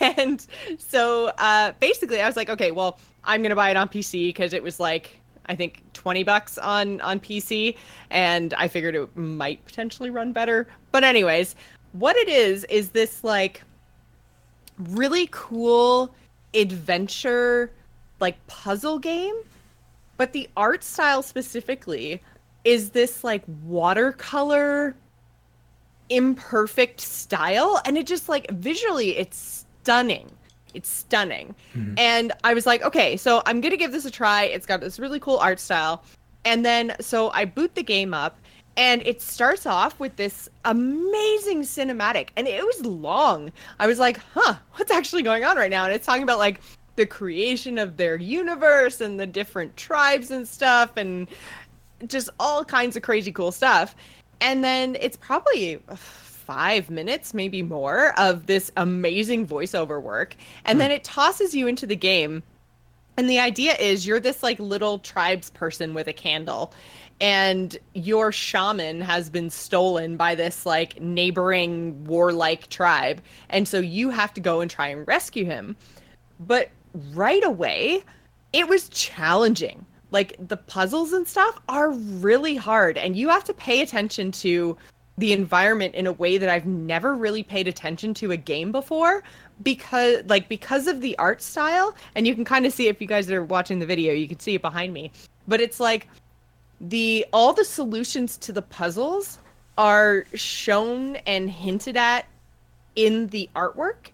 And 0.00 0.46
so 0.78 1.28
uh, 1.38 1.72
basically, 1.80 2.20
I 2.20 2.26
was 2.26 2.36
like, 2.36 2.50
okay, 2.50 2.70
well, 2.70 2.98
I'm 3.24 3.42
gonna 3.42 3.56
buy 3.56 3.70
it 3.70 3.76
on 3.76 3.88
PC 3.88 4.28
because 4.28 4.52
it 4.52 4.62
was 4.62 4.78
like 4.78 5.16
I 5.46 5.54
think 5.56 5.82
20 5.94 6.22
bucks 6.22 6.58
on 6.58 7.00
on 7.00 7.18
PC, 7.20 7.76
and 8.10 8.54
I 8.54 8.68
figured 8.68 8.94
it 8.94 9.16
might 9.16 9.64
potentially 9.64 10.10
run 10.10 10.32
better. 10.32 10.68
But 10.92 11.02
anyways, 11.04 11.56
what 11.92 12.14
it 12.16 12.28
is 12.28 12.64
is 12.64 12.90
this 12.90 13.24
like 13.24 13.62
really 14.78 15.28
cool 15.30 16.14
adventure 16.54 17.70
like 18.18 18.44
puzzle 18.46 18.98
game 18.98 19.34
but 20.16 20.32
the 20.32 20.48
art 20.56 20.82
style 20.82 21.22
specifically 21.22 22.20
is 22.64 22.90
this 22.90 23.22
like 23.22 23.42
watercolor 23.64 24.94
imperfect 26.10 27.00
style 27.00 27.80
and 27.84 27.96
it 27.96 28.06
just 28.06 28.28
like 28.28 28.50
visually 28.50 29.16
it's 29.16 29.64
stunning. 29.82 30.30
It's 30.74 30.88
stunning. 30.88 31.54
Mm-hmm. 31.74 31.94
And 31.98 32.32
i 32.44 32.52
was 32.54 32.66
like 32.66 32.82
okay 32.82 33.16
so 33.16 33.42
i'm 33.46 33.60
gonna 33.60 33.76
give 33.76 33.92
this 33.92 34.04
a 34.04 34.10
try. 34.10 34.44
It's 34.44 34.66
got 34.66 34.80
this 34.80 34.98
really 34.98 35.20
cool 35.20 35.38
art 35.38 35.60
style. 35.60 36.04
And 36.44 36.64
then 36.64 36.94
so 37.00 37.30
i 37.30 37.44
boot 37.44 37.74
the 37.74 37.82
game 37.82 38.12
up 38.12 38.38
and 38.76 39.02
it 39.04 39.20
starts 39.20 39.66
off 39.66 39.98
with 39.98 40.16
this 40.16 40.48
amazing 40.64 41.62
cinematic 41.62 42.28
and 42.36 42.46
it 42.46 42.64
was 42.64 42.84
long. 42.84 43.52
I 43.78 43.86
was 43.86 43.98
like 43.98 44.18
huh 44.34 44.56
what's 44.74 44.90
actually 44.90 45.22
going 45.22 45.44
on 45.44 45.56
right 45.56 45.70
now? 45.70 45.84
And 45.84 45.94
it's 45.94 46.06
talking 46.06 46.22
about 46.22 46.38
like 46.38 46.60
the 46.96 47.06
creation 47.06 47.78
of 47.78 47.96
their 47.96 48.16
universe 48.16 49.00
and 49.00 49.18
the 49.18 49.26
different 49.26 49.76
tribes 49.76 50.30
and 50.30 50.46
stuff 50.46 50.96
and 50.96 51.28
just 52.06 52.30
all 52.38 52.64
kinds 52.64 52.96
of 52.96 53.02
crazy 53.02 53.32
cool 53.32 53.52
stuff. 53.52 53.94
And 54.40 54.64
then 54.64 54.96
it's 55.00 55.16
probably 55.16 55.80
five 55.94 56.90
minutes, 56.90 57.34
maybe 57.34 57.62
more, 57.62 58.18
of 58.18 58.46
this 58.46 58.72
amazing 58.76 59.46
voiceover 59.46 60.02
work. 60.02 60.36
And 60.64 60.80
then 60.80 60.90
hmm. 60.90 60.96
it 60.96 61.04
tosses 61.04 61.54
you 61.54 61.66
into 61.66 61.86
the 61.86 61.96
game. 61.96 62.42
And 63.16 63.28
the 63.28 63.38
idea 63.38 63.74
is 63.74 64.06
you're 64.06 64.20
this 64.20 64.42
like 64.42 64.58
little 64.58 64.98
tribes 64.98 65.50
person 65.50 65.94
with 65.94 66.08
a 66.08 66.12
candle. 66.12 66.72
And 67.20 67.76
your 67.92 68.32
shaman 68.32 69.02
has 69.02 69.28
been 69.28 69.50
stolen 69.50 70.16
by 70.16 70.34
this 70.34 70.64
like 70.64 71.00
neighboring 71.00 72.04
warlike 72.06 72.68
tribe. 72.68 73.20
And 73.50 73.68
so 73.68 73.78
you 73.78 74.10
have 74.10 74.32
to 74.34 74.40
go 74.40 74.60
and 74.62 74.70
try 74.70 74.88
and 74.88 75.06
rescue 75.06 75.44
him. 75.44 75.76
But 76.38 76.70
right 77.12 77.44
away, 77.44 78.02
it 78.52 78.68
was 78.68 78.88
challenging. 78.88 79.84
Like 80.10 80.36
the 80.48 80.56
puzzles 80.56 81.12
and 81.12 81.26
stuff 81.26 81.60
are 81.68 81.90
really 81.90 82.56
hard, 82.56 82.98
and 82.98 83.16
you 83.16 83.28
have 83.28 83.44
to 83.44 83.54
pay 83.54 83.82
attention 83.82 84.32
to 84.32 84.76
the 85.18 85.32
environment 85.32 85.94
in 85.94 86.06
a 86.06 86.12
way 86.12 86.38
that 86.38 86.48
I've 86.48 86.66
never 86.66 87.14
really 87.14 87.42
paid 87.42 87.68
attention 87.68 88.14
to 88.14 88.32
a 88.32 88.36
game 88.36 88.72
before 88.72 89.22
because 89.62 90.24
like 90.26 90.48
because 90.48 90.86
of 90.86 91.00
the 91.02 91.16
art 91.18 91.42
style 91.42 91.94
and 92.14 92.26
you 92.26 92.34
can 92.34 92.44
kind 92.44 92.64
of 92.64 92.72
see 92.72 92.88
if 92.88 93.00
you 93.00 93.06
guys 93.06 93.30
are 93.30 93.44
watching 93.44 93.78
the 93.78 93.86
video 93.86 94.14
you 94.14 94.26
can 94.26 94.40
see 94.40 94.54
it 94.54 94.62
behind 94.62 94.94
me 94.94 95.12
but 95.46 95.60
it's 95.60 95.78
like 95.78 96.08
the 96.80 97.26
all 97.34 97.52
the 97.52 97.64
solutions 97.64 98.38
to 98.38 98.52
the 98.52 98.62
puzzles 98.62 99.38
are 99.76 100.24
shown 100.34 101.16
and 101.26 101.50
hinted 101.50 101.98
at 101.98 102.26
in 102.96 103.26
the 103.28 103.48
artwork 103.54 104.10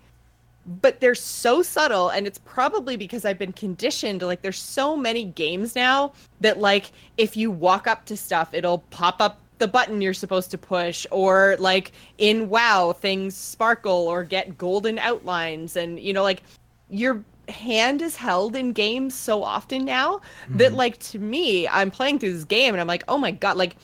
but 0.67 1.01
they're 1.01 1.15
so 1.15 1.63
subtle 1.63 2.09
and 2.09 2.27
it's 2.27 2.39
probably 2.39 2.97
because 2.97 3.25
I've 3.25 3.39
been 3.39 3.53
conditioned 3.53 4.23
like 4.23 4.43
there's 4.43 4.61
so 4.61 4.97
many 4.97 5.25
games 5.25 5.77
now 5.77 6.13
that 6.41 6.59
like 6.59 6.93
if 7.17 7.37
you 7.37 7.51
walk 7.51 7.87
up 7.87 8.05
to 8.07 8.17
stuff 8.17 8.53
it'll 8.53 8.79
pop 8.91 9.21
up 9.21 9.39
the 9.59 9.69
button 9.69 10.01
you're 10.01 10.13
supposed 10.13 10.51
to 10.51 10.59
push 10.59 11.07
or 11.11 11.57
like 11.59 11.93
in 12.19 12.49
WoW 12.49 12.93
things 12.93 13.37
sparkle 13.37 14.09
or 14.09 14.25
get 14.25 14.59
golden 14.59 14.99
outlines 14.99 15.77
and 15.77 16.01
you 16.01 16.13
know 16.13 16.23
like 16.23 16.43
your 16.91 17.25
hand 17.49 18.03
is 18.03 18.17
held 18.17 18.57
in 18.57 18.73
games 18.73 19.15
so 19.15 19.45
often 19.45 19.85
now 19.85 20.21
that 20.51 20.69
mm-hmm. 20.69 20.77
like 20.77 20.99
to 20.99 21.21
me 21.21 21.69
I'm 21.69 21.93
playing 21.93 22.19
through 22.19 22.33
this 22.33 22.45
game 22.45 22.75
and 22.75 22.81
I'm 22.81 22.89
like 22.89 23.05
oh 23.07 23.19
my 23.19 23.31
god 23.31 23.57
like 23.57 23.77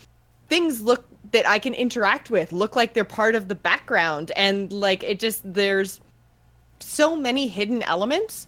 things 0.48 0.80
look 0.80 1.06
that 1.30 1.48
I 1.48 1.60
can 1.60 1.74
interact 1.74 2.28
with 2.28 2.52
look 2.52 2.74
like 2.74 2.92
they're 2.92 3.04
part 3.04 3.36
of 3.36 3.46
the 3.46 3.54
background 3.54 4.32
and 4.34 4.72
like 4.72 5.04
it 5.04 5.20
just 5.20 5.40
there's 5.44 6.00
so 6.82 7.16
many 7.16 7.48
hidden 7.48 7.82
elements, 7.82 8.46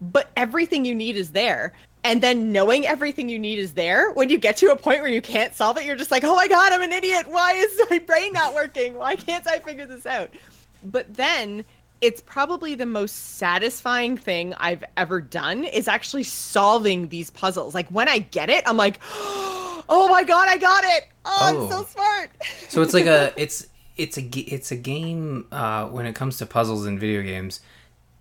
but 0.00 0.30
everything 0.36 0.84
you 0.84 0.94
need 0.94 1.16
is 1.16 1.30
there. 1.30 1.72
And 2.04 2.22
then 2.22 2.52
knowing 2.52 2.86
everything 2.86 3.28
you 3.28 3.38
need 3.38 3.58
is 3.58 3.72
there, 3.72 4.12
when 4.12 4.30
you 4.30 4.38
get 4.38 4.56
to 4.58 4.70
a 4.70 4.76
point 4.76 5.00
where 5.00 5.10
you 5.10 5.20
can't 5.20 5.54
solve 5.54 5.76
it, 5.78 5.84
you're 5.84 5.96
just 5.96 6.10
like, 6.10 6.24
oh 6.24 6.36
my 6.36 6.46
God, 6.46 6.72
I'm 6.72 6.82
an 6.82 6.92
idiot. 6.92 7.26
Why 7.28 7.52
is 7.52 7.80
my 7.90 7.98
brain 7.98 8.32
not 8.32 8.54
working? 8.54 8.94
Why 8.94 9.16
can't 9.16 9.46
I 9.46 9.58
figure 9.58 9.86
this 9.86 10.06
out? 10.06 10.30
But 10.84 11.12
then 11.12 11.64
it's 12.00 12.20
probably 12.20 12.74
the 12.74 12.86
most 12.86 13.36
satisfying 13.36 14.16
thing 14.16 14.54
I've 14.58 14.84
ever 14.96 15.20
done 15.20 15.64
is 15.64 15.88
actually 15.88 16.22
solving 16.22 17.08
these 17.08 17.30
puzzles. 17.30 17.74
Like 17.74 17.88
when 17.88 18.08
I 18.08 18.18
get 18.18 18.50
it, 18.50 18.62
I'm 18.66 18.76
like, 18.76 19.00
oh 19.12 20.08
my 20.10 20.22
god, 20.22 20.48
I 20.48 20.58
got 20.58 20.84
it! 20.84 21.08
Oh, 21.24 21.38
oh. 21.40 21.46
I'm 21.46 21.70
so 21.70 21.78
oh. 21.80 21.84
smart. 21.84 22.30
so 22.68 22.82
it's 22.82 22.94
like 22.94 23.06
a 23.06 23.32
it's 23.36 23.66
it's 23.98 24.16
a 24.16 24.22
it's 24.22 24.70
a 24.70 24.76
game 24.76 25.46
uh, 25.52 25.86
when 25.86 26.06
it 26.06 26.14
comes 26.14 26.38
to 26.38 26.46
puzzles 26.46 26.86
in 26.86 26.98
video 26.98 27.22
games. 27.22 27.60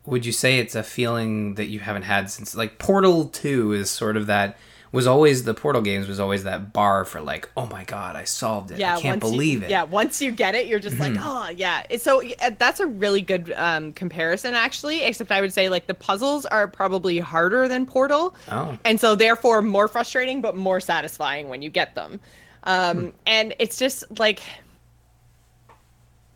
Would 0.05 0.25
you 0.25 0.32
say 0.32 0.59
it's 0.59 0.75
a 0.75 0.84
feeling 0.84 1.55
that 1.55 1.65
you 1.65 1.80
haven't 1.80 2.03
had 2.03 2.30
since 2.32 2.55
like 2.55 2.80
Portal 2.80 3.25
Two 3.25 3.73
is 3.73 3.89
sort 3.89 4.17
of 4.17 4.25
that 4.28 4.57
was 4.91 5.05
always 5.05 5.43
the 5.43 5.53
Portal 5.53 5.82
games 5.82 6.07
was 6.07 6.19
always 6.19 6.45
that 6.45 6.71
bar 6.71 7.03
for 7.05 7.21
like, 7.21 7.49
oh 7.57 7.65
my 7.65 7.84
god, 7.84 8.15
I 8.15 8.23
solved 8.23 8.71
it. 8.71 8.80
Yeah, 8.80 8.95
I 8.95 9.01
can't 9.01 9.19
believe 9.19 9.59
you, 9.59 9.65
it. 9.65 9.69
Yeah, 9.69 9.84
once 9.84 10.21
you 10.21 10.32
get 10.32 10.55
it, 10.55 10.67
you're 10.67 10.80
just 10.80 10.95
mm-hmm. 10.95 11.15
like, 11.15 11.23
oh 11.23 11.49
yeah. 11.49 11.84
So 11.97 12.23
that's 12.57 12.80
a 12.80 12.88
really 12.88 13.21
good 13.21 13.53
um, 13.55 13.93
comparison, 13.93 14.55
actually. 14.55 15.03
Except 15.03 15.32
I 15.32 15.41
would 15.41 15.53
say 15.53 15.69
like 15.69 15.88
the 15.88 15.93
puzzles 15.93 16.45
are 16.45 16.67
probably 16.67 17.19
harder 17.19 17.67
than 17.67 17.86
Portal, 17.86 18.36
oh. 18.49 18.78
and 18.86 18.99
so 18.99 19.15
therefore 19.15 19.61
more 19.61 19.88
frustrating, 19.88 20.41
but 20.41 20.55
more 20.55 20.80
satisfying 20.80 21.49
when 21.49 21.61
you 21.61 21.69
get 21.69 21.93
them. 21.95 22.19
Um, 22.63 22.97
hmm. 22.97 23.09
And 23.25 23.55
it's 23.59 23.78
just 23.78 24.03
like 24.19 24.41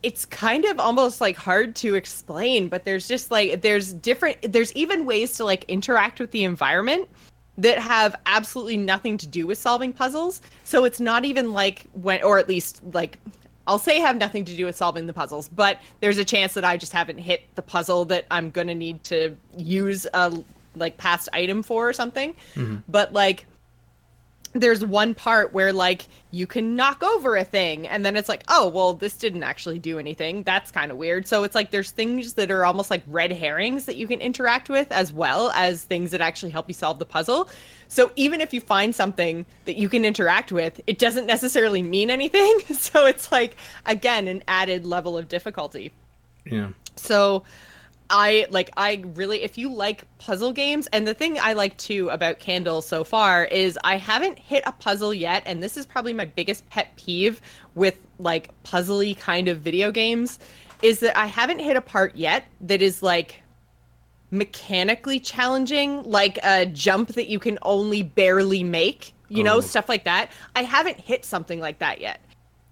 it's 0.03 0.25
kind 0.25 0.65
of 0.65 0.79
almost 0.79 1.21
like 1.21 1.37
hard 1.37 1.75
to 1.75 1.95
explain 1.95 2.67
but 2.67 2.85
there's 2.85 3.07
just 3.07 3.29
like 3.29 3.61
there's 3.61 3.93
different 3.93 4.37
there's 4.51 4.73
even 4.73 5.05
ways 5.05 5.33
to 5.33 5.43
like 5.45 5.63
interact 5.65 6.19
with 6.19 6.31
the 6.31 6.43
environment 6.43 7.07
that 7.57 7.77
have 7.77 8.15
absolutely 8.25 8.77
nothing 8.77 9.17
to 9.17 9.27
do 9.27 9.45
with 9.45 9.57
solving 9.57 9.93
puzzles. 9.93 10.41
So 10.63 10.83
it's 10.85 10.99
not 10.99 11.25
even 11.25 11.53
like 11.53 11.85
when, 11.93 12.23
or 12.23 12.39
at 12.39 12.47
least 12.47 12.81
like, 12.93 13.17
I'll 13.67 13.79
say 13.79 13.99
have 13.99 14.17
nothing 14.17 14.43
to 14.45 14.55
do 14.55 14.65
with 14.65 14.75
solving 14.75 15.05
the 15.05 15.13
puzzles, 15.13 15.47
but 15.49 15.79
there's 15.99 16.17
a 16.17 16.25
chance 16.25 16.53
that 16.55 16.65
I 16.65 16.77
just 16.77 16.91
haven't 16.91 17.19
hit 17.19 17.43
the 17.55 17.61
puzzle 17.61 18.05
that 18.05 18.25
I'm 18.31 18.49
gonna 18.49 18.73
need 18.73 19.03
to 19.05 19.37
use 19.55 20.07
a 20.13 20.43
like 20.75 20.97
past 20.97 21.29
item 21.33 21.61
for 21.61 21.87
or 21.87 21.93
something. 21.93 22.33
Mm-hmm. 22.55 22.77
But 22.87 23.13
like, 23.13 23.45
there's 24.53 24.83
one 24.83 25.13
part 25.13 25.53
where 25.53 25.71
like 25.71 26.07
you 26.31 26.45
can 26.45 26.75
knock 26.75 27.03
over 27.03 27.35
a 27.37 27.43
thing 27.43 27.87
and 27.87 28.05
then 28.05 28.15
it's 28.17 28.27
like 28.27 28.43
oh 28.47 28.67
well 28.67 28.93
this 28.93 29.15
didn't 29.15 29.43
actually 29.43 29.79
do 29.79 29.99
anything. 29.99 30.43
That's 30.43 30.71
kind 30.71 30.91
of 30.91 30.97
weird. 30.97 31.27
So 31.27 31.43
it's 31.43 31.55
like 31.55 31.71
there's 31.71 31.91
things 31.91 32.33
that 32.33 32.51
are 32.51 32.65
almost 32.65 32.89
like 32.89 33.03
red 33.07 33.31
herrings 33.31 33.85
that 33.85 33.95
you 33.95 34.07
can 34.07 34.19
interact 34.19 34.69
with 34.69 34.91
as 34.91 35.13
well 35.13 35.51
as 35.51 35.83
things 35.83 36.11
that 36.11 36.21
actually 36.21 36.51
help 36.51 36.67
you 36.67 36.73
solve 36.73 36.99
the 36.99 37.05
puzzle. 37.05 37.49
So 37.87 38.11
even 38.15 38.41
if 38.41 38.53
you 38.53 38.61
find 38.61 38.95
something 38.95 39.45
that 39.65 39.77
you 39.77 39.89
can 39.89 40.05
interact 40.05 40.51
with 40.51 40.81
it 40.87 40.99
doesn't 40.99 41.25
necessarily 41.25 41.81
mean 41.81 42.09
anything. 42.09 42.59
So 42.81 43.05
it's 43.05 43.31
like 43.31 43.55
again 43.85 44.27
an 44.27 44.43
added 44.47 44.85
level 44.85 45.17
of 45.17 45.27
difficulty. 45.27 45.91
Yeah. 46.45 46.69
So 46.95 47.43
I 48.11 48.45
like 48.51 48.69
I 48.75 49.03
really 49.15 49.41
if 49.41 49.57
you 49.57 49.73
like 49.73 50.03
puzzle 50.19 50.51
games 50.51 50.87
and 50.91 51.07
the 51.07 51.13
thing 51.13 51.39
I 51.39 51.53
like 51.53 51.77
too 51.77 52.09
about 52.09 52.39
Candle 52.39 52.81
so 52.81 53.03
far 53.03 53.45
is 53.45 53.79
I 53.85 53.95
haven't 53.97 54.37
hit 54.37 54.63
a 54.65 54.73
puzzle 54.73 55.13
yet 55.13 55.43
and 55.45 55.63
this 55.63 55.77
is 55.77 55.85
probably 55.85 56.13
my 56.13 56.25
biggest 56.25 56.69
pet 56.69 56.93
peeve 56.97 57.41
with 57.73 57.97
like 58.19 58.49
puzzly 58.63 59.17
kind 59.17 59.47
of 59.47 59.61
video 59.61 59.91
games 59.91 60.39
is 60.81 60.99
that 60.99 61.17
I 61.17 61.25
haven't 61.25 61.59
hit 61.59 61.77
a 61.77 61.81
part 61.81 62.15
yet 62.15 62.45
that 62.59 62.81
is 62.81 63.01
like 63.01 63.41
mechanically 64.29 65.19
challenging 65.19 66.03
like 66.03 66.37
a 66.43 66.65
jump 66.65 67.09
that 67.13 67.27
you 67.29 67.39
can 67.39 67.57
only 67.61 68.03
barely 68.03 68.63
make, 68.63 69.13
you 69.29 69.43
know, 69.43 69.57
oh. 69.57 69.61
stuff 69.61 69.87
like 69.87 70.03
that. 70.05 70.31
I 70.55 70.63
haven't 70.63 70.99
hit 70.99 71.23
something 71.23 71.59
like 71.59 71.79
that 71.79 72.01
yet 72.01 72.19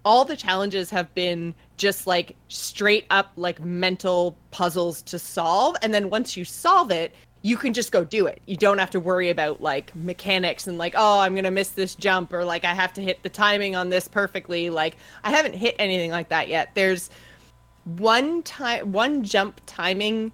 all 0.04 0.24
the 0.24 0.36
challenges 0.36 0.90
have 0.90 1.12
been 1.14 1.54
just 1.76 2.06
like 2.06 2.36
straight 2.48 3.04
up 3.10 3.32
like 3.36 3.60
mental 3.60 4.36
puzzles 4.50 5.02
to 5.02 5.18
solve 5.18 5.76
and 5.82 5.92
then 5.92 6.10
once 6.10 6.36
you 6.36 6.44
solve 6.44 6.90
it 6.90 7.14
you 7.42 7.56
can 7.56 7.72
just 7.72 7.90
go 7.90 8.04
do 8.04 8.26
it. 8.26 8.42
You 8.44 8.58
don't 8.58 8.76
have 8.76 8.90
to 8.90 9.00
worry 9.00 9.30
about 9.30 9.62
like 9.62 9.96
mechanics 9.96 10.66
and 10.66 10.76
like 10.76 10.94
oh 10.96 11.20
i'm 11.20 11.34
gonna 11.34 11.50
miss 11.50 11.70
this 11.70 11.94
jump 11.94 12.32
or 12.32 12.44
like 12.44 12.64
i 12.64 12.74
have 12.74 12.92
to 12.94 13.00
hit 13.00 13.22
the 13.22 13.30
timing 13.30 13.74
on 13.74 13.88
this 13.88 14.08
perfectly. 14.08 14.68
Like 14.68 14.96
i 15.24 15.30
haven't 15.30 15.54
hit 15.54 15.74
anything 15.78 16.10
like 16.10 16.28
that 16.28 16.48
yet. 16.48 16.70
There's 16.74 17.10
one 17.84 18.42
time 18.42 18.92
one 18.92 19.24
jump 19.24 19.60
timing 19.66 20.32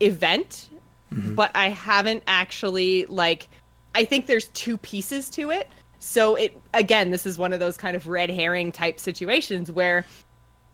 event 0.00 0.68
mm-hmm. 1.12 1.34
but 1.34 1.50
i 1.54 1.68
haven't 1.68 2.22
actually 2.26 3.04
like 3.06 3.48
i 3.94 4.04
think 4.04 4.26
there's 4.26 4.48
two 4.48 4.76
pieces 4.78 5.28
to 5.28 5.50
it 5.50 5.68
so 5.98 6.36
it 6.36 6.60
again, 6.74 7.10
this 7.10 7.26
is 7.26 7.38
one 7.38 7.52
of 7.52 7.60
those 7.60 7.76
kind 7.76 7.96
of 7.96 8.06
red 8.06 8.30
herring 8.30 8.72
type 8.72 9.00
situations 9.00 9.70
where 9.70 10.04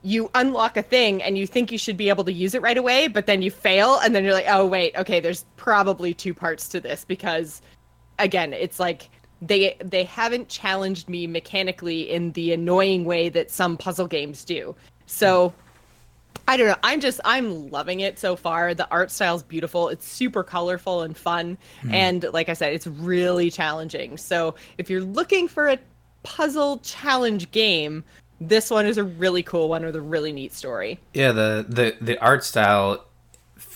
you 0.02 0.30
unlock 0.34 0.76
a 0.76 0.82
thing 0.82 1.22
and 1.22 1.38
you 1.38 1.46
think 1.46 1.72
you 1.72 1.78
should 1.78 1.96
be 1.96 2.10
able 2.10 2.24
to 2.24 2.32
use 2.32 2.54
it 2.54 2.60
right 2.60 2.76
away, 2.76 3.08
but 3.08 3.24
then 3.26 3.40
you 3.40 3.50
fail 3.50 3.98
and 4.00 4.14
then 4.14 4.22
you're 4.22 4.34
like, 4.34 4.46
"Oh 4.48 4.66
wait, 4.66 4.94
okay, 4.96 5.20
there's 5.20 5.46
probably 5.56 6.12
two 6.12 6.34
parts 6.34 6.68
to 6.68 6.80
this 6.80 7.04
because 7.04 7.62
again, 8.18 8.52
it's 8.52 8.78
like 8.78 9.08
they 9.40 9.76
they 9.82 10.04
haven't 10.04 10.48
challenged 10.48 11.08
me 11.08 11.26
mechanically 11.26 12.10
in 12.10 12.32
the 12.32 12.52
annoying 12.52 13.04
way 13.04 13.28
that 13.30 13.50
some 13.50 13.76
puzzle 13.76 14.06
games 14.06 14.44
do." 14.44 14.76
So 15.06 15.54
I 16.46 16.56
don't 16.56 16.66
know. 16.66 16.76
I'm 16.82 17.00
just 17.00 17.20
I'm 17.24 17.70
loving 17.70 18.00
it 18.00 18.18
so 18.18 18.36
far. 18.36 18.74
The 18.74 18.88
art 18.90 19.10
style's 19.10 19.42
beautiful. 19.42 19.88
It's 19.88 20.06
super 20.06 20.42
colorful 20.42 21.02
and 21.02 21.16
fun. 21.16 21.58
Mm. 21.82 21.92
And 21.92 22.26
like 22.32 22.48
I 22.48 22.52
said, 22.52 22.74
it's 22.74 22.86
really 22.86 23.50
challenging. 23.50 24.16
So 24.16 24.54
if 24.78 24.90
you're 24.90 25.00
looking 25.00 25.48
for 25.48 25.68
a 25.68 25.78
puzzle 26.22 26.78
challenge 26.78 27.50
game, 27.50 28.04
this 28.40 28.70
one 28.70 28.86
is 28.86 28.98
a 28.98 29.04
really 29.04 29.42
cool 29.42 29.68
one 29.68 29.84
with 29.84 29.96
a 29.96 30.00
really 30.00 30.32
neat 30.32 30.52
story. 30.52 30.98
Yeah, 31.14 31.32
the 31.32 31.64
the 31.68 31.96
the 32.00 32.18
art 32.18 32.44
style 32.44 33.06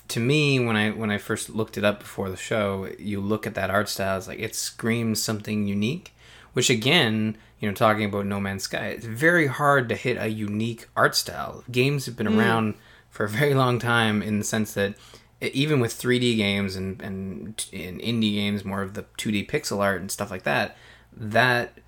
to 0.08 0.20
me 0.20 0.58
when 0.58 0.76
I 0.76 0.90
when 0.90 1.10
I 1.10 1.18
first 1.18 1.50
looked 1.50 1.78
it 1.78 1.84
up 1.84 2.00
before 2.00 2.30
the 2.30 2.36
show, 2.36 2.90
you 2.98 3.20
look 3.20 3.46
at 3.46 3.54
that 3.54 3.70
art 3.70 3.88
style, 3.88 4.18
it's 4.18 4.28
like 4.28 4.40
it 4.40 4.54
screams 4.54 5.22
something 5.22 5.66
unique, 5.66 6.14
which 6.52 6.70
again 6.70 7.36
you 7.60 7.68
know, 7.68 7.74
talking 7.74 8.04
about 8.04 8.26
No 8.26 8.40
Man's 8.40 8.64
Sky, 8.64 8.88
it's 8.88 9.06
very 9.06 9.46
hard 9.46 9.88
to 9.88 9.96
hit 9.96 10.16
a 10.16 10.28
unique 10.28 10.88
art 10.96 11.16
style. 11.16 11.64
Games 11.70 12.06
have 12.06 12.16
been 12.16 12.28
mm. 12.28 12.38
around 12.38 12.74
for 13.10 13.24
a 13.24 13.28
very 13.28 13.54
long 13.54 13.78
time 13.78 14.22
in 14.22 14.38
the 14.38 14.44
sense 14.44 14.74
that 14.74 14.94
even 15.40 15.80
with 15.80 16.00
3D 16.00 16.36
games 16.36 16.76
and, 16.76 17.00
and 17.00 17.66
in 17.72 17.98
indie 17.98 18.34
games, 18.34 18.64
more 18.64 18.82
of 18.82 18.94
the 18.94 19.04
2D 19.18 19.48
pixel 19.48 19.80
art 19.80 20.00
and 20.00 20.10
stuff 20.10 20.30
like 20.30 20.42
that, 20.42 20.76
that 21.16 21.78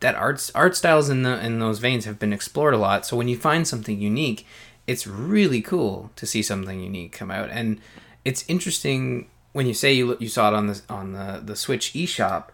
that 0.00 0.14
art 0.16 0.50
art 0.54 0.76
styles 0.76 1.08
in 1.08 1.22
the 1.22 1.44
in 1.44 1.60
those 1.60 1.78
veins 1.78 2.04
have 2.04 2.18
been 2.18 2.32
explored 2.32 2.74
a 2.74 2.78
lot. 2.78 3.06
So 3.06 3.16
when 3.16 3.28
you 3.28 3.36
find 3.36 3.66
something 3.66 4.00
unique, 4.00 4.46
it's 4.86 5.06
really 5.06 5.62
cool 5.62 6.10
to 6.16 6.26
see 6.26 6.42
something 6.42 6.80
unique 6.80 7.12
come 7.12 7.30
out. 7.30 7.50
And 7.50 7.80
it's 8.24 8.44
interesting 8.48 9.28
when 9.52 9.66
you 9.66 9.74
say 9.74 9.92
you 9.92 10.16
you 10.18 10.28
saw 10.28 10.48
it 10.48 10.54
on 10.54 10.66
the 10.66 10.82
on 10.88 11.12
the 11.12 11.40
the 11.44 11.56
Switch 11.56 11.92
eShop 11.92 12.48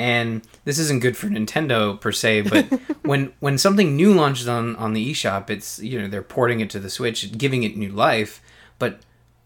and 0.00 0.40
this 0.64 0.78
isn't 0.78 1.02
good 1.02 1.14
for 1.14 1.26
Nintendo 1.26 2.00
per 2.00 2.10
se, 2.10 2.42
but 2.42 2.64
when 3.02 3.34
when 3.40 3.58
something 3.58 3.94
new 3.96 4.14
launches 4.14 4.48
on 4.48 4.74
on 4.76 4.94
the 4.94 5.10
eShop, 5.12 5.50
it's 5.50 5.78
you 5.78 6.00
know 6.00 6.08
they're 6.08 6.22
porting 6.22 6.60
it 6.60 6.70
to 6.70 6.80
the 6.80 6.88
Switch, 6.88 7.36
giving 7.36 7.64
it 7.64 7.76
new 7.76 7.90
life, 7.90 8.40
but 8.78 9.00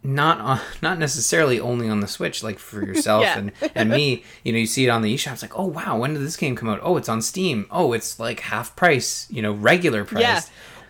not 0.04 0.38
on, 0.38 0.60
not 0.82 1.00
necessarily 1.00 1.58
only 1.58 1.88
on 1.88 1.98
the 1.98 2.06
Switch, 2.06 2.44
like 2.44 2.60
for 2.60 2.84
yourself 2.86 3.24
yeah. 3.24 3.38
and, 3.38 3.52
and 3.74 3.90
me. 3.90 4.22
You 4.44 4.52
know, 4.52 4.58
you 4.58 4.66
see 4.66 4.86
it 4.86 4.90
on 4.90 5.02
the 5.02 5.12
eShop. 5.12 5.32
It's 5.32 5.42
like, 5.42 5.58
oh 5.58 5.66
wow, 5.66 5.98
when 5.98 6.14
did 6.14 6.22
this 6.22 6.36
game 6.36 6.54
come 6.54 6.68
out? 6.68 6.78
Oh, 6.84 6.96
it's 6.96 7.08
on 7.08 7.20
Steam. 7.20 7.66
Oh, 7.72 7.92
it's 7.92 8.20
like 8.20 8.38
half 8.38 8.76
price. 8.76 9.26
You 9.30 9.42
know, 9.42 9.52
regular 9.52 10.04
price. 10.04 10.22
Yeah. 10.22 10.40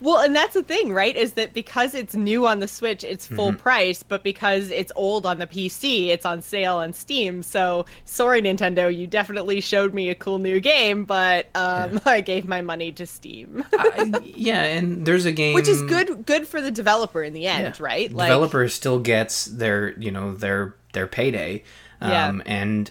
Well, 0.04 0.18
and 0.18 0.36
that's 0.36 0.52
the 0.52 0.62
thing, 0.62 0.92
right? 0.92 1.16
Is 1.16 1.32
that 1.32 1.54
because 1.54 1.94
it's 1.94 2.14
new 2.14 2.46
on 2.46 2.60
the 2.60 2.68
Switch, 2.68 3.04
it's 3.04 3.26
full 3.26 3.48
mm-hmm. 3.48 3.56
price, 3.56 4.02
but 4.02 4.22
because 4.22 4.70
it's 4.70 4.92
old 4.96 5.24
on 5.24 5.38
the 5.38 5.46
PC, 5.46 6.08
it's 6.08 6.26
on 6.26 6.42
sale 6.42 6.76
on 6.76 6.92
Steam. 6.92 7.42
So, 7.42 7.86
sorry, 8.04 8.42
Nintendo, 8.42 8.94
you 8.94 9.06
definitely 9.06 9.62
showed 9.62 9.94
me 9.94 10.10
a 10.10 10.14
cool 10.14 10.38
new 10.38 10.60
game, 10.60 11.06
but 11.06 11.46
um, 11.54 11.94
yeah. 11.94 11.98
I 12.04 12.20
gave 12.20 12.46
my 12.46 12.60
money 12.60 12.92
to 12.92 13.06
Steam. 13.06 13.64
uh, 13.72 14.20
yeah, 14.22 14.64
and 14.64 15.06
there's 15.06 15.24
a 15.24 15.32
game 15.32 15.54
which 15.54 15.68
is 15.68 15.80
good, 15.80 16.26
good 16.26 16.46
for 16.46 16.60
the 16.60 16.70
developer 16.70 17.22
in 17.22 17.32
the 17.32 17.46
end, 17.46 17.76
yeah. 17.78 17.82
right? 17.82 18.12
Like, 18.12 18.28
developer 18.28 18.68
still 18.68 18.98
gets 18.98 19.46
their, 19.46 19.98
you 19.98 20.10
know, 20.10 20.34
their 20.34 20.74
their 20.92 21.06
payday, 21.06 21.64
um, 22.02 22.10
yeah. 22.10 22.42
and 22.44 22.90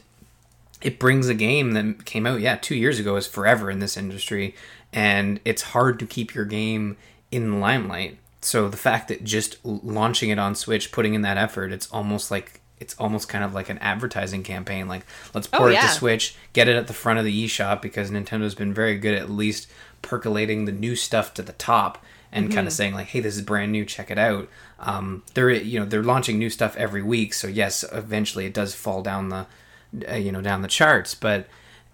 it 0.83 0.99
brings 0.99 1.29
a 1.29 1.33
game 1.33 1.71
that 1.71 2.05
came 2.05 2.27
out 2.27 2.39
yeah 2.39 2.55
two 2.55 2.75
years 2.75 2.99
ago 2.99 3.15
is 3.15 3.25
forever 3.25 3.71
in 3.71 3.79
this 3.79 3.97
industry 3.97 4.53
and 4.93 5.39
it's 5.43 5.63
hard 5.63 5.99
to 5.99 6.05
keep 6.05 6.35
your 6.35 6.45
game 6.45 6.97
in 7.31 7.51
the 7.51 7.57
limelight. 7.57 8.17
So 8.41 8.69
the 8.69 8.77
fact 8.77 9.07
that 9.07 9.23
just 9.23 9.57
launching 9.65 10.29
it 10.29 10.37
on 10.37 10.53
Switch, 10.53 10.91
putting 10.91 11.15
in 11.15 11.23
that 11.23 11.37
effort, 11.37 11.71
it's 11.71 11.91
almost 11.91 12.29
like 12.29 12.61
it's 12.79 12.95
almost 12.99 13.29
kind 13.29 13.43
of 13.43 13.53
like 13.53 13.69
an 13.69 13.77
advertising 13.79 14.43
campaign. 14.43 14.87
Like 14.87 15.05
let's 15.33 15.49
oh, 15.51 15.57
port 15.57 15.71
oh, 15.71 15.73
yeah. 15.73 15.85
it 15.85 15.87
to 15.87 15.93
Switch, 15.93 16.35
get 16.53 16.67
it 16.67 16.75
at 16.75 16.87
the 16.87 16.93
front 16.93 17.19
of 17.19 17.25
the 17.25 17.45
eShop 17.45 17.81
because 17.81 18.11
Nintendo's 18.11 18.55
been 18.55 18.73
very 18.73 18.97
good 18.97 19.15
at 19.15 19.29
least 19.29 19.69
percolating 20.01 20.65
the 20.65 20.71
new 20.71 20.95
stuff 20.95 21.33
to 21.33 21.41
the 21.41 21.53
top 21.53 22.03
and 22.31 22.45
mm-hmm. 22.45 22.55
kind 22.55 22.67
of 22.67 22.73
saying 22.73 22.93
like, 22.93 23.07
"Hey, 23.07 23.21
this 23.21 23.35
is 23.35 23.41
brand 23.41 23.71
new. 23.71 23.85
Check 23.85 24.11
it 24.11 24.19
out." 24.19 24.47
Um, 24.79 25.23
they're 25.33 25.49
you 25.49 25.79
know 25.79 25.85
they're 25.85 26.03
launching 26.03 26.37
new 26.37 26.49
stuff 26.49 26.75
every 26.75 27.01
week, 27.01 27.33
so 27.33 27.47
yes, 27.47 27.83
eventually 27.91 28.45
it 28.45 28.53
does 28.53 28.75
fall 28.75 29.01
down 29.01 29.29
the 29.29 29.47
uh, 30.09 30.15
you 30.15 30.31
know 30.31 30.41
down 30.41 30.61
the 30.61 30.67
charts, 30.67 31.15
but 31.15 31.47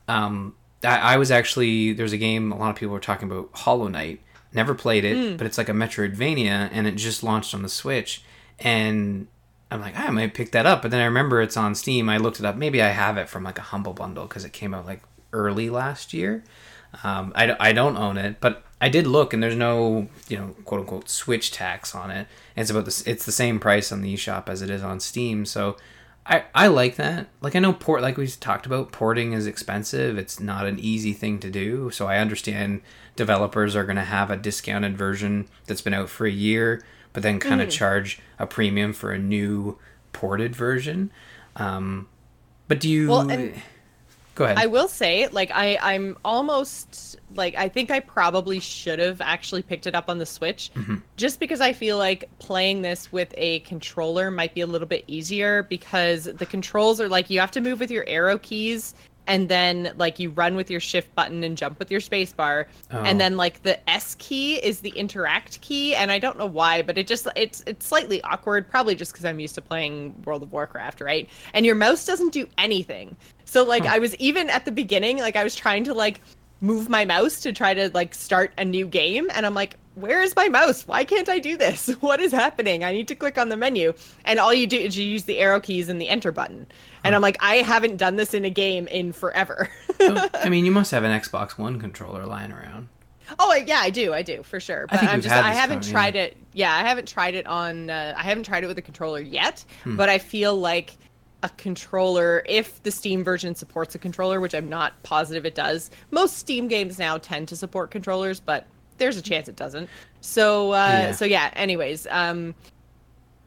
um, 0.08 0.56
I, 0.84 1.14
I 1.14 1.18
was 1.18 1.32
actually 1.32 1.94
there's 1.94 2.14
a 2.14 2.18
game 2.18 2.52
a 2.52 2.58
lot 2.58 2.70
of 2.70 2.76
people 2.76 2.94
were 2.94 3.00
talking 3.00 3.30
about 3.32 3.50
Hollow 3.54 3.88
Knight 3.88 4.22
Never 4.52 4.74
played 4.74 5.06
it, 5.06 5.38
but 5.38 5.46
it's 5.46 5.60
like 5.60 5.70
a 5.70 5.74
Metroidvania, 5.74 6.70
and 6.72 6.88
it 6.88 6.96
just 6.96 7.22
launched 7.22 7.54
on 7.54 7.62
the 7.62 7.70
Switch. 7.70 8.24
And 8.58 9.28
I'm 9.70 9.80
like, 9.80 9.98
I 9.98 10.10
might 10.10 10.34
pick 10.34 10.52
that 10.54 10.66
up. 10.66 10.82
But 10.82 10.90
then 10.90 11.02
I 11.02 11.06
remember 11.06 11.40
it's 11.40 11.56
on 11.56 11.76
Steam. 11.76 12.10
I 12.10 12.18
looked 12.18 12.40
it 12.40 12.46
up. 12.46 12.56
Maybe 12.56 12.82
I 12.82 12.88
have 12.88 13.18
it 13.18 13.30
from 13.30 13.44
like 13.44 13.60
a 13.60 13.64
Humble 13.64 13.94
Bundle 13.94 14.26
because 14.26 14.46
it 14.46 14.52
came 14.52 14.74
out 14.74 14.88
like 14.88 15.04
early 15.34 15.70
last 15.70 16.14
year. 16.14 16.44
Um, 17.04 17.32
I, 17.36 17.56
I 17.60 17.74
don't 17.74 17.96
own 17.96 18.18
it, 18.18 18.42
but 18.42 18.64
I 18.82 18.90
did 18.90 19.06
look, 19.06 19.34
and 19.34 19.44
there's 19.44 19.56
no 19.56 20.08
you 20.28 20.38
know 20.38 20.56
quote 20.66 20.82
unquote 20.82 21.10
Switch 21.10 21.52
tax 21.52 21.94
on 21.94 22.10
it. 22.10 22.28
And 22.56 22.64
it's 22.64 22.72
about 22.72 22.86
this. 22.86 23.06
It's 23.06 23.26
the 23.26 23.32
same 23.32 23.60
price 23.60 23.92
on 23.92 24.02
the 24.02 24.12
eShop 24.16 24.50
as 24.50 24.64
it 24.64 24.72
is 24.72 24.82
on 24.82 25.00
Steam. 25.00 25.46
So 25.46 25.78
I 26.30 26.44
I 26.54 26.68
like 26.68 26.96
that. 26.98 27.28
Like 27.42 27.56
I 27.56 27.60
know 27.60 27.74
port 27.74 28.02
like 28.02 28.16
we 28.16 28.28
talked 28.28 28.66
about 28.66 28.92
porting 28.92 29.34
is 29.34 29.48
expensive. 29.48 30.18
It's 30.18 30.40
not 30.40 30.68
an 30.68 30.80
easy 30.80 31.12
thing 31.14 31.40
to 31.40 31.50
do. 31.50 31.90
So 31.90 32.06
I 32.08 32.20
understand 32.20 32.82
developers 33.16 33.76
are 33.76 33.84
going 33.84 33.96
to 33.96 34.04
have 34.04 34.30
a 34.30 34.38
discounted 34.38 34.98
version 34.98 35.48
that's 35.66 35.82
been 35.82 35.94
out 35.94 36.10
for 36.10 36.26
a 36.28 36.32
year, 36.32 36.84
but 37.14 37.24
then 37.24 37.40
kind 37.40 37.62
of 37.62 37.70
charge 37.70 38.20
a 38.38 38.46
premium 38.46 38.94
for 38.94 39.12
a 39.12 39.18
new 39.20 39.78
ported 40.14 40.56
version. 40.56 41.12
Um, 41.56 42.08
but 42.68 42.80
do 42.80 42.88
you? 42.90 43.10
Well, 43.10 43.30
and- 43.30 43.62
Go 44.36 44.46
ahead. 44.46 44.58
I 44.58 44.68
will 44.68 44.88
say, 44.88 45.28
like, 45.28 45.52
I 45.54 45.78
I'm 45.82 46.18
almost 46.24 47.18
like 47.36 47.56
I 47.56 47.68
think 47.68 47.92
I 47.92 48.00
probably 48.00 48.60
should 48.60 49.00
have 49.00 49.22
actually 49.22 49.64
picked 49.64 49.86
it 49.86 49.96
up 49.96 50.10
on 50.10 50.18
the 50.18 50.26
Switch, 50.26 50.72
mm-hmm. 50.76 50.96
just 51.18 51.40
because 51.40 51.62
I 51.62 51.74
feel 51.74 51.98
like 51.98 52.30
playing 52.40 52.82
this 52.82 53.12
with 53.12 53.34
a 53.38 53.60
controller 53.62 54.32
might 54.32 54.54
be 54.54 54.62
a 54.62 54.68
little 54.68 54.88
bit 54.88 55.04
easier 55.08 55.64
because 55.64 56.24
the 56.24 56.46
controls 56.46 57.02
are 57.02 57.10
like 57.10 57.30
you 57.30 57.40
have 57.40 57.52
to 57.52 57.62
move 57.62 57.80
with 57.80 57.92
your 57.92 58.06
arrow 58.08 58.38
keys. 58.38 58.94
And 59.28 59.48
then, 59.48 59.94
like, 59.98 60.18
you 60.18 60.32
run 60.32 60.56
with 60.56 60.72
your 60.72 60.80
shift 60.80 61.14
button 61.14 61.44
and 61.44 61.56
jump 61.56 61.78
with 61.78 61.92
your 61.92 62.00
space 62.00 62.34
bar. 62.34 62.68
Oh. 62.90 63.04
And 63.04 63.22
then, 63.22 63.38
like, 63.38 63.62
the 63.62 63.88
S 63.88 64.16
key 64.16 64.56
is 64.56 64.80
the 64.80 64.90
interact 64.90 65.62
key. 65.62 65.94
And 65.94 66.12
I 66.12 66.18
don't 66.18 66.40
know 66.40 66.48
why, 66.48 66.82
but 66.82 66.98
it 66.98 67.06
just, 67.06 67.28
it's, 67.36 67.64
it's 67.68 67.86
slightly 67.86 68.24
awkward, 68.24 68.68
probably 68.68 68.96
just 68.96 69.12
because 69.12 69.26
I'm 69.26 69.40
used 69.40 69.54
to 69.54 69.62
playing 69.62 70.20
World 70.26 70.42
of 70.42 70.52
Warcraft, 70.52 71.00
right? 71.00 71.30
And 71.54 71.64
your 71.64 71.76
mouse 71.76 72.08
doesn't 72.08 72.34
do 72.34 72.48
anything. 72.58 73.16
So 73.50 73.64
like 73.64 73.86
I 73.86 74.00
was 74.00 74.16
even 74.18 74.50
at 74.50 74.66
the 74.66 74.72
beginning, 74.72 75.18
like 75.18 75.36
I 75.36 75.44
was 75.44 75.56
trying 75.56 75.84
to 75.86 75.94
like 75.94 76.22
move 76.62 76.90
my 76.90 77.04
mouse 77.06 77.40
to 77.42 77.52
try 77.54 77.74
to 77.74 77.90
like 77.94 78.14
start 78.14 78.52
a 78.58 78.66
new 78.66 78.86
game 78.86 79.28
and 79.34 79.46
I'm 79.46 79.54
like, 79.56 79.76
where 79.96 80.22
is 80.22 80.36
my 80.36 80.48
mouse? 80.50 80.88
Why 80.88 81.04
can't 81.04 81.28
I 81.28 81.40
do 81.40 81.58
this? 81.58 81.88
What 82.00 82.20
is 82.22 82.32
happening? 82.32 82.84
I 82.84 82.92
need 82.94 83.08
to 83.10 83.16
click 83.16 83.38
on 83.38 83.50
the 83.50 83.58
menu. 83.58 83.94
And 84.24 84.40
all 84.40 84.54
you 84.54 84.68
do 84.68 84.78
is 84.78 84.98
you 84.98 85.06
use 85.06 85.24
the 85.24 85.40
arrow 85.40 85.60
keys 85.60 85.90
and 85.90 86.00
the 86.00 86.08
enter 86.10 86.32
button. 86.32 86.68
And 87.04 87.16
I'm 87.16 87.22
like, 87.22 87.38
I 87.40 87.56
haven't 87.58 87.98
done 87.98 88.16
this 88.18 88.34
in 88.34 88.46
a 88.46 88.50
game 88.50 88.88
in 88.88 89.12
forever. 89.14 89.70
So, 90.00 90.28
I 90.34 90.48
mean, 90.54 90.64
you 90.66 90.72
must 90.72 90.92
have 90.92 91.04
an 91.04 91.20
Xbox 91.20 91.58
One 91.58 91.80
controller 91.80 92.26
lying 92.26 92.52
around. 92.52 92.88
oh 93.40 93.54
yeah, 93.54 93.80
I 93.82 93.90
do, 93.90 94.14
I 94.14 94.22
do 94.22 94.44
for 94.44 94.60
sure. 94.60 94.86
But 94.90 95.00
think 95.00 95.12
I'm 95.12 95.18
we've 95.18 95.24
just 95.26 95.36
I 95.36 95.52
haven't 95.54 95.84
tried 95.90 96.16
yeah. 96.16 96.24
it. 96.24 96.38
Yeah, 96.54 96.74
I 96.74 96.82
haven't 96.88 97.08
tried 97.08 97.36
it 97.36 97.46
on 97.48 97.90
uh, 97.90 98.14
I 98.16 98.24
haven't 98.24 98.44
tried 98.44 98.64
it 98.64 98.68
with 98.68 98.78
a 98.78 98.82
controller 98.82 99.20
yet, 99.22 99.64
Hmm. 99.84 99.96
but 99.98 100.08
I 100.10 100.18
feel 100.20 100.56
like 100.56 100.98
a 101.44 101.50
controller 101.50 102.44
if 102.48 102.82
the 102.84 102.92
Steam 102.92 103.24
version 103.24 103.56
supports 103.56 103.96
a 103.96 104.00
controller, 104.00 104.40
which 104.42 104.54
I'm 104.54 104.68
not 104.70 105.02
positive 105.04 105.46
it 105.46 105.56
does. 105.56 105.90
Most 106.12 106.38
Steam 106.38 106.68
games 106.68 107.00
now 107.00 107.18
tend 107.18 107.48
to 107.50 107.56
support 107.56 107.92
controllers, 107.92 108.40
but 108.40 108.68
there's 108.98 109.16
a 109.18 109.22
chance 109.22 109.48
it 109.48 109.56
doesn't. 109.56 109.90
So 110.22 110.72
uh 110.74 110.76
Yeah. 110.76 111.12
so 111.12 111.26
yeah, 111.26 111.52
anyways, 111.56 112.08
um 112.10 112.56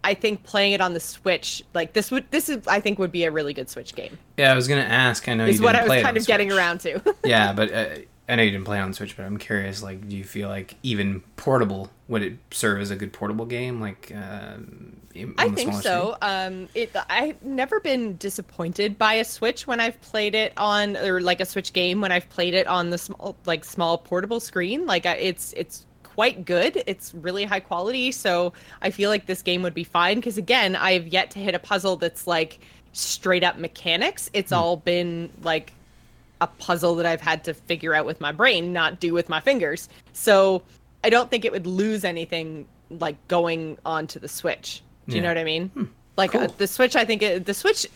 I 0.04 0.14
think 0.14 0.42
playing 0.42 0.72
it 0.72 0.80
on 0.80 0.94
the 0.94 1.00
Switch, 1.00 1.62
like 1.74 1.92
this 1.92 2.10
would 2.10 2.28
this 2.30 2.48
is 2.48 2.66
I 2.66 2.80
think 2.80 2.98
would 2.98 3.12
be 3.12 3.24
a 3.24 3.30
really 3.30 3.52
good 3.54 3.68
Switch 3.68 3.94
game. 3.94 4.18
Yeah, 4.36 4.50
I 4.52 4.54
was 4.54 4.66
gonna 4.68 4.80
ask. 4.80 5.28
I 5.28 5.34
know 5.34 5.44
Is 5.46 5.58
you 5.58 5.64
what 5.64 5.76
I 5.76 5.86
was 5.86 6.02
kind 6.02 6.16
of 6.16 6.26
getting 6.26 6.50
around 6.50 6.80
to. 6.80 7.00
yeah, 7.24 7.52
but 7.58 7.72
uh, 7.72 7.86
I 8.32 8.34
know 8.34 8.44
you 8.44 8.50
didn't 8.50 8.64
play 8.64 8.80
on 8.80 8.94
Switch, 8.94 9.14
but 9.14 9.26
I'm 9.26 9.36
curious. 9.36 9.82
Like, 9.82 10.08
do 10.08 10.16
you 10.16 10.24
feel 10.24 10.48
like 10.48 10.76
even 10.82 11.20
portable 11.36 11.90
would 12.08 12.22
it 12.22 12.38
serve 12.50 12.80
as 12.80 12.90
a 12.90 12.96
good 12.96 13.12
portable 13.12 13.44
game? 13.44 13.78
Like, 13.78 14.10
uh, 14.10 14.54
I 15.36 15.50
think 15.50 15.74
so. 15.74 16.16
Um, 16.22 16.70
it, 16.74 16.96
I've 17.10 17.42
never 17.42 17.78
been 17.78 18.16
disappointed 18.16 18.96
by 18.96 19.14
a 19.14 19.24
Switch 19.24 19.66
when 19.66 19.80
I've 19.80 20.00
played 20.00 20.34
it 20.34 20.54
on, 20.56 20.96
or 20.96 21.20
like 21.20 21.42
a 21.42 21.44
Switch 21.44 21.74
game 21.74 22.00
when 22.00 22.10
I've 22.10 22.26
played 22.30 22.54
it 22.54 22.66
on 22.66 22.88
the 22.88 22.96
small, 22.96 23.36
like 23.44 23.66
small 23.66 23.98
portable 23.98 24.40
screen. 24.40 24.86
Like 24.86 25.04
it's 25.04 25.52
it's 25.54 25.84
quite 26.02 26.46
good. 26.46 26.82
It's 26.86 27.12
really 27.12 27.44
high 27.44 27.60
quality, 27.60 28.12
so 28.12 28.54
I 28.80 28.88
feel 28.88 29.10
like 29.10 29.26
this 29.26 29.42
game 29.42 29.60
would 29.60 29.74
be 29.74 29.84
fine. 29.84 30.16
Because 30.16 30.38
again, 30.38 30.74
I 30.74 30.92
have 30.92 31.06
yet 31.06 31.30
to 31.32 31.38
hit 31.38 31.54
a 31.54 31.58
puzzle 31.58 31.96
that's 31.96 32.26
like 32.26 32.60
straight 32.94 33.44
up 33.44 33.58
mechanics. 33.58 34.30
It's 34.32 34.52
all 34.52 34.78
been 34.78 35.28
like 35.42 35.74
a 36.42 36.46
puzzle 36.58 36.94
that 36.96 37.06
I've 37.06 37.20
had 37.20 37.44
to 37.44 37.54
figure 37.54 37.94
out 37.94 38.04
with 38.04 38.20
my 38.20 38.32
brain, 38.32 38.72
not 38.72 38.98
do 39.00 39.12
with 39.14 39.28
my 39.28 39.40
fingers. 39.40 39.88
So 40.12 40.62
I 41.04 41.10
don't 41.10 41.30
think 41.30 41.44
it 41.44 41.52
would 41.52 41.66
lose 41.66 42.04
anything 42.04 42.66
like 42.90 43.16
going 43.28 43.78
onto 43.86 44.18
the 44.18 44.28
Switch. 44.28 44.82
Do 45.08 45.14
you 45.16 45.22
Yeah. 45.22 45.28
know 45.28 45.30
what 45.34 45.38
I 45.38 45.44
mean? 45.44 45.88
Like 46.16 46.34
uh, 46.34 46.48
the 46.58 46.66
Switch, 46.66 46.96
I 46.96 47.04
think 47.04 47.22
it, 47.22 47.46
the 47.46 47.54
Switch 47.54 47.86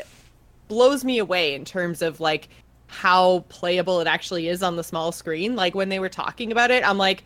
blows 0.69 1.05
me 1.05 1.19
away 1.19 1.55
in 1.55 1.65
terms 1.65 2.03
of 2.03 2.21
like 2.21 2.49
how 2.89 3.41
playable 3.49 4.01
it 4.01 4.07
actually 4.07 4.49
is 4.49 4.63
on 4.63 4.77
the 4.77 4.85
small 4.85 5.11
screen. 5.13 5.57
Like 5.57 5.75
when 5.75 5.89
they 5.89 5.99
were 5.99 6.09
talking 6.09 6.53
about 6.53 6.71
it, 6.71 6.89
I'm 6.89 6.99
like, 6.99 7.25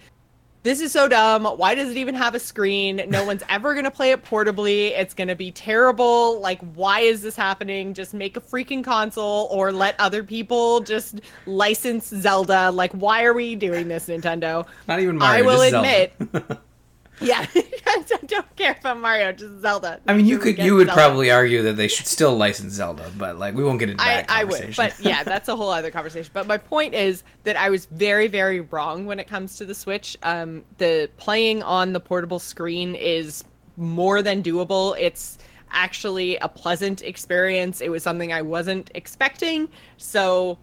this 0.63 0.81
is 0.81 0.93
so 0.93 1.09
dumb. 1.09 1.45
Why 1.45 1.75
does 1.75 1.91
it 1.91 1.97
even 1.97 2.15
have 2.15 2.35
a 2.35 2.41
screen? 2.41 3.03
No 3.09 3.25
one's 3.27 3.43
ever 3.49 3.73
going 3.75 3.85
to 3.85 3.91
play 3.91 4.11
it 4.13 4.25
portably. 4.25 4.91
It's 4.91 5.15
going 5.15 5.29
to 5.29 5.35
be 5.35 5.51
terrible. 5.51 6.41
Like, 6.41 6.61
why 6.75 7.01
is 7.01 7.23
this 7.23 7.37
happening? 7.37 7.95
Just 7.95 8.15
make 8.15 8.37
a 8.37 8.41
freaking 8.41 8.85
console 8.85 9.49
or 9.51 9.73
let 9.73 9.99
other 9.99 10.23
people 10.23 10.81
just 10.81 11.21
license 11.47 12.09
Zelda. 12.09 12.71
Like, 12.71 12.93
why 12.93 13.25
are 13.25 13.33
we 13.33 13.57
doing 13.57 13.89
this, 13.89 14.07
Nintendo? 14.07 14.67
Not 14.87 15.01
even 15.01 15.17
Mario. 15.17 15.45
I 15.45 15.47
will 15.47 15.63
admit. 15.63 16.61
yeah, 17.27 17.47
I 17.87 18.05
don't 18.27 18.57
care 18.57 18.77
about 18.79 18.99
Mario, 19.01 19.33
just 19.33 19.61
Zelda. 19.61 20.01
I 20.07 20.15
mean, 20.15 20.27
you 20.27 20.37
Make 20.37 20.43
sure 20.43 20.51
we 20.51 20.55
could 20.57 20.65
you 20.65 20.75
would 20.77 20.87
Zelda. 20.87 21.03
probably 21.03 21.31
argue 21.31 21.63
that 21.63 21.75
they 21.75 21.89
should 21.89 22.07
still 22.17 22.37
license 22.37 22.73
Zelda, 22.73 23.11
but 23.19 23.39
like 23.39 23.55
we 23.55 23.63
won't 23.63 23.79
get 23.79 23.91
into 23.91 24.03
I, 24.03 24.17
that 24.17 24.31
I 24.31 24.41
conversation. 24.43 24.69
would, 24.69 24.77
but 24.77 25.01
yeah, 25.05 25.23
that's 25.23 25.49
a 25.49 25.57
whole 25.57 25.71
other 25.71 25.91
conversation. 25.91 26.31
But 26.33 26.47
my 26.47 26.57
point 26.59 26.95
is 26.95 27.23
that 27.45 27.57
I 27.57 27.71
was 27.71 27.87
very, 27.87 28.27
very 28.29 28.61
wrong 28.61 29.07
when 29.07 29.19
it 29.21 29.29
comes 29.29 29.57
to 29.57 29.67
the 29.67 29.75
Switch. 29.75 30.17
Um, 30.23 30.65
the 30.79 31.11
playing 31.19 31.63
on 31.63 31.93
the 31.93 32.01
portable 32.01 32.39
screen 32.39 32.95
is 32.95 33.45
more 33.77 34.23
than 34.23 34.43
doable. 34.43 34.97
It's 34.99 35.39
actually 35.73 36.37
a 36.39 36.49
pleasant 36.49 37.03
experience. 37.03 37.81
It 37.81 37.91
was 37.91 38.03
something 38.03 38.33
I 38.33 38.43
wasn't 38.43 38.91
expecting, 38.95 39.69
so 39.99 40.59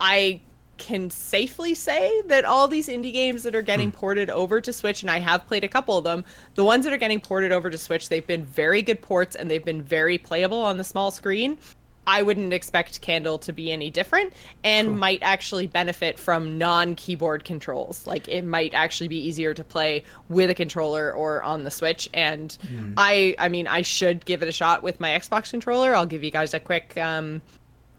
I 0.00 0.40
can 0.78 1.10
safely 1.10 1.74
say 1.74 2.22
that 2.26 2.44
all 2.44 2.66
these 2.66 2.88
indie 2.88 3.12
games 3.12 3.42
that 3.44 3.54
are 3.54 3.62
getting 3.62 3.92
ported 3.92 4.30
over 4.30 4.60
to 4.60 4.72
Switch, 4.72 5.02
and 5.02 5.10
I 5.10 5.20
have 5.20 5.46
played 5.46 5.64
a 5.64 5.68
couple 5.68 5.96
of 5.96 6.04
them, 6.04 6.24
the 6.54 6.64
ones 6.64 6.84
that 6.84 6.92
are 6.92 6.98
getting 6.98 7.20
ported 7.20 7.52
over 7.52 7.70
to 7.70 7.78
Switch, 7.78 8.08
they've 8.08 8.26
been 8.26 8.44
very 8.44 8.82
good 8.82 9.00
ports 9.00 9.36
and 9.36 9.50
they've 9.50 9.64
been 9.64 9.82
very 9.82 10.18
playable 10.18 10.60
on 10.62 10.78
the 10.78 10.84
small 10.84 11.10
screen. 11.10 11.58
I 12.06 12.22
wouldn't 12.22 12.52
expect 12.52 13.00
Candle 13.00 13.38
to 13.38 13.52
be 13.52 13.70
any 13.70 13.88
different 13.88 14.32
and 14.64 14.98
might 14.98 15.20
actually 15.22 15.68
benefit 15.68 16.18
from 16.18 16.58
non 16.58 16.96
keyboard 16.96 17.44
controls. 17.44 18.06
Like 18.06 18.26
it 18.26 18.42
might 18.42 18.74
actually 18.74 19.08
be 19.08 19.18
easier 19.18 19.54
to 19.54 19.62
play 19.62 20.02
with 20.28 20.50
a 20.50 20.54
controller 20.54 21.12
or 21.12 21.42
on 21.44 21.62
the 21.62 21.70
Switch. 21.70 22.08
And 22.12 22.56
I 22.96 23.36
I 23.38 23.48
mean 23.48 23.68
I 23.68 23.82
should 23.82 24.24
give 24.24 24.42
it 24.42 24.48
a 24.48 24.52
shot 24.52 24.82
with 24.82 24.98
my 24.98 25.10
Xbox 25.10 25.50
controller. 25.50 25.94
I'll 25.94 26.06
give 26.06 26.24
you 26.24 26.32
guys 26.32 26.54
a 26.54 26.60
quick 26.60 26.96
um 26.98 27.40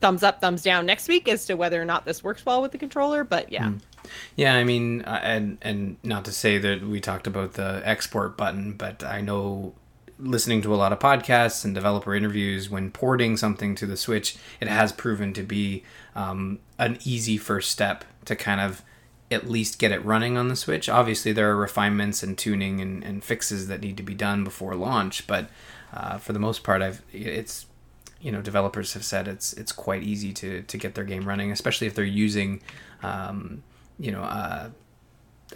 thumbs 0.04 0.22
up, 0.22 0.42
thumbs 0.42 0.62
down 0.62 0.86
next 0.86 1.08
week 1.08 1.30
as 1.30 1.46
to 1.46 1.54
whether 1.54 1.82
or 1.82 1.86
not 1.86 2.04
this 2.04 2.22
works 2.22 2.46
well 2.46 2.62
with 2.62 2.74
the 2.74 2.78
controller. 2.78 3.24
But 3.24 3.54
yeah. 3.54 3.72
Yeah, 4.36 4.56
I 4.56 4.66
mean, 4.66 5.02
uh, 5.04 5.22
and 5.24 5.58
and 5.62 5.96
not 6.04 6.26
to 6.26 6.34
say 6.34 6.58
that 6.58 6.82
we 6.82 7.00
talked 7.00 7.26
about 7.26 7.54
the 7.54 7.82
export 7.86 8.36
button, 8.36 8.74
but 8.74 9.02
I 9.02 9.22
know 9.22 9.76
listening 10.20 10.62
to 10.64 10.74
a 10.74 10.76
lot 10.76 10.92
of 10.92 11.00
podcasts 11.00 11.64
and 11.64 11.74
developer 11.74 12.14
interviews, 12.14 12.70
when 12.70 12.92
porting 12.92 13.38
something 13.38 13.76
to 13.76 13.86
the 13.86 13.96
Switch, 13.96 14.36
it 14.60 14.68
has 14.68 14.92
proven 14.92 15.34
to 15.34 15.44
be 15.44 15.84
um, 16.16 16.60
an 16.78 16.98
easy 17.06 17.38
first 17.38 17.72
step 17.72 18.04
to 18.26 18.36
kind 18.36 18.60
of 18.60 18.84
at 19.32 19.50
least 19.50 19.80
get 19.80 19.92
it 19.92 20.04
running 20.04 20.38
on 20.38 20.50
the 20.50 20.56
Switch. 20.58 20.90
Obviously, 20.90 21.32
there 21.32 21.50
are 21.50 21.56
refinements 21.56 22.22
and 22.24 22.38
tuning 22.38 22.82
and, 22.82 23.06
and 23.06 23.24
fixes 23.24 23.68
that 23.70 23.80
need 23.80 23.96
to 23.96 24.04
be 24.04 24.14
done 24.14 24.44
before 24.44 24.76
launch, 24.76 25.26
but 25.28 25.50
uh, 25.94 26.18
for 26.18 26.34
the 26.34 26.40
most 26.40 26.62
part, 26.62 26.82
I've 26.82 27.02
it's 27.14 27.68
you 28.24 28.32
know 28.32 28.42
developers 28.42 28.94
have 28.94 29.06
said 29.06 29.28
it's 29.28 29.54
it's 29.54 29.72
quite 29.72 30.02
easy 30.04 30.32
to 30.34 30.64
to 30.64 30.78
get 30.78 30.96
their 30.96 31.04
game 31.04 31.26
running, 31.28 31.52
especially 31.52 31.86
if 31.88 31.94
they're 31.96 32.06
using 32.28 32.62
um, 33.04 33.62
you 34.00 34.12
know 34.12 34.22
uh, 34.22 34.70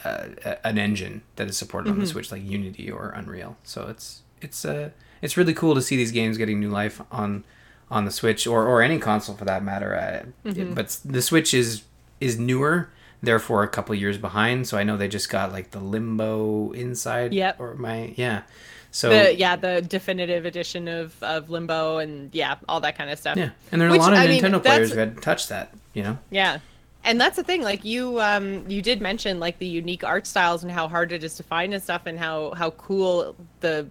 uh, 0.05 0.27
an 0.63 0.77
engine 0.77 1.21
that 1.37 1.47
is 1.49 1.57
supported 1.57 1.89
on 1.89 1.99
the 1.99 2.05
Switch 2.07 2.31
like 2.31 2.43
Unity 2.43 2.91
or 2.91 3.09
Unreal. 3.15 3.57
So 3.63 3.87
it's 3.87 4.21
it's 4.41 4.63
uh 4.65 4.89
it's 5.21 5.35
really 5.37 5.53
cool 5.53 5.73
to 5.75 5.81
see 5.81 5.95
these 5.95 6.11
games 6.11 6.37
getting 6.37 6.59
new 6.59 6.69
life 6.69 7.01
on 7.11 7.43
on 7.89 8.05
the 8.05 8.11
Switch 8.11 8.45
or 8.45 8.67
or 8.67 8.81
any 8.81 8.99
console 8.99 9.35
for 9.35 9.45
that 9.45 9.63
matter. 9.63 9.95
Uh, 9.95 10.49
it- 10.49 10.75
but 10.75 10.99
the 11.03 11.21
Switch 11.21 11.53
is 11.53 11.83
is 12.19 12.37
newer. 12.37 12.89
Therefore, 13.19 13.63
a 13.63 13.67
couple 13.67 13.95
years 13.95 14.19
behind. 14.19 14.67
So 14.67 14.77
I 14.77 14.83
know 14.83 14.95
they 14.95 15.07
just 15.07 15.27
got 15.29 15.51
like 15.51 15.71
the 15.71 15.79
Limbo 15.79 16.71
Inside. 16.73 17.33
Yep. 17.33 17.59
Or 17.59 17.73
my 17.73 18.13
yeah. 18.15 18.43
So 18.91 19.09
The 19.09 19.35
yeah, 19.35 19.55
the 19.55 19.81
definitive 19.81 20.45
edition 20.45 20.87
of, 20.87 21.21
of 21.21 21.49
Limbo 21.49 21.97
and 21.97 22.33
yeah, 22.33 22.55
all 22.67 22.79
that 22.81 22.97
kind 22.97 23.09
of 23.09 23.19
stuff. 23.19 23.37
yeah, 23.37 23.49
and 23.71 23.79
there 23.81 23.87
are 23.89 23.91
Which, 23.91 23.99
a 23.99 24.03
lot 24.03 24.13
of 24.13 24.19
I 24.19 24.27
mean, 24.27 24.41
Nintendo 24.41 24.61
players 24.63 24.89
that's- 24.89 24.91
who 24.93 24.99
had 24.99 25.21
touched 25.21 25.49
that. 25.49 25.73
You 25.93 26.03
know. 26.03 26.17
Yeah. 26.29 26.59
and 27.03 27.19
that's 27.21 27.35
the 27.37 27.43
thing 27.43 27.61
like 27.63 27.83
you 27.85 28.19
um 28.21 28.69
you 28.69 28.81
did 28.81 29.01
mention 29.01 29.39
like 29.39 29.57
the 29.59 29.65
unique 29.67 30.03
art 30.03 30.27
styles 30.27 30.63
and 30.63 30.71
how 30.71 30.87
hard 30.87 31.11
it 31.11 31.23
is 31.23 31.35
to 31.35 31.43
find 31.43 31.73
and 31.73 31.81
stuff 31.81 32.03
and 32.05 32.19
how 32.19 32.53
how 32.55 32.71
cool 32.71 33.35
the 33.61 33.87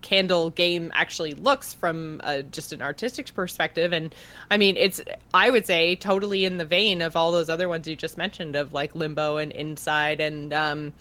candle 0.00 0.50
game 0.50 0.90
actually 0.94 1.32
looks 1.34 1.72
from 1.74 2.20
uh, 2.24 2.42
just 2.50 2.72
an 2.72 2.82
artistic 2.82 3.32
perspective 3.34 3.92
and 3.92 4.14
i 4.50 4.56
mean 4.56 4.76
it's 4.76 5.00
i 5.32 5.48
would 5.50 5.64
say 5.66 5.94
totally 5.94 6.44
in 6.44 6.56
the 6.58 6.64
vein 6.64 7.02
of 7.02 7.14
all 7.16 7.30
those 7.32 7.48
other 7.48 7.68
ones 7.68 7.86
you 7.86 7.94
just 7.94 8.16
mentioned 8.18 8.56
of 8.56 8.72
like 8.72 8.94
limbo 8.96 9.36
and 9.36 9.52
inside 9.52 10.20
and 10.20 10.52
um 10.52 10.92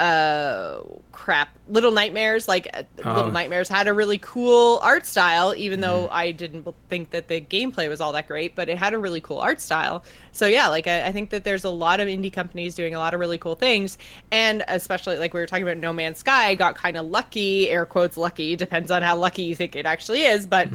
uh 0.00 0.80
crap 1.12 1.50
little 1.68 1.92
nightmares 1.92 2.48
like 2.48 2.66
uh, 2.72 2.82
Oh. 3.04 3.12
little 3.14 3.30
nightmares 3.30 3.68
had 3.68 3.86
a 3.86 3.92
really 3.92 4.18
cool 4.18 4.78
art 4.82 5.04
style 5.06 5.52
even 5.56 5.80
though 5.80 6.04
Mm-hmm. 6.04 6.14
i 6.14 6.30
didn't 6.32 6.66
think 6.88 7.10
that 7.10 7.28
the 7.28 7.40
gameplay 7.40 7.88
was 7.88 8.00
all 8.00 8.12
that 8.12 8.26
great 8.26 8.56
but 8.56 8.68
it 8.70 8.78
had 8.78 8.94
a 8.94 8.98
really 8.98 9.20
cool 9.20 9.38
art 9.38 9.60
style 9.60 10.02
so 10.32 10.46
yeah 10.46 10.68
like 10.68 10.86
I, 10.86 11.06
I 11.08 11.12
think 11.12 11.28
that 11.30 11.44
there's 11.44 11.64
a 11.64 11.70
lot 11.70 12.00
of 12.00 12.08
indie 12.08 12.32
companies 12.32 12.74
doing 12.74 12.94
a 12.94 12.98
lot 12.98 13.12
of 13.14 13.20
really 13.20 13.38
cool 13.38 13.54
things 13.54 13.98
and 14.32 14.64
especially 14.68 15.18
like 15.18 15.34
we 15.34 15.40
were 15.40 15.46
talking 15.46 15.64
about 15.64 15.76
no 15.76 15.92
man's 15.92 16.18
sky 16.18 16.54
got 16.54 16.74
kind 16.74 16.96
of 16.96 17.06
lucky 17.06 17.68
air 17.68 17.84
quotes 17.84 18.16
lucky 18.16 18.56
depends 18.66 18.90
on 18.90 19.02
how 19.02 19.14
lucky 19.16 19.42
you 19.42 19.54
think 19.54 19.76
it 19.76 19.84
actually 19.86 20.22
is 20.22 20.46
but 20.46 20.68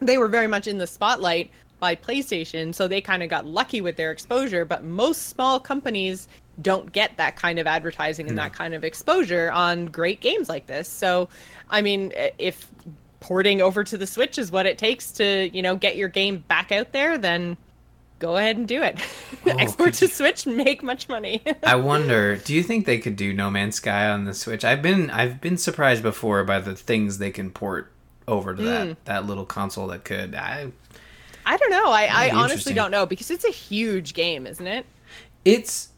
they 0.00 0.18
were 0.18 0.28
very 0.28 0.46
much 0.48 0.66
in 0.66 0.78
the 0.78 0.86
spotlight 0.86 1.50
by 1.78 1.94
PlayStation, 1.94 2.74
so 2.74 2.88
they 2.88 3.02
kind 3.02 3.22
of 3.22 3.28
got 3.28 3.44
lucky 3.44 3.82
with 3.82 3.96
their 3.96 4.10
exposure. 4.10 4.64
But 4.64 4.82
most 4.84 5.28
small 5.28 5.60
companies 5.60 6.26
don't 6.62 6.90
get 6.92 7.16
that 7.18 7.36
kind 7.36 7.58
of 7.58 7.66
advertising 7.66 8.28
and 8.28 8.38
that 8.38 8.52
kind 8.52 8.74
of 8.74 8.84
exposure 8.84 9.50
on 9.52 9.86
great 9.86 10.20
games 10.20 10.48
like 10.48 10.66
this. 10.66 10.88
So, 10.88 11.28
I 11.70 11.82
mean, 11.82 12.12
if 12.38 12.66
porting 13.20 13.60
over 13.60 13.84
to 13.84 13.98
the 13.98 14.06
Switch 14.06 14.38
is 14.38 14.50
what 14.50 14.66
it 14.66 14.78
takes 14.78 15.10
to, 15.12 15.50
you 15.54 15.62
know, 15.62 15.76
get 15.76 15.96
your 15.96 16.08
game 16.08 16.44
back 16.48 16.72
out 16.72 16.92
there, 16.92 17.18
then 17.18 17.56
go 18.18 18.36
ahead 18.36 18.56
and 18.56 18.66
do 18.66 18.82
it. 18.82 18.98
Oh, 19.48 19.50
Export 19.58 19.94
to 19.94 20.06
you- 20.06 20.10
Switch, 20.10 20.44
make 20.46 20.82
much 20.82 21.08
money. 21.08 21.40
I 21.62 21.76
wonder, 21.90 22.36
do 22.36 22.52
you 22.54 22.62
think 22.64 22.84
they 22.84 22.98
could 22.98 23.14
do 23.14 23.32
No 23.32 23.48
Man's 23.50 23.76
Sky 23.76 24.08
on 24.08 24.24
the 24.24 24.34
Switch? 24.34 24.64
I've 24.64 24.82
been 24.82 25.08
I've 25.10 25.40
been 25.40 25.56
surprised 25.56 26.02
before 26.02 26.42
by 26.42 26.58
the 26.58 26.74
things 26.74 27.18
they 27.18 27.30
can 27.30 27.50
port 27.50 27.92
over 28.26 28.54
to 28.56 28.60
Hmm. 28.62 28.66
that 28.68 29.04
that 29.04 29.26
little 29.26 29.44
console 29.44 29.86
that 29.88 30.04
could. 30.04 30.34
I 30.34 30.72
I 31.44 31.56
don't 31.58 31.70
know. 31.70 31.90
I, 31.90 32.06
I 32.10 32.30
honestly 32.30 32.74
don't 32.74 32.90
know 32.90 33.06
because 33.06 33.30
it's 33.30 33.44
a 33.44 33.52
huge 33.52 34.14
game, 34.14 34.46
isn't 34.48 34.66
it? 34.66 34.84
it's 35.44 35.90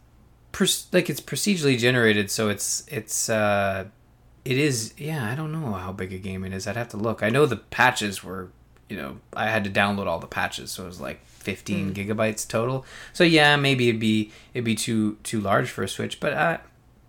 like 0.92 1.10
it's 1.10 1.20
procedurally 1.20 1.78
generated, 1.78 2.30
so 2.30 2.48
it's 2.48 2.84
it's 2.88 3.28
uh 3.28 3.86
it 4.44 4.56
is 4.56 4.94
yeah. 4.96 5.30
I 5.30 5.34
don't 5.34 5.52
know 5.52 5.72
how 5.72 5.92
big 5.92 6.12
a 6.12 6.18
game 6.18 6.44
it 6.44 6.52
is. 6.52 6.66
I'd 6.66 6.76
have 6.76 6.88
to 6.90 6.96
look. 6.96 7.22
I 7.22 7.30
know 7.30 7.46
the 7.46 7.56
patches 7.56 8.24
were 8.24 8.48
you 8.88 8.96
know 8.96 9.18
I 9.34 9.50
had 9.50 9.64
to 9.64 9.70
download 9.70 10.06
all 10.06 10.18
the 10.18 10.26
patches, 10.26 10.70
so 10.70 10.84
it 10.84 10.86
was 10.86 11.00
like 11.00 11.24
15 11.26 11.94
gigabytes 11.94 12.46
total. 12.46 12.84
So 13.12 13.24
yeah, 13.24 13.56
maybe 13.56 13.88
it'd 13.88 14.00
be 14.00 14.32
it'd 14.54 14.64
be 14.64 14.74
too 14.74 15.16
too 15.22 15.40
large 15.40 15.70
for 15.70 15.82
a 15.82 15.88
Switch, 15.88 16.20
but 16.20 16.32
uh 16.32 16.58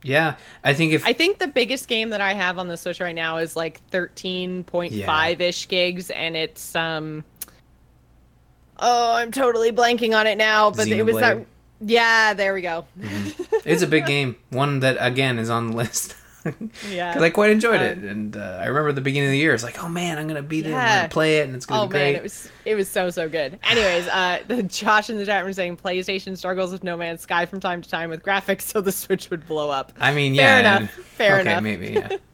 yeah, 0.04 0.36
I 0.64 0.74
think 0.74 0.93
if 0.93 1.06
I 1.06 1.14
think 1.14 1.39
the 1.39 1.47
biggest 1.47 1.88
game 1.88 2.10
that 2.12 2.22
I 2.22 2.34
have 2.34 2.58
on 2.58 2.68
the 2.68 2.78
Switch 2.78 3.00
right 3.02 3.16
now 3.16 3.38
is 3.38 3.56
like 3.56 3.82
13.5 3.91 5.39
ish 5.41 5.68
gigs, 5.68 6.10
and 6.10 6.38
it's 6.38 6.76
um. 6.76 7.24
Oh, 8.82 9.14
I'm 9.14 9.32
totally 9.34 9.74
blanking 9.74 10.18
on 10.18 10.26
it 10.26 10.38
now, 10.38 10.72
but 10.72 10.88
it 10.88 11.04
was 11.04 11.18
that. 11.18 11.45
Yeah, 11.82 12.34
there 12.34 12.54
we 12.54 12.62
go. 12.62 12.86
it's 13.66 13.82
a 13.82 13.88
big 13.88 14.06
game, 14.06 14.36
one 14.50 14.82
that 14.82 14.98
again 15.00 15.40
is 15.40 15.50
on 15.50 15.72
the 15.72 15.78
list. 15.78 16.16
Yeah. 16.90 17.10
Because 17.12 17.22
I 17.22 17.30
quite 17.32 17.52
enjoyed 17.52 17.82
Um, 17.82 17.86
it, 17.86 17.98
and 17.98 18.38
uh, 18.38 18.60
I 18.62 18.68
remember 18.68 18.94
the 18.94 19.02
beginning 19.02 19.28
of 19.28 19.34
the 19.34 19.38
year, 19.38 19.54
it's 19.54 19.62
like, 19.64 19.84
oh 19.84 19.90
man, 19.90 20.18
I'm 20.18 20.26
gonna 20.26 20.42
beat 20.42 20.66
it, 20.66 20.70
I'm 20.70 20.76
Yeah. 20.76 20.96
gonna 21.00 21.10
play 21.10 21.40
it, 21.40 21.48
and 21.48 21.54
it's 21.56 21.66
gonna 21.66 21.82
Oh 21.84 21.86
be 21.88 21.92
great. 21.92 22.14
man, 22.14 22.16
it 22.16 22.24
was 22.24 22.50
it 22.64 22.76
was 22.76 22.88
so 22.90 23.10
so 23.10 23.28
good. 23.28 23.60
Anyways, 23.70 24.08
uh, 24.08 24.40
the 24.48 24.64
Josh 24.64 25.10
in 25.10 25.18
the 25.18 25.26
chat 25.26 25.44
room 25.44 25.52
saying 25.52 25.76
PlayStation 25.78 26.38
struggles 26.38 26.72
with 26.72 26.82
No 26.82 26.96
Man's 26.96 27.22
Sky 27.22 27.46
from 27.46 27.60
time 27.60 27.82
to 27.82 27.90
time 27.90 28.10
with 28.10 28.24
graphics, 28.24 28.62
so 28.72 28.80
the 28.80 28.92
Switch 28.94 29.30
would 29.30 29.46
blow 29.48 29.70
up. 29.70 29.92
I 30.00 30.14
mean, 30.14 30.34
yeah. 30.34 30.44
Fair 30.46 30.62
yeah, 30.64 30.78
enough, 30.78 30.92
fair 30.92 31.40
enough. 31.42 31.42
okay, 31.42 31.52
enough. 31.52 31.64
maybe, 31.64 31.94
yeah. 31.94 32.18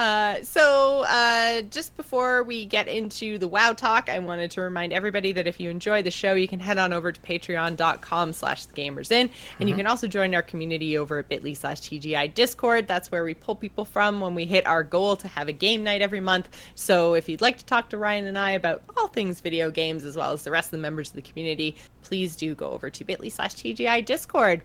Uh, 0.00 0.42
so, 0.42 1.04
uh, 1.08 1.60
just 1.60 1.94
before 1.94 2.42
we 2.42 2.64
get 2.64 2.88
into 2.88 3.36
the 3.36 3.46
WoW 3.46 3.74
talk, 3.74 4.08
I 4.08 4.18
wanted 4.18 4.50
to 4.52 4.62
remind 4.62 4.94
everybody 4.94 5.30
that 5.32 5.46
if 5.46 5.60
you 5.60 5.68
enjoy 5.68 6.00
the 6.00 6.10
show, 6.10 6.32
you 6.32 6.48
can 6.48 6.58
head 6.58 6.78
on 6.78 6.94
over 6.94 7.12
to 7.12 7.20
patreon.com 7.20 8.32
slash 8.32 8.66
thegamersinn. 8.68 9.28
And 9.58 9.68
you 9.68 9.74
can 9.74 9.86
also 9.86 10.06
join 10.06 10.34
our 10.34 10.40
community 10.40 10.96
over 10.96 11.18
at 11.18 11.28
bit.ly 11.28 11.52
slash 11.52 11.82
TGI 11.82 12.32
Discord. 12.32 12.88
That's 12.88 13.12
where 13.12 13.24
we 13.24 13.34
pull 13.34 13.54
people 13.54 13.84
from 13.84 14.20
when 14.20 14.34
we 14.34 14.46
hit 14.46 14.66
our 14.66 14.82
goal 14.82 15.16
to 15.16 15.28
have 15.28 15.48
a 15.48 15.52
game 15.52 15.84
night 15.84 16.00
every 16.00 16.20
month. 16.20 16.48
So 16.76 17.12
if 17.12 17.28
you'd 17.28 17.42
like 17.42 17.58
to 17.58 17.64
talk 17.66 17.90
to 17.90 17.98
Ryan 17.98 18.26
and 18.26 18.38
I 18.38 18.52
about 18.52 18.82
all 18.96 19.08
things 19.08 19.42
video 19.42 19.70
games, 19.70 20.04
as 20.04 20.16
well 20.16 20.32
as 20.32 20.44
the 20.44 20.50
rest 20.50 20.68
of 20.68 20.70
the 20.70 20.78
members 20.78 21.10
of 21.10 21.16
the 21.16 21.22
community, 21.22 21.76
please 22.04 22.36
do 22.36 22.54
go 22.54 22.70
over 22.70 22.88
to 22.88 23.04
bit.ly 23.04 23.28
slash 23.28 23.54
TGI 23.54 24.06
Discord. 24.06 24.62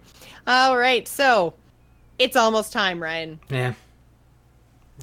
All 0.47 0.77
right, 0.77 1.05
so 1.05 1.55
it's 2.19 2.37
almost 2.37 2.71
time, 2.71 3.03
Ryan 3.03 3.37
yeah. 3.49 3.73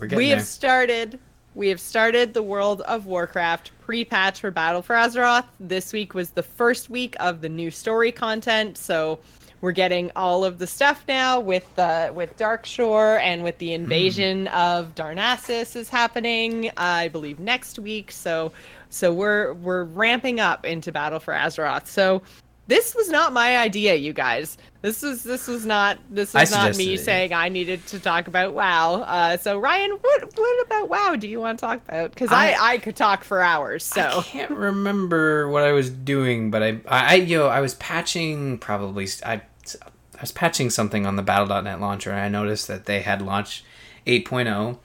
We 0.01 0.09
there. 0.09 0.37
have 0.37 0.47
started 0.47 1.19
we 1.55 1.69
have 1.69 1.81
started 1.81 2.33
the 2.33 2.43
world 2.43 2.81
of 2.83 3.05
warcraft 3.05 3.73
pre-patch 3.81 4.41
for 4.41 4.51
battle 4.51 4.81
for 4.81 4.97
azeroth. 4.97 5.45
This 5.61 5.93
week 5.93 6.15
was 6.15 6.31
the 6.31 6.43
first 6.43 6.89
week 6.89 7.15
of 7.21 7.43
the 7.43 7.49
new 7.49 7.71
story 7.71 8.11
content 8.11 8.79
so 8.79 9.19
we're 9.61 9.73
getting 9.73 10.11
all 10.17 10.45
of 10.45 10.59
the 10.59 10.67
stuff 10.67 11.05
now 11.07 11.39
with 11.39 11.79
uh, 11.79 12.11
with 12.15 12.37
darkshore 12.37 13.21
and 13.21 13.45
with 13.45 13.59
the 13.59 13.73
invasion 13.75 14.49
of 14.49 14.95
darnassus 14.95 15.77
is 15.77 15.89
happening 15.89 16.71
i 16.77 17.09
believe 17.09 17.39
next 17.39 17.79
week. 17.79 18.11
So 18.11 18.53
so 18.91 19.13
we're 19.13 19.55
we're 19.55 19.85
ramping 19.85 20.41
up 20.41 20.67
into 20.67 20.93
battle 20.93 21.21
for 21.21 21.33
azeroth. 21.33 21.87
So 21.87 22.23
this 22.67 22.95
was 22.95 23.09
not 23.09 23.33
my 23.33 23.59
idea 23.59 23.95
you 23.95 24.13
guys 24.13 24.57
this 24.83 25.01
was 25.01 25.23
this 25.23 25.47
was 25.47 25.65
not 25.65 25.99
this 26.11 26.35
was 26.35 26.51
not 26.51 26.77
me 26.77 26.95
it. 26.95 26.99
saying 26.99 27.33
I 27.33 27.49
needed 27.49 27.87
to 27.89 28.01
talk 28.01 28.27
about 28.27 28.53
WoW. 28.53 29.03
Uh, 29.03 29.37
so 29.37 29.57
Ryan, 29.59 29.93
what 29.93 30.37
what 30.37 30.67
about 30.67 30.89
WoW 30.89 31.15
do 31.17 31.29
you 31.29 31.39
want 31.41 31.61
to 31.61 31.65
talk 31.65 31.81
about? 31.87 32.11
Because 32.11 32.33
I, 32.33 32.51
I- 32.51 32.73
I 32.73 32.79
could 32.79 32.97
talk 32.97 33.23
for 33.23 33.41
hours. 33.41 33.85
So 33.85 34.01
I 34.03 34.23
can't 34.23 34.51
remember 34.51 35.49
what 35.49 35.63
I 35.63 35.71
was 35.71 35.89
doing, 35.89 36.51
but 36.51 36.65
I, 36.65 36.69
I, 36.89 37.13
I 37.13 37.15
yo, 37.15 37.47
I 37.47 37.61
was 37.61 37.75
patching 37.77 38.59
probably. 38.59 39.07
I, 39.25 39.35
I 39.35 40.21
was 40.21 40.33
patching 40.33 40.69
something 40.69 41.07
on 41.07 41.15
the 41.15 41.23
Battle.net 41.23 41.81
launcher, 41.81 42.11
and 42.11 42.19
I 42.19 42.29
noticed 42.29 42.67
that 42.67 42.87
they 42.87 43.03
had 43.03 43.23
launched 43.23 43.65
8.0, 44.07 44.79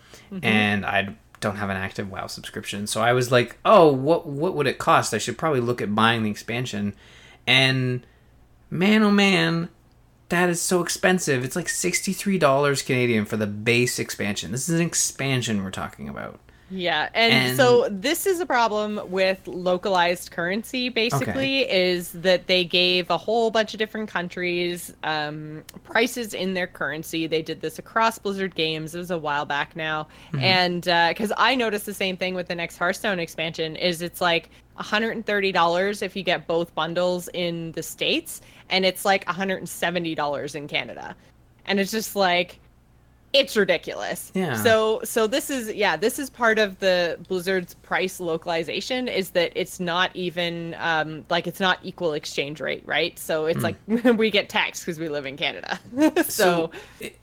and 0.44 0.86
I 0.86 1.16
don't 1.40 1.56
have 1.56 1.72
an 1.72 1.78
active 1.78 2.12
WoW 2.12 2.28
subscription, 2.28 2.86
so 2.86 3.02
I 3.02 3.14
was 3.14 3.32
like, 3.32 3.58
oh, 3.66 3.92
what 3.92 4.28
what 4.28 4.54
would 4.54 4.68
it 4.68 4.78
cost? 4.78 5.14
I 5.16 5.18
should 5.18 5.40
probably 5.40 5.60
look 5.62 5.82
at 5.82 5.96
buying 5.96 6.22
the 6.22 6.30
expansion, 6.30 6.94
and 7.48 8.06
man, 8.70 9.02
oh 9.02 9.12
man. 9.12 9.70
That 10.30 10.50
is 10.50 10.62
so 10.62 10.82
expensive. 10.82 11.45
It's 11.45 11.56
like 11.56 11.68
$63 11.68 12.86
Canadian 12.86 13.24
for 13.24 13.38
the 13.38 13.48
base 13.48 13.98
expansion. 13.98 14.52
This 14.52 14.68
is 14.68 14.78
an 14.78 14.86
expansion 14.86 15.64
we're 15.64 15.72
talking 15.72 16.10
about. 16.10 16.41
Yeah, 16.70 17.09
and, 17.13 17.34
And- 17.34 17.57
so 17.57 17.88
this 17.89 18.26
is 18.26 18.39
a 18.39 18.45
problem 18.45 18.99
with 19.09 19.47
localized 19.47 20.32
currency. 20.32 20.89
Basically, 20.89 21.61
is 21.70 22.11
that 22.11 22.47
they 22.47 22.63
gave 22.63 23.09
a 23.09 23.18
whole 23.18 23.51
bunch 23.51 23.74
of 23.74 23.78
different 23.78 24.09
countries 24.09 24.93
um, 25.03 25.63
prices 25.84 26.34
in 26.34 26.53
their 26.53 26.68
currency. 26.68 27.28
They 27.28 27.41
did 27.41 27.61
this 27.61 27.80
across 27.80 28.18
Blizzard 28.20 28.55
games. 28.55 28.95
It 28.95 28.99
was 28.99 29.11
a 29.11 29.18
while 29.18 29.45
back 29.45 29.76
now, 29.76 30.07
and 30.34 30.82
because 30.82 31.32
I 31.38 31.55
noticed 31.55 31.86
the 31.86 31.93
same 31.93 32.18
thing 32.18 32.36
with 32.36 32.47
the 32.47 32.55
next 32.55 32.78
Hearthstone 32.78 33.20
expansion, 33.20 33.76
is 33.76 34.01
it's 34.01 34.22
like 34.22 34.49
$130 34.80 36.01
if 36.01 36.15
you 36.15 36.24
get 36.24 36.47
both 36.47 36.74
bundles 36.76 37.30
in 37.34 37.72
the 37.74 37.84
states 37.84 38.41
and 38.70 38.86
it's 38.86 39.05
like 39.05 39.26
$170 39.26 40.55
in 40.55 40.68
Canada. 40.68 41.15
And 41.65 41.80
it's 41.80 41.91
just 41.91 42.15
like 42.15 42.59
it's 43.34 43.58
ridiculous. 43.58 44.32
Yeah. 44.34 44.56
So 44.56 45.02
so 45.04 45.28
this 45.28 45.50
is 45.50 45.74
yeah, 45.74 45.98
this 45.98 46.20
is 46.20 46.30
part 46.30 46.60
of 46.60 46.80
the 46.80 47.20
Blizzard's 47.28 47.74
price 47.76 48.20
localization 48.20 49.08
is 49.08 49.32
that 49.32 49.52
it's 49.56 49.80
not 49.80 50.16
even 50.16 50.76
um 50.80 51.26
like 51.30 51.48
it's 51.48 51.60
not 51.60 51.80
equal 51.84 52.14
exchange 52.14 52.60
rate, 52.60 52.84
right? 52.86 53.18
So 53.20 53.46
it's 53.46 53.64
like 53.64 53.76
we 53.88 54.32
get 54.32 54.50
taxed 54.50 54.86
because 54.86 55.00
we 55.00 55.10
live 55.10 55.26
in 55.26 55.38
Canada. 55.38 55.80
so, 56.28 56.72
it, 57.00 57.18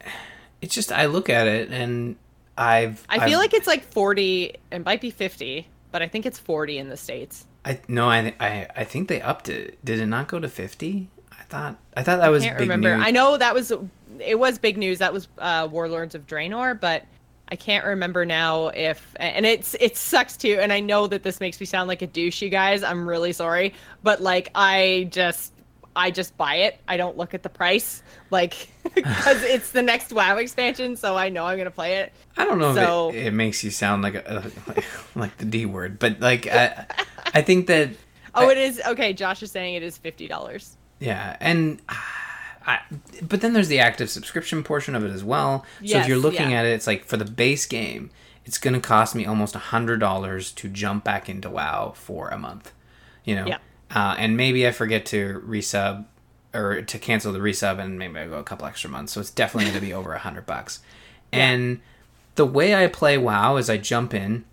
it's 0.61 0.75
just 0.75 0.93
I 0.93 1.07
look 1.07 1.29
at 1.31 1.47
it 1.47 1.71
and 1.71 2.17
I've 2.57 3.05
I 3.09 3.27
feel 3.27 3.39
like 3.39 3.55
it's 3.55 3.67
like 3.67 3.85
40 3.93 4.57
it 4.71 4.85
might 4.85 5.01
be 5.01 5.11
50, 5.11 5.67
but 5.91 6.03
I 6.03 6.09
think 6.09 6.27
it's 6.27 6.39
40 6.39 6.79
in 6.79 6.89
the 6.89 6.97
states. 6.97 7.47
I 7.65 7.81
no 7.89 8.09
I 8.09 8.35
I 8.39 8.67
I 8.77 8.85
think 8.85 9.09
they 9.09 9.23
upped 9.23 9.49
it. 9.49 9.83
Did 9.85 10.01
it 10.01 10.07
not 10.07 10.29
go 10.29 10.39
to 10.39 10.49
fifty? 10.49 11.09
I 11.33 11.43
thought 11.45 11.79
I 11.97 12.03
thought 12.03 12.19
that 12.19 12.29
was 12.29 12.45
can't 12.45 12.59
big 12.59 12.69
remember. 12.69 12.97
news. 12.97 13.07
I 13.07 13.11
know 13.11 13.37
that 13.37 13.55
was 13.55 13.73
it 14.21 14.39
was 14.39 14.59
big 14.59 14.77
news. 14.77 14.99
That 14.99 15.13
was 15.13 15.29
uh, 15.39 15.69
Warlords 15.71 16.15
of 16.15 16.27
Draenor, 16.27 16.79
but 16.81 17.05
I 17.49 17.57
can't 17.57 17.85
remember 17.85 18.25
now 18.25 18.69
if 18.69 19.15
and 19.17 19.45
it's 19.47 19.75
it 19.81 19.97
sucks 19.97 20.37
too. 20.37 20.59
And 20.61 20.73
I 20.73 20.81
know 20.81 21.07
that 21.07 21.23
this 21.23 21.41
makes 21.41 21.61
me 21.61 21.67
sound 21.67 21.89
like 21.89 22.03
a 22.03 22.07
douche, 22.07 22.43
you 22.43 22.49
guys. 22.49 22.83
I'm 22.83 23.09
really 23.09 23.33
sorry, 23.33 23.75
but 24.03 24.21
like 24.23 24.51
I 24.55 25.09
just 25.11 25.53
I 25.97 26.11
just 26.11 26.37
buy 26.37 26.57
it. 26.57 26.81
I 26.89 26.97
don't 26.97 27.17
look 27.17 27.35
at 27.35 27.43
the 27.43 27.49
price, 27.49 28.03
like 28.31 28.69
because 28.95 29.43
it's 29.45 29.71
the 29.73 29.83
next 29.83 30.13
WoW 30.13 30.37
expansion, 30.39 30.97
so 30.97 31.17
I 31.17 31.29
know 31.29 31.45
I'm 31.47 31.57
gonna 31.59 31.71
play 31.71 31.99
it. 31.99 32.13
I 32.37 32.45
don't 32.45 32.59
know 32.59 32.75
So- 32.75 33.09
if 33.11 33.15
it, 33.17 33.27
it 33.27 33.33
makes 33.33 33.63
you 33.63 33.71
sound 33.71 34.03
like 34.03 34.15
a 34.15 34.51
like, 34.67 34.85
like 35.15 35.37
the 35.39 35.45
D 35.45 35.67
word, 35.67 35.99
but 35.99 36.21
like 36.21 36.47
I 36.47 36.87
I 37.35 37.43
think 37.43 37.67
that 37.69 37.91
Oh, 38.35 38.49
I- 38.49 38.53
it 38.53 38.59
is 38.59 38.81
okay. 38.89 39.13
Josh 39.13 39.43
is 39.45 39.53
saying 39.53 39.75
it 39.75 39.83
is 39.85 39.97
fifty 39.99 40.27
dollars. 40.27 40.77
Yeah, 40.99 41.37
and 41.41 41.81
I, 42.67 42.81
but 43.23 43.41
then 43.41 43.53
there's 43.53 43.69
the 43.69 43.79
active 43.79 44.09
subscription 44.11 44.63
portion 44.63 44.95
of 44.95 45.05
it 45.05 45.11
as 45.11 45.23
well. 45.23 45.65
So 45.85 45.99
if 45.99 46.09
you're 46.09 46.19
looking 46.19 46.51
yeah. 46.51 46.61
at 46.61 46.67
it, 46.67 46.71
it's 46.71 46.87
like 46.87 47.05
for 47.05 47.17
the 47.17 47.25
base 47.25 47.67
game, 47.67 48.11
it's 48.45 48.59
going 48.59 48.75
to 48.75 48.81
cost 48.81 49.15
me 49.15 49.27
almost 49.27 49.55
a 49.55 49.59
hundred 49.59 50.01
dollars 50.01 50.53
to 50.53 50.69
jump 50.69 51.05
back 51.05 51.29
into 51.29 51.51
WoW 51.51 51.93
for 51.95 52.29
a 52.29 52.39
month. 52.39 52.73
You 53.25 53.37
know, 53.37 53.47
Yeah. 53.47 53.59
uh, 53.95 54.15
and 54.19 54.37
maybe 54.37 54.67
I 54.67 54.71
forget 54.71 55.07
to 55.07 55.43
resub 55.47 56.07
or 56.53 56.83
to 56.83 56.99
cancel 56.99 57.33
the 57.33 57.41
resub, 57.41 57.79
and 57.81 57.99
maybe 57.99 58.19
I 58.19 58.27
go 58.27 58.39
a 58.39 58.45
couple 58.45 58.67
extra 58.67 58.89
months. 58.89 59.13
So 59.13 59.21
it's 59.21 59.31
definitely 59.31 59.71
going 59.71 59.81
to 59.81 59.87
be 59.87 59.93
over 59.93 60.13
a 60.15 60.19
hundred 60.19 60.47
bucks. 60.47 60.81
And 61.33 61.81
the 62.37 62.47
way 62.47 62.77
I 62.77 62.87
play 62.87 63.19
WoW 63.19 63.57
is 63.57 63.69
I 63.69 63.77
jump 63.77 64.15
in 64.15 64.45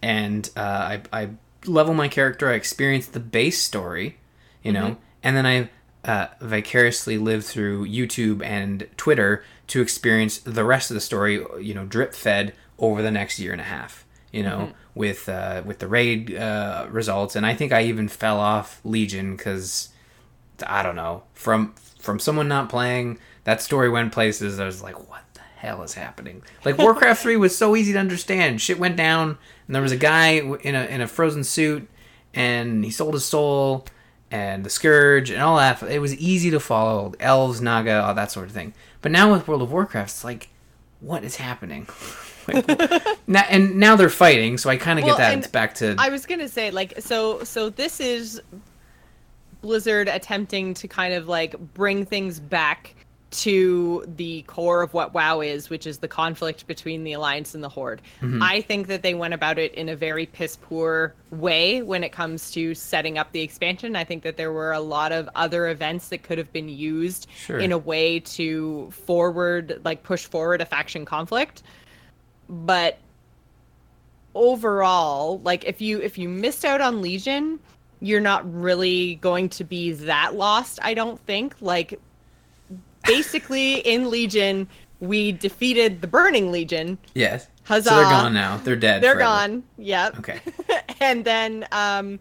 and 0.00 0.48
uh, 0.56 0.60
I, 0.60 1.02
I 1.12 1.28
level 1.66 1.94
my 1.94 2.06
character. 2.06 2.48
I 2.48 2.54
experience 2.54 3.06
the 3.06 3.18
base 3.18 3.60
story, 3.60 4.18
you 4.62 4.70
know, 4.70 4.98
and 5.24 5.36
then 5.36 5.46
I 5.46 5.68
uh, 6.08 6.28
vicariously 6.40 7.18
live 7.18 7.44
through 7.44 7.86
YouTube 7.86 8.42
and 8.42 8.88
Twitter 8.96 9.44
to 9.66 9.82
experience 9.82 10.38
the 10.38 10.64
rest 10.64 10.90
of 10.90 10.94
the 10.94 11.02
story, 11.02 11.44
you 11.60 11.74
know, 11.74 11.84
drip 11.84 12.14
fed 12.14 12.54
over 12.78 13.02
the 13.02 13.10
next 13.10 13.38
year 13.38 13.52
and 13.52 13.60
a 13.60 13.64
half, 13.64 14.06
you 14.32 14.42
know, 14.42 14.72
with 14.94 15.28
uh, 15.28 15.62
with 15.66 15.80
the 15.80 15.86
raid 15.86 16.34
uh, 16.34 16.86
results. 16.90 17.36
And 17.36 17.44
I 17.44 17.54
think 17.54 17.72
I 17.72 17.82
even 17.82 18.08
fell 18.08 18.40
off 18.40 18.80
Legion 18.84 19.36
because 19.36 19.90
I 20.66 20.82
don't 20.82 20.96
know 20.96 21.24
from 21.34 21.74
from 22.00 22.18
someone 22.18 22.48
not 22.48 22.70
playing 22.70 23.18
that 23.44 23.60
story 23.60 23.90
went 23.90 24.10
places. 24.10 24.58
I 24.58 24.64
was 24.64 24.82
like, 24.82 25.10
what 25.10 25.24
the 25.34 25.42
hell 25.56 25.82
is 25.82 25.92
happening? 25.92 26.42
Like 26.64 26.78
Warcraft 26.78 27.20
three 27.20 27.36
was 27.36 27.54
so 27.56 27.76
easy 27.76 27.92
to 27.92 27.98
understand. 27.98 28.62
Shit 28.62 28.78
went 28.78 28.96
down, 28.96 29.36
and 29.66 29.74
there 29.74 29.82
was 29.82 29.92
a 29.92 29.98
guy 29.98 30.40
in 30.62 30.74
a 30.74 30.86
in 30.86 31.02
a 31.02 31.06
frozen 31.06 31.44
suit, 31.44 31.86
and 32.32 32.82
he 32.82 32.90
sold 32.90 33.12
his 33.12 33.26
soul, 33.26 33.84
and 34.30 34.64
the 34.64 34.70
scourge, 34.70 35.30
and 35.30 35.42
all 35.42 35.56
that. 35.56 35.82
It 35.82 36.00
was 36.00 36.14
easy 36.16 36.50
to 36.50 36.60
follow. 36.60 37.14
Elves, 37.20 37.60
Naga, 37.60 38.04
all 38.04 38.14
that 38.14 38.30
sort 38.30 38.46
of 38.46 38.52
thing. 38.52 38.74
But 39.00 39.12
now 39.12 39.32
with 39.32 39.48
World 39.48 39.62
of 39.62 39.72
Warcraft, 39.72 40.10
it's 40.10 40.24
like, 40.24 40.48
what 41.00 41.24
is 41.24 41.36
happening? 41.36 41.88
Like, 42.50 42.66
now, 43.28 43.44
and 43.50 43.76
now 43.76 43.94
they're 43.96 44.08
fighting, 44.08 44.56
so 44.56 44.70
I 44.70 44.78
kind 44.78 44.98
of 44.98 45.04
Well, 45.04 45.18
get 45.18 45.22
that. 45.22 45.38
It's 45.38 45.46
back 45.48 45.74
to 45.74 45.94
I 45.98 46.08
was 46.08 46.24
gonna 46.24 46.48
say 46.48 46.70
like 46.70 46.94
so 46.98 47.44
so 47.44 47.68
this 47.68 48.00
is 48.00 48.40
Blizzard 49.60 50.08
attempting 50.08 50.72
to 50.72 50.88
kind 50.88 51.12
of 51.12 51.28
like 51.28 51.58
bring 51.74 52.06
things 52.06 52.40
back 52.40 52.94
to 53.30 54.04
the 54.16 54.42
core 54.42 54.82
of 54.82 54.94
what 54.94 55.12
WoW 55.12 55.40
is, 55.40 55.68
which 55.68 55.86
is 55.86 55.98
the 55.98 56.08
conflict 56.08 56.66
between 56.66 57.04
the 57.04 57.12
Alliance 57.12 57.54
and 57.54 57.62
the 57.62 57.68
Horde. 57.68 58.00
Mm-hmm. 58.22 58.42
I 58.42 58.62
think 58.62 58.86
that 58.86 59.02
they 59.02 59.14
went 59.14 59.34
about 59.34 59.58
it 59.58 59.74
in 59.74 59.90
a 59.90 59.96
very 59.96 60.24
piss 60.24 60.56
poor 60.56 61.14
way 61.30 61.82
when 61.82 62.02
it 62.02 62.10
comes 62.10 62.50
to 62.52 62.74
setting 62.74 63.18
up 63.18 63.32
the 63.32 63.40
expansion. 63.40 63.96
I 63.96 64.04
think 64.04 64.22
that 64.22 64.38
there 64.38 64.52
were 64.52 64.72
a 64.72 64.80
lot 64.80 65.12
of 65.12 65.28
other 65.34 65.68
events 65.68 66.08
that 66.08 66.22
could 66.22 66.38
have 66.38 66.52
been 66.52 66.68
used 66.68 67.26
Sure. 67.36 67.58
in 67.58 67.72
a 67.72 67.78
way 67.78 68.20
to 68.20 68.90
forward, 68.90 69.82
like 69.84 70.02
push 70.02 70.24
forward 70.24 70.62
a 70.62 70.66
faction 70.66 71.04
conflict. 71.04 71.62
But 72.48 72.98
overall 74.34 75.40
like 75.40 75.64
if 75.64 75.80
you 75.80 76.00
if 76.00 76.16
you 76.16 76.28
missed 76.28 76.64
out 76.64 76.80
on 76.80 77.02
legion 77.02 77.58
you're 78.00 78.20
not 78.20 78.48
really 78.54 79.16
going 79.16 79.48
to 79.48 79.64
be 79.64 79.90
that 79.90 80.34
lost 80.34 80.78
i 80.82 80.94
don't 80.94 81.18
think 81.20 81.56
like 81.60 81.98
basically 83.08 83.74
in 83.80 84.10
legion 84.10 84.68
we 85.00 85.32
defeated 85.32 86.00
the 86.00 86.06
burning 86.06 86.50
legion 86.52 86.98
yes. 87.14 87.48
Huzzah. 87.64 87.90
So 87.90 87.96
they're 87.96 88.04
gone 88.04 88.32
now. 88.34 88.56
They're 88.58 88.76
dead. 88.76 89.02
they're 89.02 89.14
forever. 89.14 89.28
gone 89.50 89.62
yep 89.78 90.18
Okay. 90.18 90.40
and 91.00 91.24
then 91.24 91.66
um 91.72 92.18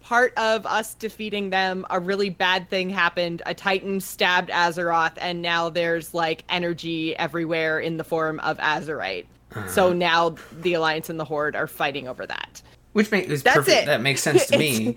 part 0.00 0.32
of 0.38 0.64
us 0.66 0.94
defeating 0.94 1.50
them 1.50 1.84
a 1.90 1.98
really 1.98 2.30
bad 2.30 2.70
thing 2.70 2.88
happened 2.88 3.42
a 3.46 3.52
titan 3.54 4.00
stabbed 4.00 4.50
azeroth 4.50 5.12
and 5.20 5.42
now 5.42 5.68
there's 5.68 6.14
like 6.14 6.44
energy 6.48 7.16
everywhere 7.16 7.80
in 7.80 7.96
the 7.96 8.04
form 8.04 8.38
of 8.40 8.56
azerite 8.58 9.26
Uh-huh. 9.54 9.68
so 9.68 9.92
now 9.92 10.36
the 10.60 10.74
alliance 10.74 11.10
and 11.10 11.18
the 11.18 11.24
horde 11.24 11.56
are 11.56 11.66
fighting 11.66 12.06
over 12.06 12.24
that 12.26 12.62
Which 12.92 13.10
makes 13.10 13.42
That's 13.42 13.56
perfect. 13.56 13.82
it. 13.82 13.86
That 13.86 14.00
makes 14.00 14.22
sense 14.22 14.46
to 14.46 14.56
me. 14.64 14.96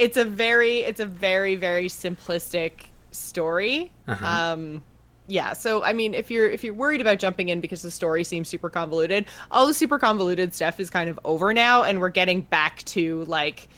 It's 0.00 0.16
a 0.16 0.24
very 0.24 0.78
it's 0.80 1.00
a 1.00 1.06
very 1.06 1.54
very 1.54 1.88
simplistic 1.88 2.87
story 3.10 3.90
Uh-huh. 4.06 4.26
um 4.26 4.82
yeah 5.26 5.52
so 5.52 5.82
i 5.84 5.92
mean 5.92 6.14
if 6.14 6.30
you're 6.30 6.48
if 6.48 6.62
you're 6.64 6.74
worried 6.74 7.00
about 7.00 7.18
jumping 7.18 7.48
in 7.50 7.60
because 7.60 7.82
the 7.82 7.90
story 7.90 8.24
seems 8.24 8.48
super 8.48 8.70
convoluted 8.70 9.26
all 9.50 9.66
the 9.66 9.74
super 9.74 9.98
convoluted 9.98 10.54
stuff 10.54 10.80
is 10.80 10.88
kind 10.90 11.10
of 11.10 11.18
over 11.24 11.52
now 11.52 11.82
and 11.82 12.00
we're 12.00 12.08
getting 12.08 12.40
back 12.42 12.82
to 12.84 13.24
like 13.24 13.68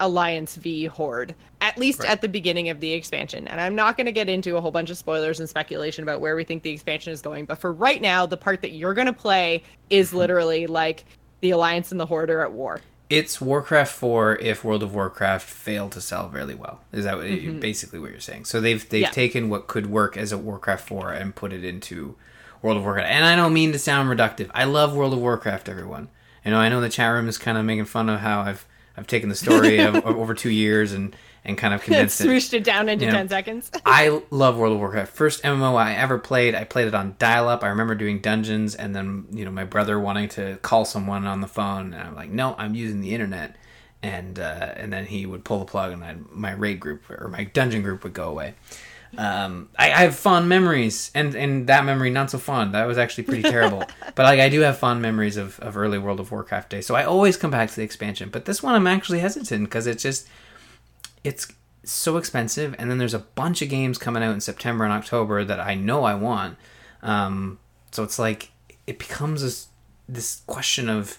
alliance 0.00 0.54
v 0.56 0.84
horde 0.86 1.34
at 1.60 1.76
least 1.76 2.00
Right. 2.00 2.10
at 2.10 2.20
the 2.20 2.28
beginning 2.28 2.68
of 2.68 2.78
the 2.80 2.92
expansion 2.92 3.48
and 3.48 3.60
i'm 3.60 3.74
not 3.74 3.96
going 3.96 4.06
to 4.06 4.12
get 4.12 4.28
into 4.28 4.56
a 4.56 4.60
whole 4.60 4.70
bunch 4.70 4.90
of 4.90 4.96
spoilers 4.98 5.40
and 5.40 5.48
speculation 5.48 6.02
about 6.04 6.20
where 6.20 6.36
we 6.36 6.44
think 6.44 6.62
the 6.62 6.70
expansion 6.70 7.12
is 7.12 7.20
going 7.20 7.46
but 7.46 7.58
for 7.58 7.72
right 7.72 8.00
now 8.00 8.24
the 8.26 8.36
part 8.36 8.62
that 8.62 8.70
you're 8.72 8.94
going 8.94 9.08
to 9.08 9.12
play 9.12 9.62
is 9.90 10.08
Mm-hmm. 10.08 10.18
literally 10.18 10.66
like 10.68 11.04
the 11.40 11.50
alliance 11.50 11.90
and 11.90 12.00
the 12.00 12.06
horde 12.06 12.30
are 12.30 12.42
at 12.42 12.52
war 12.52 12.80
It's 13.10 13.40
Warcraft 13.40 13.92
4 13.94 14.36
if 14.36 14.62
World 14.64 14.82
of 14.82 14.94
Warcraft 14.94 15.48
failed 15.48 15.92
to 15.92 16.00
sell 16.00 16.28
really 16.28 16.54
well. 16.54 16.80
Is 16.92 17.04
that 17.04 17.16
what, 17.16 17.60
basically 17.60 17.98
what 17.98 18.10
you're 18.10 18.20
saying? 18.20 18.44
So 18.44 18.60
they've 18.60 18.86
they've 18.88 18.98
Mm-hmm. 19.04 19.04
Yeah. 19.04 19.10
taken 19.10 19.48
what 19.48 19.66
could 19.66 19.86
work 19.86 20.16
as 20.16 20.30
a 20.32 20.36
Warcraft 20.38 20.86
4 20.86 21.12
and 21.12 21.34
put 21.34 21.52
it 21.52 21.64
into 21.64 22.16
World 22.60 22.76
of 22.76 22.82
Warcraft. 22.82 23.08
And 23.10 23.24
I 23.24 23.34
don't 23.36 23.54
mean 23.54 23.72
to 23.72 23.78
sound 23.78 24.10
reductive. 24.10 24.50
I 24.52 24.64
love 24.64 24.94
World 24.94 25.14
of 25.14 25.20
Warcraft, 25.20 25.68
everyone. 25.68 26.08
You 26.44 26.50
know, 26.50 26.58
I 26.58 26.68
know 26.68 26.80
the 26.80 26.88
chat 26.90 27.12
room 27.12 27.28
is 27.28 27.38
kind 27.38 27.56
of 27.56 27.64
making 27.64 27.86
fun 27.86 28.08
of 28.10 28.20
how 28.20 28.40
I've 28.40 28.66
I've 28.96 29.06
taken 29.06 29.28
the 29.30 29.34
story 29.34 29.78
of, 29.86 29.94
of 29.96 30.04
over 30.16 30.34
two 30.34 30.50
years 30.50 30.92
and 30.92 31.14
and 31.48 31.58
kind 31.58 31.74
of 31.74 31.82
condensed 31.84 32.20
it. 32.20 32.28
swooshed 32.28 32.52
it 32.54 32.62
down 32.62 32.88
into 32.88 33.06
Yeah. 33.06 33.10
10 33.12 33.28
seconds 33.30 33.70
I 33.86 34.22
love 34.30 34.56
World 34.58 34.74
of 34.74 34.78
Warcraft. 34.78 35.12
First 35.12 35.42
MMO 35.42 35.74
I 35.76 35.94
ever 35.94 36.18
played. 36.18 36.54
I 36.54 36.62
played 36.64 36.86
it 36.86 36.94
on 36.94 37.16
dial 37.18 37.48
up. 37.48 37.64
I 37.64 37.68
remember 37.68 37.94
doing 37.96 38.20
dungeons 38.20 38.74
and 38.76 38.94
then, 38.94 39.26
you 39.32 39.44
know, 39.44 39.50
my 39.50 39.64
brother 39.64 39.98
wanting 39.98 40.28
to 40.30 40.58
call 40.62 40.84
someone 40.84 41.26
on 41.26 41.40
the 41.40 41.48
phone 41.48 41.92
and 41.94 42.02
I'm 42.08 42.14
like, 42.14 42.30
"No, 42.30 42.54
I'm 42.58 42.74
using 42.76 43.00
the 43.00 43.12
internet." 43.14 43.56
And 44.00 44.38
uh, 44.38 44.74
and 44.76 44.92
then 44.92 45.06
he 45.06 45.26
would 45.26 45.44
pull 45.44 45.58
the 45.58 45.64
plug 45.64 45.92
and 45.92 46.04
I'd, 46.04 46.30
my 46.30 46.52
raid 46.52 46.78
group 46.78 47.10
or 47.10 47.26
my 47.28 47.42
dungeon 47.44 47.82
group 47.82 48.04
would 48.04 48.12
go 48.14 48.28
away. 48.28 48.54
Um, 49.16 49.70
I, 49.78 49.86
I 49.86 49.96
have 50.02 50.14
fond 50.16 50.48
memories, 50.50 51.10
and 51.14 51.34
and 51.34 51.66
that 51.68 51.84
memory 51.84 52.10
not 52.10 52.30
so 52.30 52.36
fond. 52.38 52.74
That 52.74 52.84
was 52.86 52.98
actually 52.98 53.24
pretty 53.24 53.42
terrible. 53.42 53.82
but 54.14 54.24
like 54.24 54.38
I 54.38 54.50
do 54.50 54.60
have 54.60 54.78
fond 54.78 55.00
memories 55.00 55.36
of, 55.38 55.58
of 55.60 55.76
early 55.78 55.98
World 55.98 56.20
of 56.20 56.30
Warcraft 56.30 56.68
days. 56.70 56.86
So 56.86 56.94
I 56.94 57.04
always 57.04 57.36
come 57.38 57.50
back 57.50 57.70
to 57.70 57.76
the 57.76 57.82
expansion. 57.82 58.28
But 58.30 58.44
this 58.44 58.62
one 58.62 58.74
I'm 58.74 58.86
actually 58.86 59.20
hesitant 59.20 59.64
because 59.64 59.86
it's 59.86 60.02
just 60.02 60.28
it's 61.28 61.44
so 61.84 62.16
expensive 62.16 62.74
and 62.78 62.90
then 62.90 62.98
there's 62.98 63.14
a 63.14 63.18
bunch 63.40 63.62
of 63.62 63.68
games 63.68 63.96
coming 63.98 64.22
out 64.22 64.34
in 64.34 64.40
september 64.40 64.84
and 64.84 64.92
october 64.92 65.44
that 65.44 65.60
i 65.60 65.74
know 65.74 66.04
i 66.04 66.14
want. 66.14 66.56
Um, 67.02 67.58
so 67.92 68.02
it's 68.02 68.18
like 68.18 68.50
it 68.86 68.98
becomes 68.98 69.42
this 69.42 69.68
this 70.08 70.42
question 70.46 70.88
of 70.88 71.18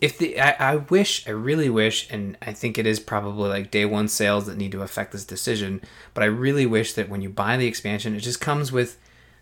if 0.00 0.16
the 0.18 0.40
I, 0.40 0.72
I 0.72 0.76
wish 0.76 1.26
i 1.26 1.30
really 1.30 1.68
wish 1.68 2.08
and 2.10 2.38
i 2.40 2.52
think 2.52 2.78
it 2.78 2.86
is 2.86 3.00
probably 3.00 3.48
like 3.48 3.70
day 3.70 3.84
one 3.84 4.08
sales 4.08 4.46
that 4.46 4.56
need 4.56 4.72
to 4.72 4.82
affect 4.82 5.12
this 5.12 5.24
decision 5.24 5.80
but 6.14 6.22
i 6.22 6.26
really 6.26 6.66
wish 6.66 6.92
that 6.94 7.08
when 7.10 7.20
you 7.20 7.28
buy 7.30 7.56
the 7.56 7.66
expansion 7.66 8.14
it 8.14 8.20
just 8.20 8.40
comes 8.40 8.70
with 8.72 8.96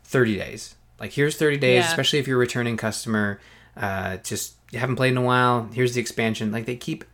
30 0.05 0.37
days. 0.39 0.75
Like 0.99 1.13
here's 1.13 1.37
30 1.37 1.59
days 1.59 1.83
Yeah. 1.85 1.89
especially 1.91 2.19
if 2.19 2.27
you're 2.27 2.39
a 2.39 2.47
returning 2.47 2.77
customer 2.79 3.39
uh, 3.77 4.17
just 4.19 4.55
you 4.73 4.79
haven't 4.79 4.97
played 4.97 5.13
in 5.13 5.19
a 5.19 5.23
while 5.23 5.69
here's 5.73 5.95
the 5.95 6.01
expansion. 6.01 6.51
Like 6.51 6.67
they 6.67 6.77
keep 6.77 7.05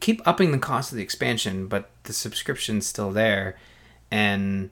keep 0.00 0.20
upping 0.26 0.52
the 0.52 0.58
cost 0.58 0.92
of 0.92 0.96
the 0.96 1.02
expansion, 1.02 1.66
but 1.66 1.90
the 2.04 2.12
subscription's 2.12 2.86
still 2.86 3.10
there, 3.10 3.56
and 4.10 4.70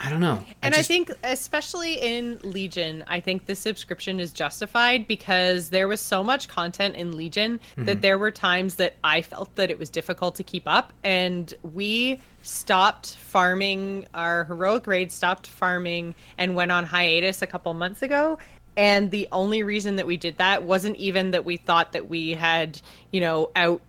I 0.00 0.10
don't 0.10 0.20
know. 0.20 0.44
And 0.62 0.74
just- 0.74 0.88
I 0.88 0.94
think, 0.94 1.10
especially 1.24 1.94
in 1.94 2.38
Legion, 2.44 3.02
I 3.08 3.18
think 3.18 3.46
the 3.46 3.56
subscription 3.56 4.20
is 4.20 4.32
justified 4.32 5.08
because 5.08 5.70
there 5.70 5.88
was 5.88 6.00
so 6.00 6.22
much 6.22 6.46
content 6.46 6.94
in 6.94 7.16
Legion 7.16 7.58
Mm-hmm. 7.72 7.84
that 7.86 8.00
there 8.00 8.16
were 8.16 8.30
times 8.30 8.76
that 8.76 8.94
I 9.02 9.22
felt 9.22 9.54
that 9.56 9.70
it 9.72 9.78
was 9.78 9.90
difficult 9.90 10.36
to 10.36 10.44
keep 10.44 10.62
up. 10.66 10.92
And 11.02 11.52
we 11.62 12.20
stopped 12.42 13.16
farming, 13.16 14.06
our 14.14 14.44
heroic 14.44 14.86
raid 14.86 15.10
stopped 15.10 15.48
farming 15.48 16.14
and 16.38 16.54
went 16.54 16.70
on 16.70 16.84
hiatus 16.84 17.42
a 17.42 17.46
couple 17.48 17.74
months 17.74 18.00
ago. 18.02 18.38
And 18.76 19.10
the 19.10 19.26
only 19.32 19.64
reason 19.64 19.96
that 19.96 20.06
we 20.06 20.16
did 20.16 20.38
that 20.38 20.62
wasn't 20.62 20.94
even 20.96 21.32
that 21.32 21.44
we 21.44 21.56
thought 21.56 21.90
that 21.92 22.08
we 22.08 22.30
had, 22.34 22.80
you 23.10 23.20
know, 23.20 23.50
out 23.56 23.80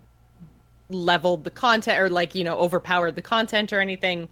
leveled 0.89 1.43
the 1.43 1.51
content 1.51 1.99
or 1.99 2.09
like, 2.09 2.35
you 2.35 2.43
know, 2.43 2.57
overpowered 2.57 3.15
the 3.15 3.21
content 3.21 3.71
or 3.71 3.79
anything 3.79 4.27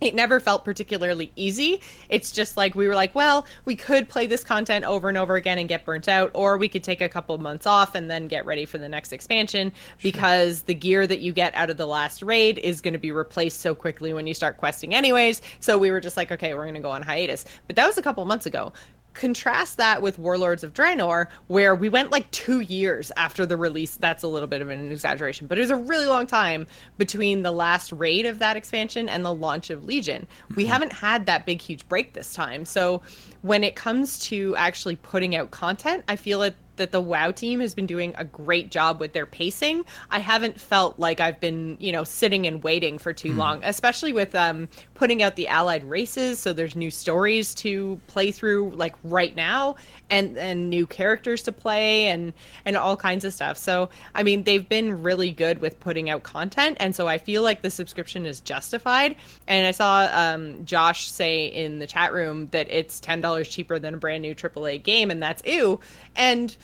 it 0.00 0.14
never 0.14 0.40
felt 0.40 0.64
particularly 0.64 1.30
easy. 1.36 1.80
It's 2.08 2.32
just 2.32 2.56
like 2.56 2.74
we 2.74 2.88
were 2.88 2.94
like, 2.94 3.14
well, 3.14 3.46
we 3.64 3.76
could 3.76 4.08
play 4.08 4.26
this 4.26 4.42
content 4.42 4.84
over 4.84 5.08
and 5.08 5.18
over 5.18 5.36
again 5.36 5.58
and 5.58 5.68
get 5.68 5.84
burnt 5.84 6.08
out, 6.08 6.30
or 6.34 6.56
we 6.56 6.68
could 6.68 6.82
take 6.82 7.00
a 7.00 7.08
couple 7.08 7.34
of 7.34 7.40
months 7.40 7.66
off 7.66 7.94
and 7.94 8.10
then 8.10 8.26
get 8.26 8.46
ready 8.46 8.64
for 8.64 8.78
the 8.78 8.88
next 8.88 9.12
expansion 9.12 9.72
because 10.02 10.62
the 10.62 10.74
gear 10.74 11.06
that 11.06 11.20
you 11.20 11.32
get 11.32 11.54
out 11.54 11.70
of 11.70 11.76
the 11.76 11.86
last 11.86 12.22
raid 12.22 12.58
is 12.58 12.80
going 12.80 12.94
to 12.94 12.98
be 12.98 13.12
replaced 13.12 13.60
so 13.60 13.74
quickly 13.74 14.12
when 14.12 14.26
you 14.26 14.34
start 14.34 14.56
questing, 14.56 14.94
anyways. 14.94 15.42
So 15.60 15.76
we 15.76 15.90
were 15.90 16.00
just 16.00 16.16
like, 16.16 16.32
okay, 16.32 16.54
we're 16.54 16.64
going 16.64 16.74
to 16.74 16.80
go 16.80 16.90
on 16.90 17.02
hiatus. 17.02 17.44
But 17.66 17.76
that 17.76 17.86
was 17.86 17.98
a 17.98 18.02
couple 18.02 18.24
months 18.24 18.46
ago. 18.46 18.72
Contrast 19.14 19.76
that 19.78 20.02
with 20.02 20.18
Warlords 20.18 20.62
of 20.64 20.72
Draenor, 20.72 21.26
where 21.48 21.74
we 21.74 21.88
went 21.88 22.10
like 22.12 22.30
two 22.30 22.60
years 22.60 23.10
after 23.16 23.44
the 23.44 23.56
release. 23.56 23.96
That's 23.96 24.22
a 24.22 24.28
little 24.28 24.46
bit 24.48 24.62
of 24.62 24.68
an 24.70 24.92
exaggeration, 24.92 25.46
but 25.46 25.58
it 25.58 25.62
was 25.62 25.70
a 25.70 25.76
really 25.76 26.06
long 26.06 26.26
time 26.26 26.66
between 26.96 27.42
the 27.42 27.52
last 27.52 27.92
raid 27.92 28.26
of 28.26 28.38
that 28.38 28.56
expansion 28.56 29.08
and 29.08 29.24
the 29.24 29.34
launch 29.34 29.70
of 29.70 29.84
Legion. 29.84 30.26
We 30.54 30.62
Mm-hmm. 30.62 30.72
haven't 30.72 30.92
had 30.92 31.26
that 31.26 31.46
big, 31.46 31.60
huge 31.60 31.86
break 31.88 32.12
this 32.12 32.32
time. 32.32 32.64
So 32.64 33.02
when 33.42 33.64
it 33.64 33.74
comes 33.76 34.18
to 34.28 34.54
actually 34.56 34.96
putting 34.96 35.34
out 35.34 35.50
content, 35.50 36.04
I 36.08 36.16
feel 36.16 36.42
it 36.42 36.54
that 36.76 36.92
the 36.92 37.00
WoW 37.00 37.30
team 37.30 37.60
has 37.60 37.74
been 37.74 37.84
doing 37.86 38.14
a 38.16 38.24
great 38.24 38.70
job 38.70 39.00
with 39.00 39.12
their 39.12 39.26
pacing. 39.26 39.84
I 40.10 40.18
haven't 40.18 40.58
felt 40.58 40.98
like 40.98 41.20
I've 41.20 41.38
been, 41.38 41.76
you 41.78 41.92
know, 41.92 42.04
sitting 42.04 42.46
and 42.46 42.62
waiting 42.62 42.96
for 42.96 43.12
too 43.12 43.34
long, 43.34 43.62
especially 43.64 44.14
with 44.14 44.34
um, 44.34 44.66
putting 45.00 45.22
out 45.22 45.34
the 45.34 45.48
allied 45.48 45.82
races. 45.84 46.38
So 46.38 46.52
there's 46.52 46.76
new 46.76 46.90
stories 46.90 47.54
to 47.54 47.98
play 48.06 48.30
through, 48.30 48.72
like 48.72 48.94
right 49.02 49.34
now, 49.34 49.76
and 50.10 50.36
and 50.36 50.68
new 50.68 50.86
characters 50.86 51.42
to 51.44 51.52
play, 51.52 52.08
and 52.08 52.34
and 52.66 52.76
all 52.76 52.98
kinds 52.98 53.24
of 53.24 53.32
stuff. 53.32 53.56
So 53.56 53.88
I 54.14 54.22
mean, 54.22 54.42
they've 54.42 54.68
been 54.68 55.02
really 55.02 55.32
good 55.32 55.62
with 55.62 55.80
putting 55.80 56.10
out 56.10 56.22
content, 56.22 56.76
and 56.80 56.94
so 56.94 57.08
I 57.08 57.16
feel 57.16 57.42
like 57.42 57.62
the 57.62 57.70
subscription 57.70 58.26
is 58.26 58.40
justified. 58.40 59.16
And 59.48 59.66
I 59.66 59.70
saw 59.70 60.06
um, 60.12 60.66
Josh 60.66 61.10
say 61.10 61.46
in 61.46 61.78
the 61.78 61.86
chat 61.86 62.12
room 62.12 62.48
that 62.50 62.70
it's 62.70 63.00
ten 63.00 63.22
dollars 63.22 63.48
cheaper 63.48 63.78
than 63.78 63.94
a 63.94 63.96
brand 63.96 64.20
new 64.20 64.34
AAA 64.34 64.82
game, 64.82 65.10
and 65.10 65.22
that's 65.22 65.42
ew. 65.46 65.80
And 66.14 66.54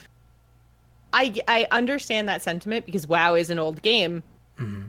I 1.14 1.34
I 1.49 1.66
understand 1.70 2.28
that 2.28 2.43
sentiment 2.43 2.84
because 2.84 3.07
WoW 3.07 3.34
is 3.34 3.49
an 3.49 3.59
old 3.59 3.80
game. 3.80 4.22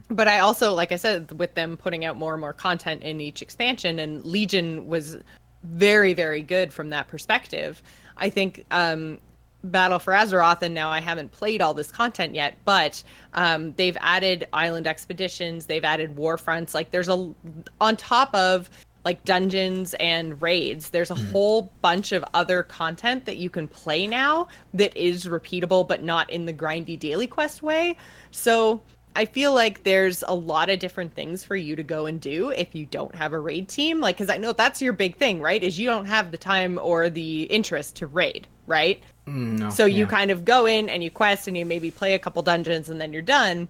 But 0.10 0.28
I 0.28 0.40
also, 0.40 0.74
like 0.74 0.92
I 0.92 0.96
said, 0.96 1.32
with 1.38 1.54
them 1.54 1.78
putting 1.78 2.06
out 2.06 2.16
more 2.16 2.34
and 2.34 2.42
more 2.42 2.54
content 2.54 3.04
in 3.04 3.20
each 3.20 3.42
expansion, 3.42 4.00
and 4.00 4.24
Legion 4.26 4.88
was 4.88 5.18
very, 5.64 6.14
very 6.14 6.42
good 6.42 6.74
from 6.74 6.90
that 6.92 7.08
perspective. 7.08 7.82
I 8.16 8.30
think 8.30 8.66
um, 8.72 9.20
Battle 9.64 10.00
for 10.00 10.14
Azeroth, 10.14 10.62
and 10.62 10.74
now 10.74 10.90
I 10.90 11.02
haven't 11.02 11.32
played 11.32 11.62
all 11.62 11.74
this 11.74 11.92
content 11.92 12.34
yet, 12.34 12.58
but 12.64 13.04
um, 13.34 13.74
they've 13.74 13.98
added 14.02 14.48
island 14.54 14.88
expeditions, 14.88 15.66
they've 15.66 15.84
added 15.84 16.16
war 16.16 16.38
fronts. 16.38 16.74
Like 16.74 16.92
there's 16.92 17.10
a 17.10 17.34
on 17.82 17.98
top 17.98 18.34
of 18.34 18.70
like 19.06 19.24
dungeons 19.24 19.94
and 20.00 20.42
raids, 20.42 20.90
there's 20.90 21.12
a 21.12 21.16
whole 21.16 21.72
bunch 21.82 22.12
of 22.12 22.26
other 22.34 22.64
content 22.64 23.26
that 23.26 23.38
you 23.38 23.50
can 23.50 23.68
play 23.68 24.06
now 24.06 24.48
that 24.74 24.96
is 24.98 25.26
repeatable, 25.26 25.88
but 25.88 26.04
not 26.04 26.30
in 26.30 26.46
the 26.46 26.54
grindy 26.54 27.00
daily 27.00 27.28
quest 27.28 27.62
way. 27.62 27.96
So 28.32 28.82
I 29.18 29.26
feel 29.26 29.54
like 29.54 29.84
there's 29.84 30.24
a 30.28 30.36
lot 30.36 30.70
of 30.70 30.80
different 30.80 31.14
things 31.16 31.44
for 31.44 31.56
you 31.56 31.76
to 31.76 31.84
go 31.84 32.06
and 32.06 32.22
do 32.22 32.52
if 32.52 32.76
you 32.76 32.86
don't 32.86 33.16
have 33.16 33.34
a 33.34 33.40
raid 33.40 33.68
team. 33.68 34.00
Like, 34.00 34.18
because 34.18 34.30
I 34.30 34.38
know 34.38 34.54
that's 34.54 34.82
your 34.82 34.94
big 34.94 35.18
thing, 35.18 35.42
right? 35.42 35.62
Is 35.64 35.80
you 35.80 35.88
don't 35.88 36.06
have 36.06 36.30
the 36.32 36.38
time 36.38 36.80
or 36.82 37.10
the 37.10 37.44
interest 37.44 37.96
to 37.98 38.08
raid, 38.08 38.48
right? 38.68 39.02
Mm, 39.28 39.58
no, 39.60 39.70
So 39.70 39.86
you 39.88 40.06
yeah. 40.06 40.06
kind 40.06 40.30
of 40.32 40.46
go 40.46 40.68
in 40.68 40.88
and 40.88 41.04
you 41.04 41.12
quest 41.12 41.48
and 41.48 41.58
you 41.58 41.66
maybe 41.66 41.92
play 41.92 42.14
a 42.14 42.20
couple 42.20 42.44
dungeons 42.44 42.90
and 42.90 43.02
then 43.02 43.12
you're 43.12 43.24
done. 43.24 43.68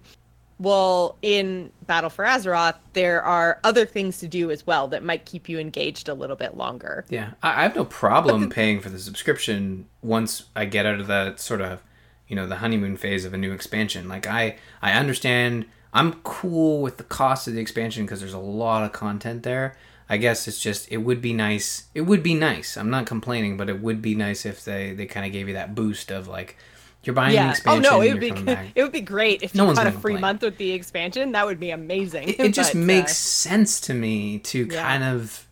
Well, 0.60 1.18
in 1.22 1.72
Battle 1.86 2.10
for 2.10 2.24
Azeroth, 2.24 2.76
there 2.92 3.22
are 3.22 3.60
other 3.64 3.86
things 3.86 4.18
to 4.18 4.28
do 4.28 4.50
as 4.50 4.66
well 4.66 4.88
that 4.88 5.04
might 5.04 5.24
keep 5.24 5.48
you 5.48 5.58
engaged 5.58 6.08
a 6.08 6.14
little 6.14 6.36
bit 6.36 6.56
longer. 6.56 7.06
Yeah, 7.08 7.32
I, 7.42 7.60
I 7.60 7.62
have 7.62 7.76
no 7.76 7.84
problem 7.84 8.50
paying 8.50 8.80
for 8.80 8.88
the 8.90 8.98
subscription 8.98 9.86
once 10.02 10.46
I 10.56 10.64
get 10.66 10.84
out 10.84 11.00
of 11.00 11.06
that 11.06 11.40
sort 11.40 11.60
of, 11.60 11.82
you 12.28 12.36
know, 12.36 12.46
the 12.46 12.56
honeymoon 12.56 12.96
phase 12.96 13.24
of 13.24 13.34
a 13.34 13.38
new 13.38 13.52
expansion. 13.52 14.08
Like 14.08 14.26
I, 14.26 14.56
I 14.82 14.92
understand. 14.92 15.66
I'm 15.94 16.12
cool 16.22 16.82
with 16.82 16.98
the 16.98 17.04
cost 17.04 17.48
of 17.48 17.54
the 17.54 17.60
expansion 17.60 18.04
because 18.04 18.20
there's 18.20 18.34
a 18.34 18.38
lot 18.38 18.84
of 18.84 18.92
content 18.92 19.42
there. 19.42 19.76
I 20.10 20.16
guess 20.18 20.46
it's 20.46 20.60
just 20.60 20.90
it 20.92 20.98
would 20.98 21.20
be 21.22 21.32
nice. 21.32 21.84
It 21.94 22.02
would 22.02 22.22
be 22.22 22.34
nice. 22.34 22.76
I'm 22.76 22.90
not 22.90 23.06
complaining, 23.06 23.56
but 23.56 23.68
it 23.68 23.80
would 23.80 24.00
be 24.02 24.14
nice 24.14 24.44
if 24.46 24.64
they 24.64 24.92
they 24.92 25.06
kind 25.06 25.24
of 25.26 25.32
gave 25.32 25.48
you 25.48 25.54
that 25.54 25.74
boost 25.74 26.10
of 26.10 26.28
like 26.28 26.56
you're 27.04 27.14
buying 27.14 27.30
the 27.30 27.34
Yeah. 27.36 27.46
Oh 27.46 27.50
expansion. 27.50 27.82
no, 27.82 28.00
it 28.02 28.12
would 28.12 28.20
be 28.20 28.32
it 28.74 28.82
would 28.82 28.92
be 28.92 29.00
great 29.00 29.42
if 29.42 29.54
No 29.54 29.68
you 29.68 29.74
got 29.74 29.86
a 29.86 29.92
free 29.92 30.12
complain. 30.14 30.20
month 30.20 30.42
with 30.42 30.58
the 30.58 30.72
expansion. 30.72 31.32
That 31.32 31.46
would 31.46 31.60
be 31.60 31.70
amazing. 31.70 32.28
It, 32.30 32.40
it 32.40 32.54
just 32.54 32.72
But, 32.74 32.80
uh, 32.80 32.84
makes 32.84 33.16
sense 33.16 33.80
to 33.82 33.94
me 33.94 34.38
to 34.40 34.66
Yeah. 34.70 34.82
kind 34.82 35.04
of 35.04 35.46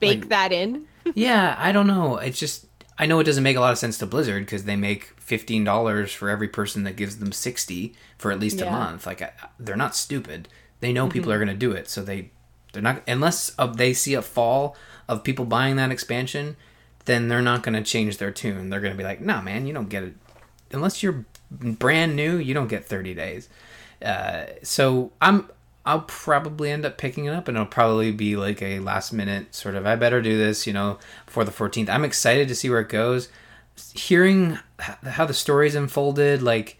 bake 0.00 0.20
like- 0.20 0.28
that 0.30 0.52
in. 0.52 0.84
yeah, 1.14 1.54
I 1.58 1.72
don't 1.72 1.86
know. 1.86 2.16
It's 2.16 2.38
just 2.38 2.66
I 2.98 3.06
know 3.06 3.18
it 3.20 3.24
doesn't 3.24 3.42
make 3.44 3.56
a 3.56 3.60
lot 3.60 3.72
of 3.72 3.78
sense 3.78 3.98
to 3.98 4.06
Blizzard 4.06 4.44
because 4.44 4.64
they 4.64 4.76
make 4.76 5.13
fifteen 5.24 5.64
dollars 5.64 6.12
for 6.12 6.28
every 6.28 6.48
person 6.48 6.84
that 6.84 6.96
gives 6.96 7.18
them 7.18 7.32
sixty 7.32 7.94
for 8.18 8.30
at 8.30 8.38
least 8.40 8.60
a 8.60 8.64
Yeah. 8.64 8.70
Mm-hmm. 8.70 8.78
month. 8.78 9.06
Like 9.06 9.22
I, 9.22 9.32
they're 9.58 9.76
not 9.76 9.96
stupid. 9.96 10.48
They 10.80 10.92
know 10.92 11.08
people 11.08 11.32
are 11.32 11.38
going 11.38 11.48
to 11.48 11.54
do 11.54 11.72
it, 11.72 11.88
so 11.88 12.02
they 12.02 12.30
they're 12.72 12.82
not 12.82 13.02
unless 13.08 13.52
uh, 13.58 13.66
they 13.66 13.94
see 13.94 14.14
a 14.14 14.22
fall 14.22 14.76
of 15.08 15.24
people 15.24 15.44
buying 15.44 15.76
that 15.76 15.90
expansion, 15.90 16.56
then 17.06 17.28
they're 17.28 17.42
not 17.42 17.62
going 17.62 17.74
to 17.74 17.82
change 17.82 18.18
their 18.18 18.30
tune. 18.30 18.68
They're 18.70 18.80
going 18.80 18.92
to 18.92 18.98
be 18.98 19.04
like, 19.04 19.20
"No, 19.20 19.40
man, 19.40 19.66
you 19.66 19.72
don't 19.72 19.88
get 19.88 20.02
it 20.02 20.14
unless 20.72 21.02
you're 21.02 21.24
brand 21.50 22.16
new. 22.16 22.36
You 22.36 22.52
don't 22.54 22.68
get 22.68 22.84
thirty 22.84 23.14
days." 23.14 23.48
Uh, 24.04 24.44
so 24.62 25.12
I'm 25.22 25.48
I'll 25.86 26.00
probably 26.02 26.70
end 26.70 26.84
up 26.84 26.98
picking 26.98 27.26
it 27.26 27.32
up, 27.34 27.46
and 27.48 27.56
it'll 27.56 27.66
probably 27.66 28.10
be 28.10 28.36
like 28.36 28.60
a 28.62 28.80
last 28.80 29.12
minute 29.12 29.54
sort 29.54 29.74
of 29.74 29.86
I 29.86 29.96
better 29.96 30.20
do 30.20 30.36
this, 30.36 30.66
you 30.66 30.72
know, 30.72 30.98
for 31.26 31.44
the 31.44 31.50
14th. 31.52 31.88
I'm 31.90 32.04
excited 32.04 32.48
to 32.48 32.54
see 32.54 32.70
where 32.70 32.80
it 32.80 32.88
goes. 32.88 33.28
Hearing 33.94 34.58
how 34.78 35.24
the 35.24 35.34
story's 35.34 35.74
unfolded, 35.74 36.42
like 36.42 36.78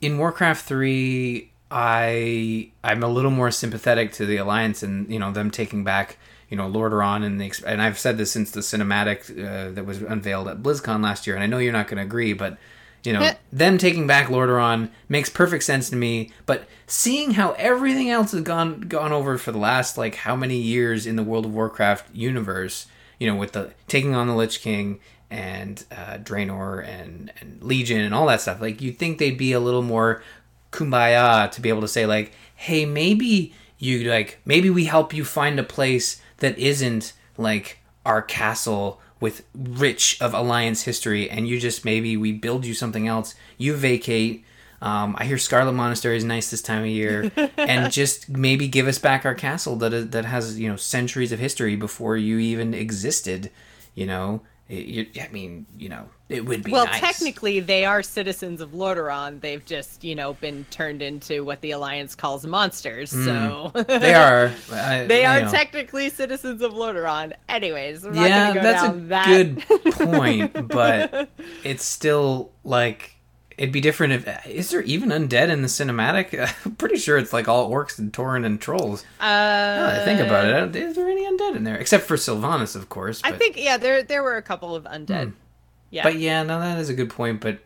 in 0.00 0.18
Warcraft 0.18 0.64
3, 0.64 1.50
I 1.70 2.70
I'm 2.82 3.02
a 3.02 3.08
little 3.08 3.30
more 3.30 3.50
sympathetic 3.50 4.12
to 4.14 4.26
the 4.26 4.38
Alliance 4.38 4.82
and 4.82 5.10
you 5.12 5.18
know 5.18 5.32
them 5.32 5.50
taking 5.50 5.84
back 5.84 6.16
you 6.48 6.56
know 6.56 6.68
Lordaeron 6.68 7.24
and 7.24 7.40
the 7.40 7.52
and 7.66 7.82
I've 7.82 7.98
said 7.98 8.16
this 8.16 8.32
since 8.32 8.50
the 8.50 8.60
cinematic 8.60 9.30
uh, 9.30 9.72
that 9.72 9.84
was 9.84 10.00
unveiled 10.00 10.48
at 10.48 10.62
BlizzCon 10.62 11.02
last 11.02 11.26
year, 11.26 11.36
and 11.36 11.42
I 11.42 11.46
know 11.46 11.58
you're 11.58 11.72
not 11.72 11.88
going 11.88 11.98
to 11.98 12.04
agree, 12.04 12.32
but 12.32 12.56
you 13.04 13.12
know 13.12 13.30
them 13.52 13.78
taking 13.78 14.06
back 14.06 14.28
Lordaeron 14.28 14.90
makes 15.08 15.28
perfect 15.28 15.62
sense 15.64 15.90
to 15.90 15.96
me. 15.96 16.32
But 16.46 16.66
seeing 16.86 17.32
how 17.32 17.52
everything 17.52 18.08
else 18.08 18.32
has 18.32 18.42
gone 18.42 18.80
gone 18.82 19.12
over 19.12 19.36
for 19.36 19.52
the 19.52 19.58
last 19.58 19.98
like 19.98 20.16
how 20.16 20.34
many 20.34 20.56
years 20.56 21.06
in 21.06 21.16
the 21.16 21.22
World 21.22 21.44
of 21.44 21.54
Warcraft 21.54 22.14
universe, 22.14 22.86
you 23.18 23.26
know, 23.26 23.36
with 23.36 23.52
the 23.52 23.72
taking 23.86 24.14
on 24.14 24.26
the 24.26 24.34
Lich 24.34 24.62
King 24.62 25.00
and 25.30 25.84
uh, 25.90 26.18
Draenor 26.18 26.86
and 26.86 27.32
and 27.40 27.62
Legion 27.62 28.00
and 28.00 28.14
all 28.14 28.26
that 28.26 28.40
stuff, 28.40 28.60
like 28.60 28.80
you'd 28.80 28.98
think 28.98 29.18
they'd 29.18 29.38
be 29.38 29.52
a 29.52 29.60
little 29.60 29.82
more 29.82 30.22
kumbaya 30.72 31.50
to 31.50 31.60
be 31.60 31.68
able 31.68 31.80
to 31.80 31.88
say 31.88 32.06
like, 32.06 32.32
hey, 32.54 32.84
maybe 32.84 33.54
you 33.78 34.10
like 34.10 34.40
maybe 34.44 34.70
we 34.70 34.84
help 34.86 35.14
you 35.14 35.24
find 35.24 35.58
a 35.58 35.64
place 35.64 36.20
that 36.38 36.58
isn't 36.58 37.12
like 37.36 37.78
our 38.04 38.22
castle 38.22 39.00
with 39.20 39.44
rich 39.54 40.16
of 40.20 40.32
alliance 40.34 40.82
history 40.82 41.28
and 41.28 41.48
you 41.48 41.58
just 41.58 41.84
maybe 41.84 42.16
we 42.16 42.32
build 42.32 42.64
you 42.64 42.74
something 42.74 43.06
else. 43.06 43.34
You 43.56 43.74
vacate. 43.74 44.44
Um, 44.80 45.16
i 45.18 45.24
hear 45.24 45.38
scarlet 45.38 45.72
monastery 45.72 46.16
is 46.16 46.22
nice 46.22 46.52
this 46.52 46.62
time 46.62 46.82
of 46.82 46.88
year. 46.88 47.32
And 47.58 47.92
just 47.92 48.28
maybe 48.28 48.68
give 48.68 48.86
us 48.86 48.98
back 48.98 49.26
our 49.26 49.34
castle 49.34 49.76
that 49.76 50.12
that 50.12 50.24
has 50.24 50.58
you 50.58 50.68
know 50.68 50.76
centuries 50.76 51.32
of 51.32 51.38
history 51.38 51.76
before 51.76 52.16
you 52.16 52.38
even 52.38 52.74
existed 52.74 53.50
you 53.94 54.06
know 54.06 54.40
it, 54.68 54.84
you, 54.86 55.06
i 55.22 55.28
mean 55.28 55.66
you 55.76 55.88
know 55.88 56.08
it 56.28 56.44
would 56.44 56.62
be 56.62 56.72
Well, 56.72 56.84
nice. 56.84 57.00
technically, 57.00 57.60
they 57.60 57.86
are 57.86 58.02
citizens 58.02 58.60
of 58.60 58.72
Lordaeron. 58.72 59.40
They've 59.40 59.64
just, 59.64 60.04
you 60.04 60.14
know, 60.14 60.34
been 60.34 60.66
turned 60.70 61.00
into 61.00 61.42
what 61.42 61.62
the 61.62 61.70
Alliance 61.70 62.14
calls 62.14 62.44
monsters. 62.46 63.08
So 63.10 63.72
Hmm. 63.74 63.80
they 63.88 64.12
are 64.12 64.52
I- 64.70 65.04
they 65.08 65.24
are 65.24 65.40
know. 65.40 65.50
technically 65.50 66.10
citizens 66.10 66.60
of 66.60 66.74
Lordaeron. 66.74 67.32
Anyways, 67.48 68.04
yeah 68.12 68.52
go 68.52 68.60
that's 68.60 68.94
a 68.94 69.00
that. 69.08 69.26
good 69.26 69.62
point 69.94 70.68
but 70.68 71.30
it's 71.64 71.84
still 71.86 72.52
like 72.62 73.14
it'd 73.58 73.72
be 73.72 73.80
different 73.80 74.12
if 74.14 74.46
is 74.46 74.70
there 74.70 74.82
even 74.82 75.10
undead 75.10 75.50
in 75.50 75.62
the 75.62 75.68
cinematic? 75.68 76.50
I'm 76.64 76.76
pretty 76.76 76.96
sure 76.96 77.18
it's 77.18 77.32
like 77.32 77.48
all 77.48 77.70
orcs 77.70 77.98
and 77.98 78.12
tauren 78.12 78.46
and 78.46 78.60
trolls. 78.60 79.04
Uh, 79.20 79.26
now 79.26 80.00
I 80.00 80.04
think 80.04 80.20
about 80.20 80.46
it 80.46 80.76
is 80.76 80.94
there 80.94 81.08
any 81.08 81.26
undead 81.26 81.56
in 81.56 81.64
there? 81.64 81.76
Except 81.76 82.04
for 82.04 82.16
sylvanas 82.16 82.74
of 82.74 82.88
course 82.88 83.20
I 83.24 83.32
think 83.32 83.56
yeah, 83.56 83.76
there 83.76 84.02
there 84.02 84.22
were 84.22 84.36
a 84.36 84.42
couple 84.42 84.74
of 84.74 84.84
undead. 84.84 85.34
Yeah, 85.90 86.02
but 86.02 86.16
yeah 86.16 86.42
no 86.42 86.60
that 86.60 86.78
is 86.78 86.88
a 86.88 86.94
good 86.94 87.10
point 87.10 87.40
but 87.40 87.60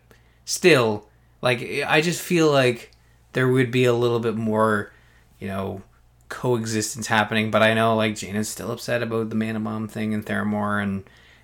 still 0.45 1.09
like 1.41 1.61
i 1.85 1.99
just 1.99 2.21
feel 2.21 2.49
like 2.49 2.91
there 3.33 3.49
would 3.49 3.69
be 3.69 3.83
a 3.83 3.93
little 3.93 4.21
bit 4.21 4.35
more 4.35 4.93
you 5.39 5.47
know 5.49 5.81
coexistence 6.29 7.07
happening 7.07 7.51
but 7.51 7.61
i 7.61 7.73
know 7.73 7.97
like 7.97 8.13
Jaina's 8.13 8.47
still 8.47 8.71
upset 8.71 9.03
about 9.03 9.29
the 9.29 9.35
mana 9.35 9.59
bomb 9.59 9.89
thing 9.89 10.13
in 10.13 10.23
Theramore 10.23 10.81
and 10.81 11.03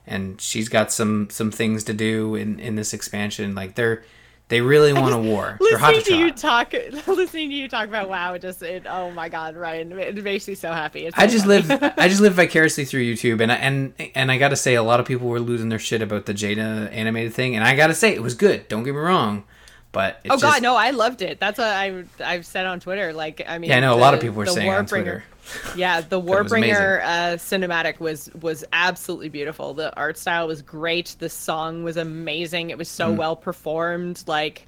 and 0.10 0.41
she's 0.41 0.68
got 0.68 0.91
some 0.91 1.30
some 1.30 1.52
things 1.52 1.84
to 1.86 1.93
do 1.93 2.36
in 2.36 2.60
in 2.60 2.76
this 2.76 2.93
expansion. 2.93 3.54
Like 3.56 3.76
they're 3.76 4.04
they 4.50 4.62
really 4.62 4.93
want 4.93 5.16
a 5.16 5.18
war 5.18 5.58
listening 5.62 6.02
to 6.02 6.18
you 6.18 6.32
talk, 6.32 6.74
listening 7.08 7.50
to 7.50 7.56
you 7.56 7.70
talk 7.70 7.88
about 7.88 8.10
WoW, 8.10 8.34
it 8.34 8.41
just 8.41 8.62
it, 8.62 8.86
oh 8.88 9.12
my 9.12 9.30
god, 9.30 9.56
Ryan, 9.56 9.97
it 9.97 10.24
makes 10.24 10.47
me 10.47 10.56
so 10.56 10.72
happy. 10.72 11.06
It's 11.06 11.16
so 11.16 11.24
I 11.24 11.28
just 11.28 11.45
funny. 11.45 11.62
live 11.62 11.93
I 11.97 12.08
just 12.08 12.22
live 12.22 12.34
vicariously 12.43 12.86
through 12.86 13.04
YouTube 13.04 13.41
and 13.41 13.52
I, 13.52 13.56
and 13.56 13.93
and 14.16 14.32
I 14.32 14.38
got 14.38 14.50
to 14.50 14.56
say 14.56 14.76
a 14.76 14.84
lot 14.84 15.00
of 15.00 15.06
people 15.06 15.28
were 15.28 15.39
losing 15.39 15.70
their 15.70 15.80
shit 15.80 16.02
about 16.02 16.26
the 16.26 16.34
Jaina 16.34 16.89
animated 16.91 17.34
thing 17.34 17.56
and 17.56 17.64
I 17.64 17.76
got 17.76 17.88
to 17.88 17.95
say 17.95 18.14
it 18.14 18.22
was 18.22 18.34
good 18.34 18.68
don't 18.68 18.84
get 18.84 18.93
me 18.93 19.00
wrong 19.00 19.45
But 19.91 20.20
oh 20.30 20.38
god, 20.38 20.62
no, 20.62 20.76
I 20.76 20.91
loved 20.91 21.24
it. 21.24 21.39
That's 21.39 21.58
what 21.58 21.68
I 21.68 22.04
I've 22.24 22.45
said 22.45 22.68
on 22.68 22.80
Twitter. 22.80 23.12
Like, 23.12 23.41
I 23.47 23.58
mean, 23.58 23.72
yeah, 23.72 23.78
I 23.78 23.80
know 23.80 23.95
the, 23.95 24.00
a 24.00 24.06
lot 24.06 24.14
of 24.14 24.22
people 24.22 24.38
were 24.38 24.45
saying 24.45 24.72
on 24.72 24.86
Twitter. 24.86 25.24
Yeah, 25.76 26.02
the 26.02 26.22
Warbringer 26.22 27.02
uh, 27.04 27.08
cinematic 27.38 28.00
was 28.00 28.30
was 28.41 28.64
absolutely 28.74 29.30
beautiful. 29.30 29.74
The 29.74 29.95
art 29.95 30.18
style 30.18 30.47
was 30.47 30.62
great. 30.62 31.16
The 31.20 31.30
song 31.30 31.84
was 31.84 31.97
amazing. 31.97 32.70
It 32.70 32.78
was 32.78 32.89
so 32.89 33.14
mm. 33.14 33.18
well 33.18 33.36
performed. 33.36 34.24
Like 34.28 34.68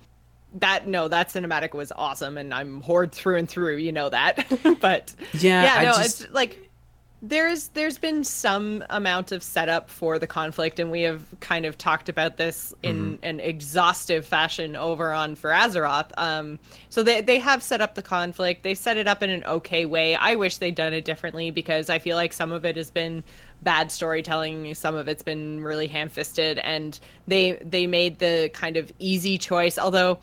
that 0.56 0.88
no 0.88 1.08
that 1.08 1.30
cinematic 1.30 1.74
was 1.74 1.94
awesome 1.96 2.38
and 2.38 2.54
i'm 2.54 2.82
Horde 2.82 3.14
through 3.14 3.38
and 3.38 3.48
through 3.48 3.78
you 3.78 3.94
know 3.94 4.10
that 4.10 4.46
but 4.82 5.16
yeah 5.34 5.64
yeah 5.64 5.92
no 5.92 5.98
just... 5.98 6.24
it's 6.24 6.34
like 6.34 6.70
there's 7.22 7.68
there's 7.70 8.00
been 8.00 8.24
some 8.24 8.84
amount 8.90 9.32
of 9.32 9.44
setup 9.44 9.90
for 9.90 10.18
the 10.18 10.26
conflict 10.26 10.80
and 10.80 10.90
we 10.90 11.02
have 11.04 11.24
kind 11.40 11.68
of 11.68 11.78
talked 11.78 12.10
about 12.10 12.38
this 12.38 12.74
in 12.82 13.14
mm-hmm. 13.14 13.24
an 13.24 13.40
exhaustive 13.40 14.26
fashion 14.26 14.76
over 14.76 15.14
on 15.14 15.36
for 15.36 15.52
azeroth. 15.52 16.10
Um 16.18 16.58
so 16.90 17.04
they, 17.04 17.22
they 17.22 17.38
have 17.38 17.62
set 17.62 17.80
up 17.80 17.94
the 17.94 18.02
conflict. 18.02 18.64
They 18.64 18.74
set 18.74 18.98
it 18.98 19.08
up 19.08 19.22
in 19.22 19.30
an 19.30 19.44
okay 19.44 19.86
way. 19.86 20.16
I 20.16 20.36
wish 20.36 20.58
they'd 20.58 20.74
done 20.74 20.94
it 20.94 21.06
differently 21.06 21.52
because 21.52 21.90
i 21.90 22.00
feel 22.00 22.18
like 22.18 22.34
some 22.34 22.52
of 22.52 22.66
it 22.66 22.76
has 22.76 22.90
been 22.90 23.24
bad 23.62 23.92
storytelling. 23.92 24.74
Some 24.74 24.96
of 24.96 25.08
it's 25.08 25.22
been 25.22 25.64
really 25.64 25.88
ham-fisted 25.88 26.58
and 26.60 27.00
they 27.28 27.62
they 27.64 27.86
made 27.86 28.18
the 28.18 28.50
kind 28.54 28.78
of 28.78 28.92
easy 28.98 29.38
choice. 29.38 29.78
Although 29.78 30.20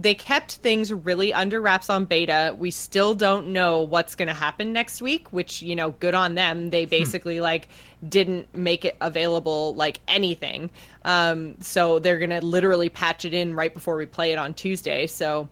they 0.00 0.14
kept 0.14 0.52
things 0.56 0.92
really 0.92 1.32
under 1.34 1.60
wraps 1.60 1.90
on 1.90 2.06
beta. 2.06 2.54
We 2.58 2.70
still 2.70 3.14
don't 3.14 3.48
know 3.48 3.82
what's 3.82 4.14
going 4.14 4.28
to 4.28 4.34
happen 4.34 4.72
next 4.72 5.02
week, 5.02 5.30
which, 5.32 5.60
you 5.60 5.76
know, 5.76 5.90
good 5.92 6.14
on 6.14 6.34
them. 6.34 6.70
They 6.70 6.84
hmm. 6.84 6.90
basically 6.90 7.36
hmm. 7.36 7.42
like 7.42 7.68
didn't 8.08 8.54
make 8.56 8.84
it 8.84 8.96
available 9.00 9.74
like 9.74 10.00
anything. 10.08 10.70
Um, 11.04 11.56
so 11.60 11.98
they're 11.98 12.18
going 12.18 12.30
to 12.30 12.44
literally 12.44 12.88
patch 12.88 13.24
it 13.24 13.34
in 13.34 13.54
right 13.54 13.72
before 13.74 13.96
we 13.96 14.06
play 14.06 14.32
it 14.32 14.38
on 14.38 14.54
Tuesday. 14.54 15.06
So 15.06 15.48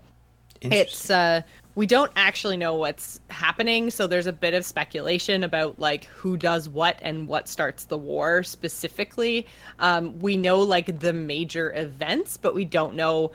it's 0.61 1.09
uh 1.09 1.43
we 1.75 1.87
don't 1.87 2.11
actually 2.17 2.57
know 2.57 2.75
what's 2.75 3.21
happening, 3.31 3.89
so 3.89 4.09
there's 4.09 4.27
a 4.27 4.33
bit 4.33 4.53
of 4.53 4.65
speculation 4.65 5.45
about 5.45 5.79
like 5.79 6.07
who 6.07 6.37
does 6.37 6.69
what 6.69 6.99
and 7.03 7.29
what 7.29 7.47
starts 7.47 7.85
the 7.85 7.97
war 7.97 8.43
specifically. 8.43 9.47
Um, 9.79 10.19
we 10.19 10.37
know 10.37 10.59
like 10.59 10.99
the 10.99 11.13
major 11.13 11.73
events, 11.77 12.37
but 12.37 12.53
we 12.53 12.65
don't 12.65 12.97
know 12.97 13.31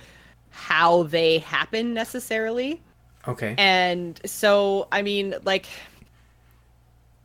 how 0.53 1.03
they 1.03 1.39
happen 1.39 1.93
necessarily. 1.93 2.81
Okay. 3.27 3.55
And 3.57 4.21
so, 4.25 4.87
I 4.91 5.01
mean, 5.01 5.35
like, 5.43 5.65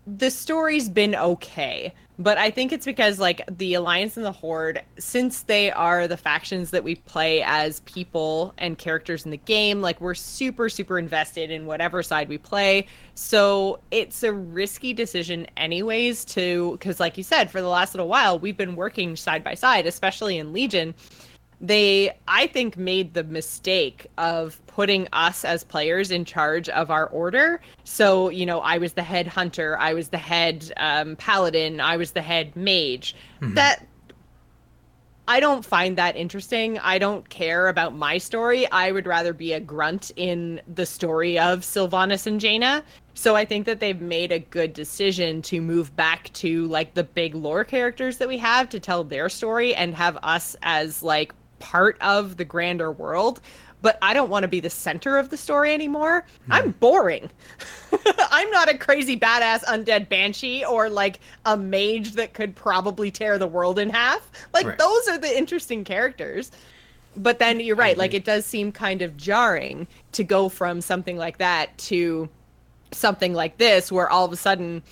the 0.07 0.31
story's 0.31 0.89
been 0.89 1.15
okay, 1.15 1.93
but 2.19 2.39
I 2.39 2.51
think 2.51 2.73
it's 2.73 2.87
because, 2.87 3.19
like, 3.19 3.43
the 3.59 3.75
Alliance 3.75 4.17
and 4.17 4.25
the 4.25 4.33
Horde, 4.33 4.83
since 4.99 5.43
they 5.43 5.71
are 5.71 6.09
the 6.09 6.17
factions 6.17 6.71
that 6.71 6.83
we 6.83 6.95
play 6.95 7.43
as 7.43 7.81
people 7.81 8.55
and 8.59 8.79
characters 8.79 9.25
in 9.25 9.31
the 9.31 9.37
game, 9.37 9.83
like, 9.83 10.01
we're 10.01 10.15
super, 10.15 10.69
super 10.71 10.99
invested 10.99 11.51
in 11.51 11.67
whatever 11.67 12.03
side 12.03 12.29
we 12.29 12.39
play. 12.39 12.87
So 13.15 13.81
it's 13.91 14.23
a 14.23 14.33
risky 14.33 14.95
decision, 14.95 15.47
anyways, 15.57 16.25
to, 16.27 16.73
because, 16.73 16.99
like 16.99 17.19
you 17.19 17.25
said, 17.25 17.51
for 17.51 17.61
the 17.61 17.69
last 17.69 17.93
little 17.93 18.09
while, 18.09 18.39
we've 18.39 18.57
been 18.57 18.75
working 18.75 19.15
side 19.15 19.45
by 19.45 19.55
side, 19.55 19.87
especially 19.87 20.39
in 20.39 20.53
Legion 20.53 20.95
they 21.61 22.11
i 22.29 22.47
think 22.47 22.77
made 22.77 23.15
the 23.15 23.25
mistake 23.25 24.07
of 24.17 24.65
putting 24.67 25.09
us 25.13 25.45
as 25.45 25.65
players 25.65 26.11
in 26.11 26.25
charge 26.25 26.69
of 26.69 26.91
our 26.91 27.07
order. 27.09 27.61
So 27.85 28.29
you 28.29 28.47
know 28.47 28.61
i 28.61 28.79
was 28.79 28.93
the 28.93 29.03
head 29.03 29.27
hunter 29.27 29.77
i 29.79 29.93
was 29.93 30.09
the 30.09 30.19
head 30.19 30.73
um, 30.77 31.17
paladin 31.17 31.81
i 31.81 31.97
was 31.97 32.13
the 32.13 32.23
head 32.23 32.55
mage. 32.55 33.17
Mm-hmm. 33.41 33.55
that 33.55 33.87
i 35.27 35.41
don't 35.41 35.65
find 35.65 35.99
that 35.99 36.17
interesting. 36.17 36.79
I 36.79 36.99
don't 36.99 37.29
care 37.29 37.69
about 37.69 37.95
my 37.95 38.19
story. 38.19 38.71
I 38.71 38.93
would 38.93 39.07
rather 39.07 39.33
be 39.33 39.53
a 39.53 39.61
grunt 39.61 40.13
in 40.17 40.61
the 40.73 40.87
story 40.87 41.39
of 41.39 41.61
sylvanas 41.61 42.27
and 42.27 42.41
jaina. 42.41 42.85
So 43.15 43.35
I 43.35 43.45
think 43.45 43.67
that 43.67 43.81
they've 43.81 44.01
made 44.01 44.31
a 44.31 44.39
good 44.39 44.73
decision 44.75 45.43
to 45.43 45.61
move 45.61 45.95
back 45.97 46.33
to 46.35 46.67
like 46.67 46.95
the 46.95 47.03
big 47.03 47.35
lore 47.35 47.65
characters 47.65 48.19
that 48.19 48.29
we 48.29 48.39
have 48.39 48.69
to 48.69 48.79
tell 48.79 49.03
their 49.03 49.29
story 49.29 49.75
and 49.75 49.93
have 49.97 50.17
us 50.23 50.55
as 50.63 51.03
like 51.03 51.35
part 51.59 51.97
of 52.01 52.37
the 52.37 52.45
grander 52.45 52.93
world 52.93 53.41
but 53.81 53.99
I 54.03 54.15
don't 54.15 54.31
want 54.31 54.43
to 54.43 54.49
be 54.49 54.61
the 54.61 54.71
center 54.71 55.19
of 55.19 55.31
the 55.31 55.37
story 55.37 55.73
anymore. 55.73 56.25
Hmm. 56.47 56.53
I'm 56.53 56.71
boring. 56.73 57.31
I'm 58.31 58.51
not 58.51 58.69
a 58.69 58.77
crazy 58.77 59.19
badass 59.19 59.65
undead 59.65 60.09
banshee 60.09 60.65
or 60.65 60.91
like 60.91 61.21
a 61.45 61.57
mage 61.57 62.13
that 62.13 62.35
could 62.35 62.55
probably 62.55 63.11
tear 63.11 63.39
the 63.39 63.47
world 63.47 63.79
in 63.79 63.91
half. 63.91 64.29
Like 64.53 64.67
right. 64.67 64.79
those 64.79 65.09
are 65.09 65.19
the 65.19 65.37
interesting 65.37 65.85
characters. 65.85 66.51
But 67.17 67.39
then 67.39 67.59
you're 67.59 67.75
right, 67.75 67.99
like 67.99 68.15
it 68.15 68.25
does 68.25 68.47
seem 68.47 68.71
kind 68.71 69.03
of 69.03 69.17
jarring 69.17 69.89
to 70.13 70.23
go 70.23 70.49
from 70.49 70.81
something 70.81 71.17
like 71.17 71.39
that 71.39 71.77
to 71.79 72.29
something 72.93 73.35
like 73.35 73.59
this 73.59 73.91
where 73.91 74.09
all 74.09 74.25
of 74.25 74.33
a 74.33 74.37
sudden 74.37 74.83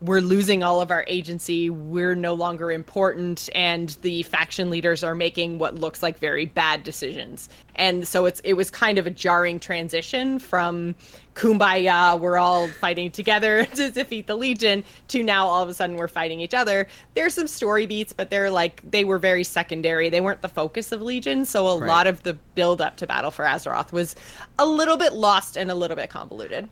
we're 0.00 0.20
losing 0.20 0.62
all 0.62 0.80
of 0.80 0.92
our 0.92 1.04
agency 1.08 1.70
we're 1.70 2.14
no 2.14 2.32
longer 2.32 2.70
important 2.70 3.48
and 3.54 3.96
the 4.02 4.22
faction 4.24 4.70
leaders 4.70 5.02
are 5.02 5.14
making 5.14 5.58
what 5.58 5.74
looks 5.74 6.02
like 6.02 6.18
very 6.18 6.46
bad 6.46 6.84
decisions. 6.84 7.48
And 7.74 8.06
so 8.06 8.26
it's 8.26 8.40
it 8.44 8.54
was 8.54 8.70
kind 8.70 8.98
of 8.98 9.06
a 9.06 9.10
jarring 9.10 9.58
transition 9.58 10.38
from 10.38 10.94
kumbaya 11.34 12.18
we're 12.18 12.38
all 12.38 12.68
fighting 12.68 13.10
together 13.10 13.64
to 13.74 13.90
defeat 13.90 14.26
the 14.26 14.36
legion 14.36 14.84
to 15.08 15.22
now 15.22 15.46
all 15.46 15.62
of 15.62 15.68
a 15.68 15.74
sudden 15.74 15.96
we're 15.96 16.06
fighting 16.06 16.40
each 16.40 16.54
other. 16.54 16.86
There's 17.14 17.34
some 17.34 17.48
story 17.48 17.86
beats 17.86 18.12
but 18.12 18.30
they're 18.30 18.50
like 18.50 18.80
they 18.88 19.02
were 19.02 19.18
very 19.18 19.42
secondary. 19.42 20.10
They 20.10 20.20
weren't 20.20 20.42
the 20.42 20.48
focus 20.48 20.92
of 20.92 21.02
legion 21.02 21.44
so 21.44 21.66
a 21.66 21.78
right. 21.78 21.88
lot 21.88 22.06
of 22.06 22.22
the 22.22 22.34
build 22.54 22.80
up 22.80 22.96
to 22.98 23.06
battle 23.06 23.32
for 23.32 23.44
azeroth 23.44 23.90
was 23.90 24.14
a 24.60 24.66
little 24.66 24.96
bit 24.96 25.12
lost 25.12 25.56
and 25.56 25.72
a 25.72 25.74
little 25.74 25.96
bit 25.96 26.08
convoluted. 26.08 26.68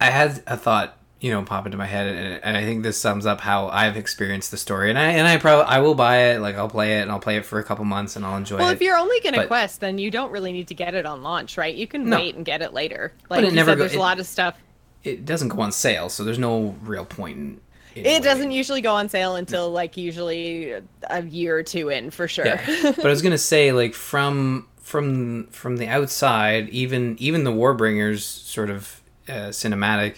I 0.00 0.06
had 0.06 0.42
a 0.46 0.56
thought 0.56 0.96
you 1.20 1.30
know 1.30 1.42
pop 1.42 1.66
into 1.66 1.76
my 1.76 1.86
head 1.86 2.06
and, 2.06 2.40
and, 2.42 2.56
I 2.56 2.64
think 2.64 2.82
this 2.82 2.98
sums 2.98 3.26
up 3.26 3.40
how 3.40 3.68
I've 3.68 3.96
experienced 3.96 4.50
the 4.50 4.56
story 4.56 4.88
and 4.88 4.98
I 4.98 5.12
and 5.12 5.28
I 5.28 5.36
probably 5.36 5.66
I 5.66 5.80
will 5.80 5.94
buy 5.94 6.32
it 6.32 6.40
like 6.40 6.56
I'll 6.56 6.68
play 6.68 6.98
it 6.98 7.02
and 7.02 7.10
I'll 7.10 7.20
play 7.20 7.36
it 7.36 7.44
for 7.44 7.58
a 7.58 7.64
couple 7.64 7.84
months 7.84 8.16
and 8.16 8.24
I'll 8.24 8.36
enjoy 8.36 8.56
well, 8.56 8.64
it. 8.64 8.68
Well, 8.68 8.74
if 8.74 8.80
you're 8.80 8.96
only 8.96 9.20
going 9.20 9.34
to 9.34 9.46
quest 9.46 9.80
then 9.80 9.98
you 9.98 10.10
don't 10.10 10.32
really 10.32 10.52
need 10.52 10.68
to 10.68 10.74
get 10.74 10.94
it 10.94 11.04
on 11.04 11.22
launch, 11.22 11.58
right? 11.58 11.74
You 11.74 11.86
can 11.86 12.08
no. 12.08 12.16
wait 12.16 12.34
and 12.36 12.44
get 12.44 12.62
it 12.62 12.72
later. 12.72 13.12
Like 13.28 13.42
but 13.42 13.44
it 13.44 13.54
never 13.54 13.72
said, 13.72 13.76
go, 13.76 13.80
there's 13.80 13.94
it, 13.94 13.98
a 13.98 14.00
lot 14.00 14.18
of 14.18 14.26
stuff. 14.26 14.56
It 15.04 15.24
doesn't 15.24 15.48
go 15.48 15.60
on 15.60 15.72
sale, 15.72 16.08
so 16.08 16.24
there's 16.24 16.38
no 16.38 16.74
real 16.82 17.04
point 17.04 17.38
in 17.38 17.60
it 17.94 18.22
doesn't 18.22 18.52
usually 18.52 18.80
go 18.80 18.94
on 18.94 19.08
sale 19.08 19.36
until 19.36 19.70
like 19.70 19.96
usually 19.96 20.74
a 21.08 21.22
year 21.24 21.56
or 21.56 21.62
two 21.62 21.88
in 21.88 22.10
for 22.10 22.28
sure. 22.28 22.46
Yeah. 22.46 22.64
but 22.82 23.04
I 23.04 23.10
was 23.10 23.22
gonna 23.22 23.38
say 23.38 23.72
like 23.72 23.94
from 23.94 24.68
from 24.78 25.46
from 25.48 25.76
the 25.76 25.86
outside, 25.86 26.68
even 26.70 27.16
even 27.18 27.44
the 27.44 27.52
Warbringers 27.52 28.20
sort 28.20 28.70
of 28.70 29.02
uh, 29.28 29.48
cinematic, 29.50 30.16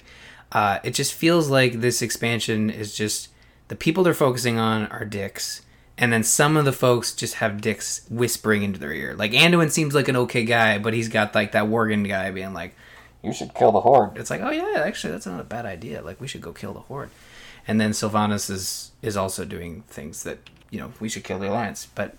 uh, 0.52 0.78
it 0.84 0.92
just 0.92 1.14
feels 1.14 1.48
like 1.48 1.80
this 1.80 2.02
expansion 2.02 2.70
is 2.70 2.94
just 2.94 3.28
the 3.68 3.74
people 3.74 4.04
they're 4.04 4.14
focusing 4.14 4.58
on 4.58 4.86
are 4.88 5.04
dicks, 5.04 5.62
and 5.96 6.12
then 6.12 6.22
some 6.22 6.56
of 6.58 6.66
the 6.66 6.72
folks 6.72 7.14
just 7.14 7.34
have 7.36 7.60
dicks 7.62 8.06
whispering 8.10 8.62
into 8.62 8.78
their 8.78 8.92
ear. 8.92 9.14
Like 9.14 9.32
Anduin 9.32 9.70
seems 9.70 9.94
like 9.94 10.08
an 10.08 10.16
okay 10.16 10.44
guy, 10.44 10.78
but 10.78 10.92
he's 10.92 11.08
got 11.08 11.34
like 11.34 11.52
that 11.52 11.64
Worgen 11.64 12.06
guy 12.06 12.30
being 12.30 12.52
like, 12.52 12.74
"You 13.22 13.32
should 13.32 13.54
kill 13.54 13.72
the 13.72 13.80
horde." 13.80 14.18
It's 14.18 14.28
like, 14.28 14.42
oh 14.42 14.50
yeah, 14.50 14.82
actually 14.84 15.12
that's 15.12 15.26
not 15.26 15.40
a 15.40 15.44
bad 15.44 15.64
idea. 15.64 16.02
Like 16.02 16.20
we 16.20 16.28
should 16.28 16.42
go 16.42 16.52
kill 16.52 16.74
the 16.74 16.80
horde. 16.80 17.10
And 17.66 17.80
then 17.80 17.92
Sylvanas 17.92 18.50
is 18.50 18.92
is 19.00 19.16
also 19.16 19.46
doing 19.46 19.84
things 19.88 20.22
that 20.24 20.50
you 20.70 20.78
know 20.78 20.92
we 21.00 21.08
should 21.08 21.24
kill 21.24 21.38
the 21.38 21.48
alliance. 21.48 21.88
But 21.94 22.14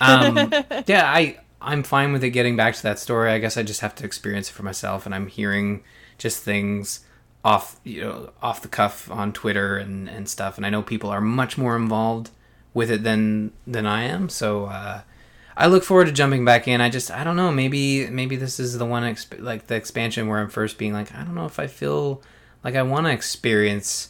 um, 0.00 0.36
yeah, 0.86 1.04
I 1.04 1.38
I'm 1.60 1.82
fine 1.82 2.14
with 2.14 2.24
it 2.24 2.30
getting 2.30 2.56
back 2.56 2.76
to 2.76 2.82
that 2.84 2.98
story. 2.98 3.30
I 3.30 3.40
guess 3.40 3.58
I 3.58 3.62
just 3.62 3.80
have 3.82 3.94
to 3.96 4.06
experience 4.06 4.48
it 4.48 4.52
for 4.52 4.62
myself, 4.62 5.04
and 5.04 5.14
I'm 5.14 5.26
hearing 5.26 5.84
just 6.16 6.42
things 6.42 7.00
off 7.44 7.78
you 7.84 8.00
know 8.00 8.30
off 8.42 8.62
the 8.62 8.68
cuff 8.68 9.10
on 9.10 9.32
Twitter 9.32 9.76
and 9.76 10.08
and 10.08 10.28
stuff, 10.28 10.56
and 10.56 10.66
I 10.66 10.70
know 10.70 10.82
people 10.82 11.10
are 11.10 11.20
much 11.20 11.58
more 11.58 11.76
involved 11.76 12.30
with 12.72 12.90
it 12.90 13.02
than 13.04 13.52
than 13.66 13.86
I 13.86 14.04
am. 14.04 14.28
So 14.28 14.66
uh, 14.66 15.02
I 15.56 15.66
look 15.66 15.84
forward 15.84 16.06
to 16.06 16.12
jumping 16.12 16.44
back 16.44 16.66
in. 16.66 16.80
I 16.80 16.88
just 16.88 17.10
I 17.10 17.22
don't 17.22 17.36
know 17.36 17.52
maybe 17.52 18.08
maybe 18.08 18.36
this 18.36 18.58
is 18.58 18.78
the 18.78 18.86
one 18.86 19.02
exp- 19.02 19.40
like 19.40 19.66
the 19.66 19.76
expansion 19.76 20.26
where 20.26 20.40
I'm 20.40 20.48
first 20.48 20.78
being 20.78 20.92
like 20.92 21.14
I 21.14 21.22
don't 21.22 21.34
know 21.34 21.46
if 21.46 21.58
I 21.58 21.66
feel 21.66 22.22
like 22.64 22.74
I 22.74 22.82
want 22.82 23.06
to 23.06 23.12
experience 23.12 24.08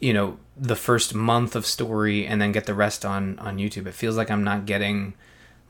you 0.00 0.12
know 0.12 0.38
the 0.56 0.76
first 0.76 1.14
month 1.14 1.56
of 1.56 1.64
story 1.64 2.26
and 2.26 2.40
then 2.40 2.52
get 2.52 2.66
the 2.66 2.74
rest 2.74 3.04
on 3.04 3.38
on 3.38 3.56
YouTube. 3.56 3.86
It 3.86 3.94
feels 3.94 4.16
like 4.16 4.30
I'm 4.30 4.44
not 4.44 4.66
getting 4.66 5.14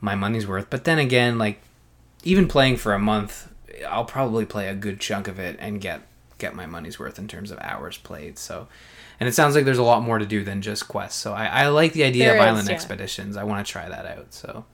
my 0.01 0.15
money's 0.15 0.45
worth. 0.45 0.69
But 0.69 0.83
then 0.83 0.99
again, 0.99 1.37
like 1.37 1.61
even 2.23 2.47
playing 2.47 2.75
for 2.75 2.93
a 2.93 2.99
month, 2.99 3.49
I'll 3.87 4.05
probably 4.05 4.45
play 4.45 4.67
a 4.67 4.75
good 4.75 4.99
chunk 4.99 5.29
of 5.29 5.39
it 5.39 5.55
and 5.59 5.79
get 5.79 6.01
get 6.43 6.55
my 6.55 6.65
money's 6.65 6.99
worth 6.99 7.17
in 7.17 7.27
terms 7.27 7.51
of 7.51 7.57
hours 7.59 7.97
played. 7.97 8.37
So, 8.37 8.67
and 9.19 9.29
it 9.29 9.33
sounds 9.33 9.55
like 9.55 9.65
there's 9.65 9.77
a 9.77 9.83
lot 9.83 10.03
more 10.03 10.19
to 10.19 10.25
do 10.25 10.43
than 10.43 10.61
just 10.61 10.87
quests. 10.87 11.19
So 11.19 11.33
I, 11.33 11.45
I 11.45 11.67
like 11.69 11.93
the 11.93 12.03
idea 12.03 12.25
there 12.25 12.35
of 12.35 12.43
is, 12.43 12.47
island 12.47 12.67
yeah. 12.67 12.75
expeditions. 12.75 13.37
I 13.37 13.43
want 13.43 13.65
to 13.65 13.71
try 13.71 13.89
that 13.89 14.05
out. 14.05 14.33
So. 14.33 14.65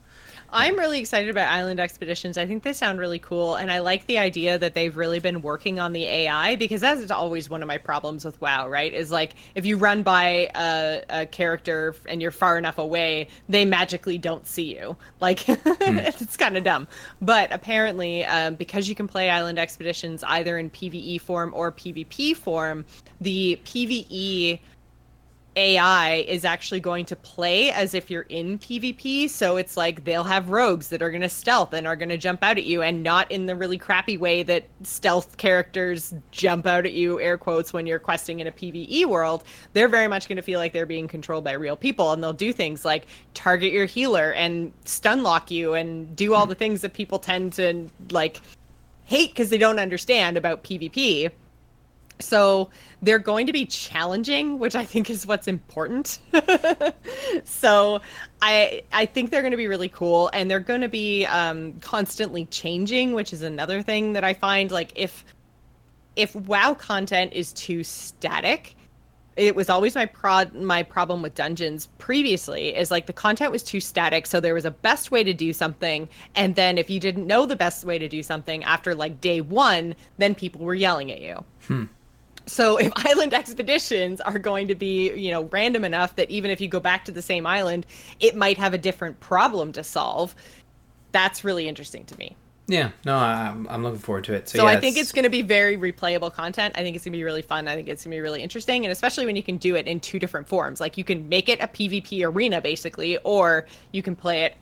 I'm 0.52 0.76
really 0.78 0.98
excited 0.98 1.30
about 1.30 1.50
Island 1.52 1.80
Expeditions. 1.80 2.36
I 2.36 2.46
think 2.46 2.62
they 2.62 2.72
sound 2.72 2.98
really 2.98 3.18
cool, 3.18 3.54
and 3.54 3.70
I 3.70 3.78
like 3.78 4.06
the 4.06 4.18
idea 4.18 4.58
that 4.58 4.74
they've 4.74 4.96
really 4.96 5.20
been 5.20 5.42
working 5.42 5.78
on 5.78 5.92
the 5.92 6.04
AI 6.04 6.56
because 6.56 6.80
that's 6.80 7.10
always 7.10 7.48
one 7.48 7.62
of 7.62 7.68
my 7.68 7.78
problems 7.78 8.24
with 8.24 8.40
WoW. 8.40 8.68
Right? 8.68 8.92
Is 8.92 9.10
like 9.10 9.34
if 9.54 9.64
you 9.64 9.76
run 9.76 10.02
by 10.02 10.50
a, 10.54 11.02
a 11.08 11.26
character 11.26 11.94
and 12.06 12.20
you're 12.20 12.30
far 12.30 12.58
enough 12.58 12.78
away, 12.78 13.28
they 13.48 13.64
magically 13.64 14.18
don't 14.18 14.46
see 14.46 14.76
you. 14.76 14.96
Like 15.20 15.40
hmm. 15.40 15.98
it's 15.98 16.38
kind 16.38 16.56
of 16.56 16.64
dumb. 16.64 16.88
But 17.20 17.52
apparently, 17.52 18.24
um, 18.24 18.54
because 18.54 18.88
you 18.88 18.94
can 18.94 19.06
play 19.06 19.28
Island 19.28 19.58
Expeditions 19.58 20.24
either 20.26 20.56
in 20.56 20.70
PVE 20.70 21.20
form 21.20 21.52
or 21.54 21.70
PvP 21.70 22.34
form, 22.34 22.86
the 23.20 23.60
PVE 23.66 24.60
AI 25.56 26.24
is 26.28 26.44
actually 26.44 26.80
going 26.80 27.04
to 27.06 27.16
play 27.16 27.70
as 27.70 27.94
if 27.94 28.10
you're 28.10 28.22
in 28.28 28.58
PvP. 28.58 29.28
So 29.28 29.56
it's 29.56 29.76
like 29.76 30.04
they'll 30.04 30.24
have 30.24 30.50
rogues 30.50 30.88
that 30.88 31.02
are 31.02 31.10
going 31.10 31.22
to 31.22 31.28
stealth 31.28 31.72
and 31.72 31.86
are 31.86 31.96
going 31.96 32.08
to 32.08 32.16
jump 32.16 32.42
out 32.42 32.56
at 32.56 32.64
you, 32.64 32.82
and 32.82 33.02
not 33.02 33.30
in 33.30 33.46
the 33.46 33.56
really 33.56 33.78
crappy 33.78 34.16
way 34.16 34.42
that 34.44 34.64
stealth 34.82 35.36
characters 35.36 36.14
jump 36.30 36.66
out 36.66 36.86
at 36.86 36.92
you, 36.92 37.20
air 37.20 37.36
quotes, 37.36 37.72
when 37.72 37.86
you're 37.86 37.98
questing 37.98 38.40
in 38.40 38.46
a 38.46 38.52
PvE 38.52 39.06
world. 39.06 39.44
They're 39.72 39.88
very 39.88 40.08
much 40.08 40.28
going 40.28 40.36
to 40.36 40.42
feel 40.42 40.60
like 40.60 40.72
they're 40.72 40.86
being 40.86 41.08
controlled 41.08 41.44
by 41.44 41.52
real 41.52 41.76
people, 41.76 42.12
and 42.12 42.22
they'll 42.22 42.32
do 42.32 42.52
things 42.52 42.84
like 42.84 43.06
target 43.34 43.72
your 43.72 43.86
healer 43.86 44.32
and 44.34 44.72
stun 44.84 45.22
lock 45.22 45.50
you 45.50 45.74
and 45.74 46.14
do 46.14 46.34
all 46.34 46.46
the 46.46 46.54
things 46.54 46.80
that 46.82 46.92
people 46.92 47.18
tend 47.18 47.52
to 47.54 47.88
like 48.10 48.40
hate 49.04 49.30
because 49.30 49.50
they 49.50 49.58
don't 49.58 49.80
understand 49.80 50.36
about 50.36 50.62
PvP. 50.62 51.30
So 52.20 52.70
they're 53.02 53.18
going 53.18 53.46
to 53.46 53.52
be 53.52 53.66
challenging, 53.66 54.58
which 54.58 54.74
I 54.74 54.84
think 54.84 55.10
is 55.10 55.26
what's 55.26 55.48
important. 55.48 56.18
so 57.44 58.00
I 58.42 58.82
I 58.92 59.06
think 59.06 59.30
they're 59.30 59.42
going 59.42 59.52
to 59.52 59.56
be 59.56 59.68
really 59.68 59.88
cool, 59.88 60.30
and 60.32 60.50
they're 60.50 60.60
going 60.60 60.82
to 60.82 60.88
be 60.88 61.26
um, 61.26 61.74
constantly 61.80 62.44
changing, 62.46 63.12
which 63.12 63.32
is 63.32 63.42
another 63.42 63.82
thing 63.82 64.12
that 64.12 64.24
I 64.24 64.34
find 64.34 64.70
like 64.70 64.92
if 64.94 65.24
if 66.16 66.34
WoW 66.34 66.74
content 66.74 67.32
is 67.32 67.52
too 67.52 67.84
static. 67.84 68.76
It 69.36 69.56
was 69.56 69.70
always 69.70 69.94
my 69.94 70.04
prod 70.04 70.52
my 70.54 70.82
problem 70.82 71.22
with 71.22 71.34
dungeons 71.34 71.88
previously 71.96 72.76
is 72.76 72.90
like 72.90 73.06
the 73.06 73.12
content 73.12 73.52
was 73.52 73.62
too 73.62 73.80
static 73.80 74.26
so 74.26 74.38
there 74.38 74.52
was 74.52 74.66
a 74.66 74.70
best 74.70 75.10
way 75.12 75.24
to 75.24 75.32
do 75.32 75.52
something 75.54 76.08
and 76.34 76.56
then 76.56 76.76
if 76.76 76.90
you 76.90 77.00
didn't 77.00 77.26
know 77.26 77.46
the 77.46 77.56
best 77.56 77.84
way 77.84 77.96
to 77.96 78.08
do 78.08 78.22
something 78.22 78.62
after 78.64 78.94
like 78.94 79.20
day 79.20 79.40
1 79.40 79.94
then 80.18 80.34
people 80.34 80.62
were 80.62 80.74
yelling 80.74 81.10
at 81.10 81.22
you. 81.22 81.42
Hmm. 81.68 81.84
So 82.46 82.76
if 82.78 82.92
island 82.96 83.34
expeditions 83.34 84.20
are 84.20 84.38
going 84.38 84.68
to 84.68 84.74
be, 84.74 85.12
you 85.14 85.30
know, 85.30 85.44
random 85.44 85.84
enough 85.84 86.16
that 86.16 86.30
even 86.30 86.50
if 86.50 86.60
you 86.60 86.68
go 86.68 86.80
back 86.80 87.04
to 87.06 87.12
the 87.12 87.22
same 87.22 87.46
island, 87.46 87.86
it 88.18 88.36
might 88.36 88.58
have 88.58 88.74
a 88.74 88.78
different 88.78 89.18
problem 89.20 89.72
to 89.72 89.84
solve, 89.84 90.34
that's 91.12 91.44
really 91.44 91.68
interesting 91.68 92.04
to 92.04 92.18
me. 92.18 92.36
Yeah, 92.70 92.90
no, 93.04 93.16
I'm, 93.16 93.66
I'm 93.68 93.82
looking 93.82 93.98
forward 93.98 94.22
to 94.24 94.34
it. 94.34 94.48
So, 94.48 94.58
so 94.58 94.64
yeah, 94.64 94.70
I 94.70 94.80
think 94.80 94.96
it's, 94.96 95.08
it's 95.08 95.12
going 95.12 95.24
to 95.24 95.30
be 95.30 95.42
very 95.42 95.76
replayable 95.76 96.32
content. 96.32 96.76
I 96.78 96.82
think 96.82 96.94
it's 96.94 97.04
going 97.04 97.12
to 97.12 97.18
be 97.18 97.24
really 97.24 97.42
fun. 97.42 97.66
I 97.66 97.74
think 97.74 97.88
it's 97.88 98.04
going 98.04 98.12
to 98.12 98.16
be 98.16 98.20
really 98.20 98.44
interesting, 98.44 98.84
and 98.84 98.92
especially 98.92 99.26
when 99.26 99.34
you 99.34 99.42
can 99.42 99.56
do 99.56 99.74
it 99.74 99.88
in 99.88 99.98
two 99.98 100.20
different 100.20 100.46
forms. 100.46 100.80
Like 100.80 100.96
you 100.96 101.02
can 101.02 101.28
make 101.28 101.48
it 101.48 101.60
a 101.60 101.66
PvP 101.66 102.24
arena 102.24 102.60
basically, 102.60 103.18
or 103.24 103.66
you 103.90 104.04
can 104.04 104.14
play 104.14 104.44
it 104.44 104.56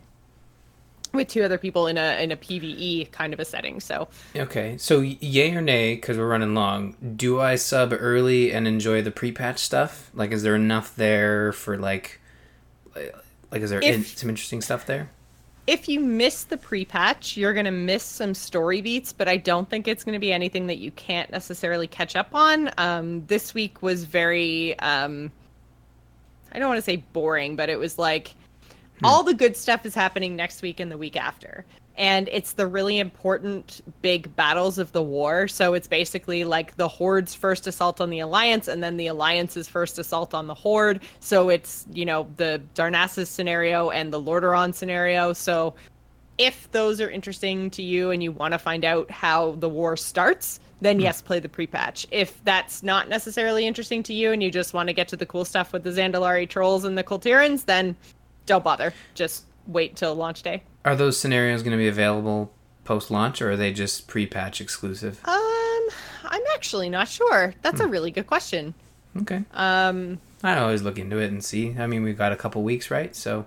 with 1.12 1.28
two 1.28 1.42
other 1.42 1.58
people 1.58 1.86
in 1.86 1.96
a 1.96 2.22
in 2.22 2.32
a 2.32 2.36
PVE 2.36 3.10
kind 3.12 3.32
of 3.32 3.40
a 3.40 3.44
setting. 3.44 3.80
So 3.80 4.08
okay, 4.36 4.76
so 4.78 5.00
yay 5.00 5.54
or 5.54 5.60
nay 5.60 5.94
because 5.94 6.16
we're 6.16 6.28
running 6.28 6.54
long. 6.54 6.96
Do 7.16 7.40
I 7.40 7.56
sub 7.56 7.92
early 7.92 8.52
and 8.52 8.66
enjoy 8.66 9.02
the 9.02 9.10
pre-patch 9.10 9.58
stuff? 9.58 10.10
Like, 10.14 10.32
is 10.32 10.42
there 10.42 10.54
enough 10.54 10.94
there 10.96 11.52
for 11.52 11.76
like, 11.76 12.20
like 13.50 13.62
is 13.62 13.70
there 13.70 13.80
if, 13.80 13.94
in, 13.94 14.04
some 14.04 14.28
interesting 14.28 14.60
stuff 14.60 14.86
there? 14.86 15.10
If 15.66 15.88
you 15.88 16.00
miss 16.00 16.44
the 16.44 16.56
pre-patch, 16.56 17.36
you're 17.36 17.52
gonna 17.54 17.70
miss 17.70 18.02
some 18.02 18.34
story 18.34 18.80
beats, 18.80 19.12
but 19.12 19.28
I 19.28 19.36
don't 19.36 19.68
think 19.68 19.86
it's 19.86 20.04
gonna 20.04 20.18
be 20.18 20.32
anything 20.32 20.66
that 20.68 20.78
you 20.78 20.90
can't 20.92 21.30
necessarily 21.30 21.86
catch 21.86 22.16
up 22.16 22.34
on. 22.34 22.70
Um, 22.78 23.26
this 23.26 23.54
week 23.54 23.82
was 23.82 24.04
very, 24.04 24.78
um, 24.78 25.30
I 26.52 26.58
don't 26.58 26.68
want 26.68 26.78
to 26.78 26.82
say 26.82 27.04
boring, 27.12 27.56
but 27.56 27.68
it 27.68 27.78
was 27.78 27.98
like. 27.98 28.34
All 29.04 29.22
the 29.22 29.34
good 29.34 29.56
stuff 29.56 29.86
is 29.86 29.94
happening 29.94 30.36
next 30.36 30.62
week 30.62 30.80
and 30.80 30.90
the 30.90 30.98
week 30.98 31.16
after. 31.16 31.64
And 31.96 32.28
it's 32.30 32.52
the 32.52 32.66
really 32.66 33.00
important 33.00 33.80
big 34.02 34.34
battles 34.36 34.78
of 34.78 34.92
the 34.92 35.02
war. 35.02 35.48
So 35.48 35.74
it's 35.74 35.88
basically 35.88 36.44
like 36.44 36.76
the 36.76 36.86
Horde's 36.86 37.34
first 37.34 37.66
assault 37.66 38.00
on 38.00 38.08
the 38.08 38.20
Alliance 38.20 38.68
and 38.68 38.82
then 38.82 38.96
the 38.96 39.08
Alliance's 39.08 39.68
first 39.68 39.98
assault 39.98 40.32
on 40.32 40.46
the 40.46 40.54
Horde. 40.54 41.00
So 41.18 41.48
it's, 41.48 41.86
you 41.92 42.04
know, 42.04 42.28
the 42.36 42.62
Darnassus 42.76 43.26
scenario 43.26 43.90
and 43.90 44.12
the 44.12 44.20
Lordaeron 44.20 44.74
scenario. 44.74 45.32
So 45.32 45.74
if 46.38 46.70
those 46.70 47.00
are 47.00 47.10
interesting 47.10 47.68
to 47.70 47.82
you 47.82 48.12
and 48.12 48.22
you 48.22 48.30
want 48.30 48.52
to 48.52 48.58
find 48.58 48.84
out 48.84 49.10
how 49.10 49.56
the 49.58 49.68
war 49.68 49.96
starts, 49.96 50.60
then 50.80 50.96
hmm. 50.96 51.02
yes, 51.02 51.20
play 51.20 51.40
the 51.40 51.48
pre-patch. 51.48 52.06
If 52.12 52.42
that's 52.44 52.84
not 52.84 53.08
necessarily 53.08 53.66
interesting 53.66 54.04
to 54.04 54.14
you 54.14 54.30
and 54.30 54.40
you 54.40 54.52
just 54.52 54.72
want 54.72 54.88
to 54.88 54.92
get 54.92 55.08
to 55.08 55.16
the 55.16 55.26
cool 55.26 55.44
stuff 55.44 55.72
with 55.72 55.82
the 55.82 55.90
Zandalari 55.90 56.48
trolls 56.48 56.84
and 56.84 56.96
the 56.96 57.02
Kul 57.02 57.18
Tirans, 57.18 57.64
then 57.64 57.96
don't 58.48 58.64
bother. 58.64 58.92
Just 59.14 59.44
wait 59.66 59.94
till 59.94 60.14
launch 60.14 60.42
day. 60.42 60.62
Are 60.84 60.96
those 60.96 61.18
scenarios 61.18 61.62
going 61.62 61.72
to 61.72 61.78
be 61.78 61.88
available 61.88 62.52
post 62.84 63.10
launch 63.10 63.42
or 63.42 63.52
are 63.52 63.56
they 63.56 63.72
just 63.72 64.08
pre 64.08 64.26
patch 64.26 64.60
exclusive? 64.60 65.20
Um, 65.24 65.88
I'm 66.24 66.42
actually 66.54 66.88
not 66.88 67.06
sure. 67.06 67.54
That's 67.62 67.80
hmm. 67.80 67.86
a 67.86 67.88
really 67.88 68.10
good 68.10 68.26
question. 68.26 68.74
Okay. 69.16 69.42
Um, 69.52 70.18
I 70.42 70.58
always 70.58 70.82
look 70.82 70.98
into 70.98 71.18
it 71.18 71.30
and 71.30 71.44
see. 71.44 71.76
I 71.78 71.86
mean, 71.86 72.02
we've 72.02 72.18
got 72.18 72.32
a 72.32 72.36
couple 72.36 72.62
weeks, 72.62 72.90
right? 72.90 73.14
So. 73.14 73.46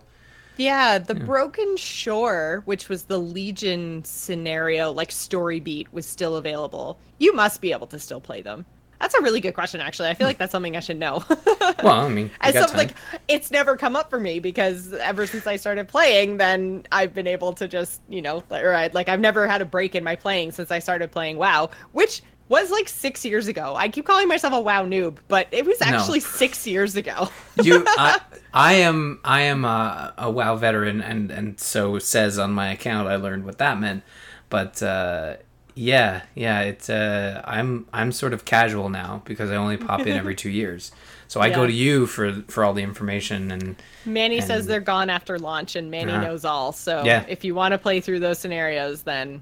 Yeah, 0.57 0.99
the 0.99 1.15
yeah. 1.15 1.23
Broken 1.23 1.77
Shore, 1.77 2.61
which 2.65 2.89
was 2.89 3.03
the 3.03 3.17
Legion 3.17 4.03
scenario, 4.03 4.91
like 4.91 5.11
story 5.11 5.59
beat, 5.59 5.91
was 5.93 6.05
still 6.05 6.35
available. 6.35 6.99
You 7.17 7.33
must 7.33 7.61
be 7.61 7.71
able 7.71 7.87
to 7.87 7.99
still 7.99 8.21
play 8.21 8.41
them. 8.41 8.65
That's 9.01 9.15
a 9.15 9.21
really 9.21 9.41
good 9.41 9.55
question, 9.55 9.81
actually. 9.81 10.09
I 10.09 10.13
feel 10.13 10.27
like 10.27 10.37
that's 10.37 10.51
something 10.51 10.77
I 10.77 10.79
should 10.79 10.99
know. 10.99 11.23
well, 11.83 12.01
I 12.01 12.07
mean, 12.07 12.29
as 12.39 12.53
something 12.53 12.77
like 12.77 12.93
it's 13.27 13.49
never 13.49 13.75
come 13.75 13.95
up 13.95 14.11
for 14.11 14.19
me 14.19 14.39
because 14.39 14.93
ever 14.93 15.25
since 15.25 15.47
I 15.47 15.55
started 15.55 15.87
playing, 15.87 16.37
then 16.37 16.85
I've 16.91 17.13
been 17.13 17.25
able 17.25 17.51
to 17.53 17.67
just, 17.67 18.01
you 18.09 18.21
know, 18.21 18.43
right, 18.51 18.93
like 18.93 19.09
I've 19.09 19.19
never 19.19 19.47
had 19.47 19.59
a 19.59 19.65
break 19.65 19.95
in 19.95 20.03
my 20.03 20.15
playing 20.15 20.51
since 20.51 20.69
I 20.69 20.77
started 20.77 21.11
playing 21.11 21.37
WoW, 21.37 21.71
which 21.93 22.21
was 22.47 22.69
like 22.69 22.87
six 22.87 23.25
years 23.25 23.47
ago. 23.47 23.73
I 23.75 23.89
keep 23.89 24.05
calling 24.05 24.27
myself 24.27 24.53
a 24.53 24.59
WoW 24.59 24.85
noob, 24.85 25.17
but 25.27 25.47
it 25.51 25.65
was 25.65 25.81
actually 25.81 26.19
no. 26.19 26.25
six 26.25 26.67
years 26.67 26.95
ago. 26.95 27.29
you, 27.63 27.83
I, 27.87 28.19
I, 28.53 28.73
am, 28.73 29.19
I 29.23 29.41
am 29.43 29.65
a, 29.65 30.13
a, 30.17 30.29
WoW 30.29 30.57
veteran, 30.57 31.01
and 31.01 31.31
and 31.31 31.59
so 31.59 31.97
says 31.97 32.37
on 32.37 32.51
my 32.51 32.71
account. 32.71 33.07
I 33.07 33.15
learned 33.15 33.45
what 33.45 33.57
that 33.57 33.79
meant, 33.79 34.03
but 34.49 34.83
uh, 34.83 35.37
yeah, 35.75 36.23
yeah. 36.35 36.61
It's 36.61 36.89
uh, 36.89 37.41
I'm 37.45 37.87
I'm 37.93 38.11
sort 38.11 38.33
of 38.33 38.45
casual 38.45 38.89
now 38.89 39.21
because 39.25 39.51
I 39.51 39.55
only 39.55 39.77
pop 39.77 40.01
in 40.01 40.09
every 40.09 40.35
two 40.43 40.49
years. 40.49 40.91
So 41.27 41.39
I 41.39 41.47
yeah. 41.47 41.55
go 41.55 41.67
to 41.67 41.73
you 41.73 42.07
for 42.07 42.43
for 42.47 42.63
all 42.63 42.73
the 42.73 42.83
information 42.83 43.51
and. 43.51 43.75
Manny 44.05 44.37
and, 44.37 44.45
says 44.45 44.65
they're 44.65 44.79
gone 44.79 45.09
after 45.09 45.39
launch, 45.39 45.75
and 45.75 45.89
Manny 45.91 46.11
uh, 46.11 46.21
knows 46.21 46.43
all. 46.43 46.71
So 46.71 47.03
yeah. 47.03 47.25
if 47.27 47.43
you 47.43 47.55
want 47.55 47.71
to 47.73 47.77
play 47.77 48.01
through 48.01 48.19
those 48.19 48.39
scenarios, 48.39 49.03
then 49.03 49.41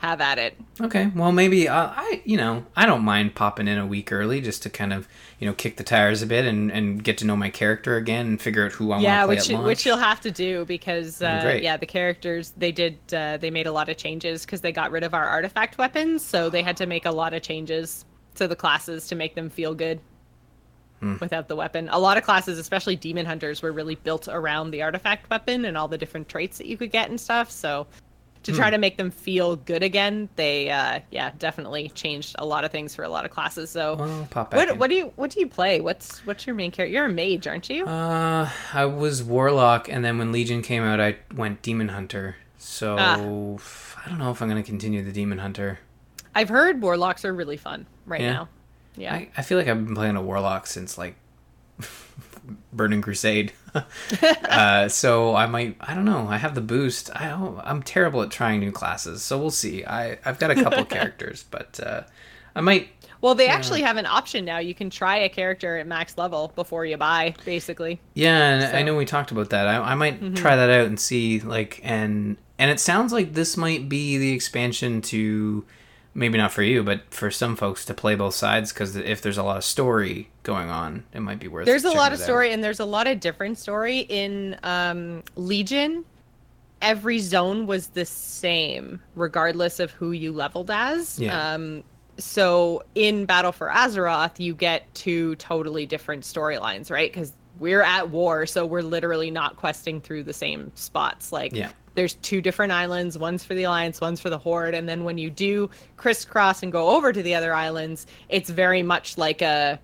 have 0.00 0.20
at 0.20 0.38
it. 0.38 0.56
Okay, 0.80 1.10
well 1.14 1.32
maybe 1.32 1.68
uh, 1.68 1.90
I 1.94 2.22
you 2.24 2.36
know 2.36 2.64
I 2.76 2.86
don't 2.86 3.02
mind 3.02 3.34
popping 3.34 3.68
in 3.68 3.78
a 3.78 3.86
week 3.86 4.12
early 4.12 4.40
just 4.40 4.62
to 4.62 4.70
kind 4.70 4.92
of 4.92 5.08
you 5.38 5.46
know 5.46 5.54
kick 5.54 5.76
the 5.76 5.84
tires 5.84 6.22
a 6.22 6.26
bit 6.26 6.44
and, 6.44 6.70
and 6.70 7.02
get 7.02 7.18
to 7.18 7.24
know 7.24 7.36
my 7.36 7.50
character 7.50 7.96
again 7.96 8.26
and 8.26 8.40
figure 8.40 8.64
out 8.64 8.72
who 8.72 8.92
I 8.92 9.00
yeah, 9.00 9.24
want 9.24 9.40
to 9.40 9.44
play 9.44 9.54
Yeah, 9.54 9.60
which, 9.60 9.66
which 9.66 9.86
you'll 9.86 9.96
have 9.96 10.20
to 10.20 10.30
do 10.30 10.64
because 10.64 11.20
uh, 11.20 11.58
yeah 11.60 11.76
the 11.76 11.86
characters 11.86 12.52
they 12.56 12.72
did 12.72 12.98
uh, 13.12 13.36
they 13.38 13.50
made 13.50 13.66
a 13.66 13.72
lot 13.72 13.88
of 13.88 13.96
changes 13.96 14.44
because 14.44 14.60
they 14.60 14.72
got 14.72 14.90
rid 14.90 15.02
of 15.02 15.14
our 15.14 15.26
artifact 15.26 15.78
weapons 15.78 16.24
so 16.24 16.48
they 16.48 16.62
had 16.62 16.76
to 16.76 16.86
make 16.86 17.04
a 17.04 17.12
lot 17.12 17.34
of 17.34 17.42
changes 17.42 18.04
to 18.38 18.48
the 18.48 18.56
classes 18.56 19.06
to 19.08 19.14
make 19.14 19.34
them 19.34 19.50
feel 19.50 19.74
good. 19.74 20.00
Hmm. 21.00 21.14
Without 21.20 21.46
the 21.46 21.54
weapon, 21.54 21.88
a 21.92 21.98
lot 21.98 22.16
of 22.16 22.24
classes, 22.24 22.58
especially 22.58 22.96
demon 22.96 23.24
hunters, 23.24 23.62
were 23.62 23.70
really 23.70 23.94
built 23.94 24.26
around 24.26 24.72
the 24.72 24.82
artifact 24.82 25.30
weapon 25.30 25.64
and 25.64 25.78
all 25.78 25.86
the 25.86 25.98
different 25.98 26.28
traits 26.28 26.58
that 26.58 26.66
you 26.66 26.76
could 26.76 26.90
get 26.90 27.08
and 27.08 27.20
stuff. 27.20 27.52
So 27.52 27.86
to 28.44 28.52
try 28.52 28.66
hmm. 28.68 28.72
to 28.72 28.78
make 28.78 28.96
them 28.96 29.10
feel 29.10 29.56
good 29.56 29.82
again. 29.82 30.28
They, 30.36 30.70
uh, 30.70 31.00
yeah, 31.10 31.32
definitely 31.38 31.88
changed 31.90 32.36
a 32.38 32.46
lot 32.46 32.64
of 32.64 32.70
things 32.70 32.94
for 32.94 33.02
a 33.02 33.08
lot 33.08 33.24
of 33.24 33.30
classes. 33.30 33.70
So, 33.70 33.96
well, 33.96 34.46
what, 34.50 34.78
what 34.78 34.90
do 34.90 34.96
you 34.96 35.12
what 35.16 35.30
do 35.30 35.40
you 35.40 35.46
play? 35.46 35.80
What's 35.80 36.24
what's 36.26 36.46
your 36.46 36.54
main 36.54 36.70
character? 36.70 36.92
You're 36.92 37.06
a 37.06 37.12
mage, 37.12 37.46
aren't 37.46 37.68
you? 37.68 37.86
Uh, 37.86 38.48
I 38.72 38.84
was 38.84 39.22
warlock, 39.22 39.88
and 39.88 40.04
then 40.04 40.18
when 40.18 40.32
Legion 40.32 40.62
came 40.62 40.82
out, 40.82 41.00
I 41.00 41.16
went 41.34 41.62
demon 41.62 41.88
hunter. 41.88 42.36
So 42.58 42.96
ah. 42.98 43.14
I 43.14 44.08
don't 44.08 44.18
know 44.18 44.30
if 44.30 44.42
I'm 44.42 44.48
gonna 44.48 44.62
continue 44.62 45.02
the 45.02 45.12
demon 45.12 45.38
hunter. 45.38 45.78
I've 46.34 46.48
heard 46.48 46.80
warlocks 46.80 47.24
are 47.24 47.34
really 47.34 47.56
fun 47.56 47.86
right 48.06 48.20
yeah. 48.20 48.32
now. 48.32 48.48
Yeah, 48.96 49.14
I, 49.14 49.28
I 49.36 49.42
feel 49.42 49.58
like 49.58 49.68
I've 49.68 49.84
been 49.84 49.94
playing 49.94 50.16
a 50.16 50.22
warlock 50.22 50.66
since 50.66 50.98
like 50.98 51.16
Burning 52.72 53.02
Crusade. 53.02 53.52
uh, 54.48 54.88
so 54.88 55.34
I 55.34 55.46
might, 55.46 55.76
I 55.80 55.94
don't 55.94 56.04
know. 56.04 56.26
I 56.28 56.36
have 56.36 56.54
the 56.54 56.60
boost. 56.60 57.10
I 57.14 57.28
don't, 57.28 57.58
I'm 57.60 57.82
terrible 57.82 58.22
at 58.22 58.30
trying 58.30 58.60
new 58.60 58.72
classes, 58.72 59.22
so 59.22 59.38
we'll 59.38 59.50
see. 59.50 59.84
I 59.84 60.18
I've 60.24 60.38
got 60.38 60.50
a 60.50 60.54
couple 60.54 60.84
characters, 60.96 61.44
but 61.50 61.80
uh, 61.82 62.02
I 62.54 62.60
might. 62.60 62.88
Well, 63.20 63.34
they 63.34 63.48
actually 63.48 63.82
have 63.82 63.96
an 63.96 64.06
option 64.06 64.44
now. 64.44 64.58
You 64.58 64.74
can 64.74 64.90
try 64.90 65.16
a 65.18 65.28
character 65.28 65.76
at 65.78 65.86
max 65.88 66.16
level 66.16 66.52
before 66.54 66.86
you 66.86 66.96
buy, 66.96 67.34
basically. 67.44 68.00
Yeah, 68.14 68.36
and 68.36 68.76
I 68.76 68.82
know 68.82 68.96
we 68.96 69.06
talked 69.06 69.32
about 69.32 69.50
that. 69.50 69.66
I, 69.66 69.78
I 69.78 69.94
might 69.96 70.36
try 70.36 70.54
that 70.54 70.70
out 70.70 70.86
and 70.86 71.00
see 71.00 71.40
like 71.40 71.80
and 71.82 72.36
and 72.58 72.70
it 72.70 72.78
sounds 72.78 73.12
like 73.12 73.34
this 73.34 73.56
might 73.56 73.88
be 73.88 74.18
the 74.18 74.32
expansion 74.32 75.02
to 75.02 75.64
maybe 76.14 76.38
not 76.38 76.52
for 76.52 76.62
you, 76.62 76.82
but 76.82 77.02
for 77.12 77.30
some 77.30 77.56
folks 77.56 77.84
to 77.86 77.94
play 77.94 78.14
both 78.14 78.34
sides 78.34 78.72
because 78.72 78.96
if 78.96 79.22
there's 79.22 79.38
a 79.38 79.42
lot 79.42 79.56
of 79.56 79.64
story 79.64 80.30
going 80.42 80.68
on, 80.70 81.04
it 81.12 81.20
might 81.20 81.38
be 81.38 81.48
worth. 81.48 81.66
There's 81.66 81.84
a 81.84 81.90
lot 81.90 82.12
of 82.12 82.18
it 82.18 82.22
out. 82.22 82.26
story, 82.26 82.52
and 82.52 82.62
there's 82.62 82.80
a 82.80 82.84
lot 82.84 83.06
of 83.06 83.20
different 83.20 83.58
story 83.58 84.00
in 84.00 84.56
um, 84.62 85.22
Legion. 85.36 86.04
Every 86.80 87.18
zone 87.18 87.66
was 87.66 87.88
the 87.88 88.04
same, 88.04 89.00
regardless 89.16 89.80
of 89.80 89.90
who 89.92 90.12
you 90.12 90.32
leveled 90.32 90.70
as. 90.70 91.18
Yeah. 91.18 91.54
Um, 91.54 91.82
so 92.18 92.82
in 92.94 93.24
Battle 93.24 93.52
for 93.52 93.68
Azeroth, 93.68 94.38
you 94.38 94.54
get 94.54 94.92
two 94.94 95.34
totally 95.36 95.86
different 95.86 96.24
storylines, 96.24 96.90
right? 96.90 97.12
Because 97.12 97.32
we're 97.58 97.82
at 97.82 98.10
war, 98.10 98.46
so 98.46 98.64
we're 98.66 98.82
literally 98.82 99.30
not 99.30 99.56
questing 99.56 100.00
through 100.00 100.24
the 100.24 100.32
same 100.32 100.70
spots. 100.76 101.32
Like, 101.32 101.52
Yeah. 101.54 101.70
There's 101.98 102.14
two 102.14 102.40
different 102.40 102.70
islands. 102.70 103.18
One's 103.18 103.42
for 103.42 103.56
the 103.56 103.64
alliance 103.64 104.00
one's 104.00 104.20
for 104.20 104.30
the 104.30 104.38
horde. 104.38 104.72
And 104.72 104.88
then 104.88 105.02
when 105.02 105.18
you 105.18 105.30
do 105.30 105.68
crisscross 105.96 106.62
and 106.62 106.70
go 106.70 106.90
over 106.90 107.12
to 107.12 107.22
the 107.24 107.34
other 107.34 107.52
islands 107.52 108.06
it's 108.28 108.48
very 108.48 108.84
much 108.84 109.18
like 109.18 109.42
a 109.42 109.80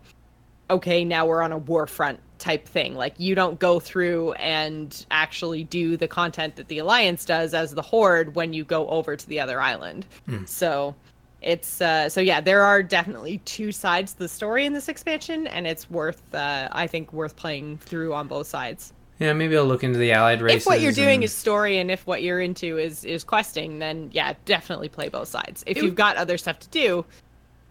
okay 0.71 1.05
now 1.05 1.27
we're 1.27 1.43
on 1.43 1.51
a 1.51 1.59
war 1.59 1.89
front 1.89 2.21
type 2.39 2.69
thing. 2.69 2.95
Like 2.95 3.19
you 3.19 3.35
don't 3.35 3.59
go 3.59 3.81
through 3.81 4.35
and 4.35 5.05
actually 5.11 5.65
do 5.65 5.97
the 5.97 6.07
content 6.07 6.55
that 6.55 6.69
the 6.69 6.79
alliance 6.79 7.25
does 7.25 7.53
as 7.53 7.75
the 7.75 7.83
horde 7.83 8.37
when 8.37 8.53
you 8.53 8.63
go 8.63 8.89
over 8.91 9.17
to 9.17 9.29
the 9.29 9.41
other 9.41 9.61
island. 9.61 10.07
So 10.47 10.95
it's 11.43 11.81
uh 11.83 12.09
so 12.09 12.21
yeah 12.21 12.41
there 12.41 12.63
are 12.63 12.81
definitely 12.81 13.39
two 13.39 13.73
sides 13.73 14.13
to 14.13 14.21
the 14.21 14.29
story 14.29 14.65
in 14.65 14.73
this 14.73 14.89
expansion 14.89 15.47
and 15.49 15.67
it's 15.67 15.91
worth 15.91 16.23
uh 16.35 16.69
i 16.73 16.87
think 16.87 17.13
worth 17.13 17.37
playing 17.37 17.77
through 17.77 18.15
on 18.15 18.27
both 18.27 18.47
sides 18.47 18.95
Yeah, 19.19 19.33
maybe 19.33 19.57
I'll 19.57 19.65
look 19.65 19.85
into 19.85 19.99
the 19.99 20.13
allied 20.13 20.43
races. 20.43 20.63
if 20.63 20.67
what 20.67 20.81
you're 20.81 20.93
doing 20.93 21.17
and- 21.17 21.25
is 21.25 21.33
story 21.33 21.79
and 21.79 21.91
if 21.91 22.07
what 22.07 22.23
you're 22.23 22.41
into 22.41 22.79
is 22.79 23.05
is 23.05 23.23
questing 23.25 23.79
then 23.79 24.11
yeah 24.13 24.35
definitely 24.45 24.89
play 24.89 25.09
both 25.09 25.29
sides 25.29 25.63
if 25.67 25.77
you've 25.77 25.95
got 25.95 26.17
other 26.17 26.37
stuff 26.37 26.59
to 26.59 26.69
do 26.71 27.05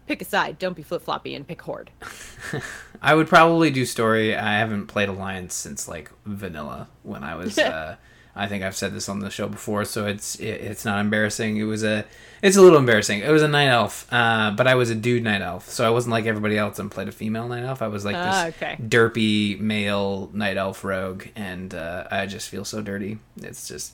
pick 0.06 0.22
a 0.22 0.24
side 0.24 0.58
don't 0.58 0.74
be 0.74 0.82
flip-floppy 0.82 1.34
and 1.34 1.46
pick 1.46 1.60
horde 1.62 1.90
I 3.02 3.14
would 3.14 3.28
probably 3.28 3.70
do 3.70 3.84
story. 3.84 4.34
I 4.34 4.58
haven't 4.58 4.86
played 4.86 5.10
Alliance 5.10 5.54
since 5.54 5.86
like 5.86 6.10
vanilla 6.24 6.88
when 7.02 7.22
I 7.22 7.34
was. 7.34 7.58
uh, 7.58 7.96
I 8.36 8.48
think 8.48 8.64
I've 8.64 8.74
said 8.76 8.92
this 8.94 9.08
on 9.08 9.20
the 9.20 9.30
show 9.30 9.46
before, 9.48 9.84
so 9.84 10.06
it's 10.06 10.34
it, 10.36 10.46
it's 10.60 10.84
not 10.84 10.98
embarrassing. 11.00 11.56
It 11.56 11.62
was 11.64 11.84
a 11.84 12.04
it's 12.42 12.56
a 12.56 12.62
little 12.62 12.78
embarrassing. 12.78 13.20
It 13.20 13.30
was 13.30 13.42
a 13.42 13.48
night 13.48 13.68
elf, 13.68 14.06
uh, 14.12 14.50
but 14.50 14.66
I 14.66 14.74
was 14.74 14.90
a 14.90 14.94
dude 14.94 15.22
night 15.22 15.40
elf, 15.40 15.68
so 15.68 15.86
I 15.86 15.90
wasn't 15.90 16.12
like 16.12 16.26
everybody 16.26 16.58
else 16.58 16.78
and 16.78 16.90
played 16.90 17.08
a 17.08 17.12
female 17.12 17.46
night 17.48 17.62
elf. 17.64 17.80
I 17.80 17.86
was 17.88 18.04
like 18.04 18.16
Ah, 18.16 18.46
this 18.46 18.56
okay. 18.56 18.76
derpy 18.82 19.58
male 19.60 20.30
night 20.32 20.56
elf 20.56 20.82
rogue, 20.84 21.26
and 21.36 21.72
uh, 21.74 22.08
I 22.10 22.26
just 22.26 22.48
feel 22.48 22.64
so 22.64 22.82
dirty. 22.82 23.18
It's 23.40 23.68
just 23.68 23.92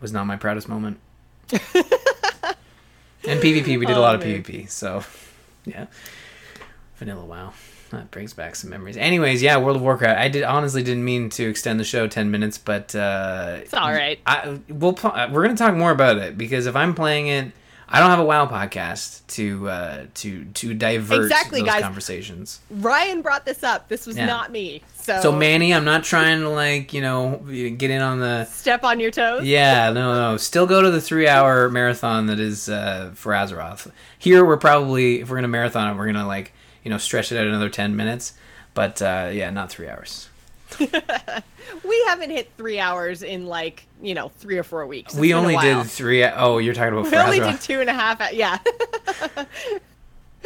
was 0.00 0.12
not 0.12 0.26
my 0.26 0.36
proudest 0.36 0.68
moment. 0.68 0.98
and 1.50 3.40
PvP, 3.40 3.78
we 3.78 3.86
did 3.86 3.90
a 3.90 3.96
Oh, 3.96 4.00
lot 4.02 4.14
of. 4.16 4.22
PvP, 4.22 4.68
so 4.68 5.02
yeah. 5.64 5.86
Vanilla 6.96 7.24
WoW. 7.24 7.52
That 7.92 8.10
brings 8.10 8.32
back 8.32 8.56
some 8.56 8.70
memories. 8.70 8.96
Anyways, 8.96 9.42
yeah, 9.42 9.56
World 9.58 9.76
of 9.76 9.82
Warcraft. 9.82 10.18
I 10.18 10.28
did 10.28 10.42
honestly 10.42 10.82
didn't 10.82 11.04
mean 11.04 11.28
to 11.30 11.48
extend 11.48 11.78
the 11.78 11.84
show 11.84 12.06
ten 12.08 12.30
minutes, 12.30 12.58
but 12.58 12.94
uh, 12.96 13.58
it's 13.60 13.74
all 13.74 13.92
right 13.92 14.18
I 14.26 14.58
we'll 14.68 14.94
pl- 14.94 15.12
we're 15.30 15.42
gonna 15.42 15.56
talk 15.56 15.74
more 15.74 15.90
about 15.92 16.16
it 16.16 16.36
because 16.38 16.66
if 16.66 16.74
I'm 16.74 16.94
playing 16.94 17.26
it, 17.28 17.52
I 17.88 18.00
don't 18.00 18.08
have 18.08 18.18
a 18.18 18.24
WoW 18.24 18.46
podcast 18.46 19.26
to 19.34 19.68
uh, 19.68 20.06
to 20.14 20.44
to 20.46 20.72
divert 20.74 21.22
Exactly, 21.24 21.60
those 21.60 21.68
guys. 21.68 21.82
conversations. 21.82 22.60
ryan 22.70 23.20
brought 23.20 23.44
this 23.44 23.62
up 23.62 23.88
this 23.88 24.06
was 24.06 24.16
Yeah. 24.16 24.24
not 24.26 24.50
me 24.50 24.82
so, 24.94 25.20
So 25.20 25.32
Manny, 25.32 25.74
I'm 25.74 25.84
not 25.84 26.02
trying 26.04 26.40
to 26.40 26.48
like 26.48 26.94
you 26.94 27.02
know 27.02 27.42
get 27.76 27.90
in 27.90 28.00
on 28.00 28.20
the 28.20 28.46
step 28.46 28.84
on 28.84 29.00
your 29.00 29.10
toes 29.10 29.44
yeah, 29.44 29.90
no, 29.90 30.14
no. 30.14 30.36
Still 30.38 30.66
go 30.66 30.80
to 30.80 30.90
the 30.90 31.00
three 31.00 31.28
hour 31.28 31.68
marathon 31.68 32.26
that 32.28 32.40
is 32.40 32.70
uh, 32.70 33.10
for 33.14 33.32
Azeroth. 33.32 33.90
Here, 34.18 34.44
we're 34.46 34.56
probably, 34.56 35.20
if 35.20 35.28
we're 35.28 35.34
going 35.36 35.42
to 35.42 35.48
marathon 35.48 35.90
it, 35.90 35.98
we're 35.98 36.04
going 36.04 36.14
to, 36.14 36.24
like, 36.26 36.52
you 36.82 36.90
know, 36.90 36.98
stretch 36.98 37.32
it 37.32 37.38
out 37.38 37.46
another 37.46 37.68
10 37.68 37.96
minutes. 37.96 38.34
But, 38.74 39.02
uh, 39.02 39.30
yeah, 39.32 39.50
not 39.50 39.70
three 39.70 39.88
hours. 39.88 40.28
we 40.78 42.04
haven't 42.06 42.30
hit 42.30 42.50
three 42.56 42.78
hours 42.78 43.22
in 43.22 43.46
like 43.46 43.86
you 44.00 44.14
know 44.14 44.30
three 44.38 44.56
or 44.56 44.62
four 44.62 44.86
weeks 44.86 45.12
It's 45.12 45.20
we 45.20 45.34
only 45.34 45.56
did 45.56 45.84
three. 45.84 46.24
Oh, 46.24 46.58
you're 46.58 46.72
talking 46.72 46.98
about 46.98 47.10
we 47.10 47.16
only 47.18 47.40
did 47.40 47.60
two 47.60 47.80
and 47.80 47.90
a 47.90 47.92
half 47.92 48.32
yeah 48.32 48.58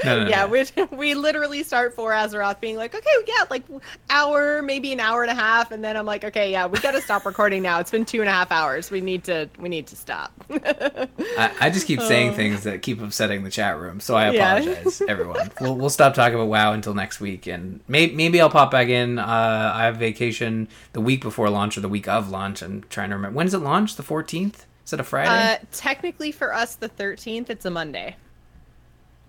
No, 0.04 0.18
no, 0.18 0.24
no. 0.24 0.30
yeah, 0.30 0.46
we 0.46 0.64
we 0.96 1.14
literally 1.14 1.62
start 1.62 1.94
for 1.94 2.10
Azeroth 2.12 2.60
being 2.60 2.76
like, 2.76 2.94
okay, 2.94 3.08
yeah, 3.26 3.44
like 3.50 3.62
hour, 4.10 4.60
maybe 4.62 4.92
an 4.92 5.00
hour 5.00 5.22
and 5.22 5.30
a 5.30 5.34
half, 5.34 5.70
and 5.70 5.82
then 5.82 5.96
I'm 5.96 6.06
like, 6.06 6.24
okay, 6.24 6.50
yeah, 6.52 6.66
we 6.66 6.78
got 6.80 6.92
to 6.92 7.00
stop 7.00 7.24
recording 7.24 7.62
now. 7.62 7.80
It's 7.80 7.90
been 7.90 8.04
two 8.04 8.20
and 8.20 8.28
a 8.28 8.32
half 8.32 8.52
hours. 8.52 8.90
We 8.90 9.00
need 9.00 9.24
to 9.24 9.48
we 9.58 9.68
need 9.68 9.86
to 9.88 9.96
stop. 9.96 10.32
I, 10.50 11.50
I 11.60 11.70
just 11.70 11.86
keep 11.86 12.00
saying 12.00 12.34
things 12.36 12.64
that 12.64 12.82
keep 12.82 13.00
upsetting 13.00 13.42
the 13.44 13.50
chat 13.50 13.78
room, 13.78 14.00
so 14.00 14.14
I 14.14 14.28
Uh. 14.28 14.32
Yeah. 14.32 14.56
apologize, 14.56 15.02
everyone. 15.08 15.50
We'll, 15.60 15.76
we'll 15.76 15.90
stop 15.90 16.14
talking 16.14 16.34
about 16.34 16.48
WoW 16.48 16.72
until 16.72 16.94
next 16.94 17.20
week, 17.20 17.46
and 17.46 17.80
may, 17.88 18.08
maybe 18.08 18.40
I'll 18.40 18.50
pop 18.50 18.70
back 18.70 18.88
in. 18.88 19.18
Uh, 19.18 19.72
I 19.74 19.84
have 19.84 19.96
vacation 19.96 20.68
the 20.92 21.00
week 21.00 21.22
before 21.22 21.48
launch 21.48 21.76
or 21.78 21.80
the 21.80 21.88
week 21.88 22.06
of 22.08 22.28
launch. 22.30 22.62
I'm 22.62 22.84
trying 22.90 23.10
to 23.10 23.16
remember. 23.16 23.36
when 23.36 23.46
is 23.46 23.54
it 23.54 23.58
launch? 23.58 23.96
The 23.96 24.02
14th? 24.02 24.64
Is 24.84 24.92
it 24.92 25.00
a 25.00 25.04
Friday? 25.04 25.54
uh, 25.54 25.58
technically, 25.72 26.30
for 26.32 26.52
us, 26.54 26.74
the 26.76 26.88
13th, 26.88 27.50
it's 27.50 27.64
a 27.64 27.70
Monday. 27.70 28.16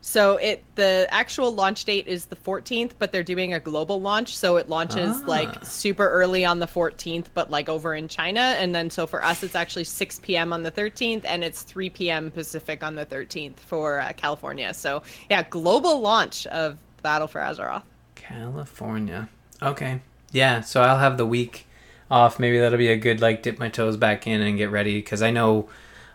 So 0.07 0.37
it 0.37 0.63
the 0.75 1.05
actual 1.11 1.51
launch 1.53 1.83
date 1.83 2.07
is 2.07 2.27
the 2.27 2.37
14th, 2.37 2.91
but 2.97 3.11
they're 3.11 3.23
doing 3.23 3.53
a 3.53 3.59
global 3.59 3.99
launch, 3.99 4.37
so 4.37 4.55
it 4.55 4.69
launches 4.69 5.17
Ah. 5.21 5.27
like 5.27 5.65
super 5.65 6.07
early 6.07 6.45
on 6.45 6.59
the 6.59 6.65
14th, 6.65 7.25
but 7.33 7.51
like 7.51 7.67
over 7.67 7.93
in 7.93 8.07
China, 8.07 8.39
and 8.57 8.73
then 8.73 8.89
so 8.89 9.05
for 9.05 9.21
us 9.21 9.43
it's 9.43 9.53
actually 9.53 9.83
6 9.83 10.19
p.m. 10.23 10.53
on 10.53 10.63
the 10.63 10.71
13th, 10.71 11.23
and 11.25 11.43
it's 11.43 11.61
3 11.63 11.89
p.m. 11.89 12.31
Pacific 12.31 12.83
on 12.83 12.95
the 12.95 13.05
13th 13.05 13.57
for 13.59 13.99
uh, 13.99 14.13
California. 14.15 14.73
So 14.73 15.03
yeah, 15.29 15.43
global 15.43 15.99
launch 15.99 16.47
of 16.47 16.77
Battle 17.01 17.27
for 17.27 17.41
Azeroth. 17.41 17.83
California. 18.15 19.27
Okay. 19.61 19.99
Yeah, 20.31 20.61
so 20.61 20.83
I'll 20.83 20.99
have 20.99 21.17
the 21.17 21.25
week 21.25 21.67
off. 22.09 22.39
Maybe 22.39 22.59
that'll 22.59 22.77
be 22.77 22.87
a 22.87 22.95
good 22.97 23.19
like 23.19 23.43
dip 23.43 23.59
my 23.59 23.67
toes 23.67 23.97
back 23.97 24.25
in 24.25 24.39
and 24.41 24.57
get 24.57 24.71
ready 24.71 24.99
because 24.99 25.21
I 25.21 25.31
know 25.31 25.67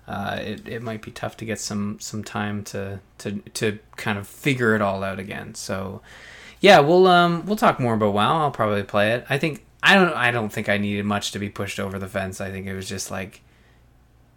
uh, 0.09 0.39
it 0.41 0.69
it 0.69 0.83
might 0.83 1.03
be 1.03 1.11
tough 1.11 1.37
to 1.39 1.45
get 1.45 1.61
some 1.61 1.99
some 2.01 2.25
time 2.25 2.65
to 2.65 3.01
to 3.19 3.41
to 3.55 3.79
kind 3.97 4.19
of 4.19 4.27
figure 4.27 4.75
it 4.75 4.83
all 4.83 5.03
out 5.05 5.19
again. 5.19 5.55
So 5.55 6.03
yeah, 6.61 6.81
we'll 6.81 7.07
um 7.07 7.45
we'll 7.47 7.57
talk 7.57 7.79
more 7.81 7.95
about 7.95 8.15
WoW. 8.15 8.43
I'll 8.43 8.51
probably 8.51 8.83
play 8.83 9.13
it. 9.13 9.25
I 9.31 9.39
think 9.39 9.65
I 9.83 9.95
don't 9.95 10.13
I 10.15 10.31
don't 10.31 10.51
think 10.53 10.69
I 10.69 10.77
needed 10.79 11.05
much 11.05 11.33
to 11.33 11.39
be 11.39 11.49
pushed 11.49 11.79
over 11.81 11.99
the 11.99 12.09
fence. 12.09 12.41
I 12.41 12.51
think 12.51 12.67
it 12.67 12.75
was 12.75 12.89
just 12.89 13.11
like 13.11 13.43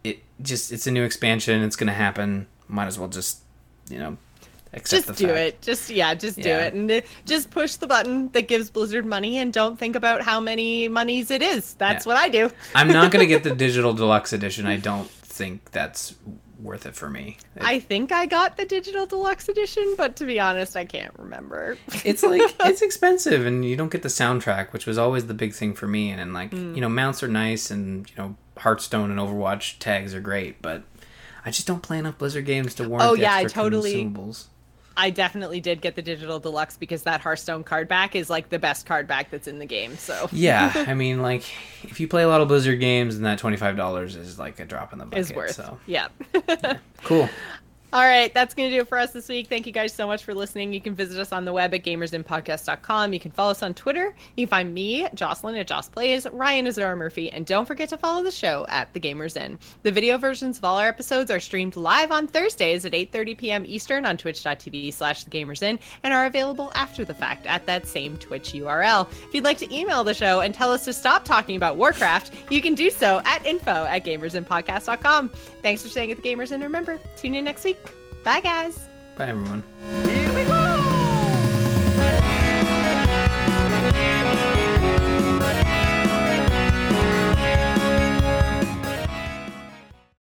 it 0.04 0.20
just 0.42 0.72
it's 0.72 0.88
a 0.88 0.92
new 0.92 1.04
expansion. 1.04 1.64
It's 1.64 1.76
gonna 1.76 1.94
happen. 1.94 2.48
Might 2.68 2.86
as 2.88 2.98
well 3.00 3.10
just 3.10 3.40
you 3.90 3.98
know 4.00 4.18
accept 4.74 5.08
Just 5.08 5.20
do 5.20 5.28
fact. 5.28 5.38
it. 5.40 5.62
Just 5.62 5.90
yeah, 5.90 6.14
just 6.16 6.38
do 6.42 6.50
it, 6.50 6.74
and 6.74 6.92
uh, 6.92 7.02
just 7.26 7.50
push 7.50 7.76
the 7.76 7.88
button 7.88 8.30
that 8.34 8.48
gives 8.48 8.70
Blizzard 8.70 9.06
money, 9.06 9.38
and 9.38 9.54
don't 9.54 9.80
think 9.80 9.96
about 9.96 10.22
how 10.22 10.40
many 10.40 10.88
monies 10.88 11.32
it 11.32 11.42
is. 11.42 11.74
That's 11.76 12.06
Yeah. 12.06 12.14
what 12.14 12.18
I 12.22 12.30
do. 12.30 12.52
I'm 12.74 12.88
not 12.90 13.12
gonna 13.12 13.26
get 13.26 13.44
the 13.44 13.56
digital 13.56 13.94
deluxe 13.94 14.34
edition. 14.34 14.66
I 14.66 14.78
don't 14.78 15.08
think 15.36 15.72
that's 15.72 16.16
worth 16.60 16.86
it 16.86 16.96
for 16.96 17.10
me. 17.10 17.38
I 17.60 17.80
think 17.80 18.12
I 18.14 18.26
got 18.26 18.56
the 18.58 18.66
digital 18.66 19.06
deluxe 19.06 19.50
edition, 19.50 19.94
but 19.98 20.16
to 20.18 20.26
be 20.26 20.40
honest, 20.40 20.76
I 20.78 20.86
can't 20.86 21.14
remember. 21.20 21.78
It's 22.06 22.24
like 22.24 22.42
it's 22.62 22.82
expensive, 22.82 23.46
and 23.46 23.66
you 23.66 23.76
don't 23.76 23.92
get 23.92 24.02
the 24.04 24.10
soundtrack, 24.10 24.72
which 24.72 24.86
was 24.86 24.98
always 24.98 25.28
the 25.28 25.34
big 25.34 25.54
thing 25.54 25.74
for 25.74 25.88
me. 25.88 26.12
And, 26.12 26.34
like 26.34 26.52
Mm. 26.52 26.76
you 26.76 26.82
know, 26.82 26.90
mounts 26.90 27.22
are 27.24 27.28
nice, 27.28 27.70
and 27.70 28.10
you 28.10 28.16
know, 28.18 28.36
Hearthstone 28.58 29.12
and 29.12 29.20
Overwatch 29.20 29.80
tags 29.80 30.14
are 30.16 30.22
great, 30.22 30.62
but 30.62 30.84
I 31.46 31.52
just 31.52 31.68
don't 31.68 31.84
play 31.84 32.00
enough 32.00 32.18
Blizzard 32.18 32.46
games 32.46 32.74
to 32.76 32.88
warrant 32.88 33.10
Oh, 33.10 33.16
the 33.16 33.24
yeah, 33.24 33.34
I 33.36 33.42
extra 33.44 33.64
totally- 33.64 34.06
consumables. 34.06 34.46
I 34.98 35.10
definitely 35.10 35.60
did 35.60 35.82
get 35.82 35.96
the 35.96 36.02
digital 36.02 36.40
deluxe 36.40 36.78
because 36.78 37.04
that 37.04 37.22
Hearthstone 37.22 37.64
card 37.64 37.88
back 37.88 38.16
is 38.16 38.30
like 38.30 38.50
the 38.50 38.60
best 38.60 38.86
card 38.86 39.08
back 39.08 39.30
that's 39.30 39.48
in 39.48 39.60
the 39.60 39.66
game. 39.66 39.98
So 39.98 40.30
Yeah, 40.34 40.72
I 40.88 40.94
mean, 40.94 41.22
like 41.22 41.44
if 41.84 42.00
you 42.00 42.08
play 42.08 42.24
a 42.24 42.28
lot 42.28 42.42
of 42.42 42.48
Blizzard 42.48 42.80
games, 42.80 43.16
and 43.16 43.26
that 43.26 43.38
twenty 43.40 43.58
five 43.58 43.76
dollars 43.76 44.16
is 44.16 44.40
like 44.40 44.60
a 44.60 44.66
drop 44.66 44.94
in 44.94 45.00
the 45.00 45.06
bucket. 45.06 45.20
is 45.20 45.34
worth. 45.34 45.56
So 45.56 45.78
Yeah. 45.86 46.08
cool. 47.04 47.30
All 47.96 48.02
right, 48.02 48.34
that's 48.34 48.54
going 48.54 48.70
to 48.70 48.76
do 48.76 48.82
it 48.82 48.90
for 48.90 48.98
us 48.98 49.14
this 49.14 49.30
week. 49.30 49.48
Thank 49.48 49.66
you 49.66 49.72
guys 49.72 49.94
so 49.94 50.06
much 50.06 50.26
for 50.26 50.34
listening. 50.34 50.74
You 50.74 50.82
can 50.82 50.96
visit 50.96 51.18
us 51.18 51.32
on 51.32 51.46
the 51.46 51.54
web 51.54 51.74
at 51.74 51.86
gamersinpodcast.com. 51.86 53.14
You 53.14 53.22
can 53.22 53.32
follow 53.32 53.52
us 53.52 53.64
on 53.64 53.74
Twitter. 53.74 54.14
You 54.36 54.46
can 54.46 54.50
find 54.50 54.74
me, 54.74 55.08
Jocelyn 55.14 55.56
at 55.56 55.66
Joss 55.66 55.88
Plays, 55.88 56.28
Ryan 56.30 56.68
is 56.68 56.76
Zara 56.76 56.98
Murphy, 56.98 57.32
and 57.32 57.46
don't 57.46 57.66
forget 57.66 57.88
to 57.88 57.98
follow 57.98 58.22
the 58.22 58.32
show 58.32 58.66
at 58.68 58.92
The 58.92 59.00
Gamers 59.00 59.38
Inn. 59.38 59.58
The 59.84 59.94
video 59.94 60.18
versions 60.18 60.58
of 60.58 60.66
all 60.66 60.78
our 60.78 60.90
episodes 60.90 61.32
are 61.32 61.40
streamed 61.40 61.78
live 61.78 62.12
on 62.12 62.28
Thursdays 62.28 62.84
at 62.84 62.92
8.30 62.92 63.38
p.m. 63.38 63.64
Eastern 63.66 64.06
on 64.06 64.18
twitch.tv 64.18 64.92
slash 64.94 65.24
The 65.24 65.32
Gamers 65.32 65.64
Inn 65.64 65.80
and 66.04 66.14
are 66.14 66.26
available 66.26 66.74
after 66.76 67.06
the 67.06 67.14
fact 67.14 67.46
at 67.46 67.66
that 67.66 67.88
same 67.88 68.18
Twitch 68.18 68.52
URL. 68.52 69.10
If 69.10 69.34
you'd 69.34 69.46
like 69.46 69.60
to 69.60 69.74
email 69.74 70.04
the 70.04 70.14
show 70.14 70.42
and 70.42 70.54
tell 70.54 70.74
us 70.74 70.84
to 70.84 70.92
stop 70.92 71.24
talking 71.24 71.56
about 71.56 71.78
Warcraft, 71.78 72.34
you 72.52 72.62
can 72.62 72.76
do 72.76 72.90
so 72.90 73.22
at 73.24 73.46
info 73.46 73.86
at 73.86 74.04
gamersinpodcast.com. 74.04 75.30
Thanks 75.30 75.82
for 75.82 75.88
staying 75.88 76.12
at 76.12 76.22
The 76.22 76.24
Gamers 76.30 76.52
Inn. 76.52 76.60
Remember, 76.60 77.00
tune 77.16 77.36
in 77.36 77.46
next 77.46 77.64
week. 77.64 77.85
Bye, 78.26 78.40
guys. 78.40 78.90
Bye, 79.16 79.28
everyone. 79.28 80.25